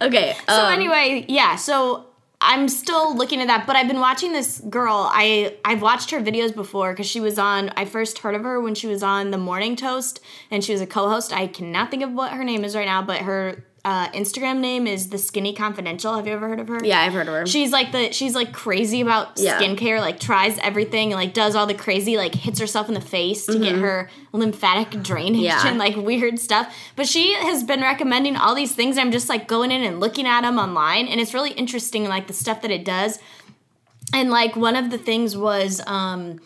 okay. 0.00 0.34
So 0.48 0.64
um, 0.66 0.72
anyway, 0.72 1.24
yeah. 1.28 1.56
So 1.56 2.06
I'm 2.44 2.68
still 2.68 3.16
looking 3.16 3.40
at 3.40 3.46
that, 3.46 3.66
but 3.66 3.76
I've 3.76 3.86
been 3.86 4.00
watching 4.00 4.32
this 4.32 4.60
girl. 4.68 5.08
I 5.12 5.56
I've 5.64 5.80
watched 5.80 6.10
her 6.10 6.20
videos 6.20 6.54
before 6.54 6.92
because 6.92 7.06
she 7.06 7.20
was 7.20 7.38
on. 7.38 7.70
I 7.76 7.84
first 7.84 8.18
heard 8.18 8.34
of 8.34 8.42
her 8.42 8.60
when 8.60 8.74
she 8.74 8.88
was 8.88 9.02
on 9.02 9.30
the 9.30 9.38
Morning 9.38 9.76
Toast, 9.76 10.20
and 10.50 10.64
she 10.64 10.72
was 10.72 10.80
a 10.80 10.86
co-host. 10.86 11.32
I 11.32 11.46
cannot 11.46 11.90
think 11.90 12.02
of 12.02 12.12
what 12.12 12.32
her 12.32 12.42
name 12.42 12.64
is 12.64 12.74
right 12.74 12.86
now, 12.86 13.00
but 13.00 13.18
her 13.18 13.64
uh, 13.84 14.08
Instagram 14.10 14.60
name 14.60 14.86
is 14.86 15.08
the 15.10 15.18
Skinny 15.18 15.52
Confidential. 15.54 16.14
Have 16.14 16.26
you 16.28 16.32
ever 16.32 16.46
heard 16.48 16.60
of 16.60 16.68
her? 16.68 16.80
Yeah, 16.84 17.00
I've 17.00 17.12
heard 17.12 17.26
of 17.26 17.34
her. 17.34 17.46
She's 17.46 17.72
like 17.72 17.90
the 17.90 18.12
she's 18.12 18.34
like 18.34 18.52
crazy 18.52 19.00
about 19.00 19.32
Yeah. 19.38 19.58
skincare, 19.60 19.98
like 20.00 20.20
tries 20.20 20.56
everything 20.58 21.12
and 21.12 21.20
like 21.20 21.34
does 21.34 21.56
all 21.56 21.66
the 21.66 21.74
crazy, 21.74 22.16
like 22.16 22.32
hits 22.34 22.60
herself 22.60 22.86
in 22.86 22.94
the 22.94 23.00
face 23.00 23.44
to 23.46 23.58
get 23.58 23.74
her 23.74 24.08
lymphatic 24.32 25.02
drainage 25.02 25.32
Mm-hmm. 25.42 25.44
Yeah. 25.44 25.66
and 25.68 25.78
like 25.78 25.96
weird 25.96 26.38
stuff. 26.38 26.72
But 26.94 27.08
she 27.08 27.32
has 27.34 27.64
been 27.64 27.80
recommending 27.80 28.36
all 28.36 28.54
these 28.54 28.72
things. 28.74 28.98
I'm 28.98 29.10
just 29.10 29.28
like 29.28 29.48
going 29.48 29.72
in 29.72 29.82
and 29.82 29.98
looking 29.98 30.26
at 30.28 30.42
them 30.42 30.58
online, 30.58 31.08
and 31.08 31.20
it's 31.20 31.34
really 31.34 31.50
interesting, 31.50 32.04
like 32.04 32.28
the 32.28 32.34
stuff 32.34 32.62
that 32.62 32.70
it 32.70 32.84
does. 32.84 33.18
And 34.14 34.30
like 34.30 34.54
one 34.56 34.76
of 34.76 34.90
the 34.90 34.98
things 34.98 35.36
was 35.36 35.80
um 35.86 36.38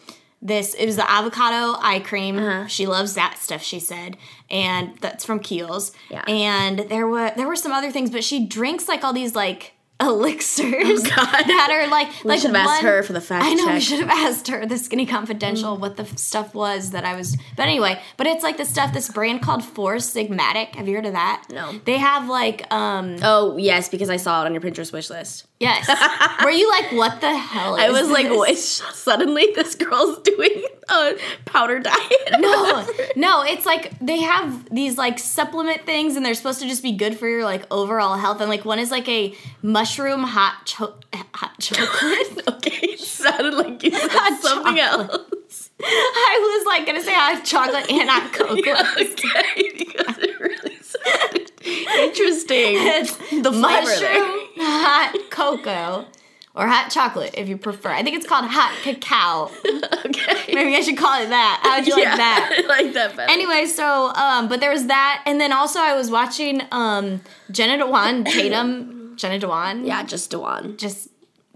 this 0.42 0.74
it 0.74 0.86
was 0.86 0.96
the 0.96 1.10
avocado 1.10 1.78
eye 1.82 1.98
cream. 2.00 2.38
Uh-huh. 2.38 2.66
She 2.66 2.86
loves 2.86 3.14
that 3.14 3.38
stuff, 3.38 3.62
she 3.62 3.80
said. 3.80 4.16
And 4.50 4.96
that's 5.00 5.24
from 5.24 5.40
Kiehl's. 5.40 5.92
Yeah. 6.10 6.22
And 6.28 6.78
there 6.80 7.06
were 7.06 7.32
there 7.36 7.48
were 7.48 7.56
some 7.56 7.72
other 7.72 7.90
things, 7.90 8.10
but 8.10 8.22
she 8.24 8.46
drinks 8.46 8.86
like 8.88 9.02
all 9.04 9.12
these 9.12 9.34
like 9.34 9.72
elixirs 10.00 11.00
Oh, 11.06 11.44
that 11.46 11.68
are 11.72 11.88
like 11.90 12.08
We 12.22 12.28
like 12.28 12.40
should 12.40 12.54
have 12.54 12.66
asked 12.68 12.82
her 12.82 13.02
for 13.02 13.14
the 13.14 13.20
fact 13.20 13.46
I 13.46 13.54
know 13.54 13.72
we 13.72 13.80
should 13.80 14.00
have 14.00 14.10
asked 14.10 14.46
her 14.48 14.66
the 14.66 14.76
skinny 14.76 15.06
confidential 15.06 15.78
what 15.78 15.96
the 15.96 16.04
stuff 16.18 16.54
was 16.54 16.90
that 16.90 17.06
I 17.06 17.16
was 17.16 17.38
but 17.56 17.62
anyway 17.62 17.98
but 18.18 18.26
it's 18.26 18.42
like 18.44 18.58
the 18.58 18.66
stuff 18.66 18.92
this 18.92 19.08
brand 19.08 19.40
called 19.40 19.64
Four 19.64 19.94
Sigmatic 19.96 20.74
have 20.74 20.86
you 20.86 20.96
heard 20.96 21.06
of 21.06 21.14
that 21.14 21.44
No. 21.50 21.80
they 21.86 21.96
have 21.96 22.28
like 22.28 22.70
um 22.70 23.16
Oh 23.22 23.56
yes, 23.56 23.88
because 23.88 24.10
I 24.10 24.16
saw 24.18 24.42
it 24.42 24.46
on 24.46 24.52
your 24.52 24.60
Pinterest 24.60 24.92
wish 24.92 25.08
list. 25.08 25.46
Yes 25.60 25.88
were 26.44 26.50
you 26.50 26.68
like 26.70 26.92
what 26.92 27.20
the 27.20 27.36
hell 27.36 27.76
is 27.76 27.82
I 27.82 27.90
was 27.90 28.10
like, 28.10 28.28
this? 28.28 28.36
what? 28.82 28.94
Suddenly, 28.94 29.52
this 29.54 29.74
girl's 29.74 30.18
doing 30.22 30.64
a 30.88 31.14
powder 31.44 31.78
diet. 31.80 31.96
no, 32.38 32.86
no, 33.16 33.42
it's 33.42 33.64
like 33.66 33.92
they 34.00 34.20
have 34.20 34.68
these 34.74 34.98
like 34.98 35.18
supplement 35.18 35.84
things, 35.86 36.16
and 36.16 36.24
they're 36.26 36.34
supposed 36.34 36.60
to 36.60 36.68
just 36.68 36.82
be 36.82 36.92
good 36.92 37.18
for 37.18 37.28
your 37.28 37.44
like 37.44 37.64
overall 37.70 38.16
health. 38.16 38.40
And 38.40 38.48
like 38.50 38.64
one 38.64 38.78
is 38.78 38.90
like 38.90 39.08
a 39.08 39.34
mushroom 39.62 40.22
hot 40.24 40.62
cho- 40.64 40.94
hot 41.34 41.58
chocolate. 41.60 42.48
okay, 42.56 42.86
it 42.88 43.00
sounded 43.00 43.54
like 43.54 43.82
you 43.82 43.90
said 43.92 44.10
Hot 44.10 44.42
something 44.42 44.76
chocolate. 44.76 45.10
else. 45.10 45.70
I 45.82 46.38
was 46.58 46.66
like 46.66 46.86
gonna 46.86 47.02
say 47.02 47.14
hot 47.14 47.44
chocolate 47.44 47.90
and 47.90 48.08
hot 48.10 48.32
cocoa. 48.32 48.54
Yeah, 48.64 48.94
okay, 48.98 49.72
because 49.78 50.18
it 50.18 50.40
really 50.40 50.76
sounded 50.82 51.45
interesting. 51.98 52.76
It's 52.78 53.16
the 53.42 53.52
mushroom 53.52 54.48
hot 54.58 55.16
cocoa 55.30 56.06
or 56.54 56.66
hot 56.66 56.90
chocolate 56.90 57.34
if 57.36 57.48
you 57.48 57.56
prefer. 57.56 57.90
I 57.90 58.02
think 58.02 58.16
it's 58.16 58.26
called 58.26 58.46
hot 58.46 58.76
cacao. 58.82 59.50
Okay. 60.06 60.54
Maybe 60.54 60.76
I 60.76 60.80
should 60.80 60.96
call 60.96 61.20
it 61.20 61.28
that. 61.30 61.60
How 61.62 61.78
would 61.78 61.86
you 61.86 61.98
yeah, 61.98 62.10
like 62.10 62.16
that? 62.16 62.62
I 62.64 62.66
like 62.68 62.92
that 62.94 63.16
better. 63.16 63.30
Anyway, 63.30 63.66
so 63.66 64.12
um, 64.14 64.48
but 64.48 64.60
there 64.60 64.70
was 64.70 64.86
that, 64.86 65.22
and 65.26 65.40
then 65.40 65.52
also 65.52 65.80
I 65.80 65.94
was 65.96 66.10
watching 66.10 66.62
um 66.70 67.20
Jenna 67.50 67.78
Dewan 67.78 68.24
Tatum. 68.24 69.14
Jenna 69.16 69.38
Dewan, 69.38 69.84
yeah, 69.84 70.04
just 70.04 70.30
Dewan, 70.30 70.76
just 70.76 71.08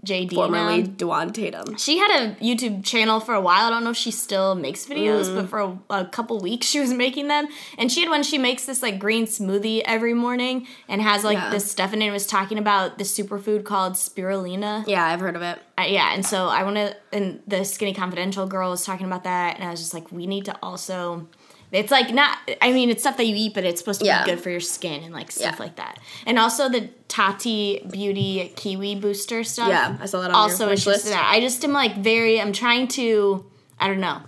JD. 0.05 0.33
formerly 0.33 0.81
now. 0.83 0.87
Dewan 0.97 1.33
Tatum. 1.33 1.77
She 1.77 1.97
had 1.97 2.11
a 2.21 2.35
YouTube 2.35 2.83
channel 2.83 3.19
for 3.19 3.33
a 3.35 3.41
while. 3.41 3.67
I 3.67 3.69
don't 3.69 3.83
know 3.83 3.91
if 3.91 3.97
she 3.97 4.11
still 4.11 4.55
makes 4.55 4.85
videos, 4.85 5.25
Mm. 5.25 5.35
but 5.35 5.49
for 5.49 5.59
a, 5.59 5.79
a 6.01 6.05
couple 6.05 6.39
weeks 6.39 6.65
she 6.71 6.79
was 6.79 6.91
making 6.93 7.27
them. 7.27 7.47
And 7.77 7.91
she 7.91 8.01
had 8.01 8.09
one. 8.09 8.23
She 8.23 8.37
makes 8.37 8.65
this 8.65 8.81
like 8.81 8.97
green 8.99 9.25
smoothie 9.25 9.81
every 9.85 10.13
morning 10.13 10.67
and 10.87 11.01
has 11.01 11.23
like 11.23 11.37
Yeah. 11.37 11.49
this 11.51 11.69
stuff 11.69 11.93
in 11.93 12.01
it. 12.01 12.11
Was 12.11 12.25
talking 12.27 12.57
about 12.57 12.97
the 12.97 13.03
superfood 13.03 13.63
called 13.63 13.93
spirulina. 13.93 14.85
Yeah, 14.87 15.05
I've 15.05 15.19
heard 15.19 15.35
of 15.35 15.41
it. 15.41 15.59
Uh, 15.77 15.83
yeah, 15.87 16.13
and 16.13 16.25
so 16.25 16.47
I 16.47 16.63
want 16.63 16.75
to. 16.77 16.95
And 17.13 17.41
the 17.47 17.63
Skinny 17.63 17.93
Confidential 17.93 18.47
girl 18.47 18.69
was 18.71 18.85
talking 18.85 19.05
about 19.05 19.23
that, 19.25 19.55
and 19.57 19.63
I 19.67 19.71
was 19.71 19.79
just 19.79 19.93
like, 19.93 20.11
we 20.11 20.27
need 20.27 20.45
to 20.45 20.57
also. 20.63 21.27
It's 21.71 21.91
like 21.91 22.13
not. 22.13 22.37
I 22.61 22.71
mean, 22.73 22.89
it's 22.89 23.01
stuff 23.01 23.17
that 23.17 23.25
you 23.25 23.35
eat, 23.35 23.53
but 23.53 23.63
it's 23.63 23.79
supposed 23.79 24.01
to 24.01 24.05
Yeah. 24.05 24.25
be 24.25 24.31
good 24.31 24.39
for 24.41 24.49
your 24.49 24.59
skin 24.59 25.03
and 25.03 25.13
like 25.13 25.31
stuff 25.31 25.55
Yeah. 25.57 25.63
like 25.63 25.75
that. 25.77 25.99
And 26.25 26.37
also 26.37 26.67
the 26.69 26.89
Tati 27.07 27.85
Beauty 27.89 28.51
Kiwi 28.55 28.95
Booster 28.95 29.43
stuff. 29.43 29.69
Yeah, 29.69 29.95
I 30.01 30.05
saw 30.05 30.19
that 30.21 30.31
on 30.31 30.35
also 30.35 30.65
interested 30.65 30.89
list. 30.89 31.05
in 31.05 31.11
that. 31.11 31.29
I 31.31 31.39
just 31.39 31.63
am 31.63 31.71
like 31.71 31.95
very. 31.97 32.41
I'm 32.41 32.51
trying 32.53 32.87
to. 32.89 33.45
I 33.79 33.87
don't 33.87 34.01
know. 34.01 34.21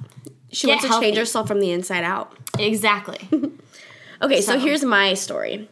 She 0.52 0.68
wants 0.68 0.84
to 0.84 0.88
healthy. 0.90 1.08
change 1.08 1.18
herself 1.18 1.48
from 1.48 1.60
the 1.60 1.72
inside 1.72 2.04
out. 2.04 2.34
Exactly. 2.60 3.28
Okay, 4.22 4.40
so, 4.40 4.54
So- 4.54 4.60
here's 4.60 4.86
my 4.86 5.16
story. 5.16 5.68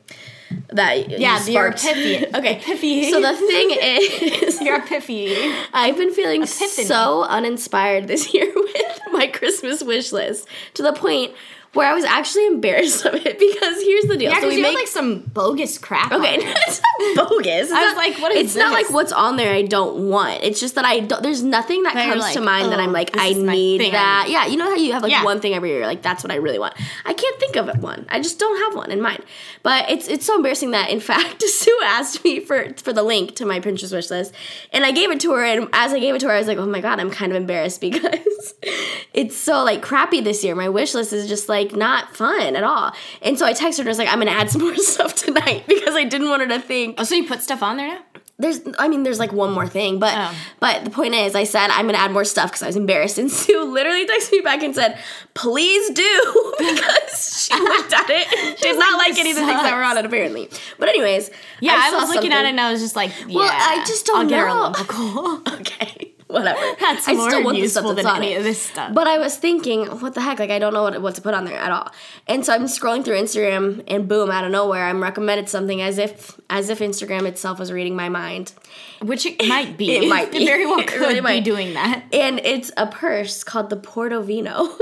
That 0.73 1.09
Yeah, 1.21 1.41
you 1.45 1.53
your 1.53 1.67
epiphany. 1.67 2.25
Okay, 2.35 2.57
Epiphany. 2.57 3.09
so 3.09 3.21
the 3.21 3.33
thing 3.33 3.69
is, 4.43 4.59
Your 4.61 4.75
epiphany. 4.79 5.33
I've 5.73 5.95
been 5.95 6.11
feeling 6.13 6.43
Epiphany. 6.43 6.85
so 6.85 7.23
uninspired 7.23 8.09
this 8.09 8.33
year 8.33 8.51
with 8.53 8.99
my 9.13 9.27
Christmas 9.27 9.81
wish 9.81 10.11
list 10.11 10.49
to 10.73 10.83
the 10.83 10.91
point 10.91 11.31
where 11.73 11.89
I 11.89 11.93
was 11.93 12.03
actually 12.03 12.47
embarrassed 12.47 13.05
of 13.05 13.13
it 13.15 13.39
because 13.39 13.81
here's 13.81 14.03
the 14.05 14.17
deal. 14.17 14.29
Yeah, 14.31 14.41
so 14.41 14.47
we 14.49 14.55
you 14.57 14.61
make 14.61 14.71
have 14.71 14.79
like 14.81 14.87
some 14.87 15.19
bogus 15.19 15.77
crap. 15.77 16.11
Okay, 16.11 16.35
it's 16.41 16.81
not 17.15 17.29
bogus. 17.29 17.45
It's 17.47 17.71
I 17.71 17.85
was 17.85 17.93
not- 17.93 17.97
like, 17.97 18.19
what 18.19 18.31
is 18.33 18.41
It's 18.47 18.55
not 18.57 18.73
like 18.73 18.89
what's 18.89 19.11
on 19.13 19.37
there 19.37 19.53
I 19.53 19.61
don't 19.61 20.09
want. 20.09 20.43
It's 20.43 20.59
just 20.59 20.75
that 20.75 20.83
I 20.85 20.99
don't. 20.99 21.23
There's 21.23 21.41
nothing 21.43 21.83
that 21.83 21.93
That 21.93 22.09
comes 22.09 22.33
to 22.33 22.39
like, 22.39 22.43
mind 22.45 22.71
that 22.73 22.79
oh, 22.79 22.83
I'm 22.83 22.91
like, 22.91 23.11
I 23.17 23.33
need 23.33 23.93
that. 23.93 24.27
Yeah, 24.29 24.47
you 24.47 24.57
know 24.57 24.65
how 24.65 24.75
you 24.75 24.91
have 24.93 25.01
like 25.03 25.11
Yeah. 25.11 25.23
one 25.23 25.39
thing 25.39 25.53
every 25.53 25.69
year. 25.69 25.85
Like 25.85 26.01
that's 26.01 26.23
what 26.23 26.31
I 26.31 26.35
really 26.35 26.59
want. 26.59 26.73
I 27.05 27.13
can't 27.13 27.39
think 27.39 27.55
of 27.55 27.81
one. 27.81 28.05
I 28.09 28.19
just 28.19 28.37
don't 28.37 28.57
have 28.63 28.75
one 28.75 28.91
in 28.91 28.99
mind. 29.01 29.23
But 29.63 29.89
it's 29.89 30.07
it's 30.09 30.25
so 30.25 30.35
embarrassing 30.35 30.71
that 30.71 30.89
in 30.89 30.99
fact 31.11 31.41
Sue 31.41 31.79
asked 31.85 32.23
me 32.25 32.41
for 32.41 32.73
for 32.83 32.91
the 32.91 33.03
link 33.03 33.35
to 33.37 33.45
my 33.45 33.59
Pinterest 33.61 33.93
wish 33.93 34.09
list, 34.09 34.33
and 34.73 34.83
I 34.85 34.91
gave 34.91 35.09
it 35.11 35.19
to 35.21 35.31
her. 35.31 35.43
And 35.45 35.69
as 35.71 35.93
I 35.93 35.99
gave 35.99 36.15
it 36.15 36.19
to 36.19 36.27
her, 36.27 36.33
I 36.33 36.39
was 36.39 36.47
like, 36.47 36.57
oh 36.57 36.65
my 36.65 36.81
god, 36.81 36.99
I'm 36.99 37.11
kind 37.11 37.31
of 37.31 37.35
embarrassed 37.37 37.79
because 37.79 38.55
it's 39.13 39.37
so 39.37 39.63
like 39.63 39.81
crappy 39.81 40.19
this 40.21 40.43
year. 40.43 40.53
My 40.55 40.67
wish 40.67 40.93
list 40.93 41.13
is 41.13 41.27
just 41.29 41.47
like 41.47 41.60
not 41.75 42.15
fun 42.15 42.55
at 42.55 42.63
all. 42.63 42.93
And 43.21 43.37
so 43.37 43.45
I 43.45 43.53
texted 43.53 43.77
her 43.77 43.81
and 43.81 43.89
I 43.89 43.91
was 43.91 43.97
like, 43.99 44.07
I'm 44.09 44.19
gonna 44.19 44.31
add 44.31 44.49
some 44.49 44.61
more 44.61 44.75
stuff 44.93 45.15
tonight 45.15 45.63
because 45.67 45.95
I 45.95 46.03
didn't 46.03 46.29
want 46.29 46.41
her 46.41 46.47
to 46.49 46.59
think 46.59 46.95
Oh, 46.97 47.03
so 47.03 47.15
you 47.15 47.27
put 47.27 47.41
stuff 47.41 47.61
on 47.63 47.77
there 47.77 47.87
now? 47.87 48.01
there's 48.39 48.59
I 48.79 48.87
mean 48.87 49.03
there's 49.03 49.19
like 49.19 49.31
one 49.31 49.51
more 49.53 49.67
thing, 49.67 49.99
but 49.99 50.13
Oh. 50.17 50.35
but 50.59 50.83
the 50.83 50.89
point 50.89 51.13
is 51.13 51.35
I 51.35 51.43
said 51.43 51.69
I'm 51.69 51.85
gonna 51.85 51.99
add 51.99 52.09
more 52.11 52.25
stuff 52.25 52.49
because 52.49 52.63
I 52.63 52.67
was 52.67 52.75
embarrassed 52.75 53.19
and 53.19 53.31
Sue 53.39 53.63
literally 53.65 54.07
texted 54.07 54.31
me 54.31 54.41
back 54.41 54.63
and 54.63 54.73
said, 54.73 54.97
please 55.35 55.91
do 55.91 56.53
because 56.57 57.45
she 57.47 57.53
looked 57.53 57.93
at 57.93 58.09
it 58.09 58.27
and 58.35 58.57
did 58.57 58.79
not 58.79 58.97
like, 58.97 59.09
like 59.09 59.19
any 59.19 59.29
of 59.29 59.35
the 59.37 59.45
things 59.45 59.61
that 59.61 59.75
were 59.75 59.83
on 59.83 59.95
it 59.97 60.05
apparently. 60.05 60.49
But 60.79 60.89
anyways, 60.89 61.29
Yeah, 61.59 61.73
I, 61.77 61.91
saw 61.91 61.99
was 61.99 62.09
looking 62.15 62.33
at 62.33 62.45
it 62.45 62.49
and 62.49 62.59
I 62.59 62.71
was 62.71 62.81
just 62.81 62.95
like, 62.95 63.11
yeah, 63.27 63.35
Well, 63.35 63.49
I 63.51 63.83
just 63.85 64.07
don't 64.07 64.21
I'll 64.23 64.27
get 64.27 64.39
her 64.39 64.47
a 64.47 64.49
know. 64.49 65.41
Okay. 65.59 66.10
Whatever. 66.31 66.59
That's 66.79 67.07
I 67.07 67.13
more 67.13 67.29
still 67.29 67.43
want 67.43 67.57
useful 67.57 67.93
than 67.93 68.05
on 68.05 68.17
any 68.17 68.33
it. 68.33 68.37
of 68.37 68.43
this 68.43 68.61
stuff. 68.61 68.93
But 68.93 69.07
I 69.07 69.17
was 69.17 69.35
thinking, 69.37 69.85
what 69.99 70.13
the 70.13 70.21
heck? 70.21 70.39
Like, 70.39 70.49
I 70.49 70.59
don't 70.59 70.73
know 70.73 70.83
what, 70.83 71.01
what 71.01 71.15
to 71.15 71.21
put 71.21 71.33
on 71.33 71.45
there 71.45 71.57
at 71.57 71.71
all. 71.71 71.89
And 72.27 72.45
so 72.45 72.53
I'm 72.53 72.65
scrolling 72.65 73.03
through 73.03 73.15
Instagram, 73.21 73.83
and 73.87 74.07
boom, 74.07 74.31
out 74.31 74.43
of 74.45 74.51
nowhere, 74.51 74.85
I'm 74.85 75.01
recommended 75.03 75.49
something 75.49 75.81
as 75.81 75.97
if 75.97 76.39
as 76.49 76.69
if 76.69 76.79
Instagram 76.79 77.25
itself 77.27 77.59
was 77.59 77.71
reading 77.71 77.95
my 77.95 78.09
mind. 78.09 78.53
Which 79.01 79.25
it 79.25 79.47
might 79.47 79.77
be. 79.77 79.91
It 79.97 80.07
might 80.09 80.31
be. 80.33 80.45
very 80.45 80.65
well 80.65 80.83
could 80.83 80.99
really 80.99 81.15
be 81.15 81.21
might. 81.21 81.43
doing 81.43 81.73
that. 81.73 82.03
And 82.13 82.39
it's 82.39 82.71
a 82.77 82.87
purse 82.87 83.43
called 83.43 83.69
the 83.69 83.77
PortoVino. 83.77 84.77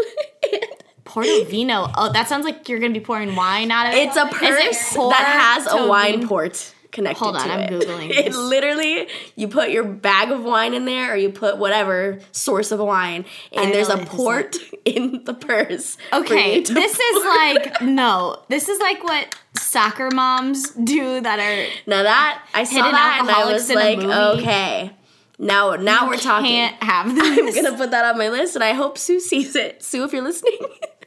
PortoVino. 1.05 1.91
Oh, 1.97 2.11
that 2.13 2.27
sounds 2.27 2.45
like 2.45 2.69
you're 2.69 2.79
gonna 2.79 2.93
be 2.93 2.99
pouring 2.99 3.35
wine 3.35 3.71
out 3.71 3.87
of 3.87 3.93
it. 3.93 4.07
it's 4.07 4.15
a 4.17 4.25
purse 4.27 4.93
it 4.95 4.95
that 5.09 5.61
has 5.65 5.67
a 5.71 5.87
wine 5.87 6.27
port 6.27 6.73
connected 6.99 7.23
Hold 7.23 7.35
on, 7.37 7.47
to 7.47 7.53
I'm 7.53 7.59
it. 7.61 7.69
Googling 7.87 8.09
It 8.09 8.25
this. 8.25 8.35
literally, 8.35 9.07
you 9.35 9.47
put 9.47 9.69
your 9.69 9.83
bag 9.83 10.31
of 10.31 10.43
wine 10.43 10.73
in 10.73 10.85
there, 10.85 11.13
or 11.13 11.15
you 11.15 11.29
put 11.29 11.57
whatever 11.57 12.19
source 12.31 12.71
of 12.71 12.79
wine, 12.79 13.25
and 13.53 13.73
there's 13.73 13.89
a 13.89 13.97
what 13.97 13.99
this 14.01 14.09
is. 14.09 14.15
port 14.15 14.57
in 14.85 15.23
the 15.23 15.33
purse. 15.33 15.97
Okay, 16.13 16.55
you 16.55 16.63
this 16.65 16.99
is 16.99 17.25
like 17.25 17.81
no. 17.81 18.41
This 18.49 18.67
is 18.69 18.79
like 18.79 19.03
what 19.03 19.35
soccer 19.57 20.09
moms 20.13 20.71
do 20.71 21.21
that 21.21 21.39
are 21.39 21.71
Now 21.87 22.03
that 22.03 22.43
I 22.53 22.63
saw 22.65 22.91
that 22.91 23.17
and 23.21 23.29
I 23.31 23.51
was 23.51 23.69
like, 23.69 23.99
okay, 23.99 24.91
now 25.37 25.75
now 25.75 26.07
we're 26.09 26.17
talking. 26.17 26.47
Can't 26.51 26.83
have 26.83 27.15
this. 27.15 27.57
I'm 27.57 27.63
gonna 27.63 27.77
put 27.77 27.91
that 27.91 28.05
on 28.05 28.17
my 28.17 28.29
list, 28.29 28.55
and 28.55 28.63
I 28.63 28.73
hope 28.73 28.97
Sue 28.97 29.19
sees 29.19 29.55
it. 29.55 29.81
Sue, 29.83 30.03
if 30.03 30.11
you're 30.13 30.21
listening, 30.21 30.57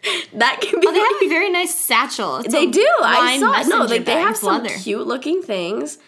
that 0.35 0.61
can 0.61 0.81
be. 0.81 0.87
Oh, 0.87 0.93
they 0.93 0.99
have 0.99 1.23
a 1.23 1.29
very 1.29 1.51
nice 1.51 1.79
satchel. 1.79 2.39
It's 2.39 2.53
They 2.53 2.67
do. 2.67 2.87
I 3.03 3.39
saw. 3.39 3.63
No, 3.69 3.85
like 3.85 4.05
they 4.05 4.13
have 4.13 4.37
some 4.37 4.63
leather. 4.63 4.75
cute 4.75 5.07
looking 5.07 5.43
things. 5.43 5.99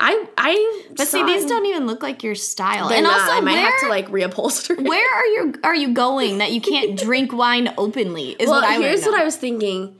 I 0.00 0.26
I. 0.36 0.82
But 0.96 1.08
see, 1.08 1.24
these 1.24 1.44
don't 1.46 1.66
even 1.66 1.86
look 1.86 2.02
like 2.02 2.22
your 2.22 2.34
style. 2.34 2.88
And 2.88 3.04
not. 3.04 3.20
also, 3.20 3.32
I 3.32 3.40
might 3.40 3.54
where, 3.54 3.70
have 3.70 3.80
to 3.80 3.88
like 3.88 4.08
reupholster. 4.08 4.78
it. 4.78 4.80
where 4.80 5.14
are 5.14 5.26
you 5.26 5.54
are 5.64 5.74
you 5.74 5.92
going 5.92 6.38
that 6.38 6.52
you 6.52 6.60
can't 6.60 6.98
drink 7.06 7.32
wine 7.32 7.74
openly? 7.76 8.30
Is 8.30 8.48
Well, 8.48 8.60
what 8.60 8.64
I 8.68 8.78
here's 8.78 9.04
what. 9.04 9.18
I 9.18 9.24
was 9.24 9.36
thinking. 9.36 9.96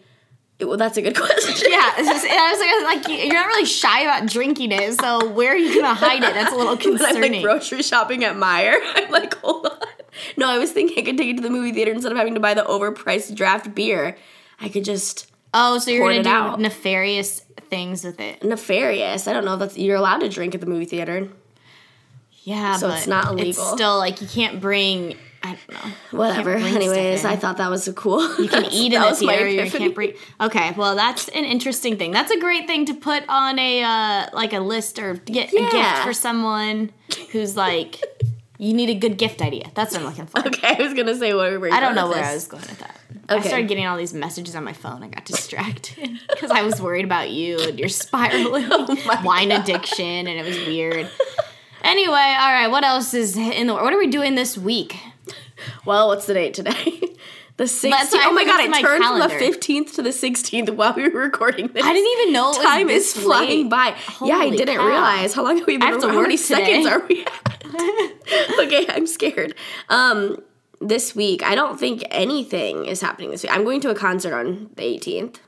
Well, 0.60 0.76
that's 0.76 0.96
a 0.96 1.02
good 1.02 1.16
question. 1.16 1.70
Yeah, 1.70 1.92
just, 1.98 2.26
I 2.28 2.82
was 2.84 2.92
like, 2.92 3.06
like, 3.08 3.24
you're 3.24 3.32
not 3.34 3.46
really 3.46 3.64
shy 3.64 4.00
about 4.02 4.28
drinking 4.28 4.72
it, 4.72 4.98
so 5.00 5.28
where 5.30 5.52
are 5.52 5.56
you 5.56 5.80
gonna 5.80 5.94
hide 5.94 6.22
it? 6.24 6.34
That's 6.34 6.52
a 6.52 6.56
little 6.56 6.74
When 6.84 6.92
I'm 6.94 6.98
concerning. 6.98 7.32
like 7.34 7.42
grocery 7.42 7.82
shopping 7.82 8.24
at 8.24 8.34
Meijer, 8.36 8.76
I'm 8.96 9.10
like, 9.10 9.34
hold 9.36 9.66
on. 9.66 9.78
No, 10.36 10.48
I 10.48 10.58
was 10.58 10.72
thinking 10.72 10.98
I 10.98 11.02
could 11.06 11.16
take 11.16 11.28
it 11.28 11.36
to 11.36 11.42
the 11.42 11.50
movie 11.50 11.72
theater 11.72 11.92
instead 11.92 12.10
of 12.10 12.18
having 12.18 12.34
to 12.34 12.40
buy 12.40 12.54
the 12.54 12.62
overpriced 12.62 13.36
draft 13.36 13.72
beer. 13.74 14.16
I 14.60 14.68
could 14.68 14.84
just 14.84 15.30
oh, 15.54 15.78
so 15.78 15.92
you're 15.92 16.08
gonna 16.08 16.24
do 16.24 16.28
out. 16.28 16.58
nefarious 16.58 17.40
things 17.70 18.02
with 18.02 18.18
it? 18.18 18.42
nefarious. 18.42 19.28
I 19.28 19.32
don't 19.34 19.44
know 19.44 19.52
if 19.54 19.60
that's 19.60 19.78
you're 19.78 19.96
allowed 19.96 20.18
to 20.18 20.28
drink 20.28 20.56
at 20.56 20.60
the 20.60 20.66
movie 20.66 20.86
theater. 20.86 21.28
Yeah, 22.42 22.76
So 22.76 22.88
but 22.88 22.98
it's 22.98 23.06
not 23.06 23.24
It's 23.34 23.42
illegal. 23.58 23.64
still 23.76 23.98
like 23.98 24.20
you 24.20 24.26
can't 24.26 24.60
bring. 24.60 25.16
I 25.42 25.56
don't 25.56 25.72
know. 25.72 26.18
Whatever. 26.18 26.54
Anyways. 26.54 27.24
I 27.24 27.36
thought 27.36 27.58
that 27.58 27.70
was 27.70 27.86
a 27.86 27.92
cool. 27.92 28.20
You 28.38 28.48
can 28.48 28.64
eat 28.70 28.92
in 28.92 29.00
that 29.00 29.04
the 29.04 29.10
was 29.10 29.18
theater. 29.20 29.48
You 29.48 29.70
can't 29.70 29.94
bring. 29.94 30.14
Okay, 30.40 30.72
well 30.76 30.96
that's 30.96 31.28
an 31.28 31.44
interesting 31.44 31.96
thing. 31.96 32.10
That's 32.10 32.30
a 32.30 32.40
great 32.40 32.66
thing 32.66 32.86
to 32.86 32.94
put 32.94 33.22
on 33.28 33.58
a 33.58 33.82
uh, 33.82 34.26
like 34.32 34.52
a 34.52 34.60
list 34.60 34.98
or 34.98 35.14
get 35.14 35.52
a 35.52 35.70
gift 35.70 35.98
for 36.02 36.12
someone 36.12 36.90
who's 37.30 37.56
like 37.56 38.00
you 38.58 38.74
need 38.74 38.90
a 38.90 38.94
good 38.94 39.16
gift 39.16 39.40
idea. 39.40 39.70
That's 39.74 39.92
what 39.92 40.00
I'm 40.02 40.06
looking 40.08 40.26
for. 40.26 40.46
Okay, 40.46 40.74
I 40.78 40.82
was 40.82 40.94
gonna 40.94 41.14
say 41.14 41.32
what 41.34 41.50
we 41.52 41.58
were. 41.58 41.72
I 41.72 41.80
don't 41.80 41.94
know 41.94 42.08
where 42.08 42.24
I 42.24 42.34
was 42.34 42.46
going 42.48 42.62
with 42.62 42.78
that. 42.80 42.96
Okay. 43.30 43.40
I 43.40 43.46
started 43.46 43.68
getting 43.68 43.86
all 43.86 43.96
these 43.96 44.14
messages 44.14 44.56
on 44.56 44.64
my 44.64 44.72
phone. 44.72 45.02
I 45.04 45.08
got 45.08 45.24
distracted 45.26 46.18
because 46.30 46.50
I 46.50 46.62
was 46.62 46.80
worried 46.80 47.04
about 47.04 47.30
you 47.30 47.60
and 47.60 47.78
your 47.78 47.90
spiraling 47.90 48.66
Oh 48.70 49.20
wine 49.22 49.50
God. 49.50 49.60
addiction, 49.62 50.04
and 50.26 50.28
it 50.28 50.44
was 50.44 50.56
weird. 50.66 51.08
Anyway, 51.84 52.12
all 52.12 52.52
right. 52.52 52.68
What 52.68 52.84
else 52.84 53.14
is 53.14 53.36
in 53.36 53.68
the? 53.68 53.74
What 53.74 53.92
are 53.92 53.98
we 53.98 54.08
doing 54.08 54.34
this 54.34 54.58
week? 54.58 54.96
Well, 55.84 56.08
what's 56.08 56.26
the 56.26 56.34
date 56.34 56.54
today? 56.54 57.00
The 57.58 57.64
16th. 57.64 57.90
That's 57.90 58.12
why 58.12 58.20
I 58.20 58.26
Oh 58.28 58.32
my 58.32 58.44
god, 58.44 58.60
it 58.60 58.70
my 58.70 58.80
turned 58.80 59.02
from 59.04 59.18
the 59.18 59.26
15th 59.26 59.94
to 59.96 60.02
the 60.02 60.10
16th 60.10 60.76
while 60.76 60.94
we 60.94 61.08
were 61.08 61.22
recording 61.22 61.66
this. 61.66 61.84
I 61.84 61.92
didn't 61.92 62.20
even 62.20 62.32
know 62.32 62.52
it 62.52 62.58
was 62.58 62.64
Time 62.64 62.88
is 62.88 63.12
flying 63.12 63.62
late. 63.62 63.70
by. 63.70 63.96
yeah, 64.24 64.36
I 64.36 64.50
didn't 64.50 64.76
cow. 64.76 64.86
realize 64.86 65.34
how 65.34 65.42
long 65.42 65.58
have 65.58 65.66
we 65.66 65.76
been. 65.76 65.82
I 65.82 65.90
have 65.90 66.00
to 66.02 66.08
how 66.08 66.20
many 66.20 66.36
today. 66.36 66.84
seconds 66.84 66.86
are 66.86 67.04
we 67.08 67.24
at? 67.24 68.58
okay, 68.60 68.86
I'm 68.90 69.08
scared. 69.08 69.56
Um, 69.88 70.40
this 70.80 71.16
week, 71.16 71.42
I 71.42 71.56
don't 71.56 71.80
think 71.80 72.04
anything 72.12 72.84
is 72.84 73.00
happening 73.00 73.30
this 73.32 73.42
week. 73.42 73.50
I'm 73.52 73.64
going 73.64 73.80
to 73.80 73.90
a 73.90 73.94
concert 73.96 74.34
on 74.34 74.70
the 74.76 74.82
18th. 74.82 75.38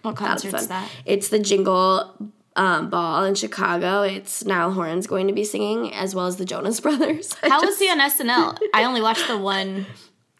What 0.00 0.16
concert's 0.16 0.68
that? 0.68 0.88
It's 1.04 1.28
the 1.28 1.38
Jingle 1.38 2.32
um, 2.56 2.90
Ball 2.90 3.24
in 3.24 3.34
Chicago. 3.34 4.02
It's 4.02 4.44
Niall 4.44 4.72
Horan's 4.72 5.06
going 5.06 5.26
to 5.28 5.32
be 5.32 5.44
singing, 5.44 5.92
as 5.94 6.14
well 6.14 6.26
as 6.26 6.36
the 6.36 6.44
Jonas 6.44 6.80
Brothers. 6.86 7.34
I 7.42 7.48
How 7.48 7.60
just, 7.60 7.72
was 7.72 7.78
he 7.78 7.90
on 7.90 7.98
SNL? 8.00 8.58
I 8.74 8.84
only 8.84 9.02
watched 9.02 9.26
the 9.28 9.38
one. 9.38 9.86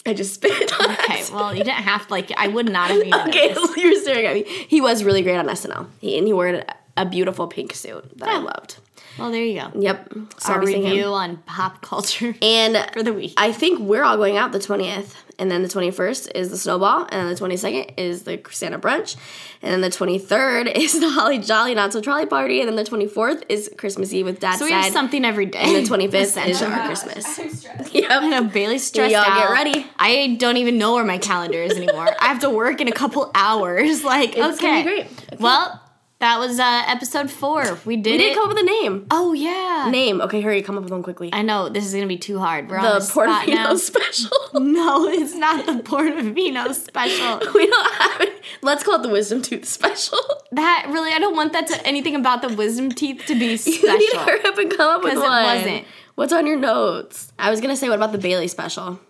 I 0.07 0.15
just 0.15 0.35
spit. 0.35 0.73
on 0.81 0.91
Okay, 0.91 1.21
it. 1.21 1.31
well, 1.33 1.53
you 1.55 1.63
didn't 1.63 1.85
have 1.85 2.09
to, 2.09 2.13
like, 2.13 2.33
I 2.37 2.49
would 2.49 2.69
not 2.69 2.91
have 2.91 3.29
Okay, 3.29 3.55
you're 3.77 4.01
staring 4.03 4.27
at 4.27 4.35
me. 4.35 4.43
He 4.67 4.81
was 4.81 5.05
really 5.05 5.23
great 5.23 5.37
on 5.37 5.47
SNL, 5.47 5.87
he, 6.01 6.19
and 6.19 6.27
he 6.27 6.33
wore 6.33 6.49
a, 6.49 6.65
a 6.97 7.07
beautiful 7.07 7.47
pink 7.47 7.75
suit 7.75 8.19
that 8.19 8.29
I 8.29 8.39
loved. 8.39 8.77
Well, 9.19 9.31
there 9.31 9.45
you 9.45 9.61
go. 9.61 9.71
Yep, 9.79 10.13
so 10.39 10.53
Our 10.53 10.61
I'll 10.61 10.65
be 10.65 10.73
seeing 10.73 10.83
him. 10.85 10.91
review 10.93 11.05
on 11.07 11.37
pop 11.39 11.83
culture 11.83 12.35
And 12.41 12.89
for 12.95 13.03
the 13.03 13.13
week. 13.13 13.35
I 13.37 13.53
think 13.53 13.81
we're 13.81 14.05
all 14.05 14.17
going 14.17 14.39
out 14.39 14.53
the 14.53 14.59
20th, 14.59 15.15
and 15.39 15.51
then 15.51 15.63
the 15.63 15.69
21st 15.69 16.31
is 16.35 16.49
the 16.51 16.57
snowball, 16.57 17.01
and 17.11 17.11
then 17.13 17.29
the 17.29 17.35
22nd 17.39 17.93
is 17.99 18.23
the 18.23 18.41
Santa 18.51 18.79
brunch, 18.79 19.17
and 19.61 19.71
then 19.71 19.81
the 19.83 19.91
23rd 19.95 20.73
is 20.77 20.99
the 20.99 21.11
Holly 21.11 21.39
Jolly 21.39 21.75
Not 21.75 21.93
So 21.93 22.01
Trolley 22.01 22.25
party, 22.25 22.61
and 22.61 22.69
then 22.69 22.77
the 22.77 22.85
24th 22.91 23.43
is 23.51 23.69
Christmas 23.77 24.15
Eve 24.15 24.25
with 24.25 24.41
Dad 24.41 24.57
so 24.59 24.65
we 24.65 24.73
have 24.73 24.85
Side, 24.85 24.93
something 24.95 25.27
every 25.27 25.47
day. 25.47 25.59
and 25.61 25.85
the 25.87 25.91
25th 25.91 26.15
is 26.15 26.29
Essentially. 26.31 26.71
our 26.71 26.77
Gosh, 26.79 26.87
Christmas. 27.03 27.39
I'm 27.39 27.51
stressed. 27.51 27.95
Yep. 27.95 28.11
I 28.11 28.29
know 28.31 28.45
Bailey's 28.45 28.85
stressed 28.85 29.13
Y'all 29.13 29.21
out. 29.27 29.37
get 29.49 29.51
ready. 29.51 29.87
I 29.99 30.37
don't 30.39 30.57
even 30.57 30.79
know 30.79 30.95
where 30.95 31.05
my 31.05 31.19
calendar 31.19 31.63
is 31.63 31.73
anymore. 31.77 32.09
I 32.19 32.29
have 32.29 32.41
to 32.41 32.51
work 32.51 32.81
in 32.81 32.89
a 32.89 32.93
couple 32.93 33.31
hours. 33.35 34.05
Like, 34.05 34.39
It's 34.39 34.57
okay. 34.59 34.83
be 34.83 34.89
great. 34.89 35.07
Okay. 35.07 35.37
Well, 35.39 35.82
that 36.23 36.39
was 36.39 36.59
uh, 36.59 36.83
episode 36.87 37.31
four. 37.31 37.79
We 37.85 37.97
did 37.97 38.13
We 38.13 38.19
didn't 38.19 38.35
come 38.37 38.45
up 38.49 38.55
with 38.55 38.63
a 38.63 38.67
name. 38.67 39.07
oh 39.11 39.33
yeah. 39.35 39.89
Name. 39.91 40.21
Okay, 40.23 40.41
hurry, 40.41 40.63
come 40.63 40.77
up 40.79 40.85
with 40.85 40.93
one 40.93 41.03
quickly. 41.03 41.29
I 41.33 41.43
know 41.43 41.69
this 41.69 41.85
is 41.85 41.93
gonna 41.93 42.07
be 42.07 42.17
too 42.17 42.39
hard. 42.39 42.71
We're 42.71 42.79
on 42.79 42.85
the 42.85 42.95
the 42.95 43.01
spot 43.01 43.47
now. 43.49 43.75
Special. 43.77 44.31
No, 44.55 45.07
it's 45.09 45.35
not 45.35 45.67
the 45.67 45.73
PortoVino 45.83 46.73
special. 46.75 47.39
we 47.55 47.67
don't 47.67 47.93
have 47.95 48.21
it. 48.23 48.43
Let's 48.63 48.83
call 48.85 48.97
it 48.97 49.03
the 49.03 49.09
Wisdom 49.09 49.43
Tooth 49.43 49.65
special. 49.67 50.19
That 50.53 50.87
really, 50.91 51.13
I 51.13 51.19
don't 51.19 51.35
want 51.35 51.55
that 51.55 51.67
to 51.69 51.87
anything 51.87 52.15
about 52.15 52.43
the 52.43 52.51
wisdom 52.51 52.91
teeth 52.91 53.23
to 53.27 53.35
be 53.35 53.47
You 53.47 53.51
need 53.53 53.57
to 53.57 53.63
special. 53.63 54.19
hurry 54.21 54.45
up 54.45 54.59
and 54.59 54.71
come 54.71 54.97
up 54.97 55.03
with 55.03 55.15
'Cause 55.15 55.23
it 55.23 55.27
one. 55.27 55.45
wasn't. 55.57 55.85
What's 56.15 56.33
on 56.35 56.47
your 56.47 56.59
notes? 56.59 57.33
I 57.39 57.51
was 57.51 57.63
gonna 57.63 57.75
say, 57.77 57.89
what 57.89 57.95
about 57.97 58.13
the 58.13 58.19
Bailey 58.19 58.49
special? 58.49 59.01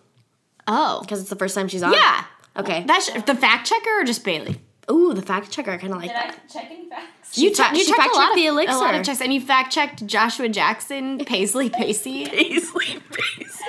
Oh, 0.68 1.00
Because 1.00 1.20
it's 1.20 1.30
the 1.30 1.34
first 1.36 1.54
time 1.56 1.66
she's 1.66 1.82
on. 1.82 1.92
yeah. 1.92 2.24
Okay. 2.56 2.84
That's 2.86 3.10
the 3.24 3.34
fact 3.34 3.66
checker 3.66 3.90
or 4.00 4.04
just 4.04 4.24
Bailey? 4.24 4.60
Ooh, 4.91 5.14
the 5.14 5.22
fact 5.22 5.51
checker. 5.51 5.70
I 5.70 5.76
kind 5.76 5.93
of 5.93 6.01
like 6.01 6.09
Did 6.11 6.16
I 6.16 6.26
that. 6.26 6.49
checking 6.53 6.89
facts? 6.89 7.39
You, 7.39 7.55
fa- 7.55 7.70
che- 7.72 7.78
you 7.78 7.85
checked 7.87 7.97
fact 7.99 8.14
a 8.14 8.18
lot 8.18 8.22
checked 8.26 8.30
of 8.33 8.37
the 8.37 8.47
A 8.47 8.53
lot 8.53 8.62
elixir. 8.66 9.01
of 9.01 9.07
checks, 9.07 9.20
and 9.20 9.33
you 9.33 9.41
fact 9.41 9.72
checked 9.72 10.07
Joshua 10.07 10.49
Jackson, 10.49 11.18
Paisley 11.24 11.70
Pacey. 11.70 12.26
Paisley 12.28 12.85
face. 12.87 13.62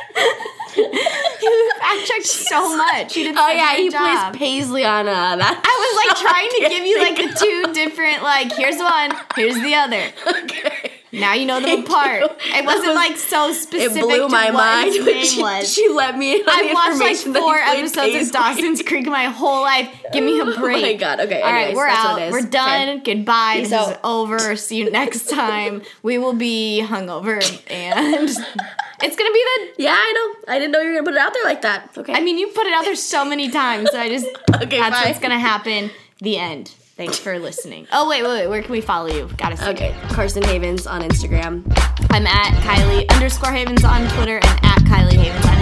you 0.75 1.71
fact 1.81 2.05
checked 2.07 2.25
so 2.25 2.75
much. 2.77 3.15
You 3.15 3.25
did 3.25 3.35
Oh 3.37 3.49
yeah, 3.49 3.75
he 3.75 3.89
job. 3.89 4.33
plays 4.33 4.39
Paisley 4.39 4.85
on 4.85 5.07
uh, 5.07 5.35
that. 5.35 5.61
I 5.63 5.75
was 5.79 6.07
like 6.07 6.17
show. 6.17 6.27
trying 6.27 6.49
to 6.49 6.69
give 6.75 6.85
you 6.85 6.99
like 6.99 7.15
think 7.15 7.31
the 7.31 7.45
two 7.45 7.73
different 7.73 8.23
like 8.23 8.51
here's 8.53 8.77
one, 8.77 9.11
here's 9.35 9.55
the 9.61 9.75
other. 9.75 10.09
Okay. 10.43 10.92
Now 11.13 11.33
you 11.35 11.45
know 11.45 11.59
them 11.61 11.83
apart. 11.83 12.23
It 12.23 12.65
wasn't 12.65 12.87
was- 12.87 12.95
like 12.95 13.17
so 13.17 13.53
specific. 13.53 13.97
It 13.97 14.01
blew 14.01 14.27
my 14.29 14.45
what 14.45 14.53
mind 14.55 14.93
his 14.93 15.05
when 15.05 15.15
name 15.15 15.63
she, 15.65 15.65
she 15.83 15.89
let 15.89 16.17
me 16.17 16.35
in 16.37 16.41
I've 16.47 16.73
watched 16.73 16.99
like 16.99 17.11
information 17.11 17.33
that 17.33 17.39
he 17.39 17.43
four 17.45 17.55
episodes 17.55 18.27
of 18.27 18.33
Dawson's 18.33 18.81
Creek 18.81 19.05
my 19.05 19.25
whole 19.25 19.61
life. 19.61 19.89
Give 20.11 20.23
me 20.23 20.39
a 20.39 20.45
break. 20.45 20.77
Oh 20.83 20.87
my 20.87 20.93
god. 20.93 21.19
Okay. 21.21 21.41
All 21.41 21.51
right, 21.51 21.75
we're 21.75 21.87
out. 21.87 22.13
What 22.13 22.21
it 22.23 22.25
is. 22.25 22.31
We're 22.33 22.49
done. 22.49 22.89
Okay. 23.01 23.13
Goodbye. 23.15 23.59
Peace 23.59 23.69
this 23.69 23.87
is 23.89 23.97
over. 24.03 24.55
See 24.55 24.77
you 24.77 24.89
next 24.89 25.29
time. 25.29 25.83
we 26.01 26.17
will 26.17 26.33
be 26.33 26.83
hungover, 26.83 27.35
and 27.69 28.29
it's 29.03 29.15
gonna 29.15 29.31
be 29.31 29.45
the. 29.77 29.83
Yeah, 29.83 29.95
I 29.95 30.13
know. 30.47 30.53
I 30.53 30.57
didn't 30.59 30.71
know 30.71 30.79
you 30.81 30.87
were 30.89 30.93
gonna 30.95 31.05
put 31.05 31.13
it 31.13 31.19
out 31.19 31.33
there 31.33 31.43
like 31.43 31.61
that. 31.61 31.91
Okay. 31.95 32.13
I 32.13 32.21
mean, 32.21 32.39
you 32.39 32.47
put 32.47 32.65
it 32.65 32.73
out 32.73 32.85
there 32.85 32.95
so 32.95 33.23
many 33.23 33.49
times. 33.51 33.89
So 33.91 33.99
I 33.99 34.09
just. 34.09 34.25
Okay, 34.55 34.79
That's 34.79 34.99
bye. 35.03 35.09
what's 35.09 35.19
gonna 35.19 35.37
happen. 35.39 35.91
The 36.19 36.37
end. 36.37 36.73
Thanks 36.95 37.17
for 37.17 37.39
listening. 37.39 37.87
Oh 37.91 38.07
wait, 38.07 38.21
wait, 38.21 38.29
wait. 38.29 38.47
Where 38.47 38.61
can 38.61 38.71
we 38.71 38.81
follow 38.81 39.07
you? 39.07 39.27
Gotta 39.37 39.57
say. 39.57 39.71
okay. 39.71 39.95
Carson 40.09 40.43
Havens 40.43 40.85
on 40.85 41.01
Instagram. 41.01 41.63
I'm 42.11 42.27
at 42.27 42.53
Kylie 42.61 43.09
underscore 43.13 43.51
Havens 43.51 43.83
on 43.83 44.07
Twitter 44.09 44.35
and 44.35 44.59
at 44.63 44.77
Kylie 44.81 45.13
Havens 45.13 45.52